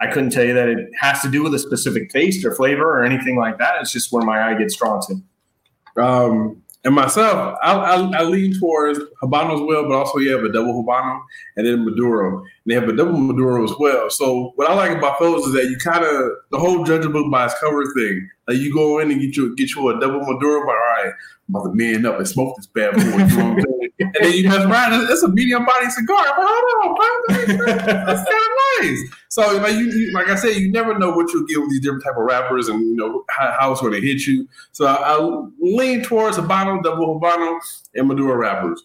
I 0.00 0.10
couldn't 0.10 0.30
tell 0.30 0.44
you 0.44 0.54
that 0.54 0.68
it 0.68 0.88
has 0.98 1.20
to 1.20 1.30
do 1.30 1.42
with 1.42 1.54
a 1.54 1.58
specific 1.58 2.10
taste 2.10 2.44
or 2.46 2.54
flavor 2.54 2.98
or 2.98 3.04
anything 3.04 3.36
like 3.36 3.58
that. 3.58 3.76
It's 3.80 3.92
just 3.92 4.10
where 4.10 4.24
my 4.24 4.42
eye 4.42 4.54
gets 4.58 4.74
drawn 4.76 5.00
to. 5.02 6.02
Um, 6.02 6.62
and 6.84 6.94
myself, 6.94 7.56
I, 7.62 7.74
I, 7.74 7.94
I 8.18 8.22
lean 8.22 8.58
towards 8.58 8.98
Habano 9.22 9.54
as 9.54 9.60
well, 9.60 9.82
but 9.82 9.92
also 9.92 10.18
you 10.18 10.32
have 10.32 10.44
a 10.44 10.50
double 10.50 10.82
Habano 10.82 11.20
and 11.56 11.66
then 11.66 11.84
Maduro. 11.84 12.42
They 12.64 12.74
have 12.74 12.88
a 12.88 12.94
double 12.94 13.18
Maduro 13.18 13.64
as 13.64 13.72
well. 13.78 14.08
So 14.08 14.52
what 14.54 14.70
I 14.70 14.74
like 14.74 14.96
about 14.96 15.18
those 15.18 15.46
is 15.46 15.52
that 15.54 15.64
you 15.64 15.76
kind 15.78 16.04
of 16.04 16.32
the 16.50 16.58
whole 16.58 16.84
judge 16.84 17.04
a 17.04 17.08
book 17.08 17.30
by 17.30 17.46
its 17.46 17.58
cover 17.58 17.84
thing. 17.94 18.28
Like 18.46 18.58
you 18.58 18.72
go 18.72 18.98
in 19.00 19.10
and 19.10 19.20
get 19.20 19.36
you 19.36 19.54
get 19.56 19.74
you 19.74 19.88
a 19.88 20.00
double 20.00 20.20
Maduro, 20.20 20.64
but 20.64 20.72
all 20.72 20.76
right, 20.76 21.12
I'm 21.48 21.54
about 21.54 21.64
to 21.64 21.74
man 21.74 22.06
up 22.06 22.18
and 22.18 22.28
smoke 22.28 22.56
this 22.56 22.66
bad 22.66 22.94
boy. 22.94 23.00
You 23.00 23.10
know 23.10 23.16
what 23.16 23.30
I'm 23.40 23.82
and 24.00 24.14
then 24.20 24.32
you 24.32 24.48
mess 24.48 24.64
around, 24.64 25.10
it's, 25.10 25.22
a 25.22 25.28
medium 25.28 25.64
body 25.64 25.88
cigar. 25.90 26.16
I'm 26.18 26.38
like, 26.38 26.48
hold 26.48 26.90
on, 26.90 26.94
bro, 26.96 27.86
that's 27.86 28.30
kind 28.30 28.42
of 28.42 28.82
nice. 28.82 29.02
So 29.28 29.56
like 29.58 29.74
you, 29.74 29.90
you, 29.90 30.12
like 30.12 30.28
I 30.28 30.34
said, 30.34 30.56
you 30.56 30.70
never 30.70 30.98
know 30.98 31.10
what 31.10 31.32
you'll 31.32 31.46
get 31.46 31.60
with 31.60 31.70
these 31.70 31.80
different 31.80 32.04
type 32.04 32.16
of 32.16 32.24
wrappers, 32.24 32.68
and 32.68 32.80
you 32.80 32.96
know 32.96 33.24
how, 33.30 33.56
how 33.58 33.72
it's 33.72 33.80
going 33.80 33.92
to 33.92 34.00
hit 34.00 34.26
you. 34.26 34.48
So 34.72 34.86
I, 34.86 35.16
I 35.16 35.46
lean 35.60 36.02
towards 36.02 36.36
Habano, 36.36 36.82
double 36.82 37.20
Habano, 37.20 37.58
and 37.94 38.08
Maduro 38.08 38.34
wrappers. 38.34 38.84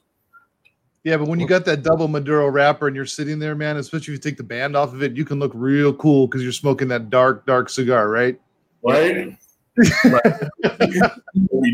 Yeah, 1.07 1.15
but 1.15 1.29
when 1.29 1.39
you 1.39 1.47
got 1.47 1.63
that 1.63 1.83
double 1.83 2.09
Maduro 2.09 2.49
wrapper 2.49 2.85
and 2.87 2.93
you're 2.93 3.05
sitting 3.05 3.39
there, 3.39 3.55
man, 3.55 3.77
especially 3.77 4.13
if 4.13 4.17
you 4.17 4.29
take 4.29 4.35
the 4.35 4.43
band 4.43 4.75
off 4.75 4.91
of 4.91 5.01
it, 5.01 5.15
you 5.15 5.23
can 5.23 5.39
look 5.39 5.53
real 5.55 5.93
cool 5.93 6.27
because 6.27 6.43
you're 6.43 6.51
smoking 6.51 6.89
that 6.89 7.09
dark, 7.09 7.45
dark 7.45 7.69
cigar, 7.69 8.09
right? 8.09 8.37
Right? 8.83 9.33
what 10.03 10.25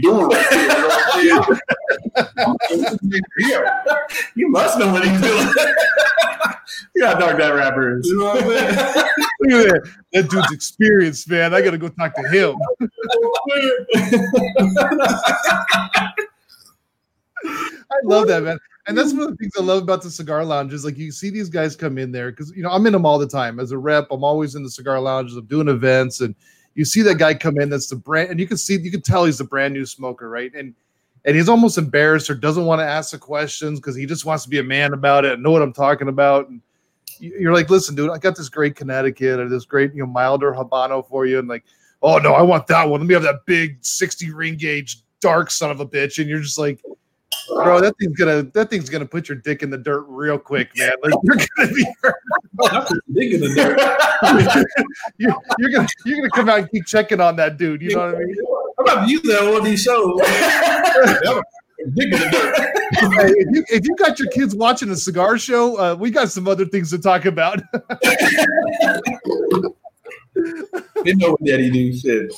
doing 0.04 0.28
right 0.28 0.46
here? 1.16 1.34
You 1.34 1.42
saying? 3.40 3.64
You 4.36 4.50
must 4.50 4.78
know 4.78 4.94
what 4.94 5.04
he's 5.04 5.20
doing. 5.20 5.48
You 6.96 7.06
how 7.08 7.16
dark 7.16 7.40
that 7.40 7.56
wrapper 7.56 7.98
is. 7.98 8.08
You 8.08 8.20
know 8.20 8.26
what 8.26 8.44
I'm 8.44 8.50
saying? 8.50 8.76
Look 9.40 9.52
at 9.52 9.74
that. 9.74 9.82
That 10.14 10.30
dude's 10.30 10.52
experienced, 10.52 11.28
man. 11.28 11.56
I 11.56 11.62
gotta 11.62 11.80
go 11.80 11.90
talk 11.90 12.14
to 12.16 12.22
him. 12.30 12.56
I 17.46 17.96
love 18.04 18.28
that, 18.28 18.44
man. 18.44 18.60
And 18.86 18.98
that's 18.98 19.14
one 19.14 19.22
of 19.24 19.30
the 19.30 19.36
things 19.38 19.54
I 19.58 19.62
love 19.62 19.82
about 19.84 20.02
the 20.02 20.12
cigar 20.12 20.44
lounge 20.44 20.74
is 20.74 20.84
like 20.84 20.98
you 20.98 21.12
see 21.12 21.30
these 21.30 21.50
guys 21.50 21.76
come 21.76 21.98
in 21.98 22.12
there 22.12 22.32
because 22.32 22.52
you 22.56 22.64
know 22.64 22.70
I'm 22.70 22.86
in 22.86 22.92
them 22.94 23.06
all 23.06 23.18
the 23.18 23.28
time 23.28 23.60
as 23.60 23.72
a 23.72 23.78
rep. 23.78 24.08
I'm 24.12 24.24
always 24.24 24.56
in 24.56 24.64
the 24.64 24.70
cigar 24.70 25.00
lounges. 25.00 25.38
I'm 25.38 25.46
doing 25.46 25.70
events, 25.70 26.20
and 26.20 26.36
you 26.76 26.84
see 26.84 27.02
that 27.04 27.16
guy 27.18 27.34
come 27.34 27.60
in 27.60 27.70
that's 27.70 27.88
the 27.88 27.96
brand, 27.96 28.32
and 28.32 28.40
you 28.40 28.48
can 28.48 28.58
see 28.58 28.78
you 28.78 28.92
can 28.92 29.02
tell 29.02 29.24
he's 29.24 29.40
a 29.40 29.46
brand 29.46 29.74
new 29.74 29.86
smoker, 29.86 30.30
right? 30.30 30.54
And 30.54 30.76
and 31.24 31.36
he's 31.36 31.48
almost 31.48 31.78
embarrassed 31.78 32.30
or 32.30 32.36
doesn't 32.36 32.66
want 32.66 32.82
to 32.82 32.86
ask 32.86 33.12
the 33.12 33.18
questions 33.18 33.80
because 33.80 33.96
he 33.96 34.06
just 34.06 34.26
wants 34.26 34.44
to 34.44 34.50
be 34.50 34.60
a 34.60 34.64
man 34.64 34.92
about 34.94 35.24
it 35.24 35.32
and 35.34 35.42
know 35.44 35.52
what 35.52 35.62
I'm 35.62 35.72
talking 35.72 36.10
about. 36.10 36.50
And 36.50 36.62
you- 37.20 37.38
you're 37.40 37.54
like, 37.54 37.70
listen, 37.70 37.96
dude, 37.96 38.10
I 38.10 38.18
got 38.18 38.36
this 38.36 38.50
great 38.50 38.76
Connecticut 38.76 39.40
or 39.40 39.48
this 39.48 39.64
great, 39.64 39.94
you 39.94 40.02
know, 40.02 40.08
milder 40.12 40.52
Habano 40.52 41.08
for 41.08 41.26
you. 41.26 41.40
And 41.40 41.48
like, 41.48 41.64
oh 42.02 42.18
no, 42.18 42.34
I 42.34 42.42
want 42.42 42.68
that 42.68 42.90
one. 42.90 43.00
Let 43.00 43.08
me 43.08 43.14
have 43.14 43.24
that 43.24 43.46
big 43.46 43.78
60 43.82 44.32
ring 44.34 44.58
gauge 44.58 45.02
dark 45.22 45.50
son 45.50 45.72
of 45.72 45.80
a 45.80 45.86
bitch. 45.86 46.20
And 46.20 46.30
you're 46.30 46.42
just 46.42 46.58
like, 46.58 46.82
bro, 47.48 47.82
that 47.82 47.96
thing's 48.00 48.18
gonna 48.18 48.44
that 48.44 48.70
thing's 48.70 48.90
gonna 48.90 49.06
put 49.06 49.30
your 49.30 49.38
dick 49.38 49.64
in 49.64 49.70
the 49.70 49.78
dirt 49.78 50.06
real 50.08 50.38
quick, 50.38 50.70
man. 50.78 50.92
Like 51.02 51.14
you're 51.24 51.38
gonna 51.58 51.74
be 51.74 51.88
hurt. 52.02 52.16
Dig 53.14 53.34
in 53.34 53.42
the 53.42 53.54
dirt. 53.56 53.80
You're, 55.18 55.36
you're 55.60 55.70
gonna 55.70 55.88
you're 56.06 56.18
gonna 56.18 56.30
come 56.30 56.50
out 56.50 56.60
and 56.60 56.72
keep 56.72 56.86
checking 56.86 57.20
on 57.20 57.36
that 57.36 57.58
dude. 57.58 57.82
You 57.82 57.96
know 57.96 58.06
what 58.06 58.16
I 58.16 58.20
mean? 58.20 58.36
I'm 58.80 58.86
about 58.86 59.06
to 59.06 59.12
use 59.12 59.22
that 59.24 59.44
on 59.44 59.52
one 59.54 59.64
these 59.64 59.82
shows. 59.84 60.22
Dig 61.96 62.14
in 62.14 62.20
the 62.20 62.30
dirt. 62.32 62.56
Hey, 63.14 63.34
if, 63.38 63.56
you, 63.56 63.66
if 63.70 63.86
you 63.86 63.96
got 63.98 64.18
your 64.18 64.30
kids 64.30 64.56
watching 64.56 64.90
a 64.92 64.96
cigar 64.96 65.38
show, 65.38 65.78
uh, 65.78 65.96
we 65.96 66.10
got 66.10 66.32
some 66.32 66.48
other 66.48 66.66
things 66.66 66.90
to 66.92 66.98
talk 66.98 67.26
about. 67.26 67.62
They 71.04 71.14
know 71.16 71.32
what 71.32 71.44
daddy 71.44 71.70
do. 71.70 71.94
Shit. 71.94 72.34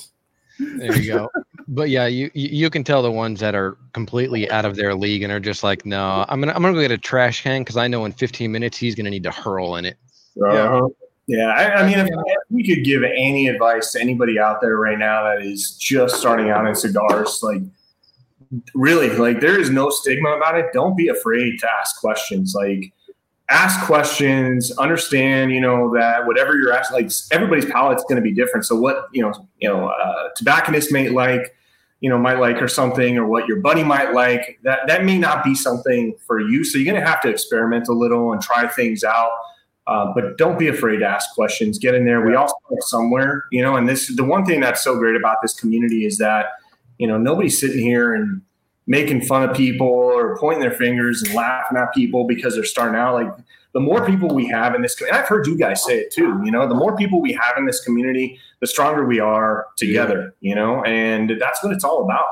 There 0.60 0.98
you 0.98 1.14
go. 1.14 1.30
But 1.68 1.89
yeah, 1.89 2.05
you 2.05 2.30
you 2.34 2.49
you 2.49 2.70
can 2.70 2.84
tell 2.84 3.01
the 3.01 3.11
ones 3.11 3.39
that 3.39 3.55
are 3.55 3.78
completely 3.93 4.49
out 4.51 4.66
of 4.66 4.76
their 4.76 4.93
league 4.93 5.24
and 5.24 5.32
are 5.32 5.39
just 5.39 5.63
like, 5.63 5.86
no, 5.86 6.26
I'm 6.30 6.39
gonna 6.39 6.53
I'm 6.53 6.61
gonna 6.61 6.74
go 6.74 6.82
get 6.82 6.91
a 6.91 6.97
trash 6.97 7.41
can 7.41 7.61
because 7.61 7.78
I 7.78 7.88
know 7.88 8.05
in 8.05 8.11
15 8.11 8.51
minutes 8.51 8.78
he's 8.78 8.93
gonna 8.93 9.09
need 9.09 9.24
to 9.24 9.32
hurl 9.32 9.76
in 9.78 9.86
it. 9.86 9.97
Uh-huh. 10.43 10.88
Yeah, 11.28 11.47
I, 11.47 11.82
I 11.82 11.88
mean, 11.88 11.97
if, 11.97 12.07
if 12.07 12.38
we 12.51 12.63
could 12.63 12.86
give 12.86 13.01
any 13.03 13.47
advice 13.47 13.93
to 13.93 14.01
anybody 14.01 14.38
out 14.38 14.61
there 14.61 14.78
right 14.78 14.99
now 14.99 15.24
that 15.24 15.41
is 15.41 15.76
just 15.76 16.18
starting 16.18 16.51
out 16.51 16.68
in 16.68 16.76
cigars, 16.76 17.39
like 17.41 17.63
really, 18.76 19.09
like 19.09 19.39
there 19.39 19.59
is 19.59 19.72
no 19.72 19.89
stigma 19.89 20.38
about 20.38 20.55
it. 20.55 20.68
Don't 20.72 20.95
be 20.95 21.07
afraid 21.07 21.59
to 21.61 21.68
ask 21.80 21.99
questions. 21.99 22.53
Like 22.53 22.93
ask 23.50 23.86
questions, 23.86 24.72
understand, 24.78 25.52
you 25.52 25.62
know, 25.62 25.93
that 25.93 26.26
whatever 26.26 26.58
you're 26.58 26.74
asking, 26.74 26.96
like 26.96 27.12
everybody's 27.32 27.66
palate's 27.66 28.04
going 28.04 28.16
to 28.16 28.22
be 28.22 28.34
different. 28.34 28.66
So 28.66 28.76
what, 28.76 29.08
you 29.12 29.22
know, 29.22 29.34
you 29.60 29.70
know, 29.70 29.89
uh, 29.89 30.30
tobacconist 30.36 30.91
may 30.91 31.10
like, 31.10 31.56
you 32.02 32.10
know, 32.10 32.18
might 32.18 32.39
like 32.39 32.62
or 32.62 32.68
something, 32.68 33.18
or 33.18 33.26
what 33.26 33.48
your 33.48 33.62
buddy 33.62 33.84
might 33.84 34.14
like, 34.14 34.60
that 34.64 34.80
that 34.88 35.06
may 35.06 35.18
not 35.18 35.43
be 35.43 35.56
something 35.56 36.16
for 36.26 36.39
you. 36.39 36.64
So 36.64 36.78
you're 36.78 36.91
going 36.91 37.02
to 37.02 37.08
have 37.08 37.22
to 37.22 37.30
experiment 37.30 37.88
a 37.88 37.93
little 37.93 38.34
and 38.34 38.41
try 38.41 38.68
things 38.68 39.04
out. 39.04 39.32
Uh, 39.88 40.12
but 40.16 40.38
don't 40.38 40.58
be 40.58 40.68
afraid 40.68 40.98
to 40.98 41.06
ask 41.06 41.34
questions. 41.36 41.78
Get 41.78 41.93
in 41.93 42.06
there. 42.06 42.26
We 42.26 42.36
all 42.36 42.48
start 42.48 42.84
somewhere, 42.84 43.46
you 43.52 43.62
know. 43.62 43.76
And 43.76 43.88
this, 43.88 44.14
the 44.16 44.24
one 44.24 44.43
thing 44.43 44.60
that's 44.60 44.84
so 44.84 44.98
great 44.98 45.16
about 45.16 45.38
this 45.43 45.54
community 45.54 46.06
is 46.06 46.18
that, 46.18 46.48
you 46.98 47.08
know, 47.08 47.20
nobody's 47.20 47.60
sitting 47.60 47.86
here 47.86 48.16
and 48.16 48.41
making 48.88 49.22
fun 49.22 49.48
of 49.50 49.56
people 49.56 49.88
or 49.88 50.38
pointing 50.38 50.62
their 50.62 50.72
fingers 50.72 51.24
and 51.24 51.34
laughing 51.34 51.78
at 51.78 51.94
people 51.94 52.26
because 52.26 52.56
they're 52.56 52.64
starting 52.64 52.96
out. 52.96 53.16
Like 53.16 53.34
the 53.74 53.80
more 53.80 54.06
people 54.06 54.30
we 54.30 54.48
have 54.48 54.76
in 54.76 54.82
this, 54.82 55.00
and 55.02 55.12
I've 55.12 55.28
heard 55.28 55.48
you 55.48 55.58
guys 55.58 55.84
say 55.84 55.98
it 55.98 56.12
too. 56.12 56.42
You 56.44 56.52
know, 56.52 56.68
the 56.68 56.76
more 56.76 56.96
people 56.96 57.22
we 57.22 57.34
have 57.34 57.58
in 57.58 57.66
this 57.66 57.84
community, 57.84 58.40
the 58.62 58.68
stronger 58.68 59.06
we 59.06 59.20
are 59.20 59.68
together. 59.78 60.36
You 60.40 60.56
know, 60.56 60.84
and 60.84 61.34
that's 61.40 61.64
what 61.64 61.74
it's 61.74 61.84
all 61.84 62.04
about. 62.04 62.26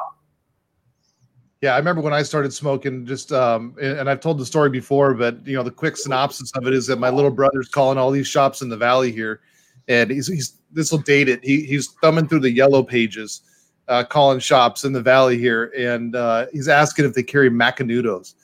Yeah, 1.64 1.76
I 1.76 1.78
remember 1.78 2.01
when 2.01 2.14
I 2.14 2.24
started 2.24 2.54
smoking. 2.54 3.06
Just 3.06 3.32
um, 3.32 3.76
and 3.82 4.10
I've 4.10 4.20
told 4.20 4.38
the 4.38 4.45
story 4.45 4.70
before, 4.70 5.14
but 5.14 5.47
you 5.47 5.56
know, 5.56 5.64
the 5.64 5.72
quick 5.72 5.95
synopsis 5.95 6.51
of 6.56 6.68
it 6.68 6.74
is 6.74 6.88
that 6.88 6.99
my 6.99 7.10
little 7.10 7.32
brother's 7.32 7.70
calling 7.70 7.97
all 7.97 8.12
these 8.12 8.28
shops 8.28 8.62
in 8.62 8.68
the 8.68 8.76
valley 8.76 9.14
here, 9.14 9.39
and 9.88 10.12
he's 10.12 10.28
he's 10.28 10.58
this 10.74 10.91
will 10.91 10.99
date 10.99 11.30
it. 11.30 11.39
He 11.41 11.62
he's 11.66 11.88
thumbing 12.01 12.28
through 12.28 12.41
the 12.41 12.51
yellow 12.51 12.84
pages, 12.84 13.41
uh, 13.88 14.03
calling 14.03 14.39
shops 14.39 14.84
in 14.84 14.93
the 14.93 15.01
valley 15.01 15.38
here, 15.38 15.73
and 15.77 16.15
uh, 16.15 16.47
he's 16.53 16.67
asking 16.67 17.05
if 17.05 17.13
they 17.13 17.23
carry 17.23 17.49
Macanudos, 17.49 18.36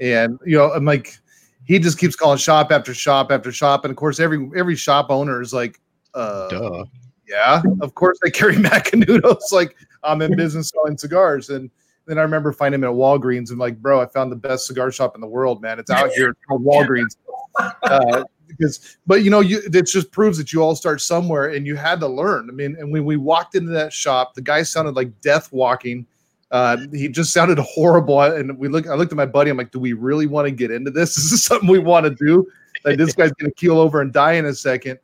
and 0.00 0.38
you 0.44 0.56
know, 0.56 0.72
I'm 0.72 0.84
like, 0.84 1.16
he 1.64 1.78
just 1.78 1.98
keeps 1.98 2.16
calling 2.16 2.38
shop 2.38 2.70
after 2.70 2.92
shop 2.94 3.30
after 3.30 3.52
shop, 3.52 3.84
and 3.84 3.90
of 3.90 3.96
course, 3.96 4.20
every 4.20 4.50
every 4.56 4.76
shop 4.76 5.06
owner 5.10 5.40
is 5.40 5.52
like, 5.52 5.80
uh, 6.14 6.48
Duh. 6.48 6.84
yeah, 7.28 7.62
of 7.80 7.94
course 7.94 8.18
they 8.22 8.30
carry 8.30 8.54
Macanudos. 8.56 9.52
Like 9.52 9.76
I'm 10.02 10.22
in 10.22 10.36
business 10.36 10.70
selling 10.74 10.98
cigars, 10.98 11.50
and 11.50 11.70
then 12.06 12.18
I 12.18 12.22
remember 12.22 12.52
finding 12.52 12.80
him 12.80 12.84
at 12.84 12.94
Walgreens 12.94 13.50
and 13.50 13.58
like, 13.58 13.80
bro, 13.80 14.00
I 14.00 14.06
found 14.06 14.32
the 14.32 14.36
best 14.36 14.66
cigar 14.66 14.90
shop 14.90 15.14
in 15.14 15.20
the 15.20 15.26
world, 15.26 15.62
man. 15.62 15.78
It's 15.78 15.90
out 15.90 16.10
here 16.10 16.30
it's 16.30 16.40
called 16.48 16.64
Walgreens. 16.66 17.16
Uh, 17.58 18.24
because, 18.56 18.96
but 19.06 19.22
you 19.22 19.30
know, 19.30 19.40
you 19.40 19.60
it 19.72 19.86
just 19.86 20.10
proves 20.12 20.38
that 20.38 20.52
you 20.52 20.62
all 20.62 20.74
start 20.76 21.00
somewhere, 21.00 21.50
and 21.50 21.66
you 21.66 21.76
had 21.76 22.00
to 22.00 22.06
learn. 22.08 22.48
I 22.48 22.52
mean, 22.52 22.76
and 22.78 22.92
when 22.92 23.04
we 23.04 23.16
walked 23.16 23.54
into 23.54 23.70
that 23.72 23.92
shop, 23.92 24.34
the 24.34 24.42
guy 24.42 24.62
sounded 24.62 24.94
like 24.94 25.20
death 25.20 25.52
walking. 25.52 26.06
Uh, 26.50 26.76
he 26.92 27.08
just 27.08 27.32
sounded 27.32 27.58
horrible, 27.58 28.20
and 28.20 28.56
we 28.58 28.68
look. 28.68 28.86
I 28.86 28.94
looked 28.94 29.12
at 29.12 29.16
my 29.16 29.26
buddy. 29.26 29.50
I'm 29.50 29.56
like, 29.56 29.72
"Do 29.72 29.80
we 29.80 29.94
really 29.94 30.26
want 30.26 30.46
to 30.46 30.50
get 30.50 30.70
into 30.70 30.90
this? 30.90 31.16
Is 31.16 31.30
this 31.30 31.44
something 31.44 31.68
we 31.68 31.78
want 31.78 32.04
to 32.04 32.14
do? 32.14 32.46
Like, 32.84 32.98
this 32.98 33.14
guy's 33.14 33.32
gonna 33.32 33.52
keel 33.52 33.78
over 33.78 34.00
and 34.00 34.12
die 34.12 34.32
in 34.32 34.46
a 34.46 34.54
second. 34.54 34.98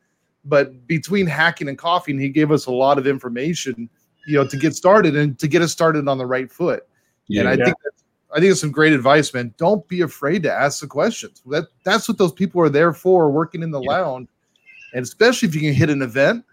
But 0.45 0.85
between 0.87 1.27
hacking 1.27 1.67
and 1.67 1.77
coughing, 1.77 2.19
he 2.19 2.29
gave 2.29 2.51
us 2.51 2.65
a 2.67 2.71
lot 2.71 2.97
of 2.97 3.07
information, 3.07 3.89
you 4.27 4.35
know, 4.35 4.47
to 4.47 4.57
get 4.57 4.75
started 4.75 5.15
and 5.15 5.37
to 5.39 5.47
get 5.47 5.61
us 5.61 5.71
started 5.71 6.07
on 6.07 6.17
the 6.17 6.25
right 6.25 6.51
foot. 6.51 6.85
and 7.29 7.47
I 7.47 7.53
Yeah. 7.53 7.65
think 7.65 7.77
that's, 7.83 7.98
I 8.31 8.39
think 8.39 8.51
it's 8.51 8.61
some 8.61 8.71
great 8.71 8.93
advice, 8.93 9.33
man. 9.33 9.53
Don't 9.57 9.87
be 9.87 10.01
afraid 10.01 10.43
to 10.43 10.51
ask 10.51 10.81
the 10.81 10.87
questions. 10.87 11.41
That 11.47 11.65
that's 11.83 12.07
what 12.07 12.17
those 12.17 12.31
people 12.31 12.61
are 12.61 12.69
there 12.69 12.93
for, 12.93 13.31
working 13.31 13.63
in 13.63 13.71
the 13.71 13.81
Yeah. 13.81 13.91
lounge. 13.91 14.29
And 14.93 15.03
especially 15.03 15.47
if 15.47 15.55
you 15.55 15.61
can 15.61 15.73
hit 15.73 15.89
an 15.89 16.01
event, 16.01 16.43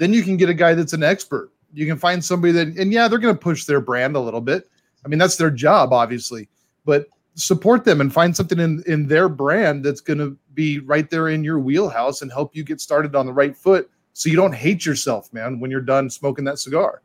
then 0.00 0.12
you 0.12 0.22
can 0.22 0.36
get 0.36 0.48
a 0.48 0.54
guy 0.54 0.74
that's 0.74 0.92
an 0.92 1.02
expert. 1.02 1.50
You 1.72 1.86
can 1.86 1.98
find 1.98 2.24
somebody 2.24 2.52
that, 2.52 2.68
and 2.78 2.92
yeah, 2.92 3.08
they're 3.08 3.18
going 3.18 3.34
to 3.34 3.40
push 3.40 3.64
their 3.64 3.80
brand 3.80 4.16
a 4.16 4.20
little 4.20 4.40
bit. 4.40 4.68
I 5.04 5.08
mean, 5.08 5.18
that's 5.18 5.36
their 5.36 5.50
job, 5.50 5.92
obviously, 5.92 6.48
but 6.84 7.06
support 7.34 7.84
them 7.84 8.00
and 8.00 8.12
find 8.12 8.34
something 8.34 8.58
in 8.58 8.82
in 8.86 9.06
their 9.06 9.28
brand 9.28 9.84
that's 9.84 10.00
going 10.00 10.18
to 10.18 10.36
be 10.54 10.78
right 10.80 11.10
there 11.10 11.28
in 11.28 11.44
your 11.44 11.58
wheelhouse 11.58 12.22
and 12.22 12.32
help 12.32 12.56
you 12.56 12.64
get 12.64 12.80
started 12.80 13.14
on 13.14 13.26
the 13.26 13.32
right 13.32 13.56
foot, 13.56 13.90
so 14.14 14.28
you 14.30 14.36
don't 14.36 14.54
hate 14.54 14.86
yourself, 14.86 15.32
man, 15.32 15.60
when 15.60 15.70
you're 15.70 15.80
done 15.80 16.08
smoking 16.08 16.44
that 16.44 16.58
cigar. 16.58 17.02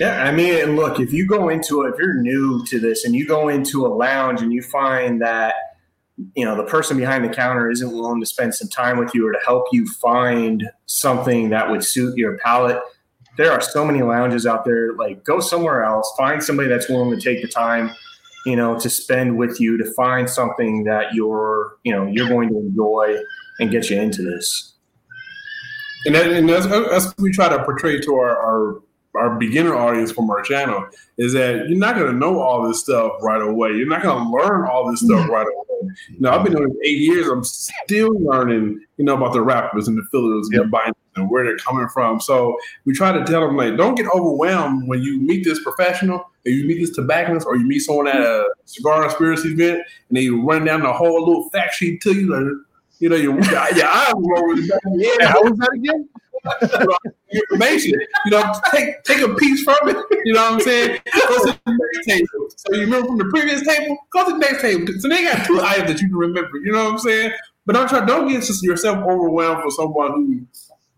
Yeah, 0.00 0.22
I 0.22 0.30
mean, 0.30 0.54
and 0.62 0.76
look, 0.76 1.00
if 1.00 1.12
you 1.12 1.26
go 1.26 1.48
into 1.48 1.82
it, 1.82 1.90
if 1.92 1.98
you're 1.98 2.14
new 2.14 2.64
to 2.66 2.78
this 2.78 3.04
and 3.04 3.16
you 3.16 3.26
go 3.26 3.48
into 3.48 3.84
a 3.84 3.88
lounge 3.88 4.42
and 4.42 4.52
you 4.52 4.62
find 4.62 5.20
that, 5.22 5.54
you 6.36 6.44
know, 6.44 6.56
the 6.56 6.64
person 6.64 6.96
behind 6.96 7.24
the 7.24 7.28
counter 7.28 7.68
isn't 7.70 7.90
willing 7.90 8.20
to 8.20 8.26
spend 8.26 8.54
some 8.54 8.68
time 8.68 8.98
with 8.98 9.12
you 9.12 9.26
or 9.26 9.32
to 9.32 9.38
help 9.44 9.66
you 9.72 9.88
find 9.88 10.68
something 10.86 11.50
that 11.50 11.68
would 11.68 11.84
suit 11.84 12.16
your 12.16 12.38
palate, 12.38 12.80
there 13.36 13.50
are 13.50 13.60
so 13.60 13.84
many 13.84 14.02
lounges 14.02 14.46
out 14.46 14.64
there. 14.64 14.94
Like, 14.94 15.24
go 15.24 15.40
somewhere 15.40 15.84
else, 15.84 16.12
find 16.16 16.42
somebody 16.42 16.68
that's 16.68 16.88
willing 16.88 17.16
to 17.18 17.20
take 17.20 17.42
the 17.42 17.48
time, 17.48 17.90
you 18.46 18.54
know, 18.54 18.78
to 18.78 18.88
spend 18.88 19.36
with 19.36 19.60
you 19.60 19.76
to 19.78 19.92
find 19.94 20.30
something 20.30 20.84
that 20.84 21.12
you're, 21.12 21.76
you 21.82 21.92
know, 21.92 22.06
you're 22.06 22.28
going 22.28 22.50
to 22.50 22.58
enjoy 22.58 23.16
and 23.58 23.70
get 23.70 23.90
you 23.90 24.00
into 24.00 24.22
this. 24.22 24.74
and, 26.06 26.14
and 26.14 26.48
that's 26.48 27.14
we 27.18 27.32
try 27.32 27.48
to 27.48 27.64
portray 27.64 28.00
to 28.00 28.14
our, 28.14 28.36
our 28.36 28.82
our 29.14 29.36
beginner 29.38 29.74
audience 29.74 30.12
from 30.12 30.30
our 30.30 30.42
channel 30.42 30.86
is 31.16 31.32
that 31.32 31.68
you're 31.68 31.78
not 31.78 31.96
going 31.96 32.12
to 32.12 32.18
know 32.18 32.40
all 32.40 32.66
this 32.66 32.80
stuff 32.80 33.12
right 33.22 33.40
away. 33.40 33.70
You're 33.70 33.88
not 33.88 34.02
going 34.02 34.24
to 34.24 34.30
learn 34.30 34.68
all 34.68 34.90
this 34.90 35.00
stuff 35.00 35.20
mm-hmm. 35.20 35.30
right 35.30 35.46
away. 35.46 35.64
You 36.10 36.20
know, 36.20 36.32
I've 36.32 36.44
been 36.44 36.54
doing 36.54 36.70
it 36.70 36.88
eight 36.88 36.98
years. 36.98 37.28
I'm 37.28 37.44
still 37.44 38.10
learning, 38.20 38.84
you 38.96 39.04
know, 39.04 39.14
about 39.14 39.32
the 39.32 39.42
wrappers 39.42 39.88
and 39.88 39.96
the 39.96 40.02
fillers 40.10 40.48
and 40.50 40.60
the 40.60 40.64
binders 40.64 40.94
and 41.16 41.30
where 41.30 41.44
they're 41.44 41.56
coming 41.58 41.88
from. 41.88 42.20
So 42.20 42.56
we 42.84 42.92
try 42.92 43.12
to 43.12 43.24
tell 43.24 43.40
them 43.42 43.56
like, 43.56 43.76
don't 43.76 43.94
get 43.94 44.06
overwhelmed 44.14 44.88
when 44.88 45.02
you 45.02 45.20
meet 45.20 45.44
this 45.44 45.62
professional, 45.62 46.18
or 46.18 46.50
you 46.50 46.66
meet 46.66 46.80
this 46.80 46.94
tobacconist, 46.94 47.46
or 47.46 47.56
you 47.56 47.64
meet 47.64 47.80
someone 47.80 48.08
at 48.08 48.16
a 48.16 48.48
cigar 48.64 49.02
conspiracy 49.02 49.50
event, 49.50 49.82
and 50.08 50.18
they 50.18 50.28
run 50.28 50.64
down 50.64 50.82
the 50.82 50.92
whole 50.92 51.26
little 51.26 51.48
fact 51.50 51.74
sheet 51.74 52.00
to 52.02 52.12
you. 52.12 52.34
And, 52.34 52.64
you 52.98 53.08
know, 53.08 53.16
your, 53.16 53.40
your 53.40 53.58
eyes 53.58 54.12
roll 54.14 54.48
with 54.48 54.62
the 54.62 54.68
back 54.68 54.80
of 54.84 55.28
How 55.28 55.42
was 55.44 55.58
that 55.58 55.70
again? 55.74 56.08
information. 57.32 58.00
You 58.24 58.30
know, 58.30 58.52
take 58.72 59.02
take 59.04 59.20
a 59.20 59.34
piece 59.34 59.62
from 59.62 59.76
it. 59.84 59.96
You 60.24 60.34
know 60.34 60.42
what 60.42 60.52
I'm 60.54 60.60
saying? 60.60 60.98
Go 61.12 61.44
to 61.44 61.58
the 61.64 61.78
next 61.94 62.06
table. 62.06 62.48
So 62.56 62.74
you 62.74 62.80
remember 62.82 63.08
from 63.08 63.18
the 63.18 63.26
previous 63.26 63.66
table, 63.66 63.96
go 64.10 64.26
to 64.26 64.32
the 64.32 64.38
next 64.38 64.62
table. 64.62 64.86
So 64.98 65.08
they 65.08 65.24
got 65.24 65.46
two 65.46 65.60
items 65.60 65.88
that 65.88 66.00
you 66.00 66.08
can 66.08 66.16
remember. 66.16 66.58
You 66.64 66.72
know 66.72 66.84
what 66.84 66.92
I'm 66.92 66.98
saying? 66.98 67.32
But 67.66 67.74
don't 67.74 67.88
try. 67.88 68.04
Don't 68.04 68.28
get 68.28 68.48
yourself 68.62 68.98
overwhelmed 69.06 69.62
for 69.62 69.70
someone 69.70 70.12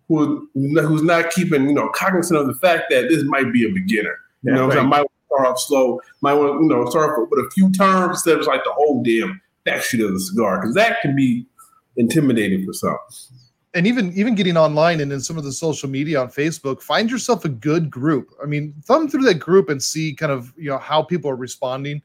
who 0.09 0.49
who 0.55 0.81
who's 0.81 1.03
not 1.03 1.31
keeping 1.31 1.69
you 1.69 1.75
know 1.75 1.89
cognizant 1.89 2.39
of 2.39 2.47
the 2.47 2.55
fact 2.55 2.85
that 2.91 3.09
this 3.09 3.25
might 3.25 3.53
be 3.53 3.69
a 3.69 3.73
beginner. 3.73 4.17
You 4.43 4.53
know, 4.53 4.67
what 4.67 4.77
I'm 4.77 4.79
saying? 4.79 4.89
might 4.89 5.07
start 5.27 5.49
off 5.49 5.61
slow. 5.61 6.01
Might 6.21 6.35
want 6.35 6.63
you 6.63 6.69
know 6.69 6.89
start 6.89 7.11
off 7.11 7.29
with 7.31 7.47
a 7.47 7.51
few 7.51 7.71
terms 7.73 8.19
instead 8.19 8.39
of 8.39 8.47
like 8.47 8.65
the 8.65 8.73
whole 8.73 9.03
damn 9.03 9.41
backstreet 9.67 10.05
of 10.05 10.13
the 10.13 10.21
cigar 10.21 10.61
because 10.61 10.75
that 10.75 11.01
can 11.03 11.15
be 11.15 11.47
intimidating 11.97 12.65
for 12.65 12.73
some. 12.73 12.97
And 13.73 13.87
even 13.87 14.13
even 14.15 14.35
getting 14.35 14.57
online 14.57 15.01
and 15.01 15.13
in 15.13 15.21
some 15.21 15.39
of 15.39 15.45
the 15.45 15.53
social 15.53 15.89
media 15.89 16.21
on 16.21 16.29
Facebook, 16.29 16.83
find 16.83 17.09
yourself 17.09 17.45
a 17.45 17.49
good 17.49 17.89
group. 17.89 18.35
I 18.43 18.47
mean, 18.47 18.75
thumb 18.85 19.09
through 19.09 19.23
that 19.23 19.39
group 19.39 19.69
and 19.69 19.81
see 19.81 20.13
kind 20.13 20.33
of 20.33 20.53
you 20.57 20.71
know 20.71 20.79
how 20.79 21.03
people 21.03 21.31
are 21.31 21.37
responding. 21.37 22.03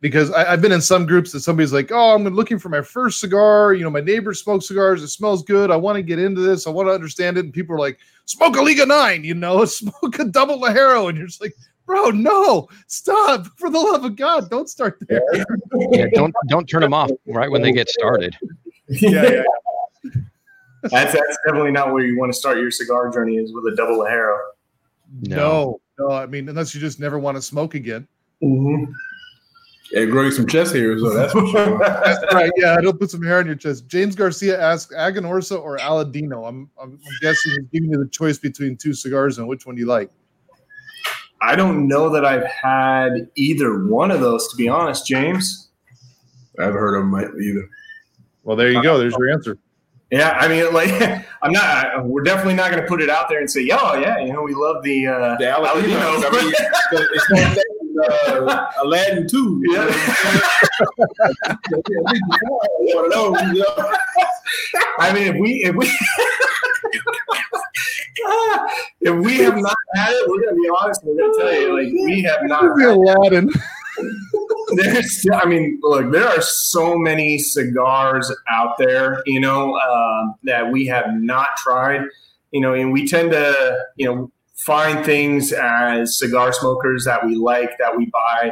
Because 0.00 0.30
I, 0.30 0.52
I've 0.52 0.62
been 0.62 0.70
in 0.70 0.80
some 0.80 1.06
groups 1.06 1.32
that 1.32 1.40
somebody's 1.40 1.72
like, 1.72 1.90
"Oh, 1.90 2.14
I'm 2.14 2.24
looking 2.24 2.58
for 2.58 2.68
my 2.68 2.82
first 2.82 3.20
cigar. 3.20 3.72
You 3.72 3.84
know, 3.84 3.90
my 3.90 4.00
neighbor 4.00 4.34
smokes 4.34 4.68
cigars. 4.68 5.02
It 5.02 5.08
smells 5.08 5.42
good. 5.42 5.70
I 5.70 5.76
want 5.76 5.96
to 5.96 6.02
get 6.02 6.18
into 6.18 6.40
this. 6.42 6.66
I 6.66 6.70
want 6.70 6.88
to 6.88 6.92
understand 6.92 7.38
it." 7.38 7.44
And 7.46 7.54
people 7.54 7.74
are 7.74 7.80
like, 7.80 7.98
"Smoke 8.26 8.56
a 8.56 8.62
Liga 8.62 8.86
Nine. 8.86 9.24
You 9.24 9.34
know, 9.34 9.64
smoke 9.64 10.18
a 10.18 10.24
double 10.24 10.60
Ligero." 10.60 11.08
And 11.08 11.16
you're 11.16 11.26
just 11.26 11.40
like, 11.40 11.56
"Bro, 11.86 12.10
no, 12.10 12.68
stop! 12.86 13.46
For 13.56 13.70
the 13.70 13.78
love 13.78 14.04
of 14.04 14.14
God, 14.14 14.50
don't 14.50 14.68
start 14.68 15.02
there." 15.08 15.22
Yeah, 15.90 16.06
don't 16.12 16.34
don't 16.48 16.68
turn 16.68 16.82
them 16.82 16.94
off 16.94 17.10
right 17.26 17.50
when 17.50 17.62
they 17.62 17.72
get 17.72 17.88
started. 17.88 18.36
yeah, 18.88 19.22
yeah. 19.22 19.42
That's 20.90 21.12
that's 21.12 21.38
definitely 21.44 21.72
not 21.72 21.92
where 21.92 22.04
you 22.04 22.16
want 22.16 22.32
to 22.32 22.38
start 22.38 22.58
your 22.58 22.70
cigar 22.70 23.10
journey 23.10 23.36
is 23.36 23.52
with 23.52 23.66
a 23.72 23.74
double 23.74 23.98
Ligero. 23.98 24.38
No, 25.22 25.80
no. 25.98 26.12
I 26.12 26.26
mean, 26.26 26.48
unless 26.48 26.72
you 26.74 26.80
just 26.80 27.00
never 27.00 27.18
want 27.18 27.36
to 27.36 27.42
smoke 27.42 27.74
again. 27.74 28.06
Mm-hmm. 28.42 28.92
And 29.96 30.10
growing 30.10 30.30
some 30.30 30.46
chest 30.46 30.74
hairs, 30.74 31.00
so 31.00 31.14
that's 31.14 31.32
for 31.32 31.46
sure. 31.46 31.78
That's 32.04 32.34
right. 32.34 32.52
Yeah, 32.56 32.78
it'll 32.78 32.92
put 32.92 33.10
some 33.10 33.22
hair 33.22 33.38
on 33.38 33.46
your 33.46 33.54
chest. 33.54 33.88
James 33.88 34.14
Garcia 34.14 34.60
asks 34.60 34.94
Aganorsa 34.94 35.58
or 35.58 35.78
Aladino. 35.78 36.46
I'm, 36.46 36.70
I'm, 36.80 36.92
I'm 36.92 36.98
guessing 37.22 37.52
he's 37.52 37.68
giving 37.72 37.90
you 37.90 37.98
the 37.98 38.10
choice 38.10 38.38
between 38.38 38.76
two 38.76 38.92
cigars 38.92 39.38
and 39.38 39.48
which 39.48 39.64
one 39.64 39.76
do 39.76 39.80
you 39.80 39.86
like. 39.86 40.10
I 41.40 41.56
don't 41.56 41.88
know 41.88 42.10
that 42.10 42.24
I've 42.24 42.44
had 42.44 43.30
either 43.36 43.86
one 43.86 44.10
of 44.10 44.20
those, 44.20 44.48
to 44.48 44.56
be 44.56 44.68
honest, 44.68 45.06
James. 45.06 45.70
I 46.58 46.64
haven't 46.64 46.78
heard 46.78 46.96
of 46.96 47.10
them 47.10 47.40
either. 47.40 47.70
Well, 48.42 48.56
there 48.56 48.70
you 48.70 48.82
go. 48.82 48.98
There's 48.98 49.14
your 49.16 49.30
answer. 49.30 49.56
Yeah, 50.10 50.30
I 50.40 50.48
mean, 50.48 50.72
like, 50.72 50.90
I'm 51.42 51.52
not. 51.52 51.64
I, 51.64 52.00
we're 52.00 52.22
definitely 52.22 52.54
not 52.54 52.70
going 52.70 52.82
to 52.82 52.88
put 52.88 53.02
it 53.02 53.10
out 53.10 53.28
there 53.28 53.40
and 53.40 53.50
say, 53.50 53.62
"Yo, 53.62 53.76
yeah, 53.94 54.18
you 54.18 54.32
know, 54.32 54.42
we 54.42 54.54
love 54.54 54.82
the 54.82 55.06
uh, 55.06 55.36
The 55.36 55.44
Aladino, 55.44 55.68
I 55.70 56.30
mean, 56.30 56.52
it's 56.92 57.30
not 57.30 57.54
that, 57.54 57.64
uh, 57.98 58.70
Aladdin 58.82 59.26
too. 59.28 59.60
you 59.64 59.72
know 59.72 59.86
what 59.86 59.94
I'm 59.94 61.52
saying? 61.62 62.04
One 62.94 63.04
of 63.04 63.12
those, 63.12 63.42
you 63.54 63.58
know? 63.58 63.92
I 64.98 65.12
mean, 65.12 65.34
if 65.34 65.36
we 65.40 65.64
if 65.64 65.74
we 65.74 65.86
if 69.00 69.24
we 69.24 69.38
have 69.38 69.56
not 69.56 69.76
had 69.94 70.10
it, 70.10 70.28
we're 70.28 70.40
going 70.40 70.54
to 70.54 70.60
be 70.60 70.68
honest. 70.80 71.04
We're 71.04 71.16
going 71.16 71.32
to 71.32 71.38
tell 71.40 71.52
you, 71.52 71.76
like, 71.76 71.92
we 71.92 72.22
have 72.22 72.40
not. 72.42 72.76
Be 72.76 72.84
Aladdin. 72.84 73.50
There's, 74.76 75.26
I 75.32 75.46
mean, 75.46 75.78
look, 75.82 76.12
there 76.12 76.28
are 76.28 76.40
so 76.40 76.96
many 76.96 77.38
cigars 77.38 78.30
out 78.50 78.76
there, 78.78 79.22
you 79.26 79.40
know, 79.40 79.76
um, 79.78 80.34
that 80.44 80.70
we 80.70 80.86
have 80.86 81.06
not 81.14 81.48
tried, 81.56 82.02
you 82.50 82.60
know, 82.60 82.74
and 82.74 82.92
we 82.92 83.06
tend 83.06 83.32
to, 83.32 83.78
you 83.96 84.06
know, 84.06 84.30
find 84.56 85.04
things 85.04 85.52
as 85.52 86.18
cigar 86.18 86.52
smokers 86.52 87.04
that 87.04 87.24
we 87.24 87.36
like, 87.36 87.70
that 87.78 87.96
we 87.96 88.06
buy 88.06 88.50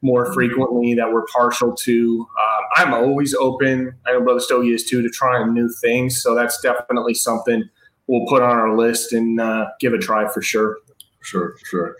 more 0.00 0.32
frequently, 0.32 0.94
that 0.94 1.12
we're 1.12 1.26
partial 1.26 1.74
to. 1.74 2.26
Um, 2.40 2.64
I'm 2.76 2.94
always 2.94 3.34
open. 3.34 3.92
I 4.06 4.12
know 4.12 4.20
Brother 4.20 4.40
Stogie 4.40 4.72
is 4.72 4.84
too 4.84 5.02
to 5.02 5.08
trying 5.10 5.52
new 5.52 5.68
things, 5.80 6.22
so 6.22 6.34
that's 6.34 6.60
definitely 6.60 7.14
something 7.14 7.68
we'll 8.06 8.26
put 8.26 8.42
on 8.42 8.56
our 8.56 8.76
list 8.76 9.12
and 9.12 9.40
uh, 9.40 9.66
give 9.80 9.92
a 9.92 9.98
try 9.98 10.28
for 10.32 10.40
sure. 10.40 10.78
Sure, 11.20 11.56
sure. 11.64 11.96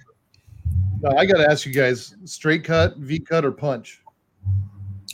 Now, 1.00 1.16
I 1.16 1.26
got 1.26 1.38
to 1.38 1.48
ask 1.48 1.64
you 1.64 1.72
guys: 1.72 2.16
straight 2.24 2.64
cut, 2.64 2.96
V 2.96 3.20
cut, 3.20 3.44
or 3.44 3.52
punch? 3.52 4.00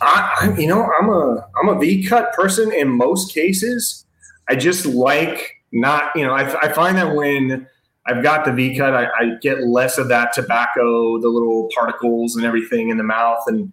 I, 0.01 0.37
I, 0.41 0.59
you 0.59 0.67
know, 0.67 0.89
I'm 0.99 1.09
a 1.09 1.47
I'm 1.61 1.69
a 1.69 1.79
V 1.79 2.07
cut 2.07 2.33
person 2.33 2.73
in 2.73 2.89
most 2.89 3.33
cases. 3.33 4.07
I 4.49 4.57
just 4.57 4.87
like 4.87 5.63
not, 5.73 6.11
you 6.15 6.25
know, 6.25 6.33
I, 6.33 6.43
I 6.61 6.73
find 6.73 6.97
that 6.97 7.15
when 7.15 7.67
I've 8.07 8.23
got 8.23 8.45
the 8.45 8.53
V 8.53 8.77
cut, 8.77 8.95
I, 8.95 9.07
I 9.07 9.35
get 9.41 9.63
less 9.65 9.99
of 9.99 10.09
that 10.09 10.33
tobacco, 10.33 11.21
the 11.21 11.29
little 11.29 11.69
particles 11.75 12.37
and 12.37 12.45
everything 12.45 12.89
in 12.89 12.97
the 12.97 13.05
mouth, 13.05 13.43
and 13.47 13.73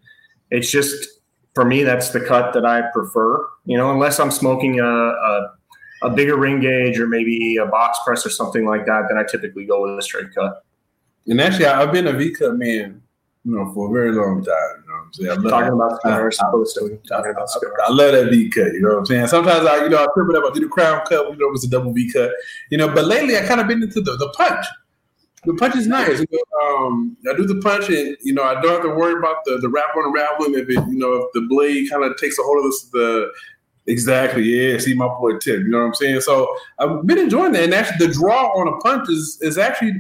it's 0.50 0.70
just 0.72 1.22
for 1.54 1.66
me 1.66 1.84
that's 1.84 2.10
the 2.10 2.22
cut 2.22 2.54
that 2.54 2.66
I 2.66 2.84
prefer. 2.94 3.48
You 3.66 3.78
know, 3.78 3.92
unless 3.92 4.20
I'm 4.20 4.32
smoking 4.32 4.80
a, 4.80 4.86
a 4.86 5.52
a 6.04 6.10
bigger 6.10 6.38
ring 6.38 6.60
gauge 6.60 7.00
or 7.00 7.08
maybe 7.08 7.58
a 7.58 7.66
box 7.66 8.00
press 8.06 8.26
or 8.26 8.30
something 8.30 8.66
like 8.66 8.86
that, 8.86 9.04
then 9.08 9.18
I 9.18 9.24
typically 9.24 9.66
go 9.66 9.84
with 9.84 9.98
a 9.98 10.02
straight 10.02 10.34
cut. 10.34 10.64
And 11.28 11.40
actually, 11.40 11.66
I've 11.66 11.92
been 11.92 12.08
a 12.08 12.14
V 12.14 12.32
cut 12.32 12.58
man, 12.58 13.02
you 13.46 13.56
know, 13.56 13.72
for 13.74 13.90
a 13.90 13.94
very 13.94 14.12
long 14.12 14.44
time. 14.44 14.56
You 14.84 14.90
know 14.90 14.96
what 14.96 15.06
I'm 15.06 15.14
saying? 15.14 15.30
I 15.30 15.34
love, 15.36 15.52
Talking 15.52 15.74
about 15.74 16.02
cigars, 16.02 16.40
I- 16.40 16.52
to 16.52 16.98
talking 17.08 17.32
about 17.32 17.50
I. 17.50 17.86
I 17.88 17.92
love 17.92 18.12
that 18.14 18.30
V 18.32 18.50
cut. 18.50 18.74
You 18.74 18.82
know 18.82 18.90
what 18.90 18.98
I'm 19.00 19.06
saying? 19.06 19.28
Sometimes 19.28 19.66
I, 19.68 19.84
you 19.84 19.90
know, 19.90 19.98
I 19.98 20.08
trip 20.14 20.28
it 20.30 20.36
up. 20.36 20.44
I 20.50 20.54
do 20.54 20.62
the 20.62 20.68
crown 20.68 21.02
cut. 21.08 21.30
You 21.32 21.38
know, 21.38 21.52
it's 21.54 21.66
a 21.66 21.70
double 21.70 21.94
V 21.94 22.12
cut. 22.12 22.32
You 22.70 22.78
know, 22.78 22.88
but 22.90 23.06
lately 23.06 23.38
I 23.38 23.46
kind 23.46 23.62
of 23.62 23.68
been 23.68 23.84
into 23.84 24.02
the, 24.02 24.16
the 24.18 24.30
punch. 24.36 24.66
The 25.46 25.56
punch 25.56 25.76
is 25.76 25.88
nice. 25.88 26.20
You 26.20 26.28
know, 26.32 26.86
um, 26.86 27.18
I 27.28 27.36
do 27.36 27.46
the 27.48 27.60
punch, 27.62 27.90
and 27.90 28.16
you 28.22 28.34
know, 28.34 28.44
I 28.44 28.62
don't 28.62 28.72
have 28.74 28.84
to 28.84 28.90
worry 28.90 29.18
about 29.18 29.38
the 29.46 29.58
the 29.58 29.70
wrap 29.70 29.96
on 29.96 30.04
the 30.04 30.12
wrap 30.12 30.40
limb 30.40 30.54
if 30.54 30.70
it, 30.70 30.88
you 30.88 31.00
know, 31.00 31.14
if 31.14 31.26
the 31.34 31.42
blade 31.50 31.90
kind 31.90 32.04
of 32.04 32.16
takes 32.18 32.38
a 32.38 32.44
hold 32.44 32.60
of 32.60 32.66
this, 32.66 32.84
the 32.92 33.32
exactly, 33.88 34.44
yeah. 34.44 34.78
See 34.78 34.94
my 34.94 35.08
boy 35.08 35.38
tip. 35.40 35.62
You 35.62 35.70
know 35.70 35.80
what 35.80 35.86
I'm 35.86 35.94
saying? 35.96 36.22
So 36.22 36.56
I've 36.78 37.08
been 37.08 37.18
enjoying 37.18 37.54
that, 37.54 37.64
and 37.64 37.74
actually, 37.74 38.06
the 38.06 38.14
draw 38.14 38.50
on 38.50 38.68
a 38.68 38.78
punch 38.82 39.10
is 39.10 39.40
is 39.42 39.58
actually 39.58 39.94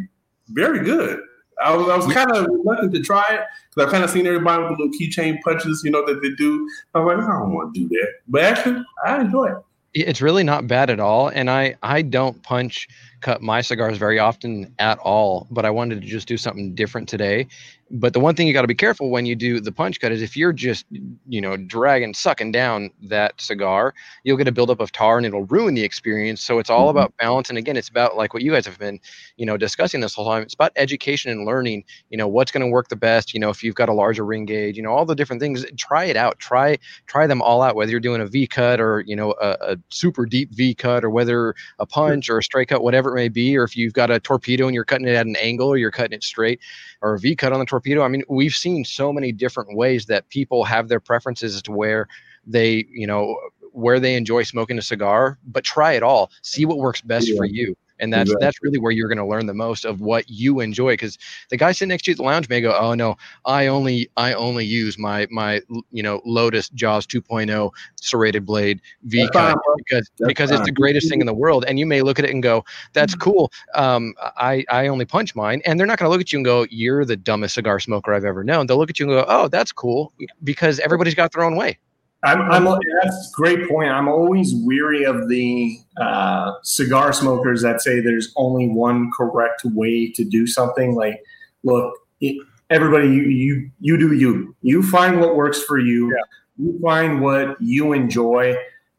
very 0.53 0.83
good. 0.83 1.19
I 1.63 1.75
was, 1.75 1.89
I 1.89 1.97
was 1.97 2.13
kind 2.13 2.31
of 2.31 2.47
reluctant 2.47 2.93
to 2.93 3.01
try 3.01 3.23
it 3.29 3.41
because 3.69 3.85
I've 3.85 3.91
kind 3.91 4.03
of 4.03 4.09
seen 4.09 4.25
everybody 4.25 4.63
with 4.63 4.77
the 4.77 4.83
little 4.83 4.99
keychain 4.99 5.39
punches, 5.43 5.81
you 5.85 5.91
know, 5.91 6.05
that 6.05 6.21
they 6.21 6.31
do. 6.31 6.67
I'm 6.95 7.05
like, 7.05 7.17
I 7.17 7.27
don't 7.27 7.53
want 7.53 7.75
to 7.75 7.81
do 7.81 7.89
that. 7.89 8.07
But 8.27 8.43
actually, 8.43 8.83
I 9.05 9.21
enjoy 9.21 9.45
it. 9.45 9.57
It's 9.93 10.21
really 10.21 10.43
not 10.43 10.67
bad 10.67 10.89
at 10.89 10.99
all, 10.99 11.27
and 11.27 11.49
I 11.49 11.75
I 11.83 12.01
don't 12.01 12.41
punch 12.43 12.87
cut 13.21 13.41
my 13.41 13.61
cigars 13.61 13.97
very 13.97 14.19
often 14.19 14.73
at 14.79 14.97
all. 14.99 15.47
But 15.51 15.65
I 15.65 15.69
wanted 15.69 16.01
to 16.01 16.07
just 16.07 16.27
do 16.27 16.37
something 16.37 16.75
different 16.75 17.07
today. 17.09 17.47
But 17.93 18.13
the 18.13 18.19
one 18.21 18.35
thing 18.35 18.47
you 18.47 18.53
got 18.53 18.61
to 18.61 18.67
be 18.67 18.75
careful 18.75 19.09
when 19.09 19.25
you 19.25 19.35
do 19.35 19.59
the 19.59 19.71
punch 19.71 19.99
cut 19.99 20.11
is 20.11 20.21
if 20.21 20.37
you're 20.37 20.53
just 20.53 20.85
you 21.27 21.41
know 21.41 21.57
dragging 21.57 22.13
sucking 22.13 22.51
down 22.51 22.89
that 23.03 23.39
cigar, 23.41 23.93
you'll 24.23 24.37
get 24.37 24.47
a 24.47 24.51
buildup 24.51 24.79
of 24.79 24.91
tar 24.91 25.17
and 25.17 25.25
it'll 25.25 25.45
ruin 25.45 25.73
the 25.75 25.83
experience. 25.83 26.41
So 26.41 26.59
it's 26.59 26.69
all 26.69 26.89
Mhm. 26.89 26.91
about 26.91 27.13
balance. 27.17 27.49
And 27.49 27.57
again, 27.57 27.75
it's 27.75 27.89
about 27.89 28.15
like 28.15 28.33
what 28.33 28.43
you 28.43 28.51
guys 28.51 28.65
have 28.65 28.79
been 28.79 28.99
you 29.37 29.45
know 29.45 29.57
discussing 29.57 29.99
this 29.99 30.13
whole 30.15 30.25
time. 30.25 30.41
It's 30.41 30.53
about 30.53 30.71
education 30.77 31.31
and 31.31 31.45
learning. 31.45 31.83
You 32.09 32.17
know 32.17 32.27
what's 32.29 32.51
going 32.51 32.61
to 32.65 32.67
work 32.71 32.87
the 32.87 32.95
best. 32.95 33.33
You 33.33 33.39
know 33.41 33.49
if 33.49 33.61
you've 33.61 33.75
got 33.75 33.89
a 33.89 33.93
larger 33.93 34.23
ring 34.25 34.45
gauge, 34.45 34.77
you 34.77 34.83
know 34.83 34.91
all 34.91 35.05
the 35.05 35.15
different 35.15 35.41
things. 35.41 35.65
Try 35.77 36.05
it 36.05 36.15
out. 36.15 36.39
Try 36.39 36.77
try 37.07 37.27
them 37.27 37.41
all 37.41 37.61
out. 37.61 37.75
Whether 37.75 37.91
you're 37.91 37.99
doing 37.99 38.21
a 38.21 38.25
V 38.25 38.47
cut 38.47 38.79
or 38.79 39.01
you 39.05 39.15
know 39.15 39.33
a, 39.41 39.57
a 39.61 39.77
super 39.89 40.25
deep 40.25 40.53
V 40.53 40.73
cut 40.75 41.03
or 41.03 41.09
whether 41.09 41.55
a 41.79 41.85
punch 41.85 42.29
or 42.29 42.37
a 42.37 42.43
straight 42.43 42.69
cut, 42.69 42.83
whatever 42.83 43.10
it 43.11 43.15
may 43.15 43.29
be, 43.29 43.57
or 43.57 43.63
if 43.63 43.75
you've 43.77 43.93
got 43.93 44.09
a 44.09 44.19
torpedo 44.19 44.65
and 44.65 44.75
you're 44.75 44.85
cutting 44.85 45.07
it 45.07 45.15
at 45.15 45.25
an 45.25 45.35
angle 45.37 45.67
or 45.67 45.77
you're 45.77 45.91
cutting 45.91 46.13
it 46.13 46.23
straight 46.23 46.59
or 47.01 47.15
a 47.15 47.19
V 47.19 47.35
cut 47.35 47.53
on 47.53 47.59
the 47.59 47.65
torpedo. 47.65 48.03
I 48.03 48.07
mean, 48.07 48.23
we've 48.29 48.53
seen 48.53 48.85
so 48.85 49.11
many 49.11 49.31
different 49.31 49.75
ways 49.75 50.05
that 50.07 50.29
people 50.29 50.63
have 50.63 50.87
their 50.87 50.99
preferences 50.99 51.55
as 51.55 51.61
to 51.63 51.71
where 51.71 52.07
they, 52.45 52.85
you 52.91 53.07
know, 53.07 53.37
where 53.73 53.99
they 53.99 54.15
enjoy 54.15 54.43
smoking 54.43 54.77
a 54.77 54.81
cigar, 54.81 55.37
but 55.45 55.63
try 55.63 55.93
it 55.93 56.03
all. 56.03 56.31
See 56.41 56.65
what 56.65 56.77
works 56.77 57.01
best 57.01 57.35
for 57.37 57.45
you. 57.45 57.75
And 58.01 58.11
that's 58.13 58.31
Exactly. 58.31 58.45
that's 58.45 58.61
really 58.63 58.79
where 58.79 58.91
you're 58.91 59.07
going 59.07 59.17
to 59.19 59.25
learn 59.25 59.45
the 59.47 59.53
most 59.53 59.85
of 59.85 60.01
what 60.01 60.29
you 60.29 60.59
enjoy. 60.59 60.93
Because 60.93 61.17
the 61.49 61.57
guy 61.57 61.71
sitting 61.71 61.89
next 61.89 62.03
to 62.05 62.11
you 62.11 62.13
at 62.13 62.17
the 62.17 62.23
lounge 62.23 62.49
may 62.49 62.61
go, 62.61 62.77
"Oh 62.77 62.93
no, 62.95 63.15
I 63.45 63.67
only 63.67 64.09
I 64.17 64.33
only 64.33 64.65
use 64.65 64.97
my 64.97 65.27
my 65.31 65.61
you 65.91 66.03
know 66.03 66.21
Lotus 66.25 66.69
Jaws 66.69 67.07
2.0 67.07 67.71
serrated 67.95 68.45
blade 68.45 68.81
V 69.03 69.29
cut 69.29 69.57
because 69.77 70.09
That's 70.19 70.33
because 70.33 70.51
it's 70.51 70.61
the 70.63 70.71
greatest 70.71 71.09
thing 71.09 71.21
in 71.21 71.27
the 71.27 71.33
world." 71.33 71.65
And 71.67 71.79
you 71.79 71.85
may 71.85 72.01
look 72.01 72.19
at 72.19 72.25
it 72.25 72.31
and 72.31 72.43
go, 72.43 72.65
"That's 72.93 73.15
cool." 73.15 73.51
Um, 73.75 74.13
I 74.37 74.65
I 74.69 74.87
only 74.87 75.05
punch 75.05 75.35
mine, 75.35 75.61
and 75.65 75.79
they're 75.79 75.87
not 75.87 75.99
going 75.99 76.07
to 76.07 76.11
look 76.11 76.21
at 76.21 76.31
you 76.33 76.39
and 76.39 76.45
go, 76.45 76.65
"You're 76.69 77.05
the 77.05 77.17
dumbest 77.17 77.55
cigar 77.55 77.79
smoker 77.79 78.13
I've 78.13 78.25
ever 78.25 78.43
known." 78.43 78.67
They'll 78.67 78.77
look 78.77 78.89
at 78.89 78.99
you 78.99 79.05
and 79.09 79.19
go, 79.21 79.25
"Oh, 79.27 79.47
that's 79.47 79.71
cool," 79.71 80.13
because 80.43 80.79
everybody's 80.79 81.15
got 81.15 81.31
their 81.33 81.43
own 81.43 81.55
way. 81.55 81.79
I'm, 82.23 82.41
I'm 82.41 82.63
that's 82.65 83.29
a 83.29 83.35
great 83.35 83.67
point. 83.67 83.89
I'm 83.89 84.07
always 84.07 84.53
weary 84.53 85.03
of 85.03 85.27
the 85.27 85.77
uh, 85.97 86.53
cigar 86.61 87.13
smokers 87.13 87.63
that 87.63 87.81
say 87.81 87.99
there's 87.99 88.31
only 88.35 88.67
one 88.67 89.11
correct 89.11 89.63
way 89.65 90.11
to 90.11 90.23
do 90.23 90.45
something. 90.45 90.93
Like, 90.93 91.23
look, 91.63 91.93
it, 92.19 92.45
everybody, 92.69 93.07
you 93.07 93.23
you 93.23 93.71
you 93.79 93.97
do 93.97 94.13
you. 94.13 94.55
You 94.61 94.83
find 94.83 95.19
what 95.19 95.35
works 95.35 95.63
for 95.63 95.79
you. 95.79 96.15
You 96.57 96.79
find 96.79 97.21
what 97.21 97.59
you 97.59 97.93
enjoy. 97.93 98.55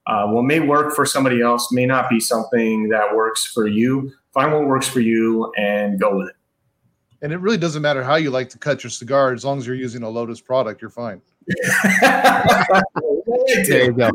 Uh, 0.08 0.26
what 0.26 0.42
may 0.42 0.58
work 0.58 0.92
for 0.96 1.06
somebody 1.06 1.40
else 1.40 1.70
may 1.70 1.86
not 1.86 2.10
be 2.10 2.18
something 2.18 2.88
that 2.88 3.14
works 3.14 3.46
for 3.46 3.68
you. 3.68 4.12
Find 4.34 4.52
what 4.52 4.66
works 4.66 4.88
for 4.88 4.98
you 4.98 5.52
and 5.56 6.00
go 6.00 6.16
with 6.16 6.30
it. 6.30 6.36
And 7.22 7.32
it 7.32 7.36
really 7.36 7.56
doesn't 7.56 7.82
matter 7.82 8.02
how 8.02 8.16
you 8.16 8.30
like 8.30 8.50
to 8.50 8.58
cut 8.58 8.82
your 8.82 8.90
cigar, 8.90 9.32
as 9.32 9.44
long 9.44 9.58
as 9.58 9.66
you're 9.66 9.76
using 9.76 10.02
a 10.02 10.08
Lotus 10.08 10.40
product, 10.40 10.82
you're 10.82 10.90
fine. 10.90 11.22
There 13.66 13.84
you 13.84 13.92
go. 13.92 14.10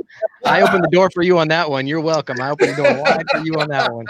I 0.46 0.62
opened 0.62 0.84
the 0.84 0.90
door 0.92 1.10
for 1.14 1.24
you 1.24 1.38
on 1.38 1.48
that 1.50 1.70
one. 1.70 1.88
You're 1.88 2.02
welcome. 2.02 2.40
I 2.40 2.50
opened 2.50 2.72
the 2.72 2.84
door 2.84 3.02
wide 3.02 3.26
for 3.32 3.40
you 3.40 3.54
on 3.56 3.70
that 3.70 3.92
one. 3.92 4.06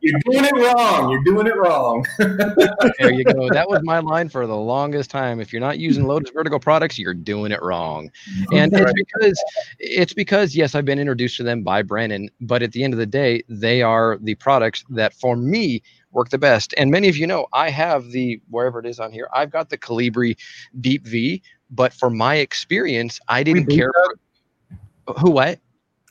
You're 0.00 0.20
doing 0.20 0.44
it 0.44 0.52
wrong. 0.54 1.10
You're 1.10 1.24
doing 1.24 1.46
it 1.46 1.56
wrong. 1.56 2.06
There 2.98 3.12
you 3.12 3.24
go. 3.24 3.48
That 3.50 3.68
was 3.68 3.80
my 3.82 3.98
line 3.98 4.28
for 4.28 4.46
the 4.46 4.56
longest 4.56 5.10
time. 5.10 5.40
If 5.40 5.52
you're 5.52 5.60
not 5.60 5.78
using 5.78 6.06
Lotus 6.06 6.30
Vertigo 6.30 6.58
products, 6.58 6.98
you're 6.98 7.14
doing 7.14 7.52
it 7.52 7.62
wrong. 7.62 8.10
And 8.52 8.72
it's 8.72 8.92
because 8.92 9.44
it's 9.78 10.12
because 10.12 10.54
yes, 10.54 10.74
I've 10.74 10.84
been 10.84 10.98
introduced 10.98 11.36
to 11.38 11.42
them 11.42 11.62
by 11.62 11.82
Brandon, 11.82 12.30
but 12.40 12.62
at 12.62 12.72
the 12.72 12.84
end 12.84 12.92
of 12.92 12.98
the 12.98 13.06
day, 13.06 13.42
they 13.48 13.82
are 13.82 14.18
the 14.20 14.34
products 14.36 14.84
that 14.90 15.14
for 15.14 15.36
me 15.36 15.82
work 16.12 16.30
the 16.30 16.38
best. 16.38 16.72
And 16.76 16.90
many 16.90 17.08
of 17.08 17.16
you 17.16 17.26
know 17.26 17.46
I 17.52 17.70
have 17.70 18.10
the 18.10 18.40
wherever 18.48 18.78
it 18.78 18.86
is 18.86 19.00
on 19.00 19.12
here, 19.12 19.28
I've 19.34 19.50
got 19.50 19.68
the 19.68 19.78
Colibri 19.78 20.36
Deep 20.80 21.06
V, 21.06 21.42
but 21.74 21.92
for 21.92 22.10
my 22.10 22.36
experience, 22.36 23.20
I 23.28 23.42
didn't 23.42 23.66
care 23.66 23.90
for 25.06 25.14
who 25.14 25.30
what? 25.30 25.60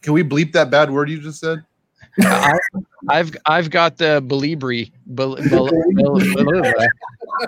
Can 0.01 0.14
we 0.14 0.24
bleep 0.24 0.51
that 0.53 0.70
bad 0.70 0.91
word 0.91 1.09
you 1.09 1.20
just 1.20 1.39
said? 1.39 1.64
I, 2.22 2.59
I've 3.09 3.36
I've 3.45 3.70
got 3.70 3.97
the 3.97 4.24
Belibri 4.28 4.91
Bel, 5.07 5.36
Bel, 5.49 5.70
Bel, 5.93 6.20
Bel- 6.20 6.74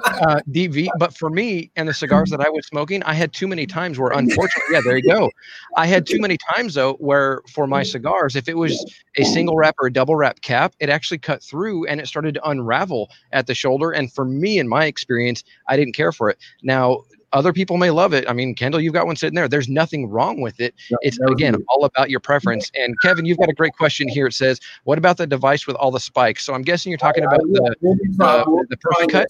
uh, 0.05 0.39
DV, 0.49 0.87
but 0.97 1.15
for 1.15 1.29
me 1.29 1.69
and 1.75 1.87
the 1.87 1.93
cigars 1.93 2.29
that 2.31 2.41
I 2.41 2.49
was 2.49 2.65
smoking, 2.65 3.03
I 3.03 3.13
had 3.13 3.33
too 3.33 3.47
many 3.47 3.67
times 3.67 3.99
where, 3.99 4.11
unfortunately, 4.11 4.73
yeah, 4.73 4.81
there 4.83 4.97
you 4.97 5.03
go. 5.03 5.29
I 5.77 5.85
had 5.85 6.07
too 6.07 6.19
many 6.19 6.37
times 6.55 6.73
though 6.73 6.93
where 6.93 7.41
for 7.49 7.67
my 7.67 7.83
cigars, 7.83 8.35
if 8.35 8.47
it 8.47 8.57
was 8.57 8.95
a 9.17 9.23
single 9.23 9.55
wrap 9.55 9.75
or 9.79 9.87
a 9.87 9.93
double 9.93 10.15
wrap 10.15 10.41
cap, 10.41 10.73
it 10.79 10.89
actually 10.89 11.19
cut 11.19 11.43
through 11.43 11.85
and 11.85 11.99
it 11.99 12.07
started 12.07 12.33
to 12.35 12.49
unravel 12.49 13.09
at 13.31 13.47
the 13.47 13.53
shoulder. 13.53 13.91
And 13.91 14.11
for 14.11 14.25
me, 14.25 14.57
in 14.57 14.67
my 14.67 14.85
experience, 14.85 15.43
I 15.67 15.77
didn't 15.77 15.93
care 15.93 16.11
for 16.11 16.29
it. 16.29 16.37
Now. 16.63 17.03
Other 17.35 17.51
people 17.51 17.75
may 17.75 17.91
love 17.91 18.13
it. 18.13 18.27
I 18.29 18.33
mean, 18.33 18.55
Kendall, 18.55 18.79
you've 18.79 18.93
got 18.93 19.05
one 19.05 19.17
sitting 19.17 19.35
there. 19.35 19.49
There's 19.49 19.67
nothing 19.67 20.07
wrong 20.09 20.39
with 20.39 20.61
it. 20.61 20.73
It's 21.01 21.19
again 21.29 21.55
all 21.67 21.83
about 21.83 22.09
your 22.09 22.21
preference. 22.21 22.71
And 22.75 22.95
Kevin, 23.01 23.25
you've 23.25 23.37
got 23.37 23.49
a 23.49 23.53
great 23.53 23.73
question 23.73 24.07
here. 24.07 24.27
It 24.27 24.33
says, 24.33 24.61
"What 24.85 24.97
about 24.97 25.17
the 25.17 25.27
device 25.27 25.67
with 25.67 25.75
all 25.75 25.91
the 25.91 25.99
spikes?" 25.99 26.45
So 26.45 26.53
I'm 26.53 26.61
guessing 26.61 26.91
you're 26.91 26.97
talking 26.97 27.25
about 27.25 27.41
the 27.41 27.75
We'll 27.81 27.95
be 27.95 28.15
trying- 28.15 28.41
uh, 28.41 28.63
the 28.69 28.77
perfect 28.77 29.11
cut? 29.11 29.27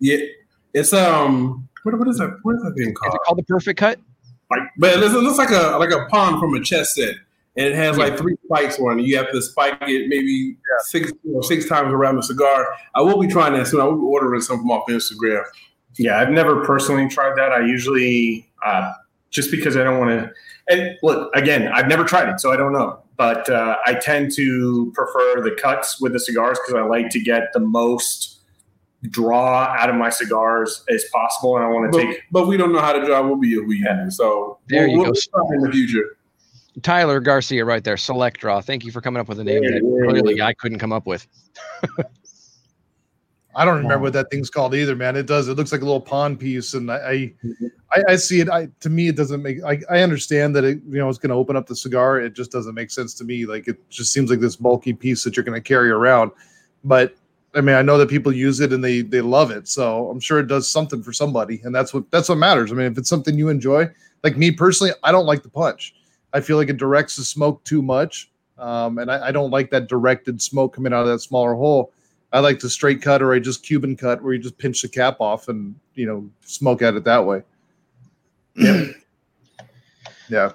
Yeah, 0.00 0.18
it's 0.74 0.92
um, 0.92 1.66
what, 1.82 1.98
what 1.98 2.08
is 2.08 2.18
that? 2.18 2.38
What 2.42 2.56
is 2.56 2.62
that 2.62 2.74
thing 2.76 2.90
Is 2.90 2.94
called? 2.94 3.14
it 3.14 3.20
called 3.24 3.38
the 3.38 3.42
perfect 3.44 3.78
cut? 3.80 3.98
Like, 4.50 4.68
but 4.76 4.90
it 4.92 4.98
looks, 4.98 5.38
like 5.38 5.50
a 5.50 5.78
like 5.78 5.92
a 5.92 6.06
pawn 6.10 6.38
from 6.38 6.54
a 6.54 6.60
chess 6.62 6.94
set, 6.94 7.14
and 7.56 7.66
it 7.68 7.74
has 7.74 7.96
like 7.96 8.18
three 8.18 8.36
spikes 8.44 8.78
on 8.78 9.00
it. 9.00 9.06
You 9.06 9.16
have 9.16 9.30
to 9.32 9.40
spike 9.40 9.78
it 9.82 10.08
maybe 10.08 10.56
six 10.88 11.10
you 11.24 11.32
know, 11.32 11.40
six 11.40 11.66
times 11.68 11.92
around 11.92 12.16
the 12.16 12.22
cigar. 12.22 12.66
I 12.94 13.00
will 13.00 13.18
be 13.18 13.28
trying 13.28 13.54
that 13.54 13.66
soon. 13.68 13.80
I 13.80 13.84
will 13.84 13.96
be 13.96 14.02
ordering 14.04 14.42
some 14.42 14.58
from 14.58 14.70
off 14.70 14.88
Instagram. 14.88 15.42
Yeah, 15.98 16.18
I've 16.20 16.30
never 16.30 16.64
personally 16.64 17.08
tried 17.08 17.36
that. 17.36 17.52
I 17.52 17.60
usually 17.66 18.48
uh, 18.64 18.92
just 19.30 19.50
because 19.50 19.76
I 19.76 19.84
don't 19.84 19.98
want 19.98 20.10
to. 20.10 20.32
And 20.68 20.96
look, 21.02 21.34
again, 21.34 21.68
I've 21.68 21.88
never 21.88 22.04
tried 22.04 22.28
it, 22.28 22.40
so 22.40 22.52
I 22.52 22.56
don't 22.56 22.72
know. 22.72 23.02
But 23.16 23.48
uh, 23.50 23.76
I 23.84 23.94
tend 23.94 24.32
to 24.36 24.92
prefer 24.94 25.42
the 25.42 25.50
cuts 25.60 26.00
with 26.00 26.12
the 26.12 26.20
cigars 26.20 26.58
because 26.64 26.80
I 26.80 26.86
like 26.86 27.10
to 27.10 27.20
get 27.20 27.52
the 27.52 27.60
most 27.60 28.40
draw 29.08 29.64
out 29.78 29.88
of 29.90 29.96
my 29.96 30.10
cigars 30.10 30.84
as 30.88 31.04
possible, 31.12 31.56
and 31.56 31.64
I 31.64 31.68
want 31.68 31.92
to 31.92 31.98
But, 31.98 32.04
take. 32.04 32.22
but 32.30 32.46
we 32.46 32.56
don't 32.56 32.72
know 32.72 32.80
how 32.80 32.92
to 32.92 33.04
draw. 33.04 33.20
We'll 33.26 33.36
be 33.36 33.56
a 33.58 33.62
we 33.62 33.76
use. 33.78 34.16
So 34.16 34.58
There 34.68 34.82
we'll, 34.82 34.90
you 34.90 34.98
we'll 34.98 35.12
go. 35.12 35.48
be 35.48 35.54
in 35.56 35.60
the 35.62 35.72
future. 35.72 36.16
Tyler 36.82 37.20
Garcia, 37.20 37.64
right 37.64 37.82
there. 37.82 37.96
Select 37.96 38.40
draw. 38.40 38.60
Thank 38.60 38.84
you 38.84 38.92
for 38.92 39.00
coming 39.00 39.20
up 39.20 39.28
with 39.28 39.40
a 39.40 39.44
name 39.44 39.62
Yeah, 39.64 39.70
that 39.70 39.82
yeah, 39.82 40.08
clearly 40.08 40.36
yeah. 40.36 40.46
I 40.46 40.54
couldn't 40.54 40.78
come 40.78 40.92
up 40.92 41.04
with. 41.06 41.26
I 43.54 43.64
don't 43.64 43.78
remember 43.78 44.04
what 44.04 44.12
that 44.12 44.30
thing's 44.30 44.48
called 44.48 44.74
either, 44.74 44.94
man. 44.94 45.16
It 45.16 45.26
does. 45.26 45.48
It 45.48 45.56
looks 45.56 45.72
like 45.72 45.80
a 45.80 45.84
little 45.84 46.00
pawn 46.00 46.36
piece, 46.36 46.74
and 46.74 46.90
I, 46.90 46.96
I, 46.96 47.34
I, 47.92 48.02
I 48.10 48.16
see 48.16 48.40
it. 48.40 48.48
I 48.48 48.68
to 48.78 48.88
me, 48.88 49.08
it 49.08 49.16
doesn't 49.16 49.42
make. 49.42 49.62
I, 49.64 49.80
I 49.90 50.02
understand 50.02 50.54
that 50.56 50.64
it, 50.64 50.78
you 50.88 50.98
know, 50.98 51.08
it's 51.08 51.18
going 51.18 51.30
to 51.30 51.36
open 51.36 51.56
up 51.56 51.66
the 51.66 51.74
cigar. 51.74 52.20
It 52.20 52.34
just 52.34 52.52
doesn't 52.52 52.74
make 52.74 52.90
sense 52.90 53.12
to 53.14 53.24
me. 53.24 53.46
Like 53.46 53.66
it 53.66 53.76
just 53.90 54.12
seems 54.12 54.30
like 54.30 54.38
this 54.38 54.56
bulky 54.56 54.92
piece 54.92 55.24
that 55.24 55.36
you're 55.36 55.44
going 55.44 55.60
to 55.60 55.66
carry 55.66 55.90
around. 55.90 56.30
But 56.84 57.16
I 57.54 57.60
mean, 57.60 57.74
I 57.74 57.82
know 57.82 57.98
that 57.98 58.08
people 58.08 58.32
use 58.32 58.60
it 58.60 58.72
and 58.72 58.84
they 58.84 59.02
they 59.02 59.20
love 59.20 59.50
it, 59.50 59.66
so 59.66 60.08
I'm 60.08 60.20
sure 60.20 60.38
it 60.38 60.46
does 60.46 60.70
something 60.70 61.02
for 61.02 61.12
somebody, 61.12 61.60
and 61.64 61.74
that's 61.74 61.92
what 61.92 62.08
that's 62.10 62.28
what 62.28 62.38
matters. 62.38 62.70
I 62.70 62.76
mean, 62.76 62.92
if 62.92 62.98
it's 62.98 63.08
something 63.08 63.36
you 63.36 63.48
enjoy, 63.48 63.88
like 64.22 64.36
me 64.36 64.52
personally, 64.52 64.92
I 65.02 65.10
don't 65.10 65.26
like 65.26 65.42
the 65.42 65.48
punch. 65.48 65.96
I 66.32 66.40
feel 66.40 66.56
like 66.56 66.68
it 66.68 66.76
directs 66.76 67.16
the 67.16 67.24
smoke 67.24 67.64
too 67.64 67.82
much, 67.82 68.30
um, 68.58 68.98
and 68.98 69.10
I, 69.10 69.28
I 69.28 69.32
don't 69.32 69.50
like 69.50 69.70
that 69.70 69.88
directed 69.88 70.40
smoke 70.40 70.76
coming 70.76 70.92
out 70.92 71.02
of 71.02 71.08
that 71.08 71.18
smaller 71.18 71.54
hole. 71.54 71.92
I 72.32 72.40
like 72.40 72.60
the 72.60 72.70
straight 72.70 73.02
cut 73.02 73.22
or 73.22 73.32
I 73.32 73.38
just 73.38 73.62
Cuban 73.64 73.96
cut 73.96 74.22
where 74.22 74.32
you 74.32 74.38
just 74.38 74.58
pinch 74.58 74.82
the 74.82 74.88
cap 74.88 75.16
off 75.20 75.48
and 75.48 75.74
you 75.94 76.06
know 76.06 76.30
smoke 76.44 76.82
at 76.82 76.94
it 76.94 77.04
that 77.04 77.24
way. 77.24 77.42
yeah. 78.54 78.84
yeah. 80.28 80.52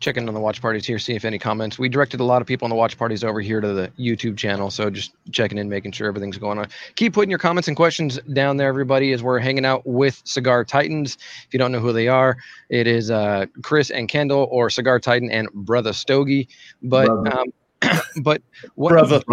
Checking 0.00 0.28
on 0.28 0.34
the 0.34 0.40
watch 0.40 0.60
parties 0.60 0.84
here, 0.84 0.98
see 0.98 1.14
if 1.14 1.24
any 1.24 1.38
comments. 1.38 1.78
We 1.78 1.88
directed 1.88 2.20
a 2.20 2.24
lot 2.24 2.42
of 2.42 2.46
people 2.46 2.66
on 2.66 2.70
the 2.70 2.76
watch 2.76 2.98
parties 2.98 3.24
over 3.24 3.40
here 3.40 3.62
to 3.62 3.72
the 3.72 3.90
YouTube 3.98 4.36
channel, 4.36 4.70
so 4.70 4.90
just 4.90 5.14
checking 5.32 5.56
in, 5.56 5.66
making 5.70 5.92
sure 5.92 6.06
everything's 6.06 6.36
going 6.36 6.58
on. 6.58 6.66
Keep 6.96 7.14
putting 7.14 7.30
your 7.30 7.38
comments 7.38 7.68
and 7.68 7.76
questions 7.76 8.18
down 8.34 8.58
there, 8.58 8.68
everybody, 8.68 9.12
as 9.12 9.22
we're 9.22 9.38
hanging 9.38 9.64
out 9.64 9.86
with 9.86 10.20
Cigar 10.24 10.62
Titans. 10.62 11.16
If 11.46 11.54
you 11.54 11.58
don't 11.58 11.72
know 11.72 11.80
who 11.80 11.90
they 11.90 12.08
are, 12.08 12.36
it 12.68 12.86
is 12.86 13.10
uh, 13.10 13.46
Chris 13.62 13.88
and 13.88 14.06
Kendall, 14.06 14.46
or 14.50 14.68
Cigar 14.68 15.00
Titan 15.00 15.30
and 15.30 15.50
Brother 15.54 15.94
Stogie. 15.94 16.48
But 16.82 17.08
um, 17.08 17.50
but 18.22 18.42
what 18.74 18.90
Brother. 18.90 19.22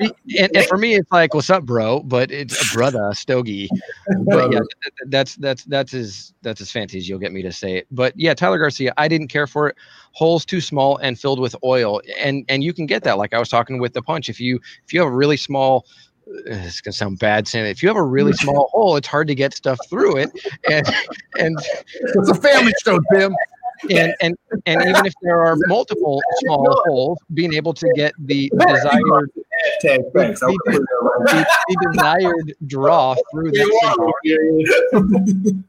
See, 0.00 0.10
and, 0.38 0.56
and 0.56 0.66
for 0.66 0.76
me, 0.78 0.94
it's 0.94 1.10
like, 1.10 1.34
"What's 1.34 1.50
up, 1.50 1.64
bro?" 1.64 2.00
But 2.00 2.30
it's 2.30 2.70
a 2.70 2.74
brother 2.74 3.10
Stogie. 3.14 3.68
But 4.24 4.52
yeah, 4.52 4.58
th- 4.60 4.68
th- 4.82 4.92
that's 5.08 5.36
that's 5.36 5.64
that's 5.64 5.94
as 5.94 6.32
that's 6.42 6.60
as 6.60 6.70
fancy 6.70 6.98
as 6.98 7.08
you'll 7.08 7.18
get 7.18 7.32
me 7.32 7.42
to 7.42 7.52
say 7.52 7.76
it. 7.76 7.86
But 7.90 8.12
yeah, 8.16 8.34
Tyler 8.34 8.58
Garcia, 8.58 8.92
I 8.96 9.08
didn't 9.08 9.28
care 9.28 9.46
for 9.46 9.68
it. 9.68 9.76
Holes 10.12 10.44
too 10.44 10.60
small 10.60 10.96
and 10.98 11.18
filled 11.18 11.40
with 11.40 11.56
oil, 11.64 12.00
and 12.18 12.44
and 12.48 12.62
you 12.62 12.72
can 12.72 12.86
get 12.86 13.04
that. 13.04 13.18
Like 13.18 13.34
I 13.34 13.38
was 13.38 13.48
talking 13.48 13.78
with 13.78 13.92
the 13.92 14.02
punch. 14.02 14.28
If 14.28 14.40
you 14.40 14.60
if 14.84 14.92
you 14.92 15.00
have 15.00 15.08
a 15.08 15.14
really 15.14 15.36
small 15.36 15.86
uh, 16.26 16.32
it's 16.46 16.80
gonna 16.80 16.92
sound 16.92 17.18
bad 17.18 17.46
saying 17.46 17.66
it. 17.66 17.70
If 17.70 17.82
you 17.82 17.88
have 17.88 17.96
a 17.96 18.02
really 18.02 18.32
small 18.32 18.68
hole, 18.72 18.96
it's 18.96 19.08
hard 19.08 19.28
to 19.28 19.34
get 19.34 19.54
stuff 19.54 19.78
through 19.90 20.16
it, 20.18 20.30
and 20.70 20.86
and 21.38 21.58
It's 22.00 22.30
a 22.30 22.34
family 22.34 22.72
show, 22.82 22.98
Tim. 23.12 23.34
And 23.90 24.14
and 24.20 24.36
and 24.66 24.82
even 24.82 25.06
if 25.06 25.14
there 25.22 25.40
are 25.44 25.56
multiple 25.66 26.20
small 26.40 26.82
holes, 26.86 27.18
being 27.34 27.54
able 27.54 27.72
to 27.74 27.88
get 27.94 28.12
the 28.18 28.50
desired 28.58 29.30
Tag, 29.80 30.00
thanks. 30.14 30.42
I'll 30.42 30.52
put 30.66 30.74
it 30.74 30.80
around. 31.00 31.26
the, 31.26 31.46
the 31.68 31.76
desired 31.92 32.54
draw 32.66 33.14
through 33.30 33.52
that. 33.52 35.64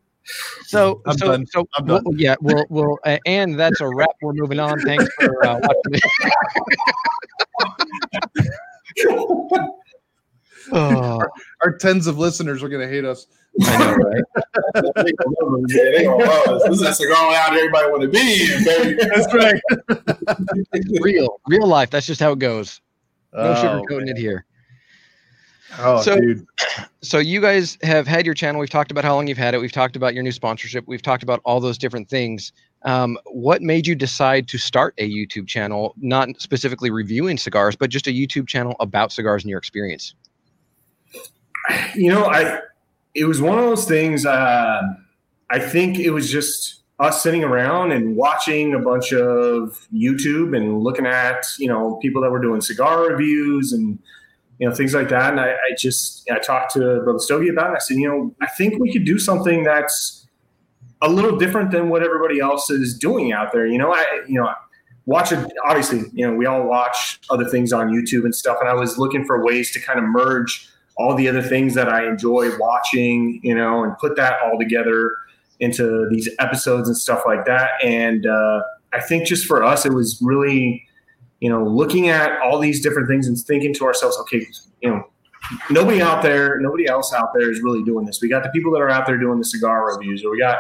So, 0.66 1.02
I'm 1.06 1.18
so, 1.20 1.28
done. 1.28 1.46
so, 1.46 1.68
I'm 1.78 1.86
we'll- 1.86 2.02
yeah, 2.16 2.34
we'll, 2.42 2.66
we'll, 2.70 2.98
uh, 3.06 3.20
and 3.28 3.60
that's 3.60 3.80
a 3.80 3.88
wrap. 3.88 4.10
We're 4.24 4.34
moving 4.34 4.60
on. 4.60 4.80
Thanks 4.82 5.06
for 5.20 5.46
uh, 5.46 5.60
watching. 5.62 6.02
oh, 10.72 11.22
Our 11.64 11.78
tens 11.78 12.08
of 12.08 12.18
listeners 12.18 12.64
are 12.64 12.70
gonna 12.70 12.88
hate 12.88 13.06
us. 13.06 13.28
I 13.64 13.78
know, 13.78 13.96
right? 13.96 14.24
Yeah, 14.76 15.04
they 15.92 16.04
gonna 16.06 16.24
love 16.26 16.48
us. 16.48 16.64
This 16.70 16.82
is 16.82 16.82
a 16.82 16.94
cigar 16.94 17.34
out 17.36 17.54
everybody 17.56 17.90
want 17.90 18.02
to 18.02 18.08
be 18.10 18.52
in, 18.54 18.64
baby. 18.64 18.98
That's 19.02 19.34
right. 19.34 19.62
Real, 21.02 21.40
real 21.48 21.68
life. 21.68 21.90
That's 21.90 22.06
just 22.06 22.20
how 22.20 22.32
it 22.34 22.40
goes. 22.40 22.82
No 23.34 23.40
Oh, 23.40 23.54
sugarcoating 23.56 24.10
it 24.10 24.18
here. 24.18 24.46
Oh, 25.80 26.02
So- 26.02 26.20
dude. 26.20 26.46
so 27.02 27.18
you 27.20 27.42
guys 27.42 27.78
have 27.84 28.08
had 28.08 28.26
your 28.26 28.36
channel. 28.36 28.60
We've 28.62 28.70
talked 28.70 28.92
about 28.92 29.04
how 29.04 29.16
long 29.16 29.28
you've 29.28 29.38
had 29.38 29.54
it. 29.54 29.60
We've 29.62 29.72
talked 29.72 29.96
about 29.96 30.14
your 30.14 30.24
new 30.24 30.32
sponsorship. 30.32 30.86
We've 30.88 31.02
talked 31.02 31.24
about 31.24 31.42
all 31.46 31.60
those 31.60 31.78
different 31.78 32.10
things. 32.10 32.52
Um, 32.84 33.18
what 33.26 33.62
made 33.62 33.88
you 33.88 33.96
decide 33.96 34.48
to 34.50 34.58
start 34.58 34.94
a 35.00 35.10
YouTube 35.10 35.48
channel, 35.48 35.94
not 35.98 36.30
specifically 36.40 36.92
reviewing 36.92 37.38
cigars, 37.38 37.76
but 37.76 37.90
just 37.90 38.08
a 38.08 38.12
YouTube 38.12 38.48
channel 38.48 38.76
about 38.80 39.12
cigars 39.12 39.44
and 39.44 39.50
your 39.50 39.60
experience? 39.60 40.14
You 41.96 42.12
know, 42.12 42.26
I 42.26 42.60
it 43.14 43.26
was 43.26 43.42
one 43.42 43.58
of 43.58 43.66
those 43.66 43.86
things. 43.86 44.26
Uh, 44.26 44.82
I 45.50 45.60
think 45.60 46.00
it 46.00 46.12
was 46.12 46.30
just 46.30 46.82
us 47.00 47.22
sitting 47.22 47.44
around 47.44 47.92
and 47.92 48.16
watching 48.16 48.74
a 48.74 48.80
bunch 48.80 49.12
of 49.14 49.88
YouTube 49.94 50.56
and 50.56 50.82
looking 50.82 51.06
at 51.06 51.46
you 51.60 51.68
know 51.68 51.98
people 52.02 52.22
that 52.22 52.32
were 52.32 52.42
doing 52.42 52.62
cigar 52.62 53.02
reviews 53.10 53.74
and 53.74 54.00
you 54.60 54.68
know 54.68 54.76
things 54.76 54.94
like 54.94 55.10
that. 55.10 55.32
And 55.32 55.40
I, 55.40 55.52
I 55.52 55.76
just 55.78 56.30
I 56.32 56.40
talked 56.40 56.74
to 56.74 57.02
Brother 57.04 57.20
Stogie 57.20 57.50
about 57.50 57.72
it. 57.72 57.76
I 57.76 57.80
said, 57.80 57.98
you 57.98 58.08
know, 58.08 58.36
I 58.42 58.48
think 58.48 58.80
we 58.80 58.92
could 58.92 59.06
do 59.06 59.20
something 59.20 59.64
that's 59.64 60.28
a 61.02 61.10
little 61.10 61.38
different 61.38 61.72
than 61.72 61.90
what 61.90 62.04
everybody 62.04 62.40
else 62.40 62.70
is 62.70 62.98
doing 62.98 63.34
out 63.34 63.52
there. 63.52 63.68
You 63.68 63.78
know, 63.78 63.94
I 63.94 64.22
you 64.28 64.40
know 64.40 64.50
watch 65.06 65.32
it 65.32 65.54
obviously 65.66 66.04
you 66.14 66.28
know 66.28 66.36
we 66.36 66.46
all 66.46 66.64
watch 66.68 67.20
other 67.30 67.46
things 67.46 67.72
on 67.72 67.90
youtube 67.90 68.24
and 68.24 68.34
stuff 68.34 68.58
and 68.60 68.68
i 68.68 68.74
was 68.74 68.98
looking 68.98 69.24
for 69.24 69.44
ways 69.46 69.72
to 69.72 69.80
kind 69.80 70.00
of 70.00 70.06
merge 70.06 70.68
all 70.98 71.16
the 71.16 71.28
other 71.28 71.42
things 71.42 71.74
that 71.74 71.90
i 71.90 72.08
enjoy 72.08 72.50
watching 72.58 73.40
you 73.44 73.56
know 73.56 73.84
and 73.84 73.98
put 73.98 74.16
that 74.16 74.38
all 74.44 74.58
together 74.58 75.16
into 75.60 76.08
these 76.10 76.30
episodes 76.40 76.88
and 76.88 76.98
stuff 76.98 77.22
like 77.26 77.46
that 77.46 77.72
and 77.84 78.26
uh, 78.26 78.62
i 78.94 79.00
think 79.00 79.26
just 79.26 79.46
for 79.46 79.64
us 79.64 79.86
it 79.86 79.94
was 79.94 80.20
really 80.22 80.86
you 81.40 81.50
know 81.50 81.64
looking 81.64 82.10
at 82.10 82.40
all 82.42 82.60
these 82.60 82.82
different 82.82 83.08
things 83.08 83.28
and 83.28 83.38
thinking 83.38 83.74
to 83.74 83.86
ourselves 83.86 84.18
okay 84.18 84.46
you 84.82 84.90
know 84.90 85.04
nobody 85.70 86.02
out 86.02 86.24
there, 86.24 86.60
nobody 86.60 86.88
else 86.88 87.14
out 87.14 87.34
there 87.34 87.52
is 87.52 87.62
really 87.62 87.84
doing 87.84 88.06
this. 88.06 88.22
We 88.22 88.30
got 88.30 88.44
the 88.44 88.50
people 88.50 88.72
that 88.74 88.80
are 88.80 88.90
out 88.90 89.06
there 89.06 89.18
doing 89.18 89.40
the 89.40 89.46
cigar 89.46 89.94
reviews, 89.94 90.24
or 90.24 90.32
we 90.32 90.40
got 90.40 90.58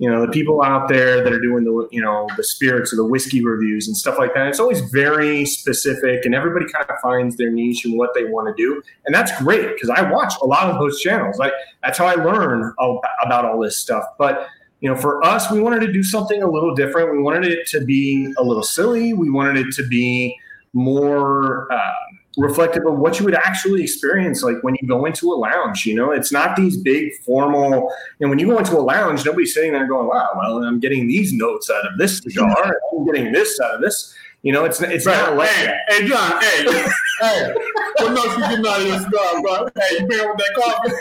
you 0.00 0.10
know 0.10 0.24
the 0.24 0.32
people 0.32 0.62
out 0.62 0.88
there 0.88 1.22
that 1.22 1.30
are 1.30 1.40
doing 1.40 1.62
the 1.62 1.86
you 1.92 2.00
know 2.00 2.26
the 2.38 2.42
spirits 2.42 2.90
or 2.90 2.96
the 2.96 3.04
whiskey 3.04 3.44
reviews 3.44 3.86
and 3.86 3.94
stuff 3.94 4.18
like 4.18 4.32
that 4.32 4.48
it's 4.48 4.58
always 4.58 4.80
very 4.90 5.44
specific 5.44 6.24
and 6.24 6.34
everybody 6.34 6.64
kind 6.72 6.86
of 6.88 6.96
finds 7.02 7.36
their 7.36 7.50
niche 7.50 7.84
and 7.84 7.98
what 7.98 8.14
they 8.14 8.24
want 8.24 8.48
to 8.48 8.54
do. 8.60 8.82
And 9.04 9.14
that's 9.14 9.30
great 9.42 9.68
because 9.74 9.90
i 9.90 10.00
watch 10.10 10.32
a 10.42 10.46
lot 10.46 10.70
of 10.70 10.80
those 10.80 11.00
channels. 11.00 11.38
Like 11.38 11.52
that's 11.84 11.98
how 11.98 12.06
i 12.06 12.14
learn 12.14 12.74
about 13.22 13.44
all 13.44 13.60
this 13.60 13.76
stuff. 13.78 14.04
But 14.18 14.48
you 14.80 14.88
know 14.88 14.96
for 14.96 15.22
us 15.22 15.50
we 15.52 15.60
wanted 15.60 15.80
to 15.80 15.92
do 15.92 16.02
something 16.02 16.42
a 16.42 16.50
little 16.50 16.74
different. 16.74 17.12
We 17.12 17.22
wanted 17.22 17.44
it 17.44 17.66
to 17.68 17.84
be 17.84 18.32
a 18.38 18.42
little 18.42 18.62
silly. 18.62 19.12
We 19.12 19.30
wanted 19.30 19.66
it 19.66 19.74
to 19.74 19.86
be 19.86 20.34
more 20.72 21.70
uh, 21.70 21.92
reflective 22.40 22.86
of 22.86 22.98
what 22.98 23.18
you 23.18 23.24
would 23.24 23.34
actually 23.34 23.82
experience 23.82 24.42
like 24.42 24.56
when 24.62 24.76
you 24.80 24.88
go 24.88 25.04
into 25.04 25.32
a 25.32 25.34
lounge 25.34 25.84
you 25.86 25.94
know? 25.94 26.10
It's 26.10 26.32
not 26.32 26.56
these 26.56 26.76
big 26.76 27.14
formal 27.24 27.92
and 28.20 28.30
when 28.30 28.38
you 28.38 28.46
go 28.46 28.58
into 28.58 28.78
a 28.78 28.80
lounge 28.80 29.24
nobody's 29.24 29.54
sitting 29.54 29.72
there 29.72 29.86
going 29.86 30.08
wow 30.08 30.30
well 30.36 30.64
i'm 30.64 30.80
getting 30.80 31.06
these 31.06 31.32
notes 31.32 31.70
out 31.70 31.86
of 31.86 31.96
this 31.98 32.18
cigar 32.18 32.76
i'm 32.92 33.04
getting 33.04 33.30
this 33.32 33.60
out 33.60 33.74
of 33.74 33.80
this. 33.80 34.14
You 34.42 34.54
know 34.54 34.64
it's 34.64 34.80
it's 34.80 35.04
right. 35.04 35.16
not 35.16 35.36
like 35.36 35.50
hey, 35.50 35.76
hey 35.88 36.08
john 36.08 36.42
hey. 36.42 36.64
Hey 37.20 37.52
what 37.98 38.14
notes 38.14 38.34
you 38.34 38.40
getting 38.48 38.66
out 38.66 38.80
of 38.80 38.86
your 38.86 38.98
cigar 39.00 39.42
bro? 39.42 39.68
Hey 39.76 39.98
you 40.00 40.06
paying 40.06 40.26
with 40.26 40.38
that 40.38 40.54
coffee 40.56 40.94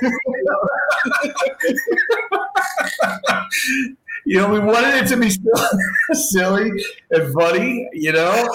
you 4.30 4.38
know, 4.38 4.48
we 4.48 4.60
wanted 4.60 4.94
it 4.94 5.08
to 5.08 5.18
be 5.18 5.32
silly 6.14 6.70
and 7.10 7.34
funny, 7.34 7.90
you 7.94 8.12
know, 8.12 8.48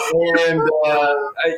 and 0.47 0.61
uh, 0.87 1.15
I, 1.45 1.57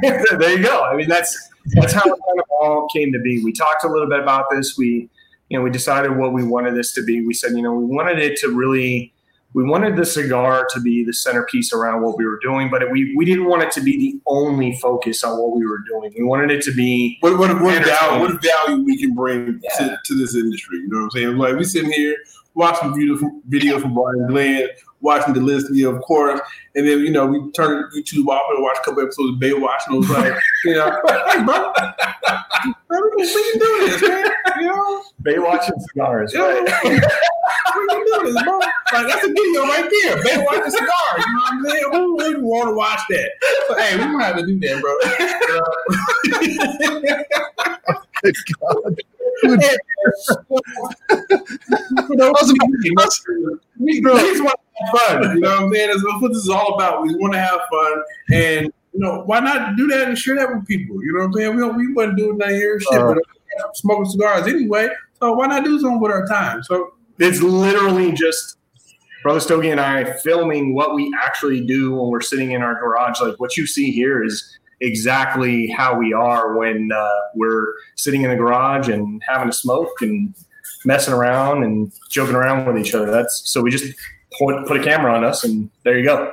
there 0.38 0.56
you 0.56 0.62
go. 0.62 0.84
I 0.84 0.96
mean, 0.96 1.06
that's 1.06 1.50
that's 1.74 1.92
how 1.92 2.00
it 2.00 2.06
kind 2.06 2.38
of 2.38 2.46
all 2.62 2.88
came 2.88 3.12
to 3.12 3.18
be. 3.18 3.44
We 3.44 3.52
talked 3.52 3.84
a 3.84 3.88
little 3.88 4.08
bit 4.08 4.20
about 4.20 4.46
this. 4.50 4.78
We, 4.78 5.10
you 5.50 5.58
know, 5.58 5.62
we 5.62 5.68
decided 5.68 6.16
what 6.16 6.32
we 6.32 6.44
wanted 6.44 6.76
this 6.76 6.94
to 6.94 7.04
be. 7.04 7.26
We 7.26 7.34
said, 7.34 7.50
you 7.50 7.60
know, 7.60 7.74
we 7.74 7.84
wanted 7.84 8.20
it 8.20 8.38
to 8.38 8.48
really, 8.48 9.12
we 9.52 9.64
wanted 9.64 9.96
the 9.96 10.06
cigar 10.06 10.66
to 10.70 10.80
be 10.80 11.04
the 11.04 11.12
centerpiece 11.12 11.74
around 11.74 12.04
what 12.04 12.16
we 12.16 12.24
were 12.24 12.38
doing, 12.42 12.70
but 12.70 12.90
we 12.90 13.14
we 13.18 13.26
didn't 13.26 13.44
want 13.44 13.62
it 13.62 13.70
to 13.72 13.82
be 13.82 13.98
the 13.98 14.18
only 14.26 14.78
focus 14.78 15.22
on 15.22 15.38
what 15.38 15.54
we 15.54 15.66
were 15.66 15.82
doing. 15.86 16.10
We 16.16 16.24
wanted 16.24 16.50
it 16.52 16.62
to 16.62 16.72
be 16.72 17.18
what 17.20 17.38
what, 17.38 17.50
what 17.60 17.84
value 17.84 18.18
what 18.18 18.42
value 18.42 18.82
we 18.82 18.96
can 18.96 19.14
bring 19.14 19.60
yeah. 19.62 19.88
to, 19.88 20.00
to 20.02 20.14
this 20.14 20.34
industry. 20.34 20.78
You 20.78 20.88
know 20.88 20.96
what 21.00 21.04
I'm 21.04 21.10
saying? 21.10 21.36
Like 21.36 21.56
we 21.56 21.64
sitting 21.64 21.92
here 21.92 22.16
watching 22.56 22.92
beautiful 22.94 23.30
videos 23.48 23.82
from 23.82 23.94
Brian 23.94 24.26
Glynn, 24.26 24.68
watching 25.00 25.34
the 25.34 25.40
list, 25.40 25.72
you 25.72 25.84
know, 25.84 25.96
of 25.96 26.02
course. 26.02 26.40
And 26.74 26.88
then, 26.88 27.00
you 27.00 27.10
know, 27.10 27.26
we 27.26 27.50
turned 27.52 27.92
YouTube 27.92 28.26
off 28.26 28.42
and 28.50 28.62
watched 28.62 28.80
a 28.80 28.84
couple 28.84 29.02
episodes 29.02 29.34
of 29.34 29.40
Baywatch, 29.40 29.86
and 29.86 29.94
it 29.94 29.98
was 29.98 30.10
like, 30.10 30.34
you 30.64 30.74
know, 30.74 30.90
hey, 31.06 31.44
bro, 31.44 31.72
we 33.16 33.28
can 33.28 33.58
do 33.58 33.88
this, 33.88 34.02
man. 34.02 34.30
You 34.58 34.66
know, 34.66 35.02
Baywatch 35.22 35.68
and 35.68 35.82
cigars, 35.82 36.32
you 36.32 36.40
right? 36.42 36.62
We 36.62 36.98
can 37.88 38.04
do 38.04 38.32
this, 38.32 38.42
bro. 38.42 38.58
Like, 38.58 39.06
that's 39.06 39.24
a 39.24 39.28
video 39.28 39.62
right 39.62 39.88
there. 40.02 40.16
Baywatch 40.22 40.64
and 40.64 40.72
cigars. 40.72 41.18
You 41.18 41.32
know 41.32 41.40
what 41.40 41.52
I'm 41.52 41.64
saying? 41.66 41.84
Who 41.92 42.16
wouldn't 42.16 42.42
want 42.42 42.68
to 42.70 42.74
watch 42.74 43.00
that? 43.10 43.30
So, 43.68 43.76
hey, 43.76 43.96
we 43.98 44.06
might 44.16 44.24
have 44.24 44.36
to 44.36 44.46
do 44.46 44.58
that, 44.60 44.80
bro. 44.80 44.96
Oh 47.88 48.02
Good 48.22 48.34
God 48.60 48.96
we, 53.78 54.00
we 54.00 54.00
just 54.00 54.42
want 54.42 54.58
to 54.58 54.84
have 54.84 55.22
fun. 55.22 55.36
You 55.36 55.40
know 55.40 55.50
what 55.50 55.60
I'm 55.62 55.72
saying? 55.72 55.88
That's 55.88 56.02
what 56.20 56.28
this 56.28 56.42
is 56.42 56.48
all 56.48 56.74
about. 56.74 57.02
We 57.02 57.14
want 57.16 57.32
to 57.34 57.40
have 57.40 57.60
fun, 57.70 58.02
and 58.32 58.72
you 58.92 59.00
know 59.00 59.22
why 59.26 59.40
not 59.40 59.76
do 59.76 59.86
that 59.88 60.08
and 60.08 60.18
share 60.18 60.36
that 60.36 60.54
with 60.54 60.66
people? 60.66 61.02
You 61.02 61.12
know 61.14 61.20
what 61.20 61.26
I'm 61.26 61.32
saying? 61.34 61.54
We 61.56 61.62
don't, 61.62 61.76
we 61.76 61.92
wasn't 61.92 62.18
doing 62.18 62.38
that 62.38 62.50
here, 62.50 62.80
shit, 62.80 63.00
uh, 63.00 63.14
but 63.14 63.76
smoking 63.76 64.06
cigars 64.06 64.46
anyway. 64.46 64.88
So 65.20 65.32
why 65.32 65.46
not 65.46 65.64
do 65.64 65.78
something 65.80 66.00
with 66.00 66.12
our 66.12 66.26
time? 66.26 66.62
So 66.62 66.92
it's 67.18 67.40
literally 67.40 68.12
just 68.12 68.58
Brother 69.22 69.40
Stogie 69.40 69.70
and 69.70 69.80
I 69.80 70.12
filming 70.20 70.74
what 70.74 70.94
we 70.94 71.12
actually 71.20 71.66
do 71.66 71.94
when 71.94 72.10
we're 72.10 72.20
sitting 72.20 72.52
in 72.52 72.62
our 72.62 72.78
garage. 72.78 73.20
Like 73.20 73.40
what 73.40 73.56
you 73.56 73.66
see 73.66 73.90
here 73.90 74.22
is 74.22 74.58
exactly 74.80 75.68
how 75.68 75.98
we 75.98 76.12
are 76.12 76.56
when 76.56 76.90
uh, 76.94 77.08
we're 77.34 77.74
sitting 77.96 78.22
in 78.22 78.30
the 78.30 78.36
garage 78.36 78.88
and 78.88 79.22
having 79.26 79.48
a 79.48 79.52
smoke 79.52 80.02
and 80.02 80.34
messing 80.86 81.12
around 81.12 81.64
and 81.64 81.92
joking 82.10 82.34
around 82.34 82.66
with 82.66 82.78
each 82.78 82.94
other. 82.94 83.10
That's 83.10 83.42
so 83.44 83.60
we 83.60 83.70
just 83.70 83.92
put, 84.38 84.66
put 84.66 84.80
a 84.80 84.82
camera 84.82 85.12
on 85.14 85.24
us 85.24 85.44
and 85.44 85.68
there 85.82 85.98
you 85.98 86.04
go. 86.04 86.32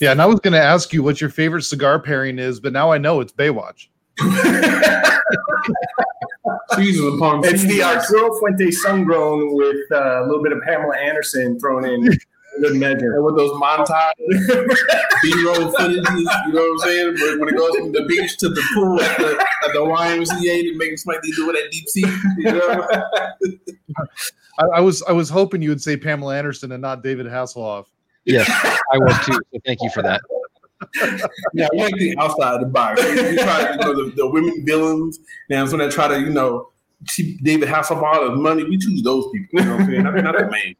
Yeah, 0.00 0.12
and 0.12 0.22
I 0.22 0.26
was 0.26 0.40
going 0.40 0.52
to 0.52 0.62
ask 0.62 0.92
you 0.92 1.02
what 1.02 1.20
your 1.20 1.30
favorite 1.30 1.62
cigar 1.62 1.98
pairing 2.00 2.38
is, 2.38 2.60
but 2.60 2.72
now 2.72 2.90
I 2.90 2.98
know 2.98 3.20
it's 3.20 3.32
Baywatch. 3.32 3.88
it's 7.44 7.62
the 7.62 7.82
Arturo 7.82 8.38
Fuente 8.38 8.70
Sungrown 8.70 9.54
with 9.54 9.92
uh, 9.92 10.22
a 10.22 10.26
little 10.26 10.42
bit 10.42 10.52
of 10.52 10.60
Pamela 10.62 10.96
Anderson 10.96 11.58
thrown 11.60 11.84
in 11.84 12.18
good 12.60 12.76
measure. 12.76 13.14
And 13.14 13.24
with 13.24 13.36
those 13.36 13.50
montage 13.52 14.12
B-roll 14.18 15.72
footages, 15.72 16.06
you 16.46 16.52
know 16.52 16.62
what 16.62 16.72
I'm 16.72 16.78
saying? 16.78 17.16
But 17.18 17.40
when 17.40 17.48
it 17.48 17.56
goes 17.56 17.76
from 17.76 17.92
the 17.92 18.04
beach 18.08 18.36
to 18.38 18.48
the 18.48 18.62
pool 18.74 19.00
at 19.00 19.18
the, 19.18 19.46
at 19.64 19.72
the 19.72 19.80
YMCA 19.80 20.62
to 20.62 20.78
make 20.78 20.98
Smite 20.98 21.18
do 21.22 21.50
it 21.50 21.64
at 21.64 21.70
deep 21.70 21.88
sea, 21.88 22.06
you 22.38 22.52
know? 22.52 22.88
I, 24.58 24.64
I, 24.76 24.80
was 24.80 25.02
I 25.02 25.12
was 25.12 25.28
hoping 25.28 25.62
you 25.62 25.70
would 25.70 25.82
say 25.82 25.96
Pamela 25.96 26.36
Anderson 26.36 26.72
and 26.72 26.82
not 26.82 27.02
David 27.02 27.26
Hasselhoff. 27.26 27.86
Yes, 28.24 28.48
I 28.92 28.98
was 28.98 29.18
too. 29.26 29.32
So 29.32 29.60
thank 29.66 29.82
you 29.82 29.90
for 29.90 30.02
that. 30.02 30.20
yeah, 31.54 31.68
we 31.72 31.82
like 31.82 31.94
the 31.96 32.16
outside 32.18 32.60
the 32.60 32.66
box. 32.66 33.02
We, 33.02 33.36
try, 33.36 33.72
you 33.72 33.76
know, 33.78 34.04
the, 34.04 34.12
the 34.16 34.26
women 34.28 34.64
villains. 34.64 35.18
Now, 35.50 35.66
when 35.66 35.78
they 35.78 35.88
try 35.88 36.08
to, 36.08 36.20
you 36.20 36.30
know, 36.30 36.70
David 37.42 37.68
Hasselhoff 37.68 38.28
the 38.28 38.36
money, 38.36 38.64
we 38.64 38.78
choose 38.78 39.02
those 39.02 39.26
people. 39.32 39.60
You 39.60 39.64
know 39.64 39.72
what 39.72 39.80
I'm 39.80 39.86
saying? 39.90 40.02
not, 40.02 40.14
not 40.16 40.38
the 40.38 40.50
main. 40.50 40.76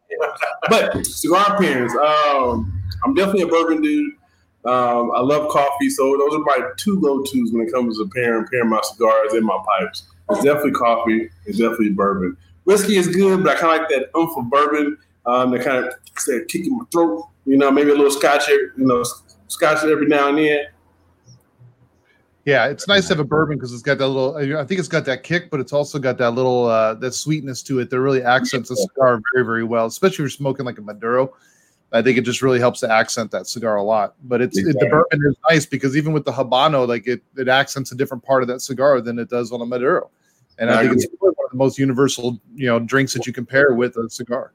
But 0.68 1.06
cigar 1.06 1.56
pairings, 1.58 1.94
um, 1.96 2.82
I'm 3.04 3.14
definitely 3.14 3.42
a 3.42 3.46
bourbon 3.46 3.82
dude. 3.82 4.12
Um, 4.64 5.12
I 5.14 5.20
love 5.20 5.50
coffee, 5.50 5.90
so 5.90 6.16
those 6.16 6.34
are 6.34 6.44
my 6.44 6.70
two 6.78 6.98
go-tos 7.00 7.52
when 7.52 7.66
it 7.66 7.72
comes 7.72 7.98
to 7.98 8.08
pairing 8.14 8.46
pairing 8.50 8.70
my 8.70 8.80
cigars 8.82 9.34
and 9.34 9.44
my 9.44 9.58
pipes. 9.78 10.04
It's 10.30 10.42
definitely 10.42 10.72
coffee. 10.72 11.28
It's 11.44 11.58
definitely 11.58 11.90
bourbon. 11.90 12.36
Whiskey 12.64 12.96
is 12.96 13.08
good, 13.08 13.44
but 13.44 13.56
I 13.56 13.60
kind 13.60 13.74
of 13.74 13.80
like 13.80 13.88
that 13.90 14.18
umph 14.18 14.36
of 14.38 14.48
bourbon. 14.48 14.96
Um, 15.26 15.50
that 15.52 15.64
kind 15.64 15.84
of 15.84 15.94
kick 16.48 16.66
in 16.66 16.78
my 16.78 16.84
throat. 16.90 17.28
You 17.44 17.58
know, 17.58 17.70
maybe 17.70 17.90
a 17.90 17.94
little 17.94 18.10
scotch, 18.10 18.48
you 18.48 18.72
know, 18.76 19.04
scotch 19.48 19.84
every 19.84 20.06
now 20.06 20.28
and 20.28 20.38
then. 20.38 20.66
Yeah, 22.44 22.66
it's 22.66 22.86
nice 22.86 23.08
to 23.08 23.14
have 23.14 23.20
a 23.20 23.24
bourbon 23.24 23.56
because 23.56 23.72
it's 23.72 23.82
got 23.82 23.96
that 23.98 24.08
little. 24.08 24.36
I 24.36 24.64
think 24.64 24.78
it's 24.78 24.88
got 24.88 25.06
that 25.06 25.22
kick, 25.22 25.50
but 25.50 25.60
it's 25.60 25.72
also 25.72 25.98
got 25.98 26.18
that 26.18 26.32
little 26.32 26.66
uh, 26.66 26.94
that 26.94 27.12
sweetness 27.12 27.62
to 27.64 27.78
it 27.78 27.88
that 27.88 28.00
really 28.00 28.22
accents 28.22 28.70
a 28.70 28.76
cigar 28.76 29.20
very, 29.32 29.46
very 29.46 29.64
well. 29.64 29.86
Especially 29.86 30.14
if 30.14 30.18
you're 30.18 30.28
smoking 30.28 30.66
like 30.66 30.76
a 30.76 30.82
Maduro, 30.82 31.34
I 31.92 32.02
think 32.02 32.18
it 32.18 32.22
just 32.22 32.42
really 32.42 32.58
helps 32.58 32.80
to 32.80 32.92
accent 32.92 33.30
that 33.30 33.46
cigar 33.46 33.76
a 33.76 33.82
lot. 33.82 34.14
But 34.24 34.42
it's 34.42 34.58
exactly. 34.58 34.86
it, 34.86 34.90
the 34.90 34.90
bourbon 34.90 35.26
is 35.26 35.36
nice 35.48 35.64
because 35.64 35.96
even 35.96 36.12
with 36.12 36.26
the 36.26 36.32
Habano, 36.32 36.86
like 36.86 37.06
it 37.06 37.22
it 37.36 37.48
accents 37.48 37.92
a 37.92 37.94
different 37.94 38.22
part 38.22 38.42
of 38.42 38.48
that 38.48 38.60
cigar 38.60 39.00
than 39.00 39.18
it 39.18 39.30
does 39.30 39.50
on 39.50 39.62
a 39.62 39.66
Maduro, 39.66 40.10
and 40.58 40.70
I, 40.70 40.74
I 40.74 40.76
think 40.80 40.92
agree. 40.92 41.04
it's 41.04 41.14
one 41.20 41.30
of 41.30 41.50
the 41.50 41.56
most 41.56 41.78
universal 41.78 42.38
you 42.54 42.66
know 42.66 42.78
drinks 42.78 43.14
that 43.14 43.26
you 43.26 43.32
can 43.32 43.46
pair 43.46 43.72
with 43.72 43.96
a 43.96 44.10
cigar. 44.10 44.52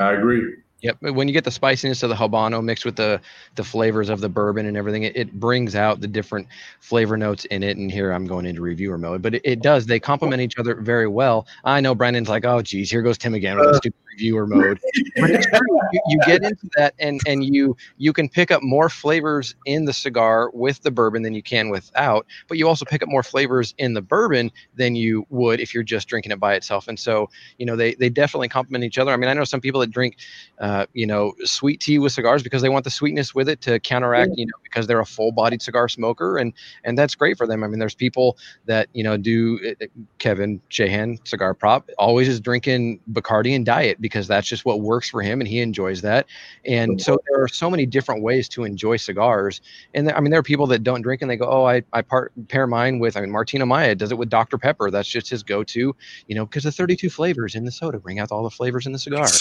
I 0.00 0.14
agree. 0.14 0.56
Yep. 0.82 0.96
When 1.00 1.28
you 1.28 1.34
get 1.34 1.44
the 1.44 1.50
spiciness 1.50 2.02
of 2.02 2.08
the 2.08 2.16
habano 2.16 2.62
mixed 2.64 2.84
with 2.84 2.96
the 2.96 3.20
the 3.54 3.64
flavors 3.64 4.08
of 4.08 4.20
the 4.20 4.28
bourbon 4.28 4.66
and 4.66 4.76
everything, 4.76 5.02
it, 5.02 5.16
it 5.16 5.32
brings 5.38 5.74
out 5.74 6.00
the 6.00 6.08
different 6.08 6.46
flavor 6.80 7.16
notes 7.16 7.44
in 7.46 7.62
it. 7.62 7.76
And 7.76 7.90
here 7.90 8.12
I'm 8.12 8.26
going 8.26 8.46
into 8.46 8.62
reviewer 8.62 8.96
mode, 8.96 9.20
but 9.22 9.34
it, 9.34 9.42
it 9.44 9.62
does. 9.62 9.86
They 9.86 10.00
complement 10.00 10.40
each 10.40 10.58
other 10.58 10.74
very 10.76 11.06
well. 11.06 11.46
I 11.64 11.80
know 11.80 11.94
Brandon's 11.94 12.28
like, 12.28 12.44
oh, 12.44 12.62
geez, 12.62 12.90
here 12.90 13.02
goes 13.02 13.18
Tim 13.18 13.34
again 13.34 13.58
with 13.58 13.68
uh, 13.68 13.76
stupid 13.76 13.98
reviewer 14.12 14.46
mode. 14.46 14.80
But 15.16 15.30
it's 15.30 15.46
true. 15.46 15.80
You, 15.92 16.00
you, 16.08 16.18
get 16.26 16.42
into 16.42 16.68
that, 16.76 16.94
and 16.98 17.20
and 17.26 17.44
you 17.44 17.76
you 17.98 18.12
can 18.12 18.28
pick 18.28 18.50
up 18.50 18.62
more 18.62 18.88
flavors 18.88 19.54
in 19.66 19.84
the 19.84 19.92
cigar 19.92 20.50
with 20.52 20.82
the 20.82 20.90
bourbon 20.90 21.22
than 21.22 21.34
you 21.34 21.42
can 21.42 21.68
without. 21.68 22.26
But 22.48 22.58
you 22.58 22.68
also 22.68 22.84
pick 22.84 23.02
up 23.02 23.08
more 23.08 23.22
flavors 23.22 23.74
in 23.78 23.94
the 23.94 24.02
bourbon 24.02 24.50
than 24.76 24.94
you 24.94 25.26
would 25.30 25.60
if 25.60 25.74
you're 25.74 25.82
just 25.82 26.08
drinking 26.08 26.32
it 26.32 26.40
by 26.40 26.54
itself. 26.54 26.88
And 26.88 26.98
so 26.98 27.28
you 27.58 27.66
know 27.66 27.76
they 27.76 27.94
they 27.94 28.08
definitely 28.08 28.48
complement 28.48 28.84
each 28.84 28.98
other. 28.98 29.12
I 29.12 29.16
mean, 29.16 29.30
I 29.30 29.34
know 29.34 29.44
some 29.44 29.60
people 29.60 29.80
that 29.80 29.90
drink. 29.90 30.16
Uh, 30.58 30.84
you 30.92 31.06
know, 31.06 31.32
sweet 31.44 31.80
tea 31.80 31.98
with 31.98 32.12
cigars 32.12 32.42
because 32.42 32.60
they 32.60 32.68
want 32.68 32.84
the 32.84 32.90
sweetness 32.90 33.34
with 33.34 33.48
it 33.48 33.62
to 33.62 33.80
counteract, 33.80 34.32
you 34.36 34.44
know, 34.44 34.52
because 34.62 34.86
they're 34.86 35.00
a 35.00 35.06
full-bodied 35.06 35.62
cigar 35.62 35.88
smoker, 35.88 36.36
and 36.36 36.52
and 36.84 36.98
that's 36.98 37.14
great 37.14 37.38
for 37.38 37.46
them. 37.46 37.64
I 37.64 37.66
mean, 37.66 37.78
there's 37.78 37.94
people 37.94 38.36
that 38.66 38.88
you 38.92 39.02
know 39.02 39.16
do 39.16 39.58
uh, 39.64 39.84
uh, 39.84 39.88
Kevin 40.18 40.60
Shahan 40.70 41.26
cigar 41.26 41.54
prop 41.54 41.88
always 41.98 42.28
is 42.28 42.40
drinking 42.40 43.00
Bacardi 43.12 43.54
and 43.54 43.64
diet 43.64 44.00
because 44.10 44.26
that's 44.26 44.48
just 44.48 44.64
what 44.64 44.80
works 44.80 45.08
for 45.08 45.22
him, 45.22 45.40
and 45.40 45.48
he 45.48 45.60
enjoys 45.60 46.02
that. 46.02 46.26
And 46.66 47.00
so 47.00 47.18
there 47.28 47.42
are 47.42 47.48
so 47.48 47.70
many 47.70 47.86
different 47.86 48.22
ways 48.22 48.48
to 48.50 48.64
enjoy 48.64 48.96
cigars. 48.96 49.60
And 49.94 50.08
there, 50.08 50.16
I 50.16 50.20
mean, 50.20 50.30
there 50.30 50.40
are 50.40 50.42
people 50.42 50.66
that 50.68 50.82
don't 50.82 51.00
drink 51.02 51.22
and 51.22 51.30
they 51.30 51.36
go, 51.36 51.48
oh, 51.48 51.64
I 51.64 51.82
I 51.92 52.02
part, 52.02 52.32
pair 52.48 52.66
mine 52.66 52.98
with. 52.98 53.16
I 53.16 53.20
mean, 53.20 53.30
Martin 53.30 53.60
Amaya 53.62 53.96
does 53.96 54.10
it 54.12 54.18
with 54.18 54.28
Dr 54.28 54.58
Pepper. 54.58 54.90
That's 54.90 55.08
just 55.08 55.30
his 55.30 55.42
go-to, 55.42 55.94
you 56.26 56.34
know, 56.34 56.44
because 56.44 56.64
the 56.64 56.72
32 56.72 57.08
flavors 57.08 57.54
in 57.54 57.64
the 57.64 57.72
soda 57.72 57.98
bring 57.98 58.18
out 58.18 58.32
all 58.32 58.42
the 58.42 58.50
flavors 58.50 58.86
in 58.86 58.92
the 58.92 58.98
cigar. 58.98 59.26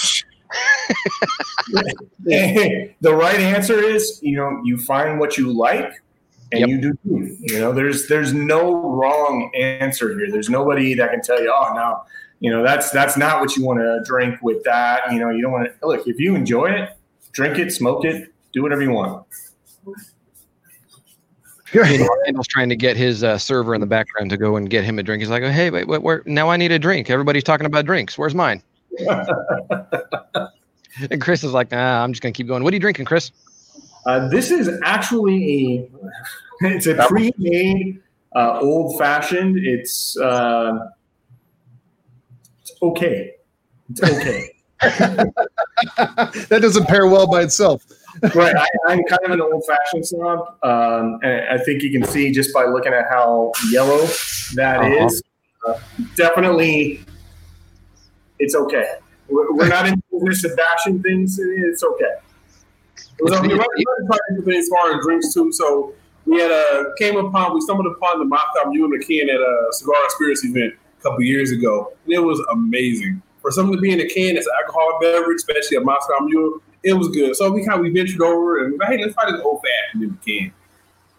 the 2.24 3.14
right 3.14 3.40
answer 3.40 3.80
is, 3.84 4.20
you 4.22 4.38
know, 4.38 4.62
you 4.64 4.78
find 4.78 5.20
what 5.20 5.38
you 5.38 5.52
like 5.52 5.92
and 6.52 6.62
Yep. 6.62 6.70
you 6.70 6.82
do 6.82 6.98
you. 7.04 7.38
You 7.42 7.60
know, 7.60 7.72
there's 7.72 8.08
there's 8.08 8.34
no 8.34 8.74
wrong 8.74 9.52
answer 9.56 10.18
here. 10.18 10.32
There's 10.32 10.50
nobody 10.50 10.94
that 10.96 11.12
can 11.12 11.22
tell 11.22 11.42
you, 11.42 11.54
oh 11.54 11.74
no, 11.74 12.04
you 12.40 12.50
know, 12.52 12.64
that's 12.64 12.92
that's 12.92 13.18
not 13.18 13.42
what 13.42 13.56
you 13.56 13.66
want 13.66 13.80
to 13.80 14.02
drink 14.06 14.42
with 14.42 14.64
that. 14.64 15.12
You 15.12 15.20
know, 15.20 15.30
you 15.30 15.42
don't 15.42 15.52
want 15.52 15.68
to 15.68 15.88
look 15.88 16.08
if 16.08 16.20
you 16.20 16.36
enjoy 16.36 16.68
it, 16.68 16.90
drink 17.32 17.58
it, 17.58 17.72
smoke 17.72 18.06
it, 18.06 18.34
do 18.54 18.64
whatever 18.64 18.82
you 18.82 18.92
want. 18.92 19.26
Randall's 21.74 22.48
trying 22.48 22.70
to 22.70 22.76
get 22.76 22.98
his 22.98 23.24
uh, 23.24 23.38
server 23.38 23.76
in 23.76 23.82
the 23.82 23.88
background 23.88 24.32
to 24.32 24.38
go 24.38 24.56
and 24.56 24.70
get 24.70 24.84
him 24.84 24.98
a 24.98 25.04
drink. 25.04 25.22
He's 25.22 25.30
like, 25.30 25.44
oh, 25.44 25.52
hey, 25.52 25.70
wait, 25.70 25.88
wait, 25.88 26.02
where? 26.02 26.24
Now 26.26 26.50
I 26.50 26.58
need 26.58 26.72
a 26.72 26.80
drink. 26.80 27.10
Everybody's 27.10 27.44
talking 27.44 27.66
about 27.66 27.86
drinks. 27.86 28.18
Where's 28.18 28.34
mine? 28.34 28.64
and 31.12 31.22
Chris 31.22 31.44
is 31.44 31.54
like, 31.54 31.72
nah, 31.72 32.04
I'm 32.04 32.12
just 32.12 32.24
gonna 32.24 32.34
keep 32.34 32.48
going. 32.48 32.64
What 32.64 32.74
are 32.74 32.76
you 32.76 32.80
drinking, 32.80 33.06
Chris? 33.06 33.32
Uh, 34.06 34.28
this 34.30 34.50
is 34.50 34.70
actually 34.84 35.90
a 36.62 36.68
it's 36.68 36.88
a 36.88 36.96
pre-made 37.08 38.02
uh, 38.36 38.60
old 38.62 38.98
fashioned. 38.98 39.58
It's 39.60 40.18
uh, 40.18 40.72
it's 40.74 40.99
okay. 42.82 43.36
It's 43.90 44.04
okay. 44.04 44.50
that 44.82 46.60
doesn't 46.62 46.86
pair 46.88 47.08
well 47.08 47.28
by 47.28 47.42
itself. 47.42 47.86
right. 48.36 48.56
I, 48.56 48.68
I'm 48.88 49.04
kind 49.04 49.22
of 49.26 49.32
an 49.32 49.42
old 49.42 49.64
fashioned 49.66 50.06
snob. 50.06 50.40
Um, 50.64 51.20
and 51.24 51.50
I 51.50 51.58
think 51.64 51.84
you 51.84 51.92
can 51.92 52.04
see 52.04 52.32
just 52.32 52.54
by 52.54 52.66
looking 52.66 52.94
at 52.94 53.08
how 53.10 53.52
yellow 53.72 54.06
that 54.56 54.86
is. 54.92 55.22
Uh-huh. 55.66 55.74
Uh, 55.74 55.80
definitely, 56.16 57.04
it's 58.40 58.56
okay. 58.56 58.94
We're, 59.28 59.54
we're 59.54 59.68
not 59.68 59.88
in 59.88 59.96
the 59.96 60.20
business 60.20 60.52
of 60.52 60.58
bashing 60.58 61.04
things. 61.04 61.38
It's 61.40 61.84
okay. 61.84 62.16
So 62.96 63.42
we 63.42 63.54
might 63.54 63.68
try 63.76 64.18
different 64.30 64.46
things 64.46 64.66
as 64.66 64.70
far 64.70 64.96
as 64.96 65.04
drinks 65.04 65.34
too. 65.34 65.52
So 65.52 65.94
we 66.26 66.40
had 66.40 66.52
a 66.52 66.94
came 66.98 67.18
upon 67.18 67.54
we 67.54 67.62
stumbled 67.62 67.88
upon 67.88 68.20
the 68.20 68.26
Moscow 68.26 68.70
Mule 68.70 68.94
in 68.94 69.02
a 69.02 69.04
can 69.04 69.30
at 69.30 69.42
a 69.42 69.68
cigar 69.72 70.06
experience 70.06 70.46
event 70.46 70.74
a 71.00 71.04
couple 71.04 71.24
years 71.24 71.52
ago, 71.52 71.94
and 72.06 72.14
it 72.14 72.20
was 72.20 72.40
amazing. 72.52 73.22
For 73.42 73.52
something 73.52 73.76
to 73.76 73.82
be 73.82 73.92
in 73.92 74.02
a 74.02 74.08
can 74.08 74.36
that's 74.36 74.48
an 74.48 74.54
alcoholic 74.62 75.02
beverage, 75.02 75.38
especially 75.38 75.78
a 75.78 75.82
Moscow 75.82 76.20
Mule, 76.22 76.62
it 76.84 76.94
was 76.94 77.08
good. 77.10 77.36
So 77.36 77.52
we 77.52 77.66
kind 77.66 77.80
of 77.80 77.84
we 77.84 77.90
ventured 77.90 78.22
over 78.22 78.66
and 78.66 78.80
hey, 78.88 79.02
let's 79.02 79.14
try 79.14 79.32
this 79.32 79.42
old 79.42 79.62
fashioned 79.62 80.04
in 80.04 80.10
the 80.10 80.40
can. 80.40 80.54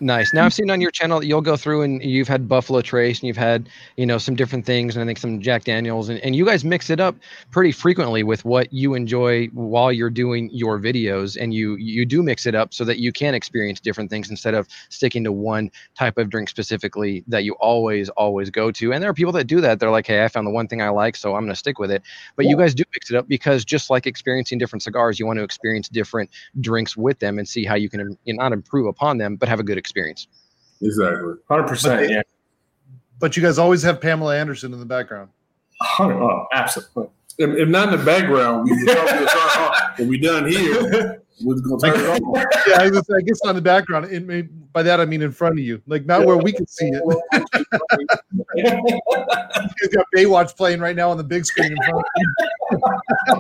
Nice. 0.03 0.33
Now 0.33 0.43
mm. 0.43 0.47
I've 0.47 0.55
seen 0.55 0.71
on 0.71 0.81
your 0.81 0.91
channel 0.91 1.21
that 1.21 1.27
you'll 1.27 1.43
go 1.43 1.57
through 1.59 1.83
and 1.83 2.03
you've 2.03 2.27
had 2.27 2.49
Buffalo 2.49 2.81
Trace 2.81 3.21
and 3.21 3.29
you've 3.29 3.37
had, 3.37 3.69
you 3.99 4.07
know, 4.07 4.17
some 4.17 4.35
different 4.35 4.65
things 4.65 4.97
and 4.97 5.03
I 5.03 5.07
think 5.07 5.19
some 5.19 5.43
Jack 5.43 5.65
Daniels 5.65 6.09
and, 6.09 6.19
and 6.21 6.35
you 6.35 6.47
guys 6.47 6.65
mix 6.65 6.89
it 6.89 7.01
up 7.01 7.17
pretty 7.51 7.71
frequently 7.71 8.23
with 8.23 8.43
what 8.47 8.73
you 8.73 8.95
enjoy 8.95 9.49
while 9.49 9.93
you're 9.93 10.09
doing 10.09 10.49
your 10.55 10.79
videos 10.79 11.37
and 11.39 11.53
you 11.53 11.77
you 11.77 12.07
do 12.07 12.23
mix 12.23 12.47
it 12.47 12.55
up 12.55 12.73
so 12.73 12.83
that 12.85 12.99
you 12.99 13.13
can 13.13 13.35
experience 13.35 13.79
different 13.79 14.09
things 14.09 14.31
instead 14.31 14.55
of 14.55 14.67
sticking 14.89 15.23
to 15.25 15.33
one 15.33 15.71
type 15.95 16.17
of 16.17 16.31
drink 16.31 16.49
specifically 16.49 17.23
that 17.29 17.45
you 17.45 17.53
always 17.61 18.09
always 18.11 18.49
go 18.49 18.71
to. 18.71 18.95
And 18.95 19.03
there 19.03 19.11
are 19.11 19.15
people 19.15 19.33
that 19.33 19.45
do 19.47 19.61
that. 19.61 19.81
They're 19.81 19.91
like, 19.91 20.07
"Hey, 20.07 20.25
I 20.25 20.29
found 20.29 20.47
the 20.47 20.51
one 20.51 20.67
thing 20.67 20.81
I 20.81 20.89
like, 20.89 21.15
so 21.15 21.35
I'm 21.35 21.43
going 21.43 21.53
to 21.53 21.57
stick 21.57 21.79
with 21.79 21.91
it." 21.91 22.03
But 22.37 22.47
you 22.47 22.57
guys 22.57 22.75
do 22.75 22.85
mix 22.95 23.11
it 23.11 23.17
up 23.19 23.29
because 23.29 23.67
just 23.67 23.91
like 23.91 24.07
experiencing 24.07 24.57
different 24.57 24.83
cigars, 24.83 25.21
you 25.21 25.27
want 25.27 25.39
to 25.39 25.45
experience 25.45 25.91
different 25.91 26.31
drinks 26.59 26.97
with 26.97 27.19
them 27.19 27.39
and 27.39 27.47
see 27.47 27.67
how 27.67 27.75
you 27.75 27.91
can 27.91 28.17
you 28.25 28.35
not 28.35 28.53
improve 28.53 28.87
upon 28.87 29.19
them 29.19 29.37
but 29.37 29.47
have 29.47 29.61
a 29.61 29.63
good 29.63 29.77
experience. 29.77 29.90
Exactly. 30.83 31.35
Hundred 31.49 31.69
percent. 31.69 32.11
Yeah. 32.11 32.23
But 33.19 33.37
you 33.37 33.43
guys 33.43 33.59
always 33.59 33.83
have 33.83 34.01
Pamela 34.01 34.37
Anderson 34.37 34.73
in 34.73 34.81
the 34.81 34.87
background. 34.87 35.31
100, 35.99 36.23
oh, 36.23 36.47
absolutely. 36.53 37.09
If, 37.39 37.51
if 37.57 37.69
not 37.69 37.93
in 37.93 37.99
the 37.99 38.05
background, 38.05 38.65
we 38.65 38.73
would 38.73 38.91
start 38.91 39.99
when 39.99 40.09
we 40.09 40.19
done 40.19 40.47
here, 40.47 41.23
we're 41.43 41.55
gonna 41.61 41.79
turn 41.81 42.01
it 42.01 42.23
on. 42.23 42.45
Yeah, 42.67 42.83
I, 42.83 42.91
was, 42.91 43.09
I 43.11 43.21
guess 43.23 43.41
on 43.47 43.55
the 43.55 43.63
background. 43.63 44.07
It 44.13 44.27
may, 44.27 44.43
by 44.43 44.83
that 44.83 45.01
I 45.01 45.05
mean 45.05 45.23
in 45.23 45.33
front 45.33 45.59
of 45.59 45.65
you, 45.65 45.81
like 45.87 46.07
not 46.07 46.27
where 46.27 46.37
we 46.37 46.53
can 46.53 46.67
see 46.67 46.89
it. 46.89 47.03
You 48.57 48.65
guys 48.65 49.95
got 49.95 50.07
Baywatch 50.15 50.57
playing 50.57 50.81
right 50.81 50.97
now 50.97 51.11
on 51.11 51.17
the 51.17 51.25
big 51.25 51.47
screen 51.47 51.73
in 51.73 51.77
front 51.77 51.99
of 51.99 52.05
you. 52.17 52.81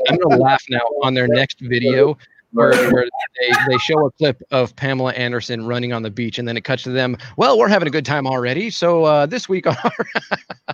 I'm 0.09 0.17
gonna 0.17 0.37
laugh 0.37 0.63
now 0.71 0.81
on 1.03 1.15
their 1.15 1.29
next 1.29 1.61
video 1.61 2.17
where, 2.53 2.93
where 2.93 3.07
they, 3.41 3.53
they 3.69 3.79
show 3.79 4.07
a 4.07 4.11
clip 4.13 4.43
of 4.51 4.75
Pamela 4.77 5.13
Anderson 5.13 5.67
running 5.67 5.93
on 5.93 6.03
the 6.03 6.11
beach 6.11 6.39
and 6.39 6.47
then 6.47 6.57
it 6.57 6.63
cuts 6.63 6.83
to 6.85 6.91
them. 6.91 7.17
Well, 7.37 7.59
we're 7.59 7.69
having 7.69 7.89
a 7.89 7.91
good 7.91 8.05
time 8.05 8.27
already. 8.27 8.71
So 8.71 9.05
uh, 9.05 9.27
this 9.27 9.49
week 9.49 9.67
on 9.69 9.77
our 9.85 10.07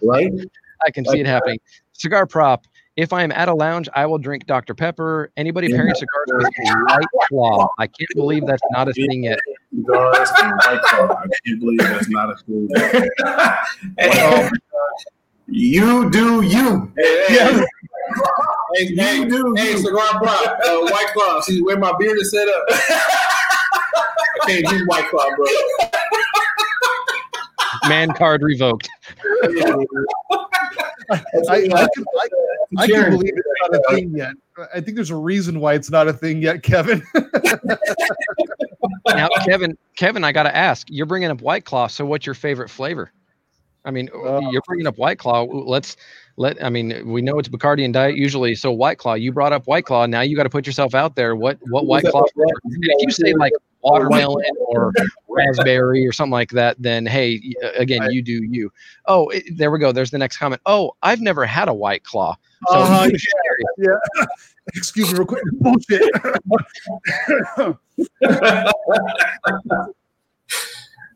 right? 0.02 0.32
I 0.86 0.90
can 0.90 1.04
see 1.04 1.20
it 1.20 1.26
happening. 1.26 1.58
Cigar 1.92 2.26
prop. 2.26 2.66
If 2.96 3.12
I 3.12 3.22
am 3.22 3.30
at 3.32 3.48
a 3.48 3.54
lounge, 3.54 3.90
I 3.94 4.06
will 4.06 4.16
drink 4.16 4.46
Dr. 4.46 4.74
Pepper. 4.74 5.30
Anybody 5.36 5.68
pairing 5.68 5.94
cigars 5.94 6.26
with 6.28 6.46
a 6.46 6.84
white 6.86 7.28
claw. 7.28 7.68
I 7.78 7.86
can't 7.86 8.08
believe 8.14 8.46
that's 8.46 8.62
not 8.70 8.88
a 8.88 8.92
thing 8.94 9.24
yet. 9.24 9.38
Cigars 9.74 10.30
and 10.42 10.52
White 10.52 10.80
Claw. 10.82 11.08
I 11.08 11.26
can't 11.44 11.60
believe 11.60 11.78
that's 11.78 12.08
not 12.08 12.30
a 12.30 12.36
thing. 12.36 12.68
Hey, 13.98 14.48
you 15.46 16.10
do 16.10 16.40
you. 16.42 16.92
Yeah. 17.28 17.64
Hey, 18.76 18.88
You 18.88 18.96
hey, 18.96 19.24
do 19.24 19.54
hey, 19.56 19.70
you. 19.70 19.78
cigar 19.78 20.18
prop, 20.18 20.58
uh, 20.66 20.78
White 20.90 21.06
Claw. 21.14 21.40
See 21.40 21.62
where 21.62 21.78
my 21.78 21.94
beard 21.98 22.18
is 22.20 22.30
set 22.30 22.46
up. 22.46 22.64
I 22.68 24.46
can't 24.46 24.68
do 24.68 24.84
White 24.86 25.08
Claw, 25.08 25.24
bro. 25.34 25.46
Man 27.88 28.12
card 28.12 28.42
revoked. 28.42 28.88
I, 31.08 31.16
I, 31.48 31.60
can, 31.60 31.72
I, 31.72 31.86
I 32.78 32.86
can 32.86 33.10
believe 33.10 33.32
it's 33.34 33.48
not 33.62 33.74
a 33.74 33.94
thing 33.94 34.14
yet. 34.16 34.32
I 34.74 34.80
think 34.80 34.96
there's 34.96 35.10
a 35.10 35.16
reason 35.16 35.60
why 35.60 35.74
it's 35.74 35.90
not 35.90 36.08
a 36.08 36.12
thing 36.12 36.42
yet, 36.42 36.62
Kevin. 36.62 37.02
Now, 39.08 39.28
Kevin, 39.44 39.78
Kevin, 39.96 40.24
I 40.24 40.32
got 40.32 40.42
to 40.44 40.54
ask. 40.54 40.88
You're 40.90 41.06
bringing 41.06 41.30
up 41.30 41.40
White 41.40 41.64
Claw. 41.64 41.86
So, 41.86 42.04
what's 42.04 42.26
your 42.26 42.34
favorite 42.34 42.68
flavor? 42.68 43.12
I 43.86 43.90
mean, 43.92 44.10
uh, 44.12 44.36
uh, 44.36 44.40
you're 44.50 44.62
bringing 44.66 44.86
up 44.86 44.98
White 44.98 45.18
Claw. 45.18 45.42
Let's 45.44 45.96
let. 46.36 46.62
I 46.62 46.68
mean, 46.68 47.08
we 47.10 47.22
know 47.22 47.38
it's 47.38 47.48
Bacardi 47.48 47.84
and 47.84 47.94
Diet 47.94 48.16
usually. 48.16 48.54
So, 48.56 48.72
White 48.72 48.98
Claw. 48.98 49.14
You 49.14 49.32
brought 49.32 49.52
up 49.52 49.66
White 49.66 49.86
Claw. 49.86 50.06
Now 50.06 50.20
you 50.22 50.36
got 50.36 50.42
to 50.42 50.50
put 50.50 50.66
yourself 50.66 50.94
out 50.94 51.14
there. 51.14 51.36
What 51.36 51.58
what 51.70 51.86
White 51.86 52.04
Claw? 52.04 52.24
If 52.24 52.96
you 53.00 53.10
say 53.10 53.32
like 53.34 53.52
watermelon 53.82 54.44
or 54.66 54.92
raspberry 55.28 56.04
or 56.06 56.12
something 56.12 56.32
like 56.32 56.50
that, 56.50 56.76
then 56.80 57.06
hey, 57.06 57.40
y- 57.42 57.68
uh, 57.68 57.72
again, 57.76 58.10
you 58.10 58.22
do 58.22 58.42
you. 58.50 58.72
Oh, 59.06 59.28
it, 59.28 59.44
there 59.56 59.70
we 59.70 59.78
go. 59.78 59.92
There's 59.92 60.10
the 60.10 60.18
next 60.18 60.36
comment. 60.38 60.60
Oh, 60.66 60.92
I've 61.02 61.20
never 61.20 61.46
had 61.46 61.68
a 61.68 61.74
White 61.74 62.02
Claw. 62.02 62.36
So, 62.68 62.74
uh-huh, 62.78 63.04
share 63.08 63.56
it. 63.58 63.66
yeah. 63.78 64.24
Excuse 64.74 65.12
me, 65.12 65.18
real 65.18 65.26
quick. 65.26 65.44
Bullshit. 65.60 66.10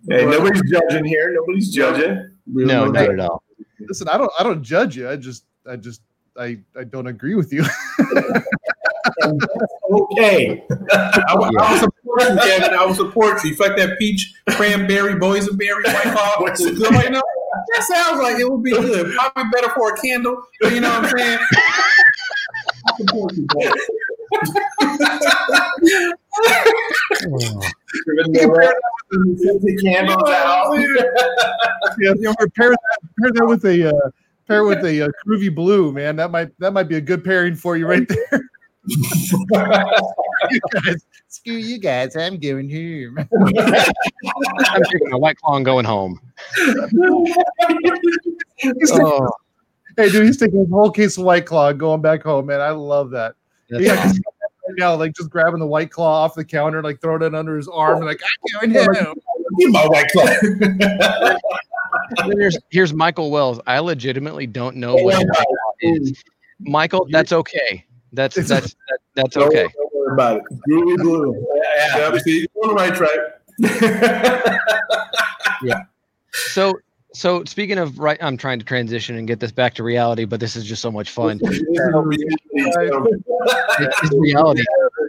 Hey, 0.09 0.25
nobody's 0.25 0.63
judging 0.71 1.05
here. 1.05 1.33
Nobody's 1.35 1.73
judging. 1.73 2.31
no, 2.47 2.87
not 2.87 3.11
at 3.11 3.21
all. 3.21 3.43
Listen, 3.81 4.09
I 4.09 4.19
don't 4.19 4.33
I 4.39 4.43
don't 4.43 4.63
judge 4.63 4.97
you. 4.97 5.09
I 5.09 5.17
just 5.17 5.45
I 5.69 5.77
just 5.77 6.03
I, 6.39 6.59
I 6.79 6.85
don't 6.85 7.07
agree 7.07 7.35
with 7.35 7.53
you. 7.53 7.65
Okay. 9.93 10.63
I, 10.93 11.35
will- 11.35 11.51
I 11.61 11.73
will 11.73 11.79
support 11.81 12.21
you, 12.23 12.37
Kevin. 12.37 12.75
I 12.79 12.85
will 12.85 12.95
support 12.95 13.43
you. 13.45 13.51
You 13.51 13.57
like 13.57 13.77
that 13.77 13.99
peach, 13.99 14.35
cranberry, 14.51 15.15
boysenberry, 15.15 15.85
White 15.85 16.15
Claw. 16.15 16.45
It's 16.47 16.61
good 16.65 16.91
right 16.93 17.11
now. 17.11 17.21
That 17.75 17.83
sounds 17.85 18.23
like 18.23 18.39
it 18.39 18.51
would 18.51 18.63
be 18.63 18.71
good. 18.71 19.13
Probably 19.15 19.51
better 19.53 19.71
for 19.75 19.95
a 19.95 19.97
candle. 20.01 20.43
You 20.63 20.81
know 20.81 20.91
what 21.01 21.13
I'm 21.13 21.19
saying? 21.19 21.39
I 26.35 27.15
support 27.15 27.45
you, 28.35 28.49
bro. 28.49 28.69
The 29.11 29.79
candles 29.83 30.31
out. 30.31 30.73
yeah, 31.99 32.13
you 32.15 32.21
know, 32.21 32.35
pair 32.57 32.71
that 32.71 32.79
pair 33.21 33.33
that 33.33 33.47
with 33.47 33.65
a 33.65 33.89
uh, 33.89 34.11
pair 34.47 34.65
with 34.65 34.85
a 34.85 35.07
uh, 35.07 35.09
groovy 35.27 35.53
blue, 35.55 35.93
man. 35.93 36.17
That 36.17 36.31
might 36.31 36.57
that 36.61 36.73
might 36.73 36.85
be 36.85 36.97
a 36.97 37.01
good 37.01 37.25
pairing 37.25 37.57
for 37.57 37.77
you 37.77 37.87
right 37.87 38.07
there. 38.09 38.43
you 38.87 40.61
guys, 40.73 41.07
screw 41.29 41.55
you 41.55 41.79
guys. 41.79 42.17
I'm 42.17 42.39
going 42.39 42.71
home. 42.71 43.19
I'm 43.39 44.83
taking 44.91 45.13
a 45.13 45.19
White 45.19 45.37
Claw 45.39 45.57
and 45.57 45.65
going 45.65 45.85
home. 45.85 46.21
Oh, 46.59 47.27
hey, 49.97 50.11
dude, 50.11 50.27
he's 50.27 50.39
taking 50.39 50.61
a 50.61 50.67
whole 50.67 50.91
case 50.91 51.19
of 51.19 51.25
White 51.25 51.47
Claw 51.47 51.73
going 51.73 52.01
back 52.01 52.23
home, 52.23 52.47
man. 52.47 52.61
I 52.61 52.71
love 52.71 53.11
that. 53.11 53.35
that's 53.69 53.85
Yeah, 53.85 54.05
awesome. 54.05 54.23
Right 54.71 54.79
now, 54.79 54.95
like 54.97 55.15
just 55.15 55.31
grabbing 55.31 55.61
the 55.61 55.67
White 55.67 55.91
Claw 55.91 56.25
off 56.25 56.35
the 56.35 56.45
counter, 56.45 56.83
like 56.83 57.01
throwing 57.01 57.23
it 57.23 57.35
under 57.35 57.57
his 57.57 57.69
arm, 57.69 57.99
and 57.99 58.07
like 58.07 58.21
I'm 58.63 58.73
going 58.73 58.95
home. 58.95 59.15
Get 59.59 59.71
my 59.71 59.87
White 59.87 60.09
Claw. 60.13 61.37
Here's 62.37 62.57
here's 62.71 62.93
Michael 62.95 63.31
Wells. 63.31 63.61
I 63.67 63.79
legitimately 63.81 64.47
don't 64.47 64.77
know 64.77 64.95
what 64.95 65.17
White 65.17 65.27
Claw 65.29 65.45
is. 65.81 66.23
Michael, 66.61 67.07
that's 67.11 67.33
okay. 67.33 67.85
That's 68.13 68.37
It's- 68.37 68.49
that's 68.49 68.75
that, 68.89 68.99
that's 69.15 69.37
okay. 69.37 69.69
Don't 69.77 69.95
worry 69.95 70.13
about 70.15 70.37
it. 70.39 70.45
Groovy 70.69 70.97
blue. 70.99 71.47
Yeah, 71.77 72.17
see, 72.19 72.47
you're 72.55 72.65
on 72.65 72.69
the 72.69 72.75
right 72.75 72.95
track. 72.95 73.19
So 76.33 76.75
so 77.13 77.45
speaking 77.45 77.79
of 77.79 77.99
right, 77.99 78.19
I'm 78.21 78.37
trying 78.37 78.59
to 78.59 78.65
transition 78.65 79.17
and 79.17 79.27
get 79.27 79.41
this 79.41 79.53
back 79.53 79.75
to 79.75 79.83
reality, 79.83 80.25
but 80.25 80.41
this 80.41 80.57
is 80.57 80.65
just 80.65 80.83
so 80.83 80.91
much 80.91 81.11
fun. 81.11 81.39
This 81.43 81.63
reality. 81.69 82.17
It 82.23 83.95
is 84.05 84.11
reality. 84.13 84.63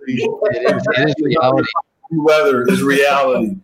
It 0.08 0.76
is, 0.76 0.88
it 0.98 1.10
is 1.10 1.16
reality. 1.20 1.68
Weather 2.12 2.66
is 2.68 2.82
reality. 2.82 3.56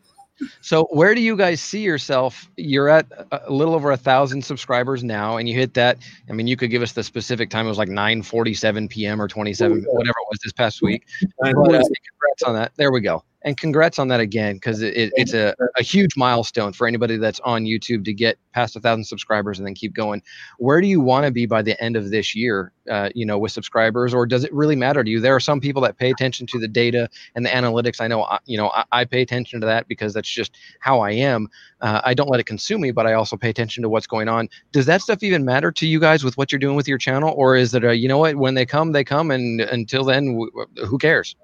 So 0.61 0.84
where 0.91 1.15
do 1.15 1.22
you 1.22 1.35
guys 1.35 1.59
see 1.61 1.81
yourself? 1.81 2.47
You're 2.57 2.89
at 2.89 3.07
a 3.31 3.51
little 3.51 3.73
over 3.73 3.91
a 3.91 3.97
thousand 3.97 4.43
subscribers 4.43 5.03
now, 5.03 5.38
and 5.38 5.49
you 5.49 5.55
hit 5.55 5.73
that. 5.73 5.97
I 6.30 6.34
mean, 6.34 6.45
you 6.45 6.55
could 6.55 6.69
give 6.69 6.84
us 6.84 6.91
the 6.91 7.03
specific 7.03 7.49
time. 7.49 7.65
It 7.65 7.69
was 7.69 7.80
like 7.80 7.89
9:47 7.89 8.88
p.m. 8.89 9.19
or 9.19 9.27
27, 9.27 9.84
whatever 9.89 10.09
it 10.09 10.27
was 10.30 10.39
this 10.43 10.53
past 10.53 10.84
week. 10.84 11.07
But, 11.39 11.49
uh, 11.49 11.53
congrats 11.55 12.43
on 12.45 12.53
that. 12.53 12.72
There 12.76 12.91
we 12.91 13.01
go 13.01 13.23
and 13.47 13.57
congrats 13.57 13.97
on 13.97 14.09
that 14.09 14.19
again 14.19 14.55
because 14.55 14.81
it, 14.81 14.93
it, 14.95 15.11
it's 15.15 15.33
a, 15.33 15.55
a 15.77 15.83
huge 15.83 16.17
milestone 16.17 16.73
for 16.73 16.85
anybody 16.85 17.15
that's 17.15 17.39
on 17.41 17.63
youtube 17.63 18.03
to 18.03 18.13
get 18.13 18.37
past 18.57 18.75
a 18.75 18.79
thousand 18.79 19.03
subscribers 19.03 19.59
and 19.59 19.67
then 19.67 19.75
keep 19.75 19.93
going. 19.93 20.21
Where 20.57 20.81
do 20.81 20.87
you 20.87 20.99
want 20.99 21.25
to 21.25 21.31
be 21.31 21.45
by 21.45 21.61
the 21.61 21.81
end 21.81 21.95
of 21.95 22.09
this 22.09 22.35
year 22.35 22.73
uh, 22.89 23.09
you 23.13 23.25
know 23.25 23.37
with 23.37 23.51
subscribers 23.51 24.13
or 24.13 24.25
does 24.25 24.43
it 24.43 24.51
really 24.51 24.75
matter 24.75 25.03
to 25.03 25.09
you? 25.09 25.19
There 25.19 25.35
are 25.35 25.39
some 25.39 25.59
people 25.59 25.81
that 25.83 25.97
pay 25.97 26.09
attention 26.09 26.47
to 26.47 26.59
the 26.59 26.67
data 26.67 27.07
and 27.35 27.45
the 27.45 27.49
analytics. 27.49 28.01
I 28.01 28.07
know 28.07 28.23
I, 28.23 28.39
you 28.45 28.57
know 28.57 28.69
I, 28.69 28.83
I 28.91 29.05
pay 29.05 29.21
attention 29.21 29.61
to 29.61 29.67
that 29.67 29.87
because 29.87 30.13
that's 30.13 30.29
just 30.29 30.57
how 30.79 30.99
i 30.99 31.11
am. 31.11 31.47
Uh, 31.81 32.01
i 32.03 32.13
don't 32.15 32.29
let 32.29 32.39
it 32.39 32.47
consume 32.47 32.81
me 32.81 32.91
but 32.91 33.05
i 33.05 33.13
also 33.13 33.37
pay 33.37 33.49
attention 33.49 33.83
to 33.83 33.89
what's 33.89 34.07
going 34.07 34.27
on. 34.27 34.49
Does 34.71 34.87
that 34.87 35.01
stuff 35.01 35.21
even 35.21 35.45
matter 35.45 35.71
to 35.71 35.87
you 35.87 35.99
guys 35.99 36.23
with 36.23 36.35
what 36.37 36.51
you're 36.51 36.59
doing 36.59 36.75
with 36.75 36.87
your 36.87 36.97
channel 36.97 37.33
or 37.37 37.55
is 37.55 37.73
it 37.75 37.83
a, 37.83 37.95
you 37.95 38.07
know 38.07 38.17
what 38.17 38.35
when 38.35 38.55
they 38.55 38.65
come 38.65 38.91
they 38.91 39.03
come 39.03 39.29
and 39.29 39.61
until 39.61 40.03
then 40.03 40.33
w- 40.33 40.51
who 40.87 40.97
cares 40.97 41.35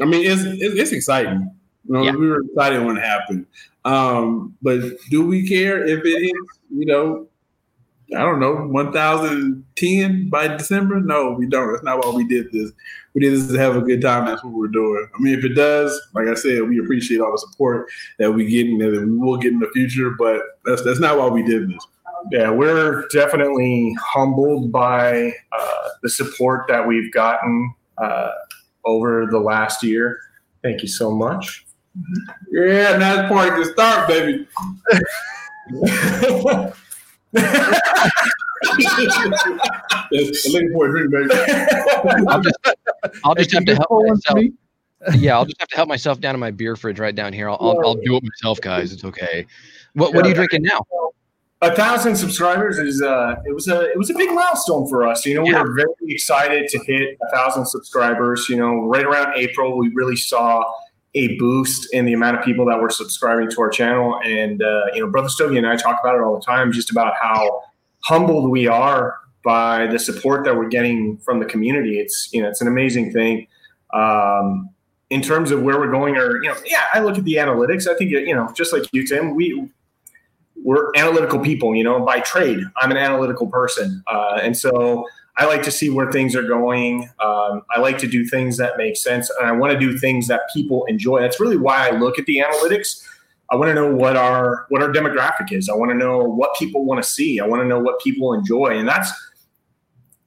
I 0.00 0.04
mean, 0.04 0.24
it's 0.24 0.42
it's 0.44 0.92
exciting. 0.92 1.50
You 1.86 1.94
know, 1.94 2.02
yeah. 2.02 2.12
we 2.12 2.28
were 2.28 2.42
excited 2.42 2.84
when 2.84 2.96
it 2.96 3.04
happened. 3.04 3.46
Um, 3.84 4.54
but 4.60 4.80
do 5.10 5.26
we 5.26 5.48
care 5.48 5.84
if 5.84 6.04
it 6.04 6.08
is. 6.08 6.58
You 6.70 6.84
know, 6.84 7.28
I 8.14 8.20
don't 8.20 8.40
know, 8.40 8.54
1,010 8.68 10.28
by 10.30 10.48
December? 10.48 11.00
No, 11.00 11.32
we 11.32 11.46
don't. 11.46 11.70
That's 11.72 11.84
not 11.84 12.04
why 12.04 12.10
we 12.10 12.26
did 12.26 12.50
this. 12.52 12.72
We 13.12 13.20
did 13.20 13.34
this 13.34 13.52
to 13.52 13.58
have 13.58 13.76
a 13.76 13.82
good 13.82 14.00
time. 14.00 14.24
That's 14.24 14.42
what 14.42 14.54
we're 14.54 14.68
doing. 14.68 15.06
I 15.14 15.20
mean, 15.20 15.38
if 15.38 15.44
it 15.44 15.54
does, 15.54 16.00
like 16.14 16.26
I 16.26 16.34
said, 16.34 16.62
we 16.62 16.78
appreciate 16.78 17.20
all 17.20 17.32
the 17.32 17.38
support 17.38 17.88
that 18.18 18.32
we 18.32 18.46
get 18.46 18.66
and 18.66 18.80
that 18.80 18.92
we 18.92 19.18
will 19.18 19.36
get 19.36 19.52
in 19.52 19.58
the 19.58 19.70
future. 19.74 20.10
But 20.18 20.40
that's 20.64 20.82
that's 20.84 21.00
not 21.00 21.18
why 21.18 21.28
we 21.28 21.42
did 21.42 21.68
this. 21.68 21.86
Yeah, 22.32 22.50
we're 22.50 23.06
definitely 23.08 23.94
humbled 24.00 24.72
by 24.72 25.32
uh, 25.52 25.88
the 26.02 26.08
support 26.08 26.66
that 26.68 26.86
we've 26.86 27.12
gotten 27.12 27.74
uh, 27.98 28.30
over 28.88 29.26
the 29.30 29.38
last 29.38 29.82
year. 29.82 30.18
Thank 30.62 30.82
you 30.82 30.88
so 30.88 31.10
much. 31.10 31.66
Yeah, 32.50 32.96
that's 32.96 33.28
part 33.28 33.52
of 33.52 33.64
the 33.64 33.72
start, 33.72 34.08
baby. 34.08 34.46
looking 40.52 40.72
for 40.72 40.86
a 40.86 40.90
drink, 40.90 41.10
baby. 41.12 41.30
I'll 42.28 42.40
just, 42.40 42.56
I'll 43.24 43.34
just 43.34 43.52
have 43.52 43.64
to 43.66 43.74
help 43.74 44.06
myself. 44.06 44.38
Yeah, 45.14 45.36
I'll 45.36 45.44
just 45.44 45.60
have 45.60 45.68
to 45.68 45.76
help 45.76 45.88
myself 45.88 46.20
down 46.20 46.34
in 46.34 46.40
my 46.40 46.50
beer 46.50 46.76
fridge 46.76 46.98
right 46.98 47.14
down 47.14 47.32
here. 47.32 47.48
I'll, 47.48 47.58
I'll, 47.60 47.80
I'll 47.84 47.94
do 47.94 48.16
it 48.16 48.22
myself, 48.22 48.60
guys. 48.60 48.92
It's 48.92 49.04
okay. 49.04 49.46
What, 49.92 50.14
what 50.14 50.24
are 50.24 50.28
you 50.28 50.34
drinking 50.34 50.62
now? 50.62 50.80
A 51.60 51.74
thousand 51.74 52.16
subscribers 52.16 52.78
is 52.78 53.02
uh 53.02 53.34
it 53.44 53.52
was 53.52 53.68
a 53.68 53.90
it 53.90 53.98
was 53.98 54.10
a 54.10 54.14
big 54.14 54.30
milestone 54.32 54.88
for 54.88 55.06
us. 55.06 55.26
You 55.26 55.34
know 55.34 55.44
yeah. 55.44 55.62
we 55.62 55.68
were 55.68 55.74
very 55.74 56.12
excited 56.14 56.68
to 56.68 56.78
hit 56.84 57.18
a 57.20 57.36
thousand 57.36 57.66
subscribers. 57.66 58.48
You 58.48 58.56
know 58.56 58.86
right 58.86 59.04
around 59.04 59.36
april 59.36 59.76
we 59.76 59.88
really 59.94 60.16
saw 60.16 60.64
a 61.14 61.36
boost 61.38 61.92
in 61.92 62.04
the 62.04 62.12
amount 62.12 62.38
of 62.38 62.44
people 62.44 62.66
that 62.66 62.80
were 62.80 62.90
subscribing 62.90 63.50
to 63.50 63.60
our 63.60 63.70
channel. 63.70 64.20
And 64.24 64.62
uh, 64.62 64.86
you 64.94 65.00
know 65.00 65.10
brother 65.10 65.28
stogie 65.28 65.58
and 65.58 65.66
i 65.66 65.76
talk 65.76 65.98
about 66.00 66.14
it 66.14 66.22
all 66.22 66.34
the 66.34 66.44
time 66.44 66.70
just 66.70 66.90
about 66.90 67.14
how 67.20 67.62
humbled 68.00 68.50
we 68.50 68.68
are 68.68 69.16
by 69.44 69.86
the 69.86 69.98
support 69.98 70.44
that 70.44 70.56
we're 70.56 70.68
getting 70.68 71.18
from 71.18 71.40
the 71.40 71.46
community. 71.46 71.98
It's 71.98 72.28
you 72.32 72.40
know 72.42 72.48
it's 72.48 72.60
an 72.60 72.68
amazing 72.68 73.12
thing. 73.12 73.46
Um 73.92 74.70
in 75.10 75.22
terms 75.22 75.50
of 75.50 75.62
where 75.62 75.78
we're 75.78 75.90
going 75.90 76.18
or 76.18 76.36
you 76.42 76.50
know 76.50 76.56
yeah 76.66 76.84
i 76.92 77.00
look 77.00 77.18
at 77.18 77.24
the 77.24 77.34
analytics. 77.34 77.88
I 77.88 77.96
think 77.96 78.10
you 78.12 78.34
know 78.34 78.52
just 78.54 78.72
like 78.72 78.84
you 78.92 79.04
tim 79.04 79.34
we 79.34 79.68
we're 80.64 80.90
analytical 80.96 81.38
people, 81.38 81.74
you 81.74 81.84
know, 81.84 82.04
by 82.04 82.20
trade. 82.20 82.60
I'm 82.76 82.90
an 82.90 82.96
analytical 82.96 83.46
person. 83.46 84.02
Uh, 84.06 84.38
and 84.42 84.56
so 84.56 85.06
I 85.36 85.46
like 85.46 85.62
to 85.62 85.70
see 85.70 85.88
where 85.88 86.10
things 86.10 86.34
are 86.34 86.42
going. 86.42 87.08
Um, 87.20 87.62
I 87.70 87.80
like 87.80 87.98
to 87.98 88.08
do 88.08 88.24
things 88.24 88.56
that 88.56 88.76
make 88.76 88.96
sense. 88.96 89.30
And 89.30 89.48
I 89.48 89.52
want 89.52 89.72
to 89.72 89.78
do 89.78 89.96
things 89.96 90.26
that 90.28 90.42
people 90.52 90.84
enjoy. 90.86 91.20
That's 91.20 91.38
really 91.40 91.56
why 91.56 91.88
I 91.88 91.90
look 91.92 92.18
at 92.18 92.26
the 92.26 92.38
analytics. 92.38 93.04
I 93.50 93.56
want 93.56 93.68
to 93.68 93.74
know 93.74 93.94
what 93.94 94.16
our 94.16 94.66
what 94.68 94.82
our 94.82 94.90
demographic 94.90 95.52
is. 95.52 95.68
I 95.68 95.74
want 95.74 95.90
to 95.90 95.96
know 95.96 96.18
what 96.18 96.54
people 96.56 96.84
want 96.84 97.02
to 97.02 97.08
see. 97.08 97.40
I 97.40 97.46
want 97.46 97.62
to 97.62 97.66
know 97.66 97.78
what 97.78 98.00
people 98.00 98.34
enjoy. 98.34 98.76
And 98.76 98.86
that's 98.86 99.10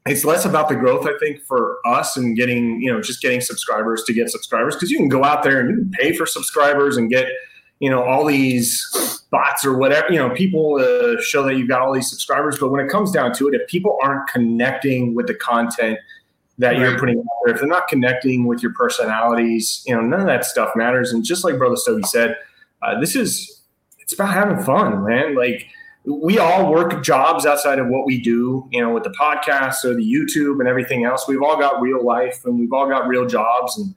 it's 0.08 0.26
less 0.26 0.46
about 0.46 0.70
the 0.70 0.76
growth, 0.76 1.06
I 1.06 1.14
think, 1.20 1.44
for 1.44 1.78
us 1.86 2.18
and 2.18 2.36
getting, 2.36 2.82
you 2.82 2.92
know, 2.92 3.02
just 3.02 3.22
getting 3.22 3.42
subscribers 3.42 4.04
to 4.06 4.14
get 4.14 4.30
subscribers. 4.30 4.76
Because 4.76 4.90
you 4.90 4.98
can 4.98 5.10
go 5.10 5.24
out 5.24 5.44
there 5.44 5.60
and 5.60 5.70
you 5.70 5.76
can 5.76 5.92
pay 5.92 6.16
for 6.16 6.26
subscribers 6.26 6.98
and 6.98 7.10
get, 7.10 7.28
you 7.82 7.90
know, 7.90 8.04
all 8.04 8.24
these 8.26 9.26
bots 9.32 9.66
or 9.66 9.76
whatever, 9.76 10.14
you 10.14 10.20
know, 10.20 10.30
people 10.30 10.76
uh, 10.80 11.20
show 11.20 11.42
that 11.44 11.56
you've 11.56 11.68
got 11.68 11.82
all 11.82 11.92
these 11.92 12.10
subscribers. 12.10 12.60
But 12.60 12.70
when 12.70 12.80
it 12.80 12.90
comes 12.92 13.12
down 13.12 13.34
to 13.34 13.48
it, 13.48 13.56
if 13.56 13.68
people 13.68 13.98
aren't 14.04 14.30
connecting 14.30 15.16
with 15.16 15.26
the 15.26 15.34
content 15.34 15.98
that 16.60 16.74
right. 16.74 16.80
you're 16.80 17.00
putting 17.00 17.18
out 17.18 17.26
there, 17.44 17.56
if 17.56 17.60
they're 17.60 17.68
not 17.68 17.88
connecting 17.88 18.46
with 18.46 18.62
your 18.62 18.72
personalities, 18.74 19.84
you 19.88 19.96
know, 19.96 20.02
none 20.02 20.20
of 20.20 20.28
that 20.28 20.46
stuff 20.46 20.70
matters. 20.76 21.12
And 21.12 21.24
just 21.24 21.44
like 21.44 21.58
Brother 21.58 21.76
Stogie 21.76 22.04
said, 22.04 22.38
uh, 22.84 23.00
this 23.00 23.16
is, 23.16 23.64
it's 23.98 24.14
about 24.14 24.32
having 24.32 24.64
fun, 24.64 25.04
man. 25.04 25.36
Like, 25.36 25.66
we 26.06 26.38
all 26.38 26.72
work 26.72 27.04
jobs 27.04 27.48
outside 27.48 27.80
of 27.80 27.88
what 27.88 28.06
we 28.06 28.22
do, 28.22 28.68
you 28.72 28.82
know, 28.82 28.94
with 28.94 29.04
the 29.04 29.12
podcast 29.20 29.84
or 29.86 29.96
the 29.96 30.04
YouTube 30.04 30.60
and 30.60 30.68
everything 30.68 31.04
else. 31.06 31.28
We've 31.28 31.42
all 31.42 31.58
got 31.58 31.82
real 31.82 32.04
life 32.06 32.46
and 32.46 32.60
we've 32.60 32.74
all 32.74 32.88
got 32.88 33.08
real 33.08 33.26
jobs. 33.26 33.78
And 33.78 33.96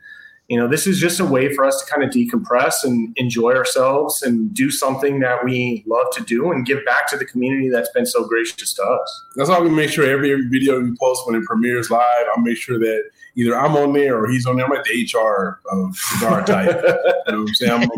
you 0.48 0.58
know, 0.58 0.68
this 0.68 0.86
is 0.86 1.00
just 1.00 1.20
a 1.20 1.24
way 1.24 1.54
for 1.54 1.64
us 1.64 1.82
to 1.82 1.90
kind 1.90 2.04
of 2.04 2.10
decompress 2.10 2.84
and 2.84 3.16
enjoy 3.16 3.54
ourselves 3.54 4.22
and 4.22 4.52
do 4.52 4.70
something 4.70 5.20
that 5.20 5.42
we 5.42 5.82
love 5.86 6.06
to 6.12 6.22
do 6.22 6.52
and 6.52 6.66
give 6.66 6.84
back 6.84 7.08
to 7.08 7.16
the 7.16 7.24
community 7.24 7.70
that's 7.70 7.90
been 7.92 8.04
so 8.04 8.26
gracious 8.26 8.74
to 8.74 8.82
us. 8.82 9.24
That's 9.36 9.48
why 9.48 9.60
we 9.60 9.70
make 9.70 9.90
sure 9.90 10.08
every, 10.08 10.32
every 10.32 10.48
video 10.48 10.80
we 10.80 10.94
post 11.00 11.26
when 11.26 11.34
it 11.34 11.44
premieres 11.44 11.90
live, 11.90 12.26
I'll 12.34 12.42
make 12.42 12.58
sure 12.58 12.78
that 12.78 13.04
either 13.36 13.58
I'm 13.58 13.74
on 13.74 13.94
there 13.94 14.22
or 14.22 14.28
he's 14.28 14.44
on 14.44 14.56
there. 14.56 14.66
I'm 14.66 14.70
like 14.70 14.84
the 14.84 15.10
HR 15.12 15.60
of 15.70 15.96
cigar 15.96 16.44
type. 16.46 16.76
you 16.76 17.32
know 17.32 17.40
what 17.40 17.48
I'm 17.48 17.54
saying? 17.54 17.72
I'm, 17.72 17.88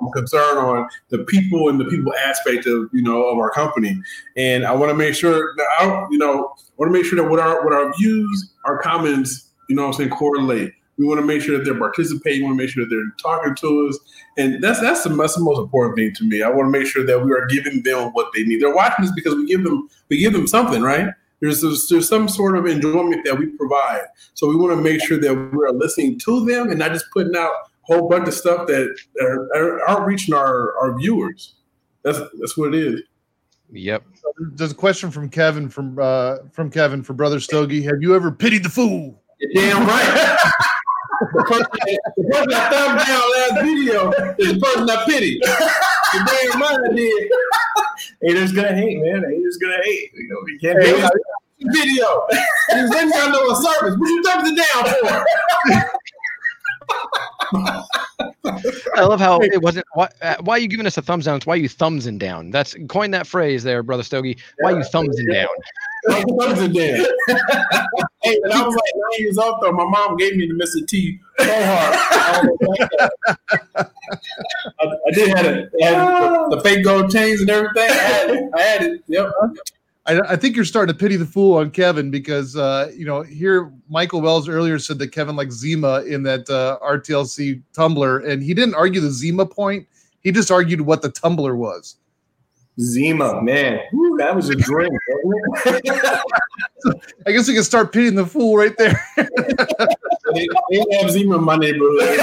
I'm 0.00 0.12
concerned 0.12 0.58
on 0.58 0.88
the 1.08 1.18
people 1.24 1.68
and 1.68 1.80
the 1.80 1.84
people 1.86 2.14
aspect 2.14 2.66
of 2.66 2.88
you 2.92 3.02
know 3.02 3.24
of 3.28 3.38
our 3.38 3.50
company, 3.50 4.00
and 4.36 4.66
I 4.66 4.72
want 4.72 4.90
to 4.90 4.96
make 4.96 5.14
sure 5.14 5.54
that 5.56 5.66
I, 5.78 6.06
you 6.10 6.18
know, 6.18 6.52
want 6.76 6.92
to 6.92 6.92
make 6.92 7.04
sure 7.04 7.20
that 7.20 7.28
what 7.28 7.38
our 7.38 7.64
what 7.64 7.72
our 7.72 7.92
views, 7.94 8.54
our 8.64 8.78
comments, 8.78 9.50
you 9.68 9.76
know, 9.76 9.82
what 9.82 9.88
I'm 9.88 9.94
saying 9.94 10.10
correlate. 10.10 10.72
We 10.98 11.06
want 11.06 11.20
to 11.20 11.26
make 11.26 11.42
sure 11.42 11.56
that 11.56 11.64
they're 11.64 11.78
participating. 11.78 12.40
We 12.40 12.46
want 12.48 12.58
to 12.58 12.64
make 12.64 12.70
sure 12.70 12.84
that 12.84 12.90
they're 12.90 13.14
talking 13.22 13.54
to 13.54 13.88
us, 13.88 13.98
and 14.36 14.62
that's 14.62 14.80
that's 14.80 15.04
the, 15.04 15.10
that's 15.10 15.36
the 15.36 15.42
most 15.42 15.58
important 15.58 15.96
thing 15.96 16.12
to 16.14 16.24
me. 16.24 16.42
I 16.42 16.50
want 16.50 16.72
to 16.72 16.78
make 16.78 16.88
sure 16.88 17.06
that 17.06 17.24
we 17.24 17.32
are 17.32 17.46
giving 17.46 17.82
them 17.82 18.10
what 18.12 18.30
they 18.34 18.42
need. 18.42 18.60
They're 18.60 18.74
watching 18.74 19.04
us 19.04 19.12
because 19.14 19.34
we 19.34 19.46
give 19.46 19.64
them 19.64 19.88
we 20.08 20.18
give 20.18 20.32
them 20.32 20.46
something, 20.46 20.82
right? 20.82 21.08
There's, 21.40 21.60
there's, 21.60 21.86
there's 21.88 22.08
some 22.08 22.28
sort 22.28 22.56
of 22.56 22.66
enjoyment 22.66 23.24
that 23.24 23.38
we 23.38 23.46
provide. 23.46 24.02
So 24.34 24.48
we 24.48 24.56
want 24.56 24.76
to 24.76 24.82
make 24.82 25.00
sure 25.00 25.20
that 25.20 25.34
we're 25.52 25.70
listening 25.70 26.18
to 26.20 26.44
them 26.44 26.70
and 26.70 26.78
not 26.78 26.92
just 26.92 27.06
putting 27.12 27.36
out 27.36 27.52
a 27.52 27.94
whole 27.94 28.08
bunch 28.08 28.26
of 28.26 28.34
stuff 28.34 28.66
that 28.66 28.96
are, 29.20 29.48
are, 29.54 29.88
aren't 29.88 30.06
reaching 30.06 30.34
our, 30.34 30.76
our 30.78 30.98
viewers. 30.98 31.54
That's 32.02 32.18
that's 32.40 32.56
what 32.56 32.74
it 32.74 32.82
is. 32.82 33.02
Yep. 33.70 34.04
There's 34.54 34.72
a 34.72 34.74
question 34.74 35.10
from 35.10 35.28
Kevin 35.28 35.68
from 35.68 35.98
uh, 36.00 36.36
from 36.52 36.70
Kevin 36.70 37.02
for 37.02 37.12
Brother 37.12 37.40
Stogie. 37.40 37.82
Have 37.82 38.00
you 38.00 38.14
ever 38.14 38.30
pitied 38.30 38.62
the 38.62 38.68
fool? 38.68 39.22
You're 39.40 39.64
damn 39.64 39.86
right. 39.86 40.38
the 41.20 41.26
person, 41.26 41.66
the 42.16 42.24
person 42.30 42.48
that 42.50 42.72
thumbed 42.72 42.98
down 43.06 43.24
last 43.36 43.54
video 43.64 44.10
is 44.38 44.52
the 44.54 44.60
person 44.60 44.90
I 44.90 45.04
pity. 45.06 45.38
The 45.38 46.18
damn 46.26 46.62
I 46.62 46.66
did. 46.94 47.30
Haters 48.22 48.52
gonna 48.52 48.74
hate, 48.74 48.98
man. 49.00 49.24
Haters 49.28 49.56
gonna 49.58 49.78
hate. 49.82 50.10
You 50.14 50.28
know, 50.28 50.36
we 50.44 50.58
can't 50.58 50.82
hey, 50.82 50.92
do 50.92 51.08
video. 51.72 52.26
You 52.74 52.88
then 52.88 53.10
got 53.10 53.32
no 53.32 53.52
service. 53.54 53.96
What 53.98 54.08
you 54.08 54.22
thumbs 54.22 54.48
it 54.50 54.56
down 54.56 54.84
for? 57.50 58.04
I 58.44 59.02
love 59.02 59.20
how 59.20 59.40
it 59.40 59.62
wasn't. 59.62 59.86
Why, 59.94 60.08
uh, 60.22 60.36
why 60.40 60.54
are 60.54 60.58
you 60.58 60.68
giving 60.68 60.86
us 60.86 60.96
a 60.96 61.02
thumbs 61.02 61.24
down? 61.24 61.36
It's 61.36 61.46
why 61.46 61.56
you 61.56 61.68
thumbs 61.68 62.06
and 62.06 62.20
down. 62.20 62.50
That's 62.50 62.76
coin 62.88 63.10
that 63.10 63.26
phrase 63.26 63.62
there, 63.62 63.82
brother 63.82 64.02
Stogie. 64.02 64.38
Why 64.60 64.70
you 64.70 64.84
thumbs 64.84 65.18
and 65.18 65.32
down? 65.32 65.48
thumbs 66.08 66.60
and 66.60 66.74
down. 66.74 67.06
hey, 68.22 68.38
when 68.40 68.52
I 68.52 68.62
was 68.62 68.74
like 68.74 68.92
nine 68.94 69.18
years 69.18 69.38
old, 69.38 69.56
though, 69.60 69.72
my 69.72 69.84
mom 69.84 70.16
gave 70.16 70.36
me 70.36 70.46
the 70.46 70.54
Mr. 70.54 70.86
T 70.86 71.18
so 71.40 71.64
hard. 71.64 71.94
I, 73.76 73.86
I, 74.80 75.10
did 75.12 75.28
have 75.36 75.46
it. 75.46 75.72
Had 75.80 75.96
the, 75.96 76.56
the, 76.56 76.60
fake 76.62 76.84
gold 76.84 77.10
chains 77.10 77.40
and 77.40 77.50
everything. 77.50 77.90
I 77.90 77.94
had 77.94 78.30
it. 78.30 78.50
I 78.54 78.60
had 78.60 78.82
it. 78.82 79.04
Yep. 79.08 79.32
I, 80.08 80.20
I 80.30 80.36
think 80.36 80.56
you're 80.56 80.64
starting 80.64 80.92
to 80.92 80.98
pity 80.98 81.16
the 81.16 81.26
fool 81.26 81.58
on 81.58 81.70
Kevin 81.70 82.10
because 82.10 82.56
uh, 82.56 82.90
you 82.96 83.04
know 83.04 83.22
here 83.22 83.70
Michael 83.88 84.22
Wells 84.22 84.48
earlier 84.48 84.78
said 84.78 84.98
that 85.00 85.12
Kevin 85.12 85.36
likes 85.36 85.54
Zima 85.54 86.02
in 86.02 86.22
that 86.24 86.48
uh, 86.48 86.78
RTLC 86.82 87.62
tumbler, 87.74 88.20
and 88.20 88.42
he 88.42 88.54
didn't 88.54 88.74
argue 88.74 89.00
the 89.00 89.10
Zima 89.10 89.44
point. 89.46 89.86
He 90.20 90.32
just 90.32 90.50
argued 90.50 90.80
what 90.80 91.02
the 91.02 91.10
tumbler 91.10 91.54
was. 91.56 91.96
Zima, 92.80 93.42
man, 93.42 93.80
Woo, 93.92 94.16
that 94.18 94.34
was 94.34 94.48
a 94.50 94.54
drink. 94.54 94.92
I 97.26 97.32
guess 97.32 97.48
we 97.48 97.54
can 97.54 97.64
start 97.64 97.92
pitying 97.92 98.14
the 98.14 98.24
fool 98.24 98.56
right 98.56 98.76
there. 98.78 99.04
they, 99.16 100.46
they 100.70 100.96
have 101.00 101.10
Zima 101.10 101.38
in 101.38 101.44
my 101.44 101.56
neighborhood. 101.56 102.20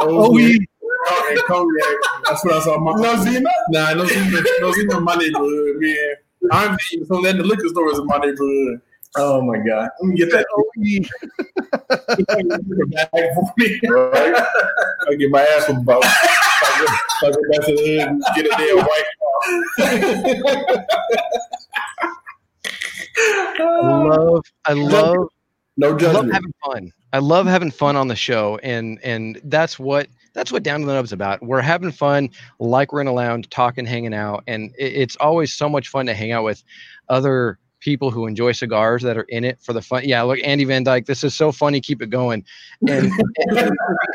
Oh, 0.00 0.30
we 0.32 0.66
and 1.10 1.38
cognac. 1.46 1.84
That's 2.26 2.44
what 2.44 2.54
I 2.54 2.60
saw. 2.60 2.78
My, 2.78 2.92
No 2.92 3.16
Zima? 3.22 3.50
Nah, 3.70 3.94
no 3.94 4.06
Zima, 4.06 4.42
no 4.60 4.72
Zima 4.72 4.98
in 4.98 5.04
my 5.04 5.14
neighborhood, 5.16 5.76
man. 5.78 6.14
I'm 6.52 6.76
so 7.06 7.22
then 7.22 7.38
the 7.38 7.44
liquor 7.44 7.68
store 7.68 7.90
is 7.92 7.98
in 7.98 8.06
my 8.06 8.18
neighborhood. 8.18 8.80
Oh 9.16 9.40
my 9.40 9.58
god. 9.58 9.90
Let 10.00 10.08
me 10.08 10.16
get 10.16 10.30
that. 10.32 10.44
Bag 12.88 13.34
for 13.34 13.52
me, 13.56 13.80
right? 13.88 14.46
I 15.08 15.14
get 15.14 15.30
my 15.30 15.42
ass 15.42 15.66
from 15.66 15.78
about. 15.78 16.04
I 16.04 16.10
go, 16.80 17.38
back 17.50 17.66
to 17.66 17.74
the 17.74 17.80
hood 17.80 18.08
and 18.08 18.22
get 18.34 18.46
a 18.46 18.48
damn 18.58 18.78
white. 18.84 19.04
I 23.56 23.62
love, 23.72 24.44
I 24.66 24.72
love 24.72 25.28
No 25.76 25.90
I 25.90 26.12
love 26.12 26.30
having 26.30 26.54
fun. 26.64 26.92
I 27.12 27.18
love 27.18 27.46
having 27.46 27.70
fun 27.70 27.96
on 27.96 28.08
the 28.08 28.16
show, 28.16 28.58
and 28.62 28.98
and 29.04 29.40
that's 29.44 29.78
what 29.78 30.08
that's 30.34 30.52
what 30.52 30.62
Down 30.62 30.80
to 30.80 30.86
the 30.86 30.92
Nub's 30.92 31.12
about. 31.12 31.42
We're 31.42 31.60
having 31.60 31.90
fun, 31.90 32.30
like 32.58 32.92
we're 32.92 33.00
in 33.00 33.06
a 33.06 33.12
lounge, 33.12 33.48
talking, 33.48 33.86
hanging 33.86 34.14
out, 34.14 34.44
and 34.46 34.72
it, 34.78 34.92
it's 34.94 35.16
always 35.16 35.52
so 35.52 35.68
much 35.68 35.88
fun 35.88 36.06
to 36.06 36.14
hang 36.14 36.32
out 36.32 36.44
with 36.44 36.62
other 37.08 37.58
people 37.80 38.10
who 38.10 38.26
enjoy 38.26 38.50
cigars 38.52 39.02
that 39.02 39.16
are 39.16 39.26
in 39.28 39.44
it 39.44 39.60
for 39.60 39.72
the 39.72 39.82
fun. 39.82 40.02
Yeah, 40.04 40.22
look, 40.22 40.38
Andy 40.42 40.64
Van 40.64 40.82
Dyke, 40.82 41.06
this 41.06 41.22
is 41.22 41.34
so 41.34 41.52
funny. 41.52 41.80
Keep 41.80 42.02
it 42.02 42.10
going. 42.10 42.44
And, 42.88 43.10
and 43.38 43.72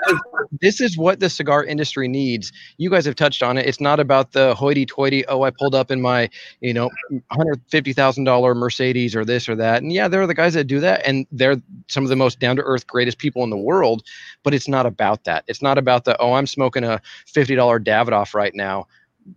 this 0.61 0.81
is 0.81 0.97
what 0.97 1.19
the 1.19 1.29
cigar 1.29 1.63
industry 1.63 2.07
needs. 2.07 2.51
You 2.77 2.89
guys 2.89 3.05
have 3.05 3.15
touched 3.15 3.43
on 3.43 3.57
it. 3.57 3.65
It's 3.65 3.79
not 3.81 3.99
about 3.99 4.31
the 4.31 4.55
hoity-toity. 4.55 5.25
Oh, 5.27 5.43
I 5.43 5.51
pulled 5.51 5.75
up 5.75 5.91
in 5.91 6.01
my, 6.01 6.29
you 6.61 6.73
know, 6.73 6.89
hundred 7.31 7.61
fifty 7.69 7.93
thousand 7.93 8.23
dollar 8.23 8.53
Mercedes 8.55 9.15
or 9.15 9.25
this 9.25 9.47
or 9.49 9.55
that. 9.55 9.81
And 9.81 9.91
yeah, 9.91 10.07
there 10.07 10.21
are 10.21 10.27
the 10.27 10.33
guys 10.33 10.53
that 10.53 10.65
do 10.65 10.79
that, 10.79 11.05
and 11.05 11.25
they're 11.31 11.61
some 11.87 12.03
of 12.03 12.09
the 12.09 12.15
most 12.15 12.39
down-to-earth, 12.39 12.87
greatest 12.87 13.17
people 13.17 13.43
in 13.43 13.49
the 13.49 13.57
world. 13.57 14.03
But 14.43 14.53
it's 14.53 14.67
not 14.67 14.85
about 14.85 15.23
that. 15.25 15.43
It's 15.47 15.61
not 15.61 15.77
about 15.77 16.05
the 16.05 16.19
oh, 16.19 16.33
I'm 16.33 16.47
smoking 16.47 16.83
a 16.83 17.01
fifty 17.27 17.55
dollar 17.55 17.79
Davidoff 17.79 18.33
right 18.33 18.53
now. 18.55 18.87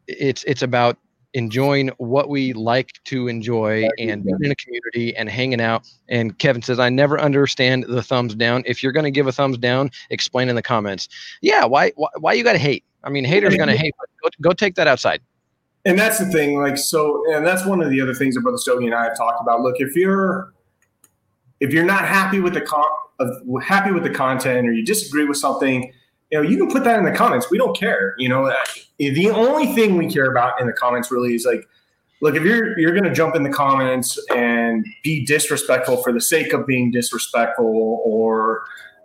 It's 0.07 0.45
it's 0.45 0.63
about 0.63 0.97
enjoying 1.35 1.89
what 1.99 2.29
we 2.29 2.53
like 2.53 2.93
to 3.05 3.29
enjoy 3.29 3.89
and 3.99 4.25
being 4.25 4.39
in 4.43 4.51
a 4.51 4.57
community 4.57 5.17
and 5.17 5.29
hanging 5.29 5.61
out. 5.61 5.89
And 6.09 6.39
Kevin 6.39 6.63
says, 6.63 6.79
I 6.79 6.89
never 6.89 7.21
understand 7.21 7.85
the 7.89 8.03
thumbs 8.03 8.35
down. 8.35 8.63
If 8.67 8.83
you're 8.83 8.93
going 8.93 9.05
to 9.05 9.11
give 9.11 9.27
a 9.27 9.33
thumbs 9.33 9.59
down, 9.59 9.91
explain 10.11 10.49
in 10.49 10.57
the 10.57 10.63
comments. 10.63 11.09
Yeah, 11.41 11.65
why 11.65 11.93
why, 11.97 12.09
why 12.19 12.33
you 12.35 12.45
got 12.45 12.53
to 12.53 12.59
hate? 12.59 12.85
I 13.05 13.11
mean, 13.11 13.25
haters 13.25 13.57
going 13.57 13.69
to 13.69 13.77
hate. 13.77 13.95
But 13.99 14.09
go, 14.23 14.51
go 14.51 14.53
take 14.53 14.75
that 14.77 14.87
outside. 14.87 15.21
And 15.85 15.99
that's 15.99 16.19
the 16.19 16.27
thing, 16.27 16.61
like 16.61 16.79
so, 16.79 17.25
and 17.35 17.45
that's 17.45 17.67
one 17.67 17.83
of 17.83 17.91
the 17.91 18.01
other 18.01 18.15
things 18.15 18.37
that 18.37 18.43
Brother 18.43 18.59
Stogie 18.59 18.87
and 18.87 18.95
I 18.95 19.03
have 19.05 19.17
talked 19.17 19.41
about. 19.41 19.63
Look, 19.63 19.81
if 19.81 19.97
you're 19.97 20.53
if 21.59 21.73
you're 21.73 21.85
not 21.85 22.07
happy 22.07 22.39
with 22.39 22.55
the 22.55 22.61
con- 22.61 22.85
of, 23.19 23.31
happy 23.63 23.91
with 23.91 24.05
the 24.05 24.11
content, 24.11 24.69
or 24.69 24.73
you 24.73 24.85
disagree 24.85 25.25
with 25.25 25.39
something, 25.39 25.93
you 26.33 26.43
know, 26.43 26.49
you 26.49 26.57
can 26.57 26.71
put 26.71 26.83
that 26.85 26.99
in 26.99 27.05
the 27.05 27.13
comments. 27.13 27.51
We 27.51 27.59
don't 27.59 27.77
care. 27.77 28.15
You 28.19 28.31
know, 28.31 28.51
the 28.99 29.31
only 29.31 29.75
thing 29.75 29.97
we 29.99 30.09
care 30.11 30.31
about 30.31 30.59
in 30.61 30.67
the 30.67 30.73
comments 30.73 31.11
really 31.13 31.35
is 31.35 31.45
like, 31.45 31.69
look, 32.23 32.35
if 32.35 32.43
you're 32.43 32.79
you're 32.79 32.93
going 32.93 33.05
to 33.05 33.13
jump 33.13 33.37
in 33.37 33.43
the 33.43 33.51
comments 33.51 34.19
and 34.35 34.87
be 35.05 35.27
disrespectful 35.27 36.03
for 36.03 36.11
the 36.11 36.23
sake 36.23 36.55
of 36.55 36.67
being 36.67 36.91
disrespectful, 36.91 38.01
or 38.07 38.65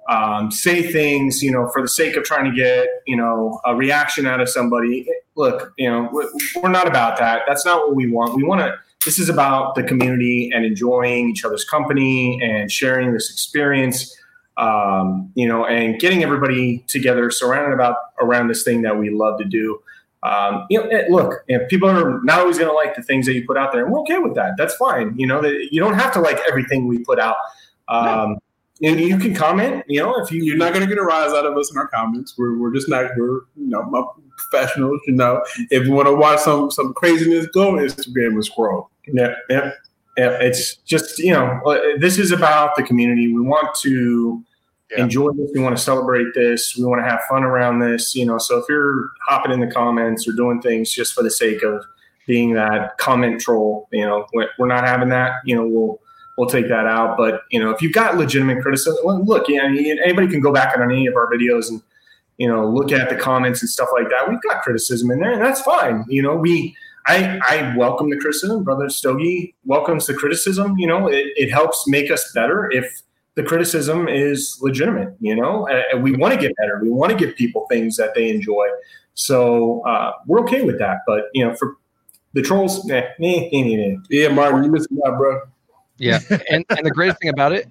um, 0.10 0.50
say 0.52 0.90
things, 0.90 1.44
you 1.44 1.52
know, 1.52 1.68
for 1.68 1.82
the 1.82 1.90
sake 1.90 2.16
of 2.16 2.24
trying 2.24 2.50
to 2.50 2.56
get, 2.56 2.88
you 3.06 3.18
know, 3.18 3.60
a 3.66 3.76
reaction 3.76 4.26
out 4.26 4.40
of 4.40 4.48
somebody. 4.48 5.06
Look, 5.36 5.74
you 5.78 5.90
know, 5.90 6.10
we- 6.14 6.62
we're 6.62 6.70
not 6.70 6.88
about 6.88 7.18
that. 7.18 7.42
That's 7.46 7.66
not 7.66 7.80
what 7.86 7.94
we 7.94 8.10
want. 8.10 8.36
We 8.36 8.44
want 8.44 8.62
to. 8.62 8.74
This 9.04 9.20
is 9.20 9.28
about 9.28 9.76
the 9.76 9.84
community 9.84 10.50
and 10.56 10.66
enjoying 10.66 11.30
each 11.30 11.44
other's 11.44 11.66
company 11.66 12.40
and 12.42 12.72
sharing 12.72 13.14
this 13.14 13.30
experience. 13.30 14.16
Um, 14.58 15.32
you 15.36 15.48
know, 15.48 15.66
and 15.66 16.00
getting 16.00 16.24
everybody 16.24 16.80
together, 16.88 17.30
surrounded 17.30 17.74
about 17.74 17.98
around 18.20 18.48
this 18.48 18.64
thing 18.64 18.82
that 18.82 18.98
we 18.98 19.10
love 19.10 19.38
to 19.40 19.46
do. 19.46 19.82
Um, 20.24 20.66
you 20.70 20.82
know, 20.82 21.04
look, 21.10 21.44
you 21.48 21.58
know, 21.58 21.66
people 21.68 21.90
are 21.90 22.22
not 22.24 22.40
always 22.40 22.58
going 22.58 22.70
to 22.70 22.76
like 22.76 22.96
the 22.96 23.04
things 23.04 23.28
that 23.28 23.34
you 23.34 23.46
put 23.46 23.58
out 23.58 23.72
there, 23.72 23.84
and 23.84 23.94
we're 23.94 24.00
okay 24.02 24.18
with 24.18 24.34
that. 24.36 24.54
That's 24.58 24.76
fine. 24.76 25.14
You 25.18 25.28
know, 25.28 25.42
that 25.42 25.70
you 25.72 25.80
don't 25.80 25.94
have 25.94 26.12
to 26.14 26.22
like 26.22 26.40
everything 26.50 26.88
we 26.88 27.00
put 27.00 27.20
out. 27.20 27.36
Um, 27.88 28.38
and 28.84 29.00
you 29.00 29.18
can 29.18 29.34
comment. 29.34 29.84
You 29.88 30.02
know, 30.02 30.16
if 30.22 30.32
you 30.32 30.44
You're 30.44 30.58
not 30.58 30.74
gonna 30.74 30.88
get 30.88 30.98
a 30.98 31.04
rise 31.04 31.34
out 31.34 31.46
of 31.46 31.56
us 31.58 31.72
in 31.72 31.78
our 31.78 31.88
comments. 31.88 32.36
We're, 32.38 32.58
we're 32.58 32.74
just 32.74 32.90
not 32.90 33.12
we're 33.18 33.42
you 33.56 33.68
know 33.68 34.14
professionals. 34.38 35.02
You 35.08 35.14
know, 35.14 35.44
if 35.72 35.86
you 35.86 35.94
want 35.94 36.08
to 36.08 36.14
watch 36.14 36.40
some 36.40 36.72
some 36.72 36.94
craziness, 36.94 37.48
go 37.48 37.74
Instagram 37.74 38.34
and 38.34 38.46
scroll. 38.46 38.90
Yeah, 39.08 39.34
yeah, 39.50 39.72
yeah. 40.18 40.38
It's 40.42 40.76
just 40.78 41.20
you 41.20 41.34
know, 41.34 41.62
uh, 41.66 41.98
this 42.00 42.18
is 42.18 42.32
about 42.32 42.76
the 42.76 42.84
community. 42.84 43.34
We 43.34 43.42
want 43.42 43.74
to 43.82 44.44
Yeah. 44.92 45.04
enjoy 45.04 45.32
this. 45.34 45.52
We 45.54 45.60
want 45.60 45.76
to 45.76 45.84
celebrate 45.84 46.34
this. 46.34 46.76
We 46.78 46.86
want 46.86 47.04
to 47.04 47.10
have 47.10 47.22
fun 47.30 47.44
around 47.44 47.80
this. 47.80 48.16
You 48.16 48.26
know, 48.26 48.38
so 48.38 48.58
if 48.58 48.66
you're 48.70 49.10
hopping 49.28 49.52
in 49.52 49.60
the 49.60 49.68
comments 49.68 50.28
or 50.28 50.32
doing 50.32 50.62
things 50.62 50.92
just 50.92 51.14
for 51.14 51.24
the 51.24 51.32
sake 51.32 51.64
of 51.64 51.84
being 52.26 52.54
that 52.54 52.98
comment 52.98 53.42
troll, 53.42 53.88
you 53.92 54.06
know, 54.06 54.26
we're 54.34 54.68
not 54.68 54.86
having 54.86 55.10
that. 55.10 55.34
You 55.46 55.56
know, 55.56 55.68
we'll 55.68 56.00
we'll 56.38 56.50
take 56.50 56.70
that 56.70 56.86
out. 56.86 57.18
But 57.18 57.42
you 57.52 57.60
know, 57.60 57.72
if 57.72 57.82
you've 57.82 57.94
got 57.94 58.18
legitimate 58.18 58.62
criticism, 58.62 59.24
look, 59.24 59.50
yeah, 59.50 59.64
anybody 59.64 60.28
can 60.28 60.40
go 60.40 60.54
back 60.54 60.78
on 60.78 60.84
any 60.84 61.08
of 61.08 61.16
our 61.16 61.30
videos 61.30 61.70
and 61.70 61.82
you 62.38 62.48
know 62.48 62.70
look 62.70 62.92
at 62.92 63.10
the 63.10 63.16
comments 63.16 63.62
and 63.62 63.70
stuff 63.70 63.90
like 63.92 64.10
that. 64.10 64.30
We've 64.30 64.42
got 64.42 64.62
criticism 64.62 65.12
in 65.12 65.20
there, 65.20 65.34
and 65.34 65.42
that's 65.42 65.62
fine. 65.62 66.06
You 66.08 66.22
know, 66.22 66.36
we 66.36 66.76
I, 67.08 67.40
I 67.48 67.76
welcome 67.78 68.10
the 68.10 68.18
criticism. 68.18 68.64
Brother 68.64 68.90
Stogie 68.90 69.56
welcomes 69.66 70.08
the 70.08 70.14
criticism. 70.14 70.78
You 70.78 70.88
know, 70.88 71.08
it, 71.08 71.28
it 71.36 71.50
helps 71.50 71.86
make 71.88 72.12
us 72.12 72.32
better 72.34 72.70
if 72.72 73.02
the 73.38 73.44
criticism 73.44 74.10
is 74.10 74.58
legitimate. 74.62 75.16
You 75.22 75.36
know, 75.36 75.66
and, 75.68 75.84
and 75.94 76.04
we 76.04 76.12
want 76.18 76.34
to 76.34 76.40
get 76.40 76.54
better. 76.58 76.80
We 76.82 76.90
want 76.90 77.12
to 77.12 77.18
give 77.18 77.38
people 77.38 77.66
things 77.70 77.96
that 77.96 78.14
they 78.16 78.30
enjoy. 78.30 78.68
So 79.14 79.82
uh, 79.86 80.12
we're 80.26 80.42
okay 80.42 80.64
with 80.64 80.80
that. 80.80 80.98
But 81.08 81.26
you 81.34 81.46
know, 81.46 81.56
for 81.56 81.78
the 82.34 82.42
trolls, 82.42 82.90
eh, 82.92 82.96
eh, 82.98 83.10
eh, 83.22 83.50
eh, 83.54 83.92
eh. 83.92 83.96
Yeah, 84.10 84.28
Martin, 84.30 84.64
you 84.64 84.72
missing 84.72 84.98
out, 85.06 85.18
bro. 85.18 85.40
Yeah, 85.98 86.20
and 86.52 86.66
and 86.70 86.86
the 86.86 86.92
greatest 86.92 87.20
thing 87.22 87.30
about 87.30 87.54
it 87.54 87.70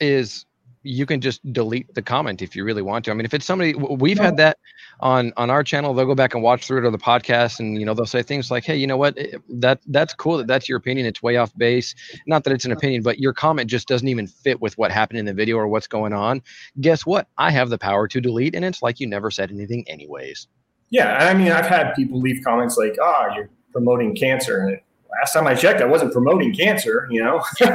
is 0.00 0.46
you 0.88 1.04
can 1.04 1.20
just 1.20 1.40
delete 1.52 1.94
the 1.94 2.00
comment 2.00 2.40
if 2.40 2.56
you 2.56 2.64
really 2.64 2.80
want 2.80 3.04
to. 3.04 3.10
I 3.10 3.14
mean, 3.14 3.26
if 3.26 3.34
it's 3.34 3.44
somebody 3.44 3.74
we've 3.74 4.18
had 4.18 4.38
that 4.38 4.56
on 5.00 5.32
on 5.36 5.50
our 5.50 5.62
channel, 5.62 5.92
they'll 5.92 6.06
go 6.06 6.14
back 6.14 6.32
and 6.34 6.42
watch 6.42 6.66
through 6.66 6.78
it 6.78 6.84
or 6.86 6.90
the 6.90 6.96
podcast, 6.98 7.60
and 7.60 7.78
you 7.78 7.84
know 7.84 7.92
they'll 7.92 8.06
say 8.06 8.22
things 8.22 8.50
like, 8.50 8.64
"Hey, 8.64 8.76
you 8.76 8.86
know 8.86 8.96
what? 8.96 9.16
Eh, 9.18 9.36
That 9.50 9.80
that's 9.86 10.14
cool. 10.14 10.38
That 10.38 10.46
that's 10.46 10.68
your 10.68 10.78
opinion. 10.78 11.06
It's 11.06 11.22
way 11.22 11.36
off 11.36 11.54
base. 11.58 11.94
Not 12.26 12.44
that 12.44 12.52
it's 12.54 12.64
an 12.64 12.72
opinion, 12.72 13.02
but 13.02 13.18
your 13.18 13.34
comment 13.34 13.68
just 13.68 13.86
doesn't 13.86 14.08
even 14.08 14.26
fit 14.26 14.60
with 14.62 14.78
what 14.78 14.90
happened 14.90 15.18
in 15.18 15.26
the 15.26 15.34
video 15.34 15.56
or 15.56 15.68
what's 15.68 15.86
going 15.86 16.14
on. 16.14 16.42
Guess 16.80 17.04
what? 17.04 17.28
I 17.36 17.50
have 17.50 17.68
the 17.68 17.78
power 17.78 18.08
to 18.08 18.20
delete, 18.20 18.54
and 18.54 18.64
it's 18.64 18.80
like 18.82 18.98
you 18.98 19.06
never 19.06 19.30
said 19.30 19.50
anything, 19.50 19.84
anyways. 19.88 20.48
Yeah, 20.90 21.18
I 21.18 21.34
mean, 21.34 21.52
I've 21.52 21.66
had 21.66 21.92
people 21.94 22.18
leave 22.18 22.42
comments 22.42 22.78
like, 22.78 22.96
"Ah, 23.02 23.34
you're 23.36 23.50
promoting 23.72 24.16
cancer." 24.16 24.60
And 24.66 24.80
last 25.20 25.34
time 25.34 25.46
I 25.46 25.54
checked, 25.54 25.82
I 25.82 25.84
wasn't 25.86 26.12
promoting 26.14 26.54
cancer. 26.54 27.06
You 27.10 27.22
know, 27.24 27.44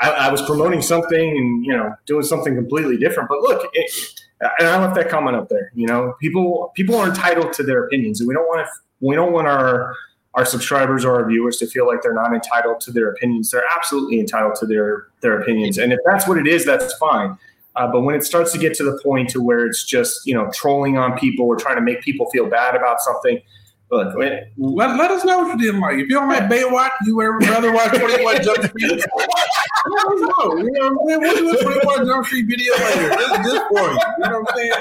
I, 0.00 0.10
I 0.10 0.30
was 0.30 0.42
promoting 0.42 0.82
something 0.82 1.36
and 1.36 1.64
you 1.64 1.76
know 1.76 1.94
doing 2.06 2.22
something 2.22 2.54
completely 2.54 2.96
different. 2.96 3.28
But 3.28 3.40
look, 3.40 3.68
it, 3.72 4.20
and 4.58 4.68
I 4.68 4.80
left 4.80 4.94
that 4.96 5.08
comment 5.08 5.36
up 5.36 5.48
there. 5.48 5.72
You 5.74 5.86
know, 5.86 6.14
people 6.20 6.72
people 6.74 6.96
are 6.96 7.08
entitled 7.08 7.52
to 7.54 7.62
their 7.62 7.84
opinions, 7.84 8.20
and 8.20 8.28
we 8.28 8.34
don't 8.34 8.46
want 8.46 8.66
to 8.66 8.72
we 9.00 9.14
don't 9.14 9.32
want 9.32 9.48
our 9.48 9.94
our 10.34 10.44
subscribers 10.44 11.04
or 11.04 11.16
our 11.16 11.28
viewers 11.28 11.56
to 11.56 11.66
feel 11.66 11.86
like 11.86 12.02
they're 12.02 12.14
not 12.14 12.32
entitled 12.32 12.80
to 12.80 12.92
their 12.92 13.10
opinions. 13.10 13.50
They're 13.50 13.64
absolutely 13.76 14.20
entitled 14.20 14.54
to 14.56 14.66
their 14.66 15.08
their 15.20 15.40
opinions, 15.40 15.78
and 15.78 15.92
if 15.92 15.98
that's 16.04 16.28
what 16.28 16.38
it 16.38 16.46
is, 16.46 16.64
that's 16.64 16.94
fine. 16.94 17.36
Uh, 17.76 17.86
but 17.86 18.00
when 18.00 18.14
it 18.14 18.24
starts 18.24 18.52
to 18.52 18.58
get 18.58 18.74
to 18.74 18.82
the 18.82 18.98
point 19.04 19.30
to 19.30 19.40
where 19.40 19.66
it's 19.66 19.84
just 19.84 20.26
you 20.26 20.34
know 20.34 20.50
trolling 20.52 20.96
on 20.96 21.18
people 21.18 21.46
or 21.46 21.56
trying 21.56 21.76
to 21.76 21.82
make 21.82 22.02
people 22.02 22.30
feel 22.30 22.46
bad 22.46 22.74
about 22.74 23.00
something, 23.00 23.40
look, 23.90 24.16
when- 24.16 24.40
Let, 24.56 24.96
let 24.98 25.10
us 25.10 25.24
know 25.24 25.38
what 25.40 25.58
you 25.58 25.66
didn't 25.66 25.80
like. 25.80 25.94
If 25.94 26.08
you 26.08 26.14
don't 26.14 26.28
like 26.28 26.44
Baywatch, 26.44 26.90
you 27.06 27.16
would 27.16 27.46
rather 27.48 27.72
watch 27.72 27.90
21 27.98 28.42
Jump 28.42 28.64
Street. 28.64 28.90
Let 28.90 29.00
us 29.00 30.20
know. 30.20 30.56
You 30.56 30.70
know 30.72 30.90
what 30.90 30.92
I'm 30.92 31.08
saying? 31.08 31.20
We'll 31.20 31.36
do 31.36 31.58
a 31.58 31.62
21 31.62 32.06
Jump 32.06 32.26
Street 32.26 32.46
video 32.48 32.72
later. 32.74 33.08
This 33.08 33.30
is 33.30 33.52
just 33.52 33.68
for 33.68 33.80
you. 33.80 33.98
You 34.18 34.30
know 34.30 34.40
what 34.40 34.50
I'm 34.50 34.56
saying? 34.56 34.72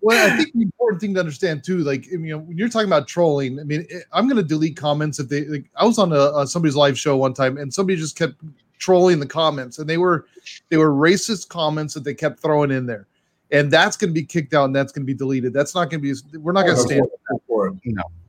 Well, 0.00 0.32
I 0.32 0.36
think 0.36 0.52
the 0.54 0.62
important 0.62 1.00
thing 1.00 1.14
to 1.14 1.20
understand 1.20 1.64
too, 1.64 1.78
like 1.78 2.06
you 2.06 2.18
know, 2.18 2.38
when 2.38 2.56
you're 2.56 2.68
talking 2.68 2.86
about 2.88 3.08
trolling, 3.08 3.58
I 3.58 3.64
mean, 3.64 3.84
I'm 4.12 4.28
going 4.28 4.36
to 4.36 4.44
delete 4.48 4.76
comments 4.76 5.18
if 5.18 5.28
they. 5.28 5.44
Like, 5.46 5.64
I 5.74 5.84
was 5.84 5.98
on 5.98 6.12
a, 6.12 6.16
uh 6.16 6.46
somebody's 6.46 6.76
live 6.76 6.96
show 6.96 7.16
one 7.16 7.34
time, 7.34 7.58
and 7.58 7.74
somebody 7.74 7.96
just 7.98 8.16
kept 8.16 8.34
trolling 8.78 9.18
the 9.18 9.26
comments, 9.26 9.80
and 9.80 9.90
they 9.90 9.98
were 9.98 10.26
they 10.68 10.76
were 10.76 10.90
racist 10.92 11.48
comments 11.48 11.94
that 11.94 12.04
they 12.04 12.14
kept 12.14 12.38
throwing 12.38 12.70
in 12.70 12.86
there, 12.86 13.08
and 13.50 13.70
that's 13.70 13.96
going 13.96 14.10
to 14.10 14.14
be 14.14 14.24
kicked 14.24 14.54
out, 14.54 14.64
and 14.64 14.76
that's 14.76 14.92
going 14.92 15.02
to 15.02 15.06
be 15.06 15.16
deleted. 15.16 15.52
That's 15.52 15.74
not 15.74 15.90
going 15.90 16.02
to 16.02 16.14
be. 16.14 16.38
We're 16.38 16.52
not 16.52 16.64
going 16.64 16.76
to 16.76 16.82
stand. 16.82 17.06
For 17.46 17.68
it. 17.68 17.74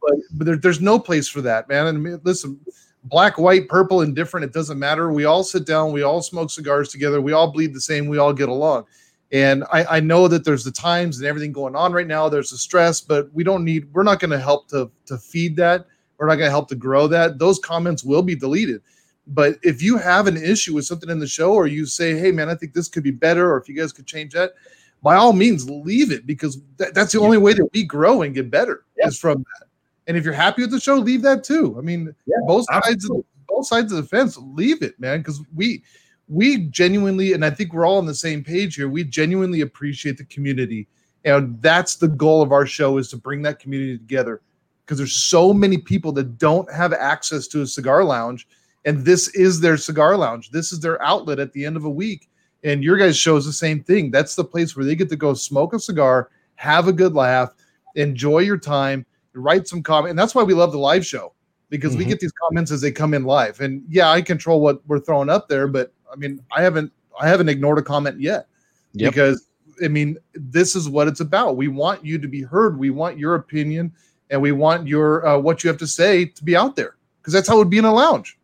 But, 0.02 0.14
but 0.34 0.46
there, 0.46 0.58
there's 0.58 0.82
no 0.82 0.98
place 1.00 1.28
for 1.28 1.42
that, 1.42 1.68
man. 1.68 1.88
And 1.88 1.98
I 1.98 2.02
mean, 2.02 2.22
listen, 2.24 2.60
black, 3.06 3.38
white, 3.38 3.68
purple, 3.68 4.02
indifferent, 4.02 4.46
it 4.46 4.54
doesn't 4.54 4.80
matter. 4.80 5.12
We 5.12 5.26
all 5.26 5.44
sit 5.44 5.66
down, 5.66 5.92
we 5.92 6.04
all 6.04 6.22
smoke 6.22 6.50
cigars 6.50 6.90
together, 6.90 7.22
we 7.22 7.34
all 7.34 7.52
bleed 7.52 7.74
the 7.74 7.82
same, 7.82 8.08
we 8.08 8.18
all 8.18 8.34
get 8.34 8.50
along. 8.50 8.86
And 9.32 9.64
I, 9.72 9.98
I 9.98 10.00
know 10.00 10.28
that 10.28 10.44
there's 10.44 10.64
the 10.64 10.72
times 10.72 11.20
and 11.20 11.28
everything 11.28 11.52
going 11.52 11.76
on 11.76 11.94
right 11.94 12.08
now. 12.08 12.30
There's 12.30 12.50
the 12.50 12.58
stress, 12.58 13.00
but 13.00 13.32
we 13.34 13.44
don't 13.44 13.64
need. 13.64 13.88
We're 13.94 14.04
not 14.04 14.20
going 14.20 14.32
to 14.32 14.40
help 14.40 14.68
to 14.70 14.90
to 15.06 15.18
feed 15.18 15.56
that. 15.58 15.86
We're 16.18 16.28
not 16.28 16.36
going 16.36 16.48
to 16.48 16.52
help 16.52 16.68
to 16.70 16.76
grow 16.76 17.08
that. 17.08 17.38
Those 17.38 17.60
comments 17.60 18.04
will 18.04 18.24
be 18.24 18.36
deleted. 18.36 18.82
But 19.28 19.60
if 19.62 19.84
you 19.84 19.98
have 19.98 20.26
an 20.26 20.36
issue 20.36 20.74
with 20.74 20.86
something 20.86 21.10
in 21.10 21.20
the 21.20 21.28
show, 21.28 21.54
or 21.54 21.68
you 21.68 21.86
say, 21.86 22.18
"Hey, 22.18 22.32
man, 22.32 22.50
I 22.50 22.56
think 22.56 22.74
this 22.74 22.88
could 22.88 23.04
be 23.04 23.12
better," 23.12 23.52
or 23.52 23.58
if 23.58 23.70
you 23.70 23.76
guys 23.76 23.94
could 23.94 24.08
change 24.08 24.34
that, 24.34 24.54
by 25.02 25.16
all 25.16 25.34
means, 25.34 25.70
leave 25.70 26.12
it 26.12 26.26
because 26.26 26.60
that, 26.78 26.94
that's 26.94 27.12
the 27.12 27.20
only 27.20 27.38
way 27.38 27.54
that 27.54 27.70
we 27.74 27.84
grow 27.84 28.22
and 28.24 28.34
get 28.36 28.52
better 28.52 28.84
Yeah. 28.98 29.08
is 29.08 29.18
from 29.20 29.40
that. 29.40 29.68
And 30.08 30.18
if 30.18 30.26
you're 30.26 30.34
happy 30.34 30.62
with 30.64 30.72
the 30.72 30.80
show, 30.80 30.96
leave 30.96 31.22
that 31.22 31.44
too. 31.44 31.76
I 31.78 31.82
mean, 31.82 32.14
Yeah, 32.26 32.36
both 32.46 32.66
sides 32.72 33.10
of 33.10 33.24
both 33.48 33.68
sides 33.68 33.92
of 33.92 33.98
the 33.98 34.08
fence, 34.08 34.38
leave 34.38 34.82
it, 34.82 35.00
man, 35.00 35.20
because 35.20 35.42
we 35.56 35.84
we 36.28 36.58
genuinely, 36.68 37.34
and 37.34 37.44
I 37.44 37.50
think 37.50 37.74
we're 37.74 37.88
all 37.88 37.98
on 37.98 38.06
the 38.06 38.14
same 38.14 38.44
page 38.44 38.76
here. 38.76 38.88
We 38.88 39.04
genuinely 39.04 39.62
appreciate 39.62 40.18
the 40.18 40.26
community, 40.26 40.88
and 41.26 41.60
that's 41.60 41.96
the 41.96 42.08
goal 42.08 42.44
of 42.44 42.52
our 42.52 42.68
show 42.68 42.98
is 43.00 43.10
to 43.10 43.18
bring 43.18 43.42
that 43.44 43.60
community 43.60 43.98
together. 43.98 44.42
Because 44.86 45.00
there's 45.00 45.16
so 45.16 45.54
many 45.54 45.78
people 45.80 46.12
that 46.14 46.38
don't 46.38 46.72
have 46.72 46.94
access 46.94 47.48
to 47.48 47.62
a 47.64 47.68
cigar 47.68 48.04
lounge, 48.04 48.48
and 48.86 49.04
this 49.04 49.30
is 49.30 49.60
their 49.60 49.76
cigar 49.78 50.18
lounge. 50.18 50.52
This 50.52 50.72
is 50.72 50.80
their 50.80 51.02
outlet 51.02 51.40
at 51.40 51.52
the 51.54 51.66
end 51.66 51.78
of 51.78 51.86
a 51.86 51.90
week. 51.90 52.29
And 52.64 52.84
your 52.84 52.98
guys' 52.98 53.18
show 53.18 53.38
is 53.38 53.46
the 53.46 53.54
same 53.54 53.84
thing. 53.84 54.12
That's 54.12 54.36
the 54.36 54.44
place 54.44 54.76
where 54.76 54.86
they 54.86 54.96
get 54.96 55.10
to 55.10 55.16
go 55.16 55.34
smoke 55.34 55.74
a 55.74 55.80
cigar, 55.80 56.30
have 56.56 56.88
a 56.88 56.94
good 56.94 57.14
laugh, 57.14 57.54
enjoy 57.96 58.40
your 58.40 58.58
time, 58.58 59.06
write 59.34 59.68
some 59.68 59.82
comment. 59.82 60.10
And 60.12 60.20
that's 60.20 60.36
why 60.36 60.44
we 60.44 60.54
love 60.54 60.72
the 60.72 60.80
live 60.80 61.06
show 61.06 61.34
because 61.70 61.96
we 61.96 62.04
Mhm. 62.04 62.10
get 62.10 62.20
these 62.20 62.34
comments 62.34 62.72
as 62.72 62.82
they 62.82 62.92
come 62.92 63.14
in 63.14 63.24
live. 63.24 63.62
And 63.62 63.84
yeah, 63.88 64.10
I 64.10 64.22
control 64.22 64.60
what 64.60 64.82
we're 64.88 65.00
throwing 65.00 65.30
up 65.30 65.48
there, 65.48 65.68
but 65.68 65.94
I 66.12 66.16
mean, 66.16 66.42
I 66.56 66.62
haven't 66.62 66.92
I 67.22 67.28
haven't 67.28 67.50
ignored 67.50 67.78
a 67.78 67.82
comment 67.82 68.20
yet 68.22 68.48
Yep. 68.94 69.12
because 69.14 69.46
I 69.84 69.88
mean, 69.88 70.18
this 70.34 70.76
is 70.76 70.90
what 70.90 71.08
it's 71.08 71.20
about. 71.20 71.58
We 71.58 71.68
want 71.68 72.04
you 72.04 72.18
to 72.18 72.28
be 72.28 72.42
heard. 72.42 72.78
We 72.80 72.90
want 72.90 73.18
your 73.20 73.36
opinion, 73.36 73.92
and 74.30 74.42
we 74.42 74.52
want 74.52 74.88
your 74.88 75.26
uh, 75.28 75.38
what 75.38 75.64
you 75.64 75.68
have 75.70 75.78
to 75.80 75.88
say 75.88 76.26
to 76.26 76.44
be 76.44 76.56
out 76.56 76.76
there 76.76 76.96
because 77.22 77.34
that's 77.34 77.48
how 77.48 77.56
it 77.56 77.60
would 77.60 77.70
be 77.70 77.78
in 77.78 77.86
a 77.86 77.94
lounge. 77.94 78.39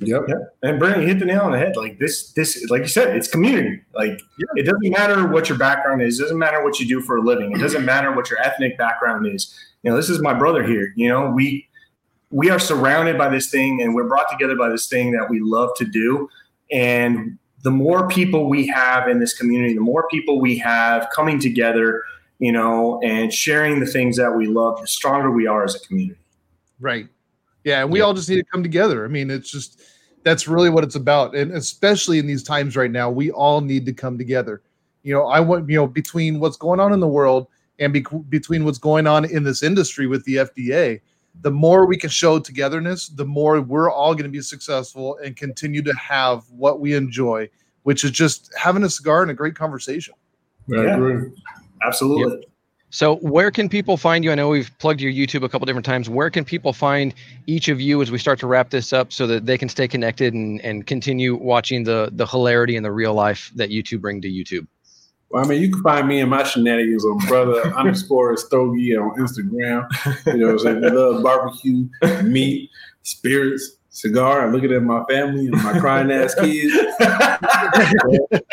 Yep. 0.00 0.28
And 0.62 0.78
Bernie 0.78 1.06
hit 1.06 1.18
the 1.18 1.24
nail 1.24 1.42
on 1.42 1.52
the 1.52 1.58
head. 1.58 1.76
Like 1.76 1.98
this, 1.98 2.32
this, 2.32 2.68
like 2.70 2.82
you 2.82 2.88
said, 2.88 3.16
it's 3.16 3.28
community. 3.28 3.80
Like 3.94 4.20
Yeah. 4.38 4.46
it 4.56 4.62
doesn't 4.64 4.90
matter 4.90 5.26
what 5.26 5.48
your 5.48 5.58
background 5.58 6.02
is. 6.02 6.18
It 6.18 6.22
doesn't 6.22 6.38
matter 6.38 6.62
what 6.62 6.78
you 6.78 6.86
do 6.86 7.00
for 7.00 7.16
a 7.16 7.20
living. 7.20 7.52
It 7.52 7.58
doesn't 7.58 7.84
matter 7.84 8.12
what 8.14 8.30
your 8.30 8.40
ethnic 8.40 8.78
background 8.78 9.26
is. 9.26 9.54
You 9.82 9.90
know, 9.90 9.96
this 9.96 10.08
is 10.08 10.20
my 10.20 10.34
brother 10.34 10.62
here. 10.62 10.92
You 10.96 11.08
know, 11.08 11.30
we 11.30 11.68
we 12.30 12.50
are 12.50 12.58
surrounded 12.58 13.16
by 13.16 13.28
this 13.28 13.50
thing, 13.50 13.80
and 13.80 13.94
we're 13.94 14.06
brought 14.08 14.30
together 14.30 14.54
by 14.54 14.68
this 14.68 14.86
thing 14.86 15.12
that 15.12 15.30
we 15.30 15.40
love 15.40 15.70
to 15.76 15.84
do. 15.84 16.28
And 16.70 17.38
the 17.62 17.70
more 17.70 18.06
people 18.08 18.48
we 18.48 18.66
have 18.66 19.08
in 19.08 19.18
this 19.18 19.34
community, 19.36 19.74
the 19.74 19.80
more 19.80 20.06
people 20.08 20.40
we 20.40 20.58
have 20.58 21.08
coming 21.14 21.40
together, 21.40 22.02
you 22.38 22.52
know, 22.52 23.00
and 23.02 23.32
sharing 23.32 23.80
the 23.80 23.86
things 23.86 24.16
that 24.16 24.36
we 24.36 24.46
love, 24.46 24.80
the 24.80 24.86
stronger 24.86 25.30
we 25.30 25.46
are 25.46 25.64
as 25.64 25.74
a 25.74 25.80
community. 25.80 26.20
Right. 26.80 27.08
Yeah, 27.68 27.82
and 27.82 27.92
we 27.92 27.98
Yeah. 27.98 28.06
all 28.06 28.14
just 28.14 28.30
need 28.30 28.36
to 28.36 28.44
come 28.44 28.62
together. 28.62 29.04
I 29.04 29.08
mean, 29.08 29.30
it's 29.30 29.50
just 29.50 29.82
that's 30.24 30.48
really 30.48 30.70
what 30.70 30.84
it's 30.84 30.94
about, 30.94 31.36
and 31.36 31.52
especially 31.52 32.18
in 32.18 32.26
these 32.26 32.42
times 32.42 32.76
right 32.76 32.90
now, 32.90 33.10
we 33.10 33.30
all 33.30 33.60
need 33.60 33.84
to 33.86 33.92
come 33.92 34.16
together. 34.16 34.62
You 35.02 35.12
know, 35.12 35.26
I 35.26 35.40
want 35.40 35.68
you 35.68 35.76
know 35.76 35.86
between 35.86 36.40
what's 36.40 36.56
going 36.56 36.80
on 36.80 36.94
in 36.94 37.00
the 37.00 37.06
world 37.08 37.46
and 37.78 37.92
be- 37.92 38.06
between 38.30 38.64
what's 38.64 38.78
going 38.78 39.06
on 39.06 39.26
in 39.26 39.44
this 39.44 39.62
industry 39.62 40.06
with 40.06 40.24
the 40.24 40.36
FDA, 40.36 41.00
the 41.42 41.50
more 41.50 41.84
we 41.86 41.98
can 41.98 42.08
show 42.10 42.38
togetherness, 42.38 43.08
the 43.08 43.24
more 43.26 43.60
we're 43.60 43.90
all 43.90 44.14
going 44.14 44.24
to 44.24 44.30
be 44.30 44.40
successful 44.40 45.18
and 45.22 45.36
continue 45.36 45.82
to 45.82 45.92
have 45.94 46.44
what 46.50 46.80
we 46.80 46.94
enjoy, 46.94 47.48
which 47.82 48.02
is 48.02 48.10
just 48.10 48.50
having 48.56 48.82
a 48.82 48.88
cigar 48.90 49.20
and 49.22 49.30
a 49.30 49.34
great 49.34 49.54
conversation. 49.54 50.14
I 50.72 50.84
Yeah. 50.84 50.94
agree. 50.96 51.30
Absolutely. 51.84 52.47
So, 52.90 53.16
where 53.16 53.50
can 53.50 53.68
people 53.68 53.96
find 53.96 54.24
you? 54.24 54.32
I 54.32 54.34
know 54.34 54.48
we've 54.48 54.70
plugged 54.78 55.00
your 55.00 55.12
YouTube 55.12 55.44
a 55.44 55.48
couple 55.48 55.66
different 55.66 55.84
times. 55.84 56.08
Where 56.08 56.30
can 56.30 56.44
people 56.44 56.72
find 56.72 57.14
each 57.46 57.68
of 57.68 57.80
you 57.80 58.00
as 58.00 58.10
we 58.10 58.18
start 58.18 58.38
to 58.40 58.46
wrap 58.46 58.70
this 58.70 58.92
up 58.92 59.12
so 59.12 59.26
that 59.26 59.44
they 59.44 59.58
can 59.58 59.68
stay 59.68 59.86
connected 59.86 60.32
and, 60.32 60.60
and 60.62 60.86
continue 60.86 61.36
watching 61.36 61.84
the 61.84 62.10
the 62.12 62.26
hilarity 62.26 62.76
and 62.76 62.84
the 62.84 62.92
real 62.92 63.12
life 63.12 63.52
that 63.56 63.70
you 63.70 63.82
two 63.82 63.98
bring 63.98 64.22
to 64.22 64.28
YouTube? 64.28 64.66
Well, 65.30 65.44
I 65.44 65.48
mean, 65.48 65.60
you 65.60 65.70
can 65.70 65.82
find 65.82 66.08
me 66.08 66.20
and 66.20 66.30
my 66.30 66.42
shenanigans 66.44 67.04
on 67.04 67.18
brother 67.26 67.60
underscore 67.76 68.36
Stogie 68.38 68.96
on 68.96 69.14
Instagram. 69.18 69.86
You 70.26 70.38
know, 70.38 70.46
what 70.46 70.52
I'm 70.52 70.80
saying 70.80 70.94
love 70.94 71.22
barbecue, 71.22 71.88
meat, 72.22 72.70
spirits, 73.02 73.76
cigar. 73.98 74.46
I 74.46 74.50
look 74.50 74.62
at 74.62 74.82
my 74.82 75.02
family 75.04 75.48
and 75.48 75.62
my 75.62 75.78
crying 75.78 76.10
ass 76.10 76.34
kids. 76.34 76.74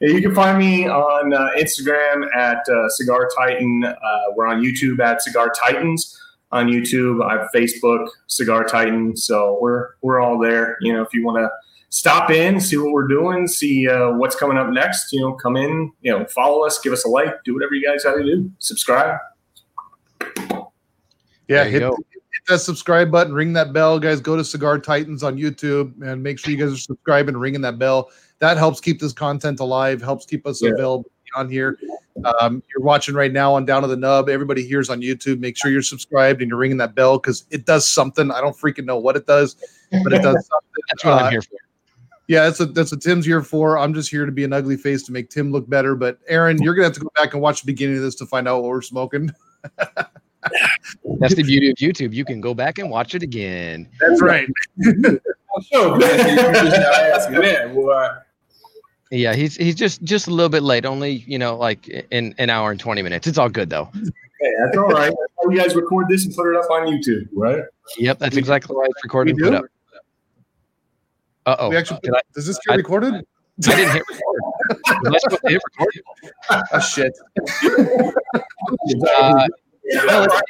You 0.00 0.22
can 0.22 0.34
find 0.34 0.58
me 0.58 0.88
on 0.88 1.34
uh, 1.34 1.50
Instagram 1.58 2.26
at 2.34 2.66
uh, 2.68 2.88
Cigar 2.88 3.28
Titan. 3.36 3.84
Uh, 3.84 4.20
we're 4.34 4.46
on 4.46 4.62
YouTube 4.62 4.98
at 5.00 5.22
Cigar 5.22 5.50
Titans. 5.50 6.18
On 6.52 6.66
YouTube, 6.66 7.22
I 7.24 7.38
have 7.38 7.48
Facebook 7.54 8.08
Cigar 8.26 8.64
Titan. 8.64 9.16
So 9.16 9.58
we're 9.60 9.90
we're 10.00 10.20
all 10.20 10.38
there. 10.38 10.78
You 10.80 10.94
know, 10.94 11.02
if 11.02 11.12
you 11.12 11.24
want 11.24 11.38
to 11.38 11.50
stop 11.90 12.30
in, 12.30 12.58
see 12.58 12.78
what 12.78 12.92
we're 12.92 13.06
doing, 13.06 13.46
see 13.46 13.86
uh, 13.88 14.12
what's 14.12 14.34
coming 14.34 14.56
up 14.56 14.70
next. 14.70 15.12
You 15.12 15.20
know, 15.20 15.34
come 15.34 15.56
in. 15.56 15.92
You 16.00 16.18
know, 16.18 16.24
follow 16.24 16.64
us, 16.64 16.80
give 16.80 16.92
us 16.92 17.04
a 17.04 17.08
like, 17.08 17.44
do 17.44 17.54
whatever 17.54 17.74
you 17.74 17.86
guys 17.86 18.02
have 18.04 18.16
to 18.16 18.24
do. 18.24 18.50
Subscribe. 18.58 19.18
Yeah, 21.50 21.64
hit, 21.64 21.82
hit 21.82 21.94
that 22.48 22.60
subscribe 22.60 23.10
button, 23.10 23.34
ring 23.34 23.52
that 23.54 23.72
bell, 23.72 23.98
guys. 23.98 24.20
Go 24.20 24.36
to 24.36 24.44
Cigar 24.44 24.78
Titans 24.78 25.22
on 25.22 25.36
YouTube 25.36 26.00
and 26.02 26.22
make 26.22 26.38
sure 26.38 26.52
you 26.52 26.56
guys 26.58 26.72
are 26.72 26.76
subscribing 26.76 27.34
and 27.34 27.40
ringing 27.40 27.60
that 27.62 27.78
bell. 27.78 28.10
That 28.38 28.56
helps 28.56 28.80
keep 28.80 29.00
this 29.00 29.12
content 29.12 29.60
alive, 29.60 30.00
helps 30.00 30.26
keep 30.26 30.46
us 30.46 30.62
Yeah. 30.62 30.70
available 30.70 31.10
on 31.36 31.48
here. 31.50 31.78
Um, 32.40 32.62
you're 32.72 32.84
watching 32.84 33.14
right 33.14 33.32
now 33.32 33.54
on 33.54 33.64
Down 33.64 33.82
to 33.82 33.88
the 33.88 33.96
Nub. 33.96 34.28
Everybody 34.28 34.66
here's 34.66 34.90
on 34.90 35.00
YouTube. 35.00 35.38
Make 35.40 35.56
sure 35.56 35.70
you're 35.70 35.82
subscribed 35.82 36.40
and 36.42 36.48
you're 36.48 36.58
ringing 36.58 36.76
that 36.78 36.94
bell 36.94 37.18
because 37.18 37.44
it 37.50 37.66
does 37.66 37.86
something. 37.86 38.30
I 38.30 38.40
don't 38.40 38.56
freaking 38.56 38.84
know 38.84 38.98
what 38.98 39.16
it 39.16 39.26
does, 39.26 39.54
but 40.04 40.12
it 40.12 40.22
does 40.22 40.34
something. 40.48 40.82
That's 40.90 41.04
what 41.04 41.12
Uh, 41.14 41.16
I'm 41.24 41.30
here 41.32 41.42
for. 41.42 41.56
Yeah, 42.28 42.44
that's 42.44 42.60
what 42.60 42.74
that's 42.74 42.92
what 42.92 43.00
Tim's 43.00 43.26
here 43.26 43.42
for. 43.42 43.76
I'm 43.78 43.92
just 43.92 44.08
here 44.08 44.24
to 44.24 44.30
be 44.32 44.44
an 44.44 44.52
ugly 44.52 44.76
face 44.76 45.02
to 45.04 45.12
make 45.12 45.30
Tim 45.30 45.50
look 45.50 45.68
better. 45.68 45.96
But 45.96 46.18
Aaron, 46.28 46.62
you're 46.62 46.74
gonna 46.74 46.86
have 46.86 46.94
to 46.94 47.00
go 47.00 47.10
back 47.16 47.32
and 47.34 47.42
watch 47.42 47.62
the 47.62 47.66
beginning 47.66 47.96
of 47.96 48.02
this 48.02 48.14
to 48.16 48.26
find 48.26 48.46
out 48.46 48.62
what 48.62 48.68
we're 48.70 48.82
smoking. 48.82 49.30
That's 51.18 51.34
the 51.34 51.42
beauty 51.42 51.70
of 51.70 51.76
YouTube. 51.76 52.12
You 52.14 52.24
can 52.24 52.40
go 52.40 52.54
back 52.54 52.78
and 52.78 52.90
watch 52.90 53.14
it 53.14 53.22
again. 53.22 53.88
That's 54.00 54.22
right. 54.22 54.48
Sure, 55.72 55.96
man. 55.98 56.28
You 56.28 56.36
just 56.36 56.76
gotta 56.76 57.14
ask 57.14 57.30
me 57.30 57.38
that, 57.38 57.74
boy. 57.74 58.08
Yeah, 59.10 59.34
he's 59.34 59.56
he's 59.56 59.74
just 59.74 60.02
just 60.02 60.28
a 60.28 60.30
little 60.30 60.48
bit 60.48 60.62
late. 60.62 60.86
Only 60.86 61.12
you 61.26 61.38
know 61.38 61.56
like 61.56 61.88
in 61.88 62.34
an 62.38 62.48
hour 62.48 62.70
and 62.70 62.78
twenty 62.78 63.02
minutes. 63.02 63.26
It's 63.26 63.36
all 63.36 63.48
good 63.48 63.68
though. 63.68 63.90
Hey, 64.40 64.52
that's 64.64 64.76
all 64.78 64.88
right. 64.88 65.12
You 65.42 65.58
guys 65.58 65.74
record 65.74 66.06
this 66.08 66.24
and 66.24 66.34
put 66.34 66.50
it 66.50 66.56
up 66.56 66.70
on 66.70 66.86
YouTube. 66.86 67.28
Right? 67.34 67.62
Yep, 67.98 68.20
that's 68.20 68.36
exactly 68.36 68.76
right. 68.76 68.88
It's 68.88 69.02
recorded 69.04 69.36
we 69.36 69.46
and 69.48 69.56
put 69.56 69.64
up. 69.64 69.70
Uh 71.46 71.56
oh. 71.58 71.68
we 71.70 71.76
actually 71.76 72.00
Did 72.02 72.14
I, 72.14 72.20
does 72.34 72.46
this 72.46 72.58
get 72.66 72.74
I- 72.74 72.76
recorded? 72.76 73.14
I 73.14 73.22
didn't 73.58 73.92
hit 73.92 74.02
record. 74.08 74.42
Was 75.02 75.14
I 75.14 75.18
supposed 75.18 75.42
hit 75.48 75.62
record? 75.78 76.64
Oh 76.72 76.80
shit. 76.80 77.18
Uh, 79.18 79.48
well, 80.06 80.24
it's, 80.24 80.40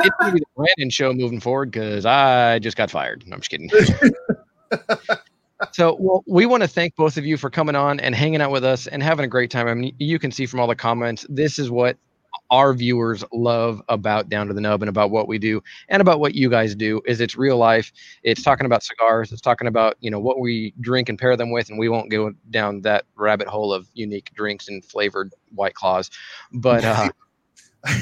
it's 0.00 0.16
gonna 0.18 0.32
be 0.32 0.40
the 0.40 0.46
Brandon 0.56 0.90
show 0.90 1.12
moving 1.12 1.40
forward 1.40 1.70
because 1.70 2.06
I 2.06 2.58
just 2.58 2.76
got 2.76 2.90
fired. 2.90 3.24
No, 3.26 3.34
I'm 3.34 3.40
just 3.40 3.50
kidding. 3.50 3.70
so, 5.72 5.96
well, 5.98 6.24
we 6.26 6.46
want 6.46 6.62
to 6.62 6.68
thank 6.68 6.96
both 6.96 7.16
of 7.16 7.24
you 7.24 7.36
for 7.36 7.50
coming 7.50 7.76
on 7.76 8.00
and 8.00 8.14
hanging 8.14 8.40
out 8.40 8.50
with 8.50 8.64
us 8.64 8.86
and 8.86 9.02
having 9.02 9.24
a 9.24 9.28
great 9.28 9.50
time. 9.50 9.68
I 9.68 9.74
mean, 9.74 9.94
you 9.98 10.18
can 10.18 10.30
see 10.30 10.46
from 10.46 10.60
all 10.60 10.66
the 10.66 10.76
comments, 10.76 11.26
this 11.28 11.58
is 11.58 11.70
what 11.70 11.96
our 12.50 12.72
viewers 12.74 13.24
love 13.32 13.82
about 13.88 14.28
Down 14.28 14.48
to 14.48 14.54
the 14.54 14.60
Nub 14.60 14.82
and 14.82 14.88
about 14.88 15.10
what 15.10 15.28
we 15.28 15.38
do 15.38 15.62
and 15.88 16.00
about 16.00 16.20
what 16.20 16.34
you 16.34 16.48
guys 16.50 16.74
do. 16.74 17.00
Is 17.06 17.20
it's 17.20 17.36
real 17.36 17.56
life. 17.56 17.92
It's 18.22 18.42
talking 18.42 18.66
about 18.66 18.82
cigars. 18.82 19.32
It's 19.32 19.40
talking 19.40 19.68
about 19.68 19.96
you 20.00 20.10
know 20.10 20.20
what 20.20 20.40
we 20.40 20.74
drink 20.80 21.08
and 21.08 21.18
pair 21.18 21.36
them 21.36 21.50
with, 21.50 21.70
and 21.70 21.78
we 21.78 21.88
won't 21.88 22.10
go 22.10 22.32
down 22.50 22.80
that 22.82 23.04
rabbit 23.14 23.48
hole 23.48 23.72
of 23.72 23.88
unique 23.94 24.30
drinks 24.34 24.68
and 24.68 24.84
flavored 24.84 25.32
white 25.54 25.74
claws, 25.74 26.10
but. 26.52 26.84
uh 26.84 27.08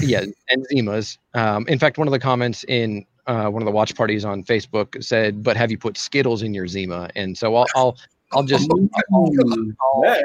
yeah, 0.01 0.25
and 0.51 0.67
Zimas. 0.73 1.19
Um, 1.35 1.67
in 1.69 1.79
fact, 1.79 1.99
one 1.99 2.09
of 2.09 2.13
the 2.13 2.19
comments 2.19 2.65
in 2.65 3.05
uh, 3.27 3.49
one 3.49 3.63
of 3.63 3.67
the 3.67 3.73
watch 3.73 3.95
parties 3.95 4.25
on 4.25 4.43
Facebook 4.45 5.03
said, 5.03 5.43
"But 5.43 5.57
have 5.57 5.71
you 5.71 5.79
put 5.79 5.97
Skittles 5.99 6.43
in 6.43 6.55
your 6.55 6.67
Zima?" 6.67 7.11
And 7.15 7.37
so 7.37 7.55
I'll 7.57 7.67
I'll, 7.77 7.97
I'll 8.33 8.43
just 8.43 8.69
I'll, 9.13 9.31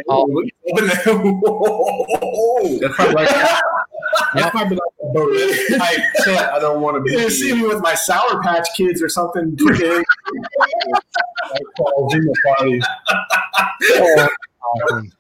I'll- 0.10 0.34
look 0.34 0.46
at- 0.46 0.52
That's 2.82 2.96
probably 2.96 3.14
like, 3.16 3.30
Yep. 3.30 3.62
that's 4.36 4.52
probably 4.52 4.78
like 4.78 4.94
a. 5.02 5.04
Type 5.78 6.00
chat. 6.24 6.54
I 6.54 6.60
don't 6.60 6.82
want 6.82 6.96
to 6.98 7.02
be. 7.02 7.12
You 7.14 7.30
see 7.30 7.54
me 7.54 7.66
with 7.68 7.82
my 7.82 7.96
Sour 7.96 8.42
Patch 8.44 8.68
Kids 8.76 9.02
or 9.02 9.10
something. 9.10 9.56
freaking- 9.58 10.04
Zima 12.12 12.34
parties. 12.46 12.86
awesome. 14.62 15.12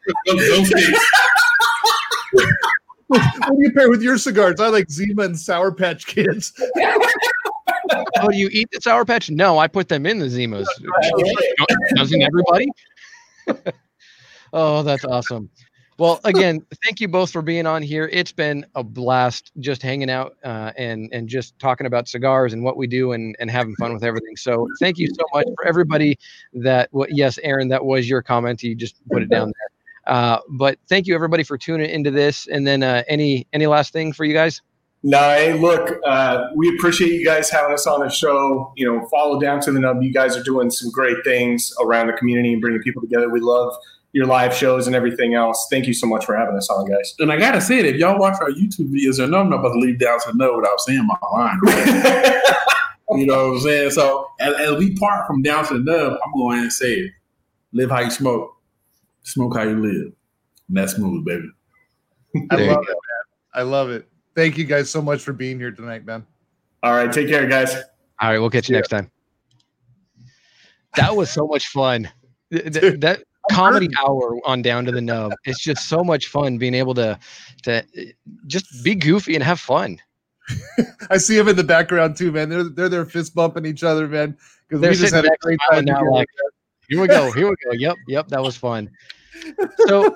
What 3.14 3.57
do 3.57 3.64
you 3.64 3.72
pair 3.72 3.90
with 3.90 4.02
your 4.02 4.18
cigars? 4.18 4.60
I 4.60 4.69
like 4.69 4.90
Zima 4.90 5.23
and 5.23 5.40
Sour 5.40 5.72
Patch 5.72 6.07
Kids. 6.07 6.53
oh, 8.19 8.31
you 8.31 8.49
eat 8.52 8.69
the 8.72 8.81
Sour 8.81 9.06
Patch? 9.06 9.30
No, 9.30 9.60
I 9.60 9.68
put 9.68 9.88
them 9.88 10.06
in 10.06 10.19
the 10.19 10.26
Zimas. 10.26 10.65
Doesn't 11.95 12.22
everybody? 12.22 12.68
oh, 14.53 14.84
that's 14.84 15.06
awesome. 15.06 15.49
Well, 15.99 16.19
again, 16.23 16.65
thank 16.84 16.99
you 17.02 17.07
both 17.07 17.31
for 17.31 17.44
being 17.44 17.68
on 17.68 17.84
here. 17.84 18.10
It's 18.11 18.31
been 18.31 18.65
a 18.73 18.84
blast 18.84 19.52
just 19.60 19.84
hanging 19.84 20.10
out 20.10 20.35
uh, 20.44 20.72
and 20.76 21.07
and 21.14 21.30
just 21.30 21.57
talking 21.60 21.85
about 21.85 22.07
cigars 22.07 22.53
and 22.53 22.64
what 22.64 22.77
we 22.77 22.88
do 22.88 23.11
and 23.11 23.35
and 23.40 23.49
having 23.49 23.76
fun 23.76 23.94
with 23.94 24.03
everything. 24.03 24.35
So 24.35 24.68
thank 24.80 24.98
you 24.98 25.07
so 25.07 25.23
much 25.34 25.45
for 25.56 25.68
everybody 25.68 26.18
that. 26.53 26.90
Well, 26.91 27.07
yes, 27.11 27.38
Aaron, 27.44 27.68
that 27.69 27.85
was 27.85 28.10
your 28.10 28.23
comment. 28.23 28.64
You 28.64 28.73
just 28.73 28.95
put 29.10 29.22
it 29.22 29.30
down 29.30 29.48
there. 29.48 29.83
Uh, 30.06 30.40
but 30.50 30.78
thank 30.88 31.08
you 31.08 31.16
everybody 31.16 31.44
for 31.44 31.58
tuning 31.58 31.90
into 31.90 32.12
this. 32.12 32.48
And 32.48 32.68
then 32.68 32.84
uh, 32.84 33.04
any 33.08 33.48
any 33.54 33.68
last 33.68 33.94
thing 33.94 34.14
for 34.14 34.26
you 34.26 34.34
guys? 34.34 34.62
No, 35.06 35.20
hey, 35.20 35.54
look, 35.54 36.00
uh, 36.06 36.46
we 36.56 36.74
appreciate 36.76 37.12
you 37.12 37.26
guys 37.26 37.50
having 37.50 37.74
us 37.74 37.86
on 37.86 38.00
the 38.00 38.10
show. 38.10 38.72
You 38.78 38.86
know, 38.88 39.06
follow 39.08 39.38
down 39.40 39.60
to 39.62 39.72
the 39.72 39.80
nub. 39.80 40.02
You 40.02 40.14
guys 40.14 40.38
are 40.38 40.44
doing 40.44 40.72
some 40.72 40.92
great 40.92 41.18
things 41.26 41.74
around 41.82 42.08
the 42.08 42.14
community 42.14 42.54
and 42.54 42.62
bringing 42.62 42.82
people 42.82 43.02
together. 43.02 43.30
We 43.30 43.42
love 43.42 43.76
your 44.14 44.28
live 44.28 44.54
shows 44.54 44.88
and 44.88 44.96
everything 44.96 45.34
else. 45.34 45.68
Thank 45.70 45.88
you 45.88 45.94
so 45.94 46.08
much 46.08 46.24
for 46.24 46.38
having 46.38 46.56
us 46.56 46.70
on, 46.70 46.90
guys. 46.90 47.16
And 47.20 47.32
I 47.32 47.38
gotta 47.38 47.60
say 47.60 47.80
it, 47.80 47.86
if 47.86 47.96
y'all 47.98 48.18
watch 48.18 48.40
our 48.40 48.52
YouTube 48.52 48.94
videos, 48.94 49.22
I 49.22 49.26
know 49.28 49.40
I'm 49.40 49.50
not 49.50 49.60
about 49.60 49.74
to 49.74 49.80
leave 49.80 50.00
down 50.00 50.20
to 50.22 50.38
know 50.38 50.56
without 50.56 50.80
saying 50.80 51.06
my 51.06 51.18
line. 51.34 51.60
you 53.12 53.26
know 53.26 53.50
what 53.50 53.56
I'm 53.56 53.60
saying? 53.60 53.92
So 53.92 54.30
as, 54.40 54.54
as, 54.56 54.78
we 54.78 54.96
part 54.96 55.28
from 55.28 55.42
down 55.42 55.68
to 55.68 55.74
the 55.74 55.80
nub, 55.80 56.18
I'm 56.24 56.32
going 56.34 56.64
to 56.64 56.72
say 56.72 56.94
it. 56.94 57.12
Live 57.74 57.90
how 57.90 58.00
you 58.00 58.12
smoke. 58.12 58.56
Smoke 59.24 59.56
how 59.56 59.64
you 59.64 59.80
live. 59.80 60.14
And 60.68 60.78
that's 60.78 60.94
smooth, 60.94 61.26
baby. 61.26 61.50
I 62.52 62.56
love 62.56 62.84
it, 62.84 62.88
man. 62.88 63.24
I 63.54 63.62
love 63.64 63.90
it. 63.90 64.08
Thank 64.36 64.58
you 64.58 64.66
guys 64.66 64.90
so 64.90 65.02
much 65.02 65.22
for 65.22 65.34
being 65.34 65.60
here 65.60 65.72
tonight, 65.72 66.06
man. 66.06 66.26
All 66.82 66.94
right. 66.94 67.12
Take 67.12 67.30
care, 67.30 67.48
guys. 67.48 67.74
All 68.20 68.30
right. 68.30 68.40
We'll 68.40 68.50
catch 68.50 68.70
you 68.70 68.76
next 68.76 68.90
time. 68.90 69.12
That 70.95 71.16
was 71.16 71.30
so 71.32 71.48
much 71.48 71.68
fun. 71.68 72.10
That, 72.52 72.98
that 73.02 73.24
comedy 73.52 73.90
hour 74.00 74.40
on 74.45 74.62
down 74.62 74.86
to 74.86 74.91
the 74.91 75.02
nub 75.02 75.34
it's 75.44 75.62
just 75.62 75.90
so 75.90 76.04
much 76.04 76.28
fun 76.28 76.58
being 76.58 76.74
able 76.74 76.94
to 76.94 77.20
to 77.62 77.84
just 78.48 78.84
be 78.84 78.95
goofy 78.95 79.36
and 79.36 79.44
have 79.44 79.60
fun 79.60 80.00
i 81.10 81.18
see 81.18 81.36
them 81.36 81.50
in 81.50 81.56
the 81.56 81.64
background 81.64 82.16
too 82.16 82.32
man 82.32 82.48
they're 82.48 82.64
they're 82.64 82.90
there 82.90 83.06
fist 83.06 83.36
bumping 83.36 83.66
each 83.66 83.84
other 83.84 84.08
man 84.08 84.38
because 84.68 84.82
we 84.82 84.95
just 84.95 85.14
had 85.14 85.26
a 85.26 85.30
great 85.41 85.60
time 85.72 85.84
now 85.84 86.10
like, 86.10 86.28
here 86.90 87.02
we 87.02 87.08
go 87.08 87.32
here 87.32 87.50
we 87.50 87.56
go. 87.64 87.72
Yep 87.74 87.98
yep 88.08 88.28
that 88.30 88.42
was 88.42 88.58
fun. 88.58 88.90
So 89.88 90.16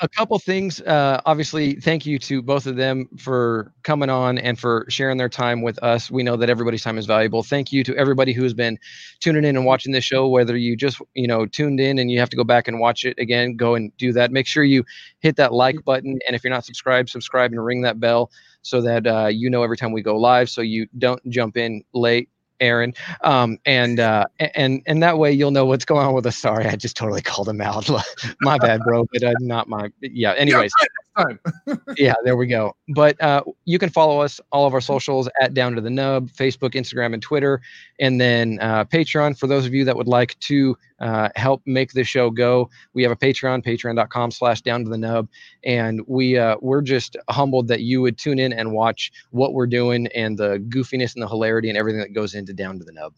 a 0.00 0.08
couple 0.08 0.38
things 0.38 0.80
uh, 0.82 1.20
obviously 1.26 1.74
thank 1.74 2.06
you 2.06 2.18
to 2.20 2.42
both 2.42 2.66
of 2.66 2.76
them 2.76 3.08
for 3.18 3.72
coming 3.82 4.10
on 4.10 4.38
and 4.38 4.58
for 4.58 4.86
sharing 4.88 5.16
their 5.16 5.28
time 5.28 5.62
with 5.62 5.82
us. 5.82 6.10
We 6.10 6.22
know 6.22 6.36
that 6.36 6.50
everybody's 6.50 6.82
time 6.82 6.98
is 6.98 7.06
valuable. 7.06 7.42
Thank 7.42 7.72
you 7.72 7.82
to 7.84 7.96
everybody 7.96 8.32
who 8.32 8.42
has 8.42 8.54
been 8.54 8.78
tuning 9.20 9.44
in 9.44 9.56
and 9.56 9.64
watching 9.64 9.92
this 9.92 10.04
show 10.04 10.28
whether 10.28 10.56
you 10.56 10.76
just 10.76 11.00
you 11.14 11.26
know 11.26 11.46
tuned 11.46 11.80
in 11.80 11.98
and 11.98 12.10
you 12.10 12.20
have 12.20 12.30
to 12.30 12.36
go 12.36 12.44
back 12.44 12.68
and 12.68 12.78
watch 12.78 13.04
it 13.04 13.18
again 13.18 13.56
go 13.56 13.74
and 13.74 13.96
do 13.96 14.12
that. 14.12 14.30
Make 14.30 14.46
sure 14.46 14.64
you 14.64 14.84
hit 15.20 15.36
that 15.36 15.52
like 15.52 15.82
button 15.84 16.18
and 16.26 16.36
if 16.36 16.44
you're 16.44 16.52
not 16.52 16.64
subscribed 16.64 17.08
subscribe 17.10 17.52
and 17.52 17.64
ring 17.64 17.82
that 17.82 18.00
bell 18.00 18.30
so 18.62 18.80
that 18.82 19.06
uh, 19.06 19.26
you 19.26 19.50
know 19.50 19.62
every 19.62 19.76
time 19.76 19.92
we 19.92 20.02
go 20.02 20.16
live 20.16 20.50
so 20.50 20.60
you 20.60 20.86
don't 20.98 21.20
jump 21.30 21.56
in 21.56 21.82
late 21.94 22.28
Aaron. 22.60 22.94
Um, 23.22 23.58
and 23.66 24.00
uh, 24.00 24.26
and 24.54 24.82
and 24.86 25.02
that 25.02 25.18
way 25.18 25.32
you'll 25.32 25.50
know 25.50 25.66
what's 25.66 25.84
going 25.84 26.06
on 26.06 26.14
with 26.14 26.26
us. 26.26 26.36
Sorry, 26.36 26.66
I 26.66 26.76
just 26.76 26.96
totally 26.96 27.22
called 27.22 27.48
him 27.48 27.60
out. 27.60 27.88
my 28.40 28.58
bad, 28.58 28.80
bro. 28.82 29.06
But 29.12 29.22
uh, 29.22 29.34
not 29.40 29.68
my. 29.68 29.90
Yeah. 30.00 30.32
Anyways. 30.32 30.72
yeah, 31.96 32.14
there 32.24 32.36
we 32.36 32.46
go. 32.46 32.74
But 32.94 33.20
uh, 33.22 33.42
you 33.64 33.78
can 33.78 33.90
follow 33.90 34.20
us 34.20 34.40
all 34.52 34.66
of 34.66 34.74
our 34.74 34.80
socials 34.80 35.28
at 35.40 35.54
Down 35.54 35.74
to 35.74 35.80
the 35.80 35.90
Nub, 35.90 36.30
Facebook, 36.30 36.70
Instagram, 36.70 37.14
and 37.14 37.22
Twitter, 37.22 37.60
and 38.00 38.20
then 38.20 38.58
uh, 38.60 38.84
Patreon 38.84 39.38
for 39.38 39.46
those 39.46 39.66
of 39.66 39.74
you 39.74 39.84
that 39.84 39.96
would 39.96 40.06
like 40.06 40.38
to 40.40 40.76
uh, 41.00 41.28
help 41.36 41.62
make 41.66 41.92
this 41.92 42.08
show 42.08 42.30
go. 42.30 42.70
We 42.94 43.02
have 43.02 43.12
a 43.12 43.16
Patreon, 43.16 43.64
Patreon.com/slash 43.64 44.62
Down 44.62 44.84
to 44.84 44.90
the 44.90 44.98
Nub, 44.98 45.28
and 45.64 46.00
we 46.06 46.38
uh, 46.38 46.56
we're 46.60 46.82
just 46.82 47.16
humbled 47.30 47.68
that 47.68 47.80
you 47.80 48.00
would 48.02 48.18
tune 48.18 48.38
in 48.38 48.52
and 48.52 48.72
watch 48.72 49.12
what 49.30 49.54
we're 49.54 49.66
doing 49.66 50.06
and 50.08 50.38
the 50.38 50.58
goofiness 50.68 51.14
and 51.14 51.22
the 51.22 51.28
hilarity 51.28 51.68
and 51.68 51.78
everything 51.78 52.00
that 52.00 52.12
goes 52.12 52.34
into 52.34 52.52
Down 52.52 52.78
to 52.78 52.84
the 52.84 52.92
Nub. 52.92 53.12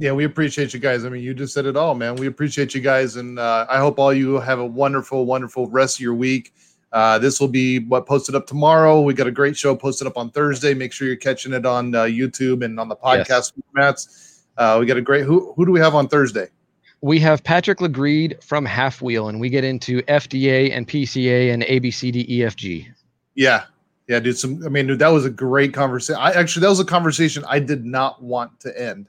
Yeah, 0.00 0.12
we 0.12 0.22
appreciate 0.22 0.72
you 0.72 0.78
guys. 0.78 1.04
I 1.04 1.08
mean, 1.08 1.24
you 1.24 1.34
just 1.34 1.52
said 1.52 1.66
it 1.66 1.76
all, 1.76 1.96
man. 1.96 2.14
We 2.14 2.28
appreciate 2.28 2.72
you 2.72 2.80
guys, 2.80 3.16
and 3.16 3.36
uh, 3.36 3.66
I 3.68 3.78
hope 3.78 3.98
all 3.98 4.14
you 4.14 4.38
have 4.38 4.60
a 4.60 4.66
wonderful, 4.66 5.26
wonderful 5.26 5.68
rest 5.68 5.96
of 5.96 6.00
your 6.00 6.14
week. 6.14 6.54
Uh, 6.92 7.18
this 7.18 7.38
will 7.40 7.48
be 7.48 7.80
what 7.80 8.06
posted 8.06 8.34
up 8.34 8.46
tomorrow. 8.46 9.00
We 9.00 9.14
got 9.14 9.26
a 9.26 9.30
great 9.30 9.56
show 9.56 9.76
posted 9.76 10.06
up 10.06 10.16
on 10.16 10.30
Thursday. 10.30 10.72
Make 10.74 10.92
sure 10.92 11.06
you're 11.06 11.16
catching 11.16 11.52
it 11.52 11.66
on 11.66 11.94
uh, 11.94 12.04
YouTube 12.04 12.64
and 12.64 12.80
on 12.80 12.88
the 12.88 12.96
podcast 12.96 13.28
yes. 13.28 13.52
formats. 13.76 14.42
Uh, 14.56 14.78
we 14.80 14.86
got 14.86 14.96
a 14.96 15.02
great. 15.02 15.24
Who 15.24 15.52
who 15.54 15.66
do 15.66 15.72
we 15.72 15.80
have 15.80 15.94
on 15.94 16.08
Thursday? 16.08 16.48
We 17.00 17.20
have 17.20 17.44
Patrick 17.44 17.78
Lagreid 17.78 18.42
from 18.42 18.66
halfwheel, 18.66 19.28
and 19.28 19.38
we 19.38 19.50
get 19.50 19.64
into 19.64 20.02
FDA 20.02 20.72
and 20.72 20.88
PCA 20.88 21.52
and 21.52 21.62
ABCDEFG. 21.62 22.88
Yeah, 23.36 23.64
yeah, 24.08 24.18
dude. 24.18 24.36
Some, 24.36 24.64
I 24.64 24.68
mean, 24.68 24.88
dude, 24.88 24.98
that 24.98 25.08
was 25.08 25.24
a 25.24 25.30
great 25.30 25.72
conversation. 25.74 26.20
I 26.20 26.32
actually 26.32 26.62
that 26.62 26.70
was 26.70 26.80
a 26.80 26.84
conversation 26.84 27.44
I 27.46 27.60
did 27.60 27.84
not 27.84 28.22
want 28.22 28.58
to 28.60 28.80
end. 28.80 29.08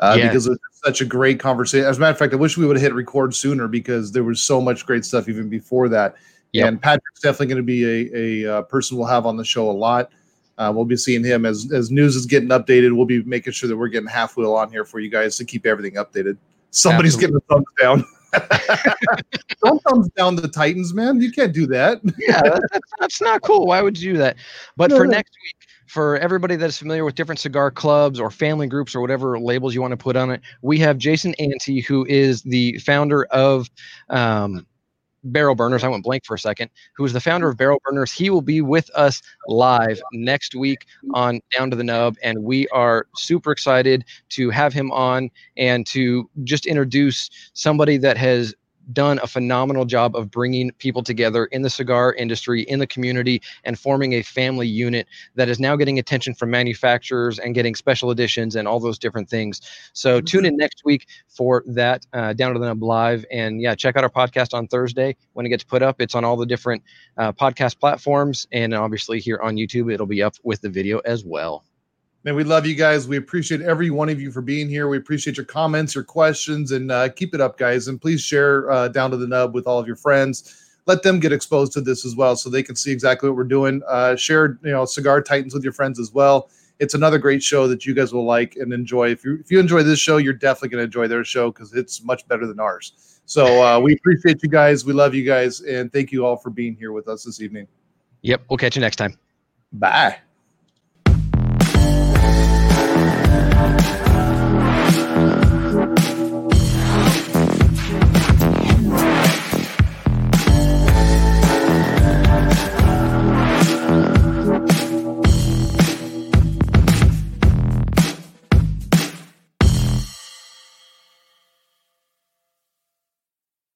Uh, 0.00 0.14
yeah. 0.16 0.28
because 0.28 0.46
it 0.46 0.50
was 0.50 0.58
such 0.84 1.00
a 1.00 1.04
great 1.04 1.40
conversation. 1.40 1.84
As 1.84 1.96
a 1.96 2.00
matter 2.00 2.12
of 2.12 2.18
fact, 2.18 2.32
I 2.32 2.36
wish 2.36 2.56
we 2.56 2.64
would 2.64 2.76
have 2.76 2.82
hit 2.82 2.94
record 2.94 3.34
sooner 3.34 3.66
because 3.66 4.12
there 4.12 4.22
was 4.22 4.40
so 4.40 4.60
much 4.60 4.86
great 4.86 5.04
stuff 5.04 5.28
even 5.28 5.48
before 5.48 5.88
that. 5.88 6.14
Yep. 6.52 6.68
And 6.68 6.82
Patrick's 6.82 7.20
definitely 7.20 7.46
going 7.46 7.56
to 7.58 7.62
be 7.62 7.84
a, 7.84 8.46
a, 8.46 8.58
uh, 8.58 8.62
person 8.62 8.96
we'll 8.96 9.06
have 9.06 9.26
on 9.26 9.36
the 9.36 9.44
show 9.44 9.70
a 9.70 9.72
lot. 9.72 10.10
Uh, 10.56 10.72
we'll 10.74 10.84
be 10.84 10.96
seeing 10.96 11.22
him 11.22 11.46
as 11.46 11.70
as 11.72 11.90
news 11.90 12.16
is 12.16 12.26
getting 12.26 12.48
updated. 12.48 12.96
We'll 12.96 13.06
be 13.06 13.22
making 13.22 13.52
sure 13.52 13.68
that 13.68 13.76
we're 13.76 13.88
getting 13.88 14.08
halfwheel 14.08 14.56
on 14.56 14.72
here 14.72 14.84
for 14.84 14.98
you 14.98 15.08
guys 15.08 15.36
to 15.36 15.44
keep 15.44 15.66
everything 15.66 15.94
updated. 15.94 16.36
Somebody's 16.70 17.14
Absolutely. 17.14 17.40
getting 17.48 17.48
a 17.48 17.54
thumbs 17.54 17.66
down. 17.80 18.04
Don't 19.64 19.82
thumbs 19.84 20.08
down 20.16 20.36
the 20.36 20.48
Titans, 20.48 20.92
man. 20.92 21.20
You 21.20 21.30
can't 21.30 21.52
do 21.52 21.66
that. 21.68 22.00
yeah, 22.18 22.42
that's, 22.42 22.92
that's 22.98 23.20
not 23.20 23.42
cool. 23.42 23.66
Why 23.66 23.80
would 23.82 23.98
you 23.98 24.14
do 24.14 24.18
that? 24.18 24.36
But 24.76 24.90
no, 24.90 24.98
for 24.98 25.06
next 25.06 25.30
week, 25.30 25.68
for 25.86 26.18
everybody 26.18 26.56
that's 26.56 26.76
familiar 26.76 27.04
with 27.04 27.14
different 27.14 27.38
cigar 27.38 27.70
clubs 27.70 28.20
or 28.20 28.30
family 28.30 28.66
groups 28.66 28.94
or 28.94 29.00
whatever 29.00 29.38
labels 29.40 29.74
you 29.74 29.80
want 29.80 29.92
to 29.92 29.96
put 29.96 30.16
on 30.16 30.30
it, 30.30 30.42
we 30.60 30.78
have 30.78 30.98
Jason 30.98 31.34
Ante, 31.38 31.80
who 31.80 32.04
is 32.06 32.42
the 32.42 32.76
founder 32.78 33.24
of 33.26 33.70
um, 34.10 34.66
Barrel 35.24 35.54
Burners. 35.54 35.84
I 35.84 35.88
went 35.88 36.04
blank 36.04 36.24
for 36.24 36.34
a 36.34 36.38
second. 36.38 36.70
Who 36.96 37.04
is 37.04 37.12
the 37.12 37.20
founder 37.20 37.48
of 37.48 37.56
Barrel 37.56 37.80
Burners? 37.84 38.12
He 38.12 38.30
will 38.30 38.42
be 38.42 38.60
with 38.60 38.90
us 38.94 39.22
live 39.46 40.00
next 40.12 40.54
week 40.54 40.86
on 41.14 41.40
Down 41.56 41.70
to 41.70 41.76
the 41.76 41.84
Nub, 41.84 42.16
and 42.22 42.44
we 42.44 42.68
are 42.68 43.06
super 43.16 43.52
excited 43.52 44.04
to 44.30 44.50
have 44.50 44.72
him 44.72 44.90
on 44.92 45.30
and 45.56 45.86
to 45.88 46.28
just 46.44 46.66
introduce 46.66 47.30
somebody 47.52 47.96
that 47.98 48.16
has 48.16 48.54
done 48.92 49.18
a 49.22 49.26
phenomenal 49.26 49.84
job 49.84 50.16
of 50.16 50.30
bringing 50.30 50.70
people 50.72 51.02
together 51.02 51.46
in 51.46 51.62
the 51.62 51.70
cigar 51.70 52.12
industry, 52.14 52.62
in 52.62 52.78
the 52.78 52.86
community, 52.86 53.42
and 53.64 53.78
forming 53.78 54.14
a 54.14 54.22
family 54.22 54.66
unit 54.66 55.06
that 55.34 55.48
is 55.48 55.60
now 55.60 55.76
getting 55.76 55.98
attention 55.98 56.34
from 56.34 56.50
manufacturers 56.50 57.38
and 57.38 57.54
getting 57.54 57.74
special 57.74 58.10
editions 58.10 58.56
and 58.56 58.66
all 58.66 58.80
those 58.80 58.98
different 58.98 59.28
things. 59.28 59.60
So 59.92 60.18
mm-hmm. 60.18 60.24
tune 60.24 60.44
in 60.44 60.56
next 60.56 60.82
week 60.84 61.06
for 61.28 61.62
that 61.66 62.06
uh, 62.12 62.32
Down 62.32 62.52
to 62.54 62.58
the 62.58 62.66
Nub 62.66 62.82
Live. 62.82 63.24
And 63.30 63.60
yeah, 63.60 63.74
check 63.74 63.96
out 63.96 64.04
our 64.04 64.10
podcast 64.10 64.54
on 64.54 64.68
Thursday 64.68 65.16
when 65.34 65.46
it 65.46 65.50
gets 65.50 65.64
put 65.64 65.82
up. 65.82 66.00
It's 66.00 66.14
on 66.14 66.24
all 66.24 66.36
the 66.36 66.46
different 66.46 66.82
uh, 67.16 67.32
podcast 67.32 67.78
platforms. 67.78 68.46
And 68.52 68.74
obviously 68.74 69.20
here 69.20 69.38
on 69.42 69.56
YouTube, 69.56 69.92
it'll 69.92 70.06
be 70.06 70.22
up 70.22 70.34
with 70.42 70.60
the 70.60 70.68
video 70.68 70.98
as 71.00 71.24
well. 71.24 71.64
Man, 72.28 72.34
we 72.34 72.44
love 72.44 72.66
you 72.66 72.74
guys. 72.74 73.08
We 73.08 73.16
appreciate 73.16 73.62
every 73.62 73.88
one 73.88 74.10
of 74.10 74.20
you 74.20 74.30
for 74.30 74.42
being 74.42 74.68
here. 74.68 74.86
We 74.86 74.98
appreciate 74.98 75.38
your 75.38 75.46
comments, 75.46 75.94
your 75.94 76.04
questions, 76.04 76.72
and 76.72 76.92
uh, 76.92 77.08
keep 77.08 77.34
it 77.34 77.40
up, 77.40 77.56
guys. 77.56 77.88
And 77.88 77.98
please 77.98 78.20
share 78.20 78.70
uh, 78.70 78.88
down 78.88 79.10
to 79.12 79.16
the 79.16 79.26
nub 79.26 79.54
with 79.54 79.66
all 79.66 79.78
of 79.78 79.86
your 79.86 79.96
friends. 79.96 80.62
Let 80.84 81.02
them 81.02 81.20
get 81.20 81.32
exposed 81.32 81.72
to 81.72 81.80
this 81.80 82.04
as 82.04 82.16
well, 82.16 82.36
so 82.36 82.50
they 82.50 82.62
can 82.62 82.76
see 82.76 82.92
exactly 82.92 83.30
what 83.30 83.36
we're 83.36 83.44
doing. 83.44 83.80
Uh, 83.88 84.14
share, 84.14 84.58
you 84.62 84.72
know, 84.72 84.84
Cigar 84.84 85.22
Titans 85.22 85.54
with 85.54 85.64
your 85.64 85.72
friends 85.72 85.98
as 85.98 86.12
well. 86.12 86.50
It's 86.80 86.92
another 86.92 87.16
great 87.16 87.42
show 87.42 87.66
that 87.66 87.86
you 87.86 87.94
guys 87.94 88.12
will 88.12 88.26
like 88.26 88.56
and 88.56 88.74
enjoy. 88.74 89.08
If 89.08 89.24
you 89.24 89.38
if 89.40 89.50
you 89.50 89.58
enjoy 89.58 89.82
this 89.82 89.98
show, 89.98 90.18
you're 90.18 90.34
definitely 90.34 90.68
going 90.68 90.82
to 90.82 90.84
enjoy 90.84 91.08
their 91.08 91.24
show 91.24 91.50
because 91.50 91.72
it's 91.72 92.04
much 92.04 92.28
better 92.28 92.46
than 92.46 92.60
ours. 92.60 93.22
So 93.24 93.64
uh, 93.64 93.80
we 93.82 93.94
appreciate 93.94 94.42
you 94.42 94.50
guys. 94.50 94.84
We 94.84 94.92
love 94.92 95.14
you 95.14 95.24
guys, 95.24 95.62
and 95.62 95.90
thank 95.90 96.12
you 96.12 96.26
all 96.26 96.36
for 96.36 96.50
being 96.50 96.76
here 96.76 96.92
with 96.92 97.08
us 97.08 97.24
this 97.24 97.40
evening. 97.40 97.68
Yep, 98.20 98.42
we'll 98.50 98.58
catch 98.58 98.76
you 98.76 98.82
next 98.82 98.96
time. 98.96 99.18
Bye. 99.72 100.18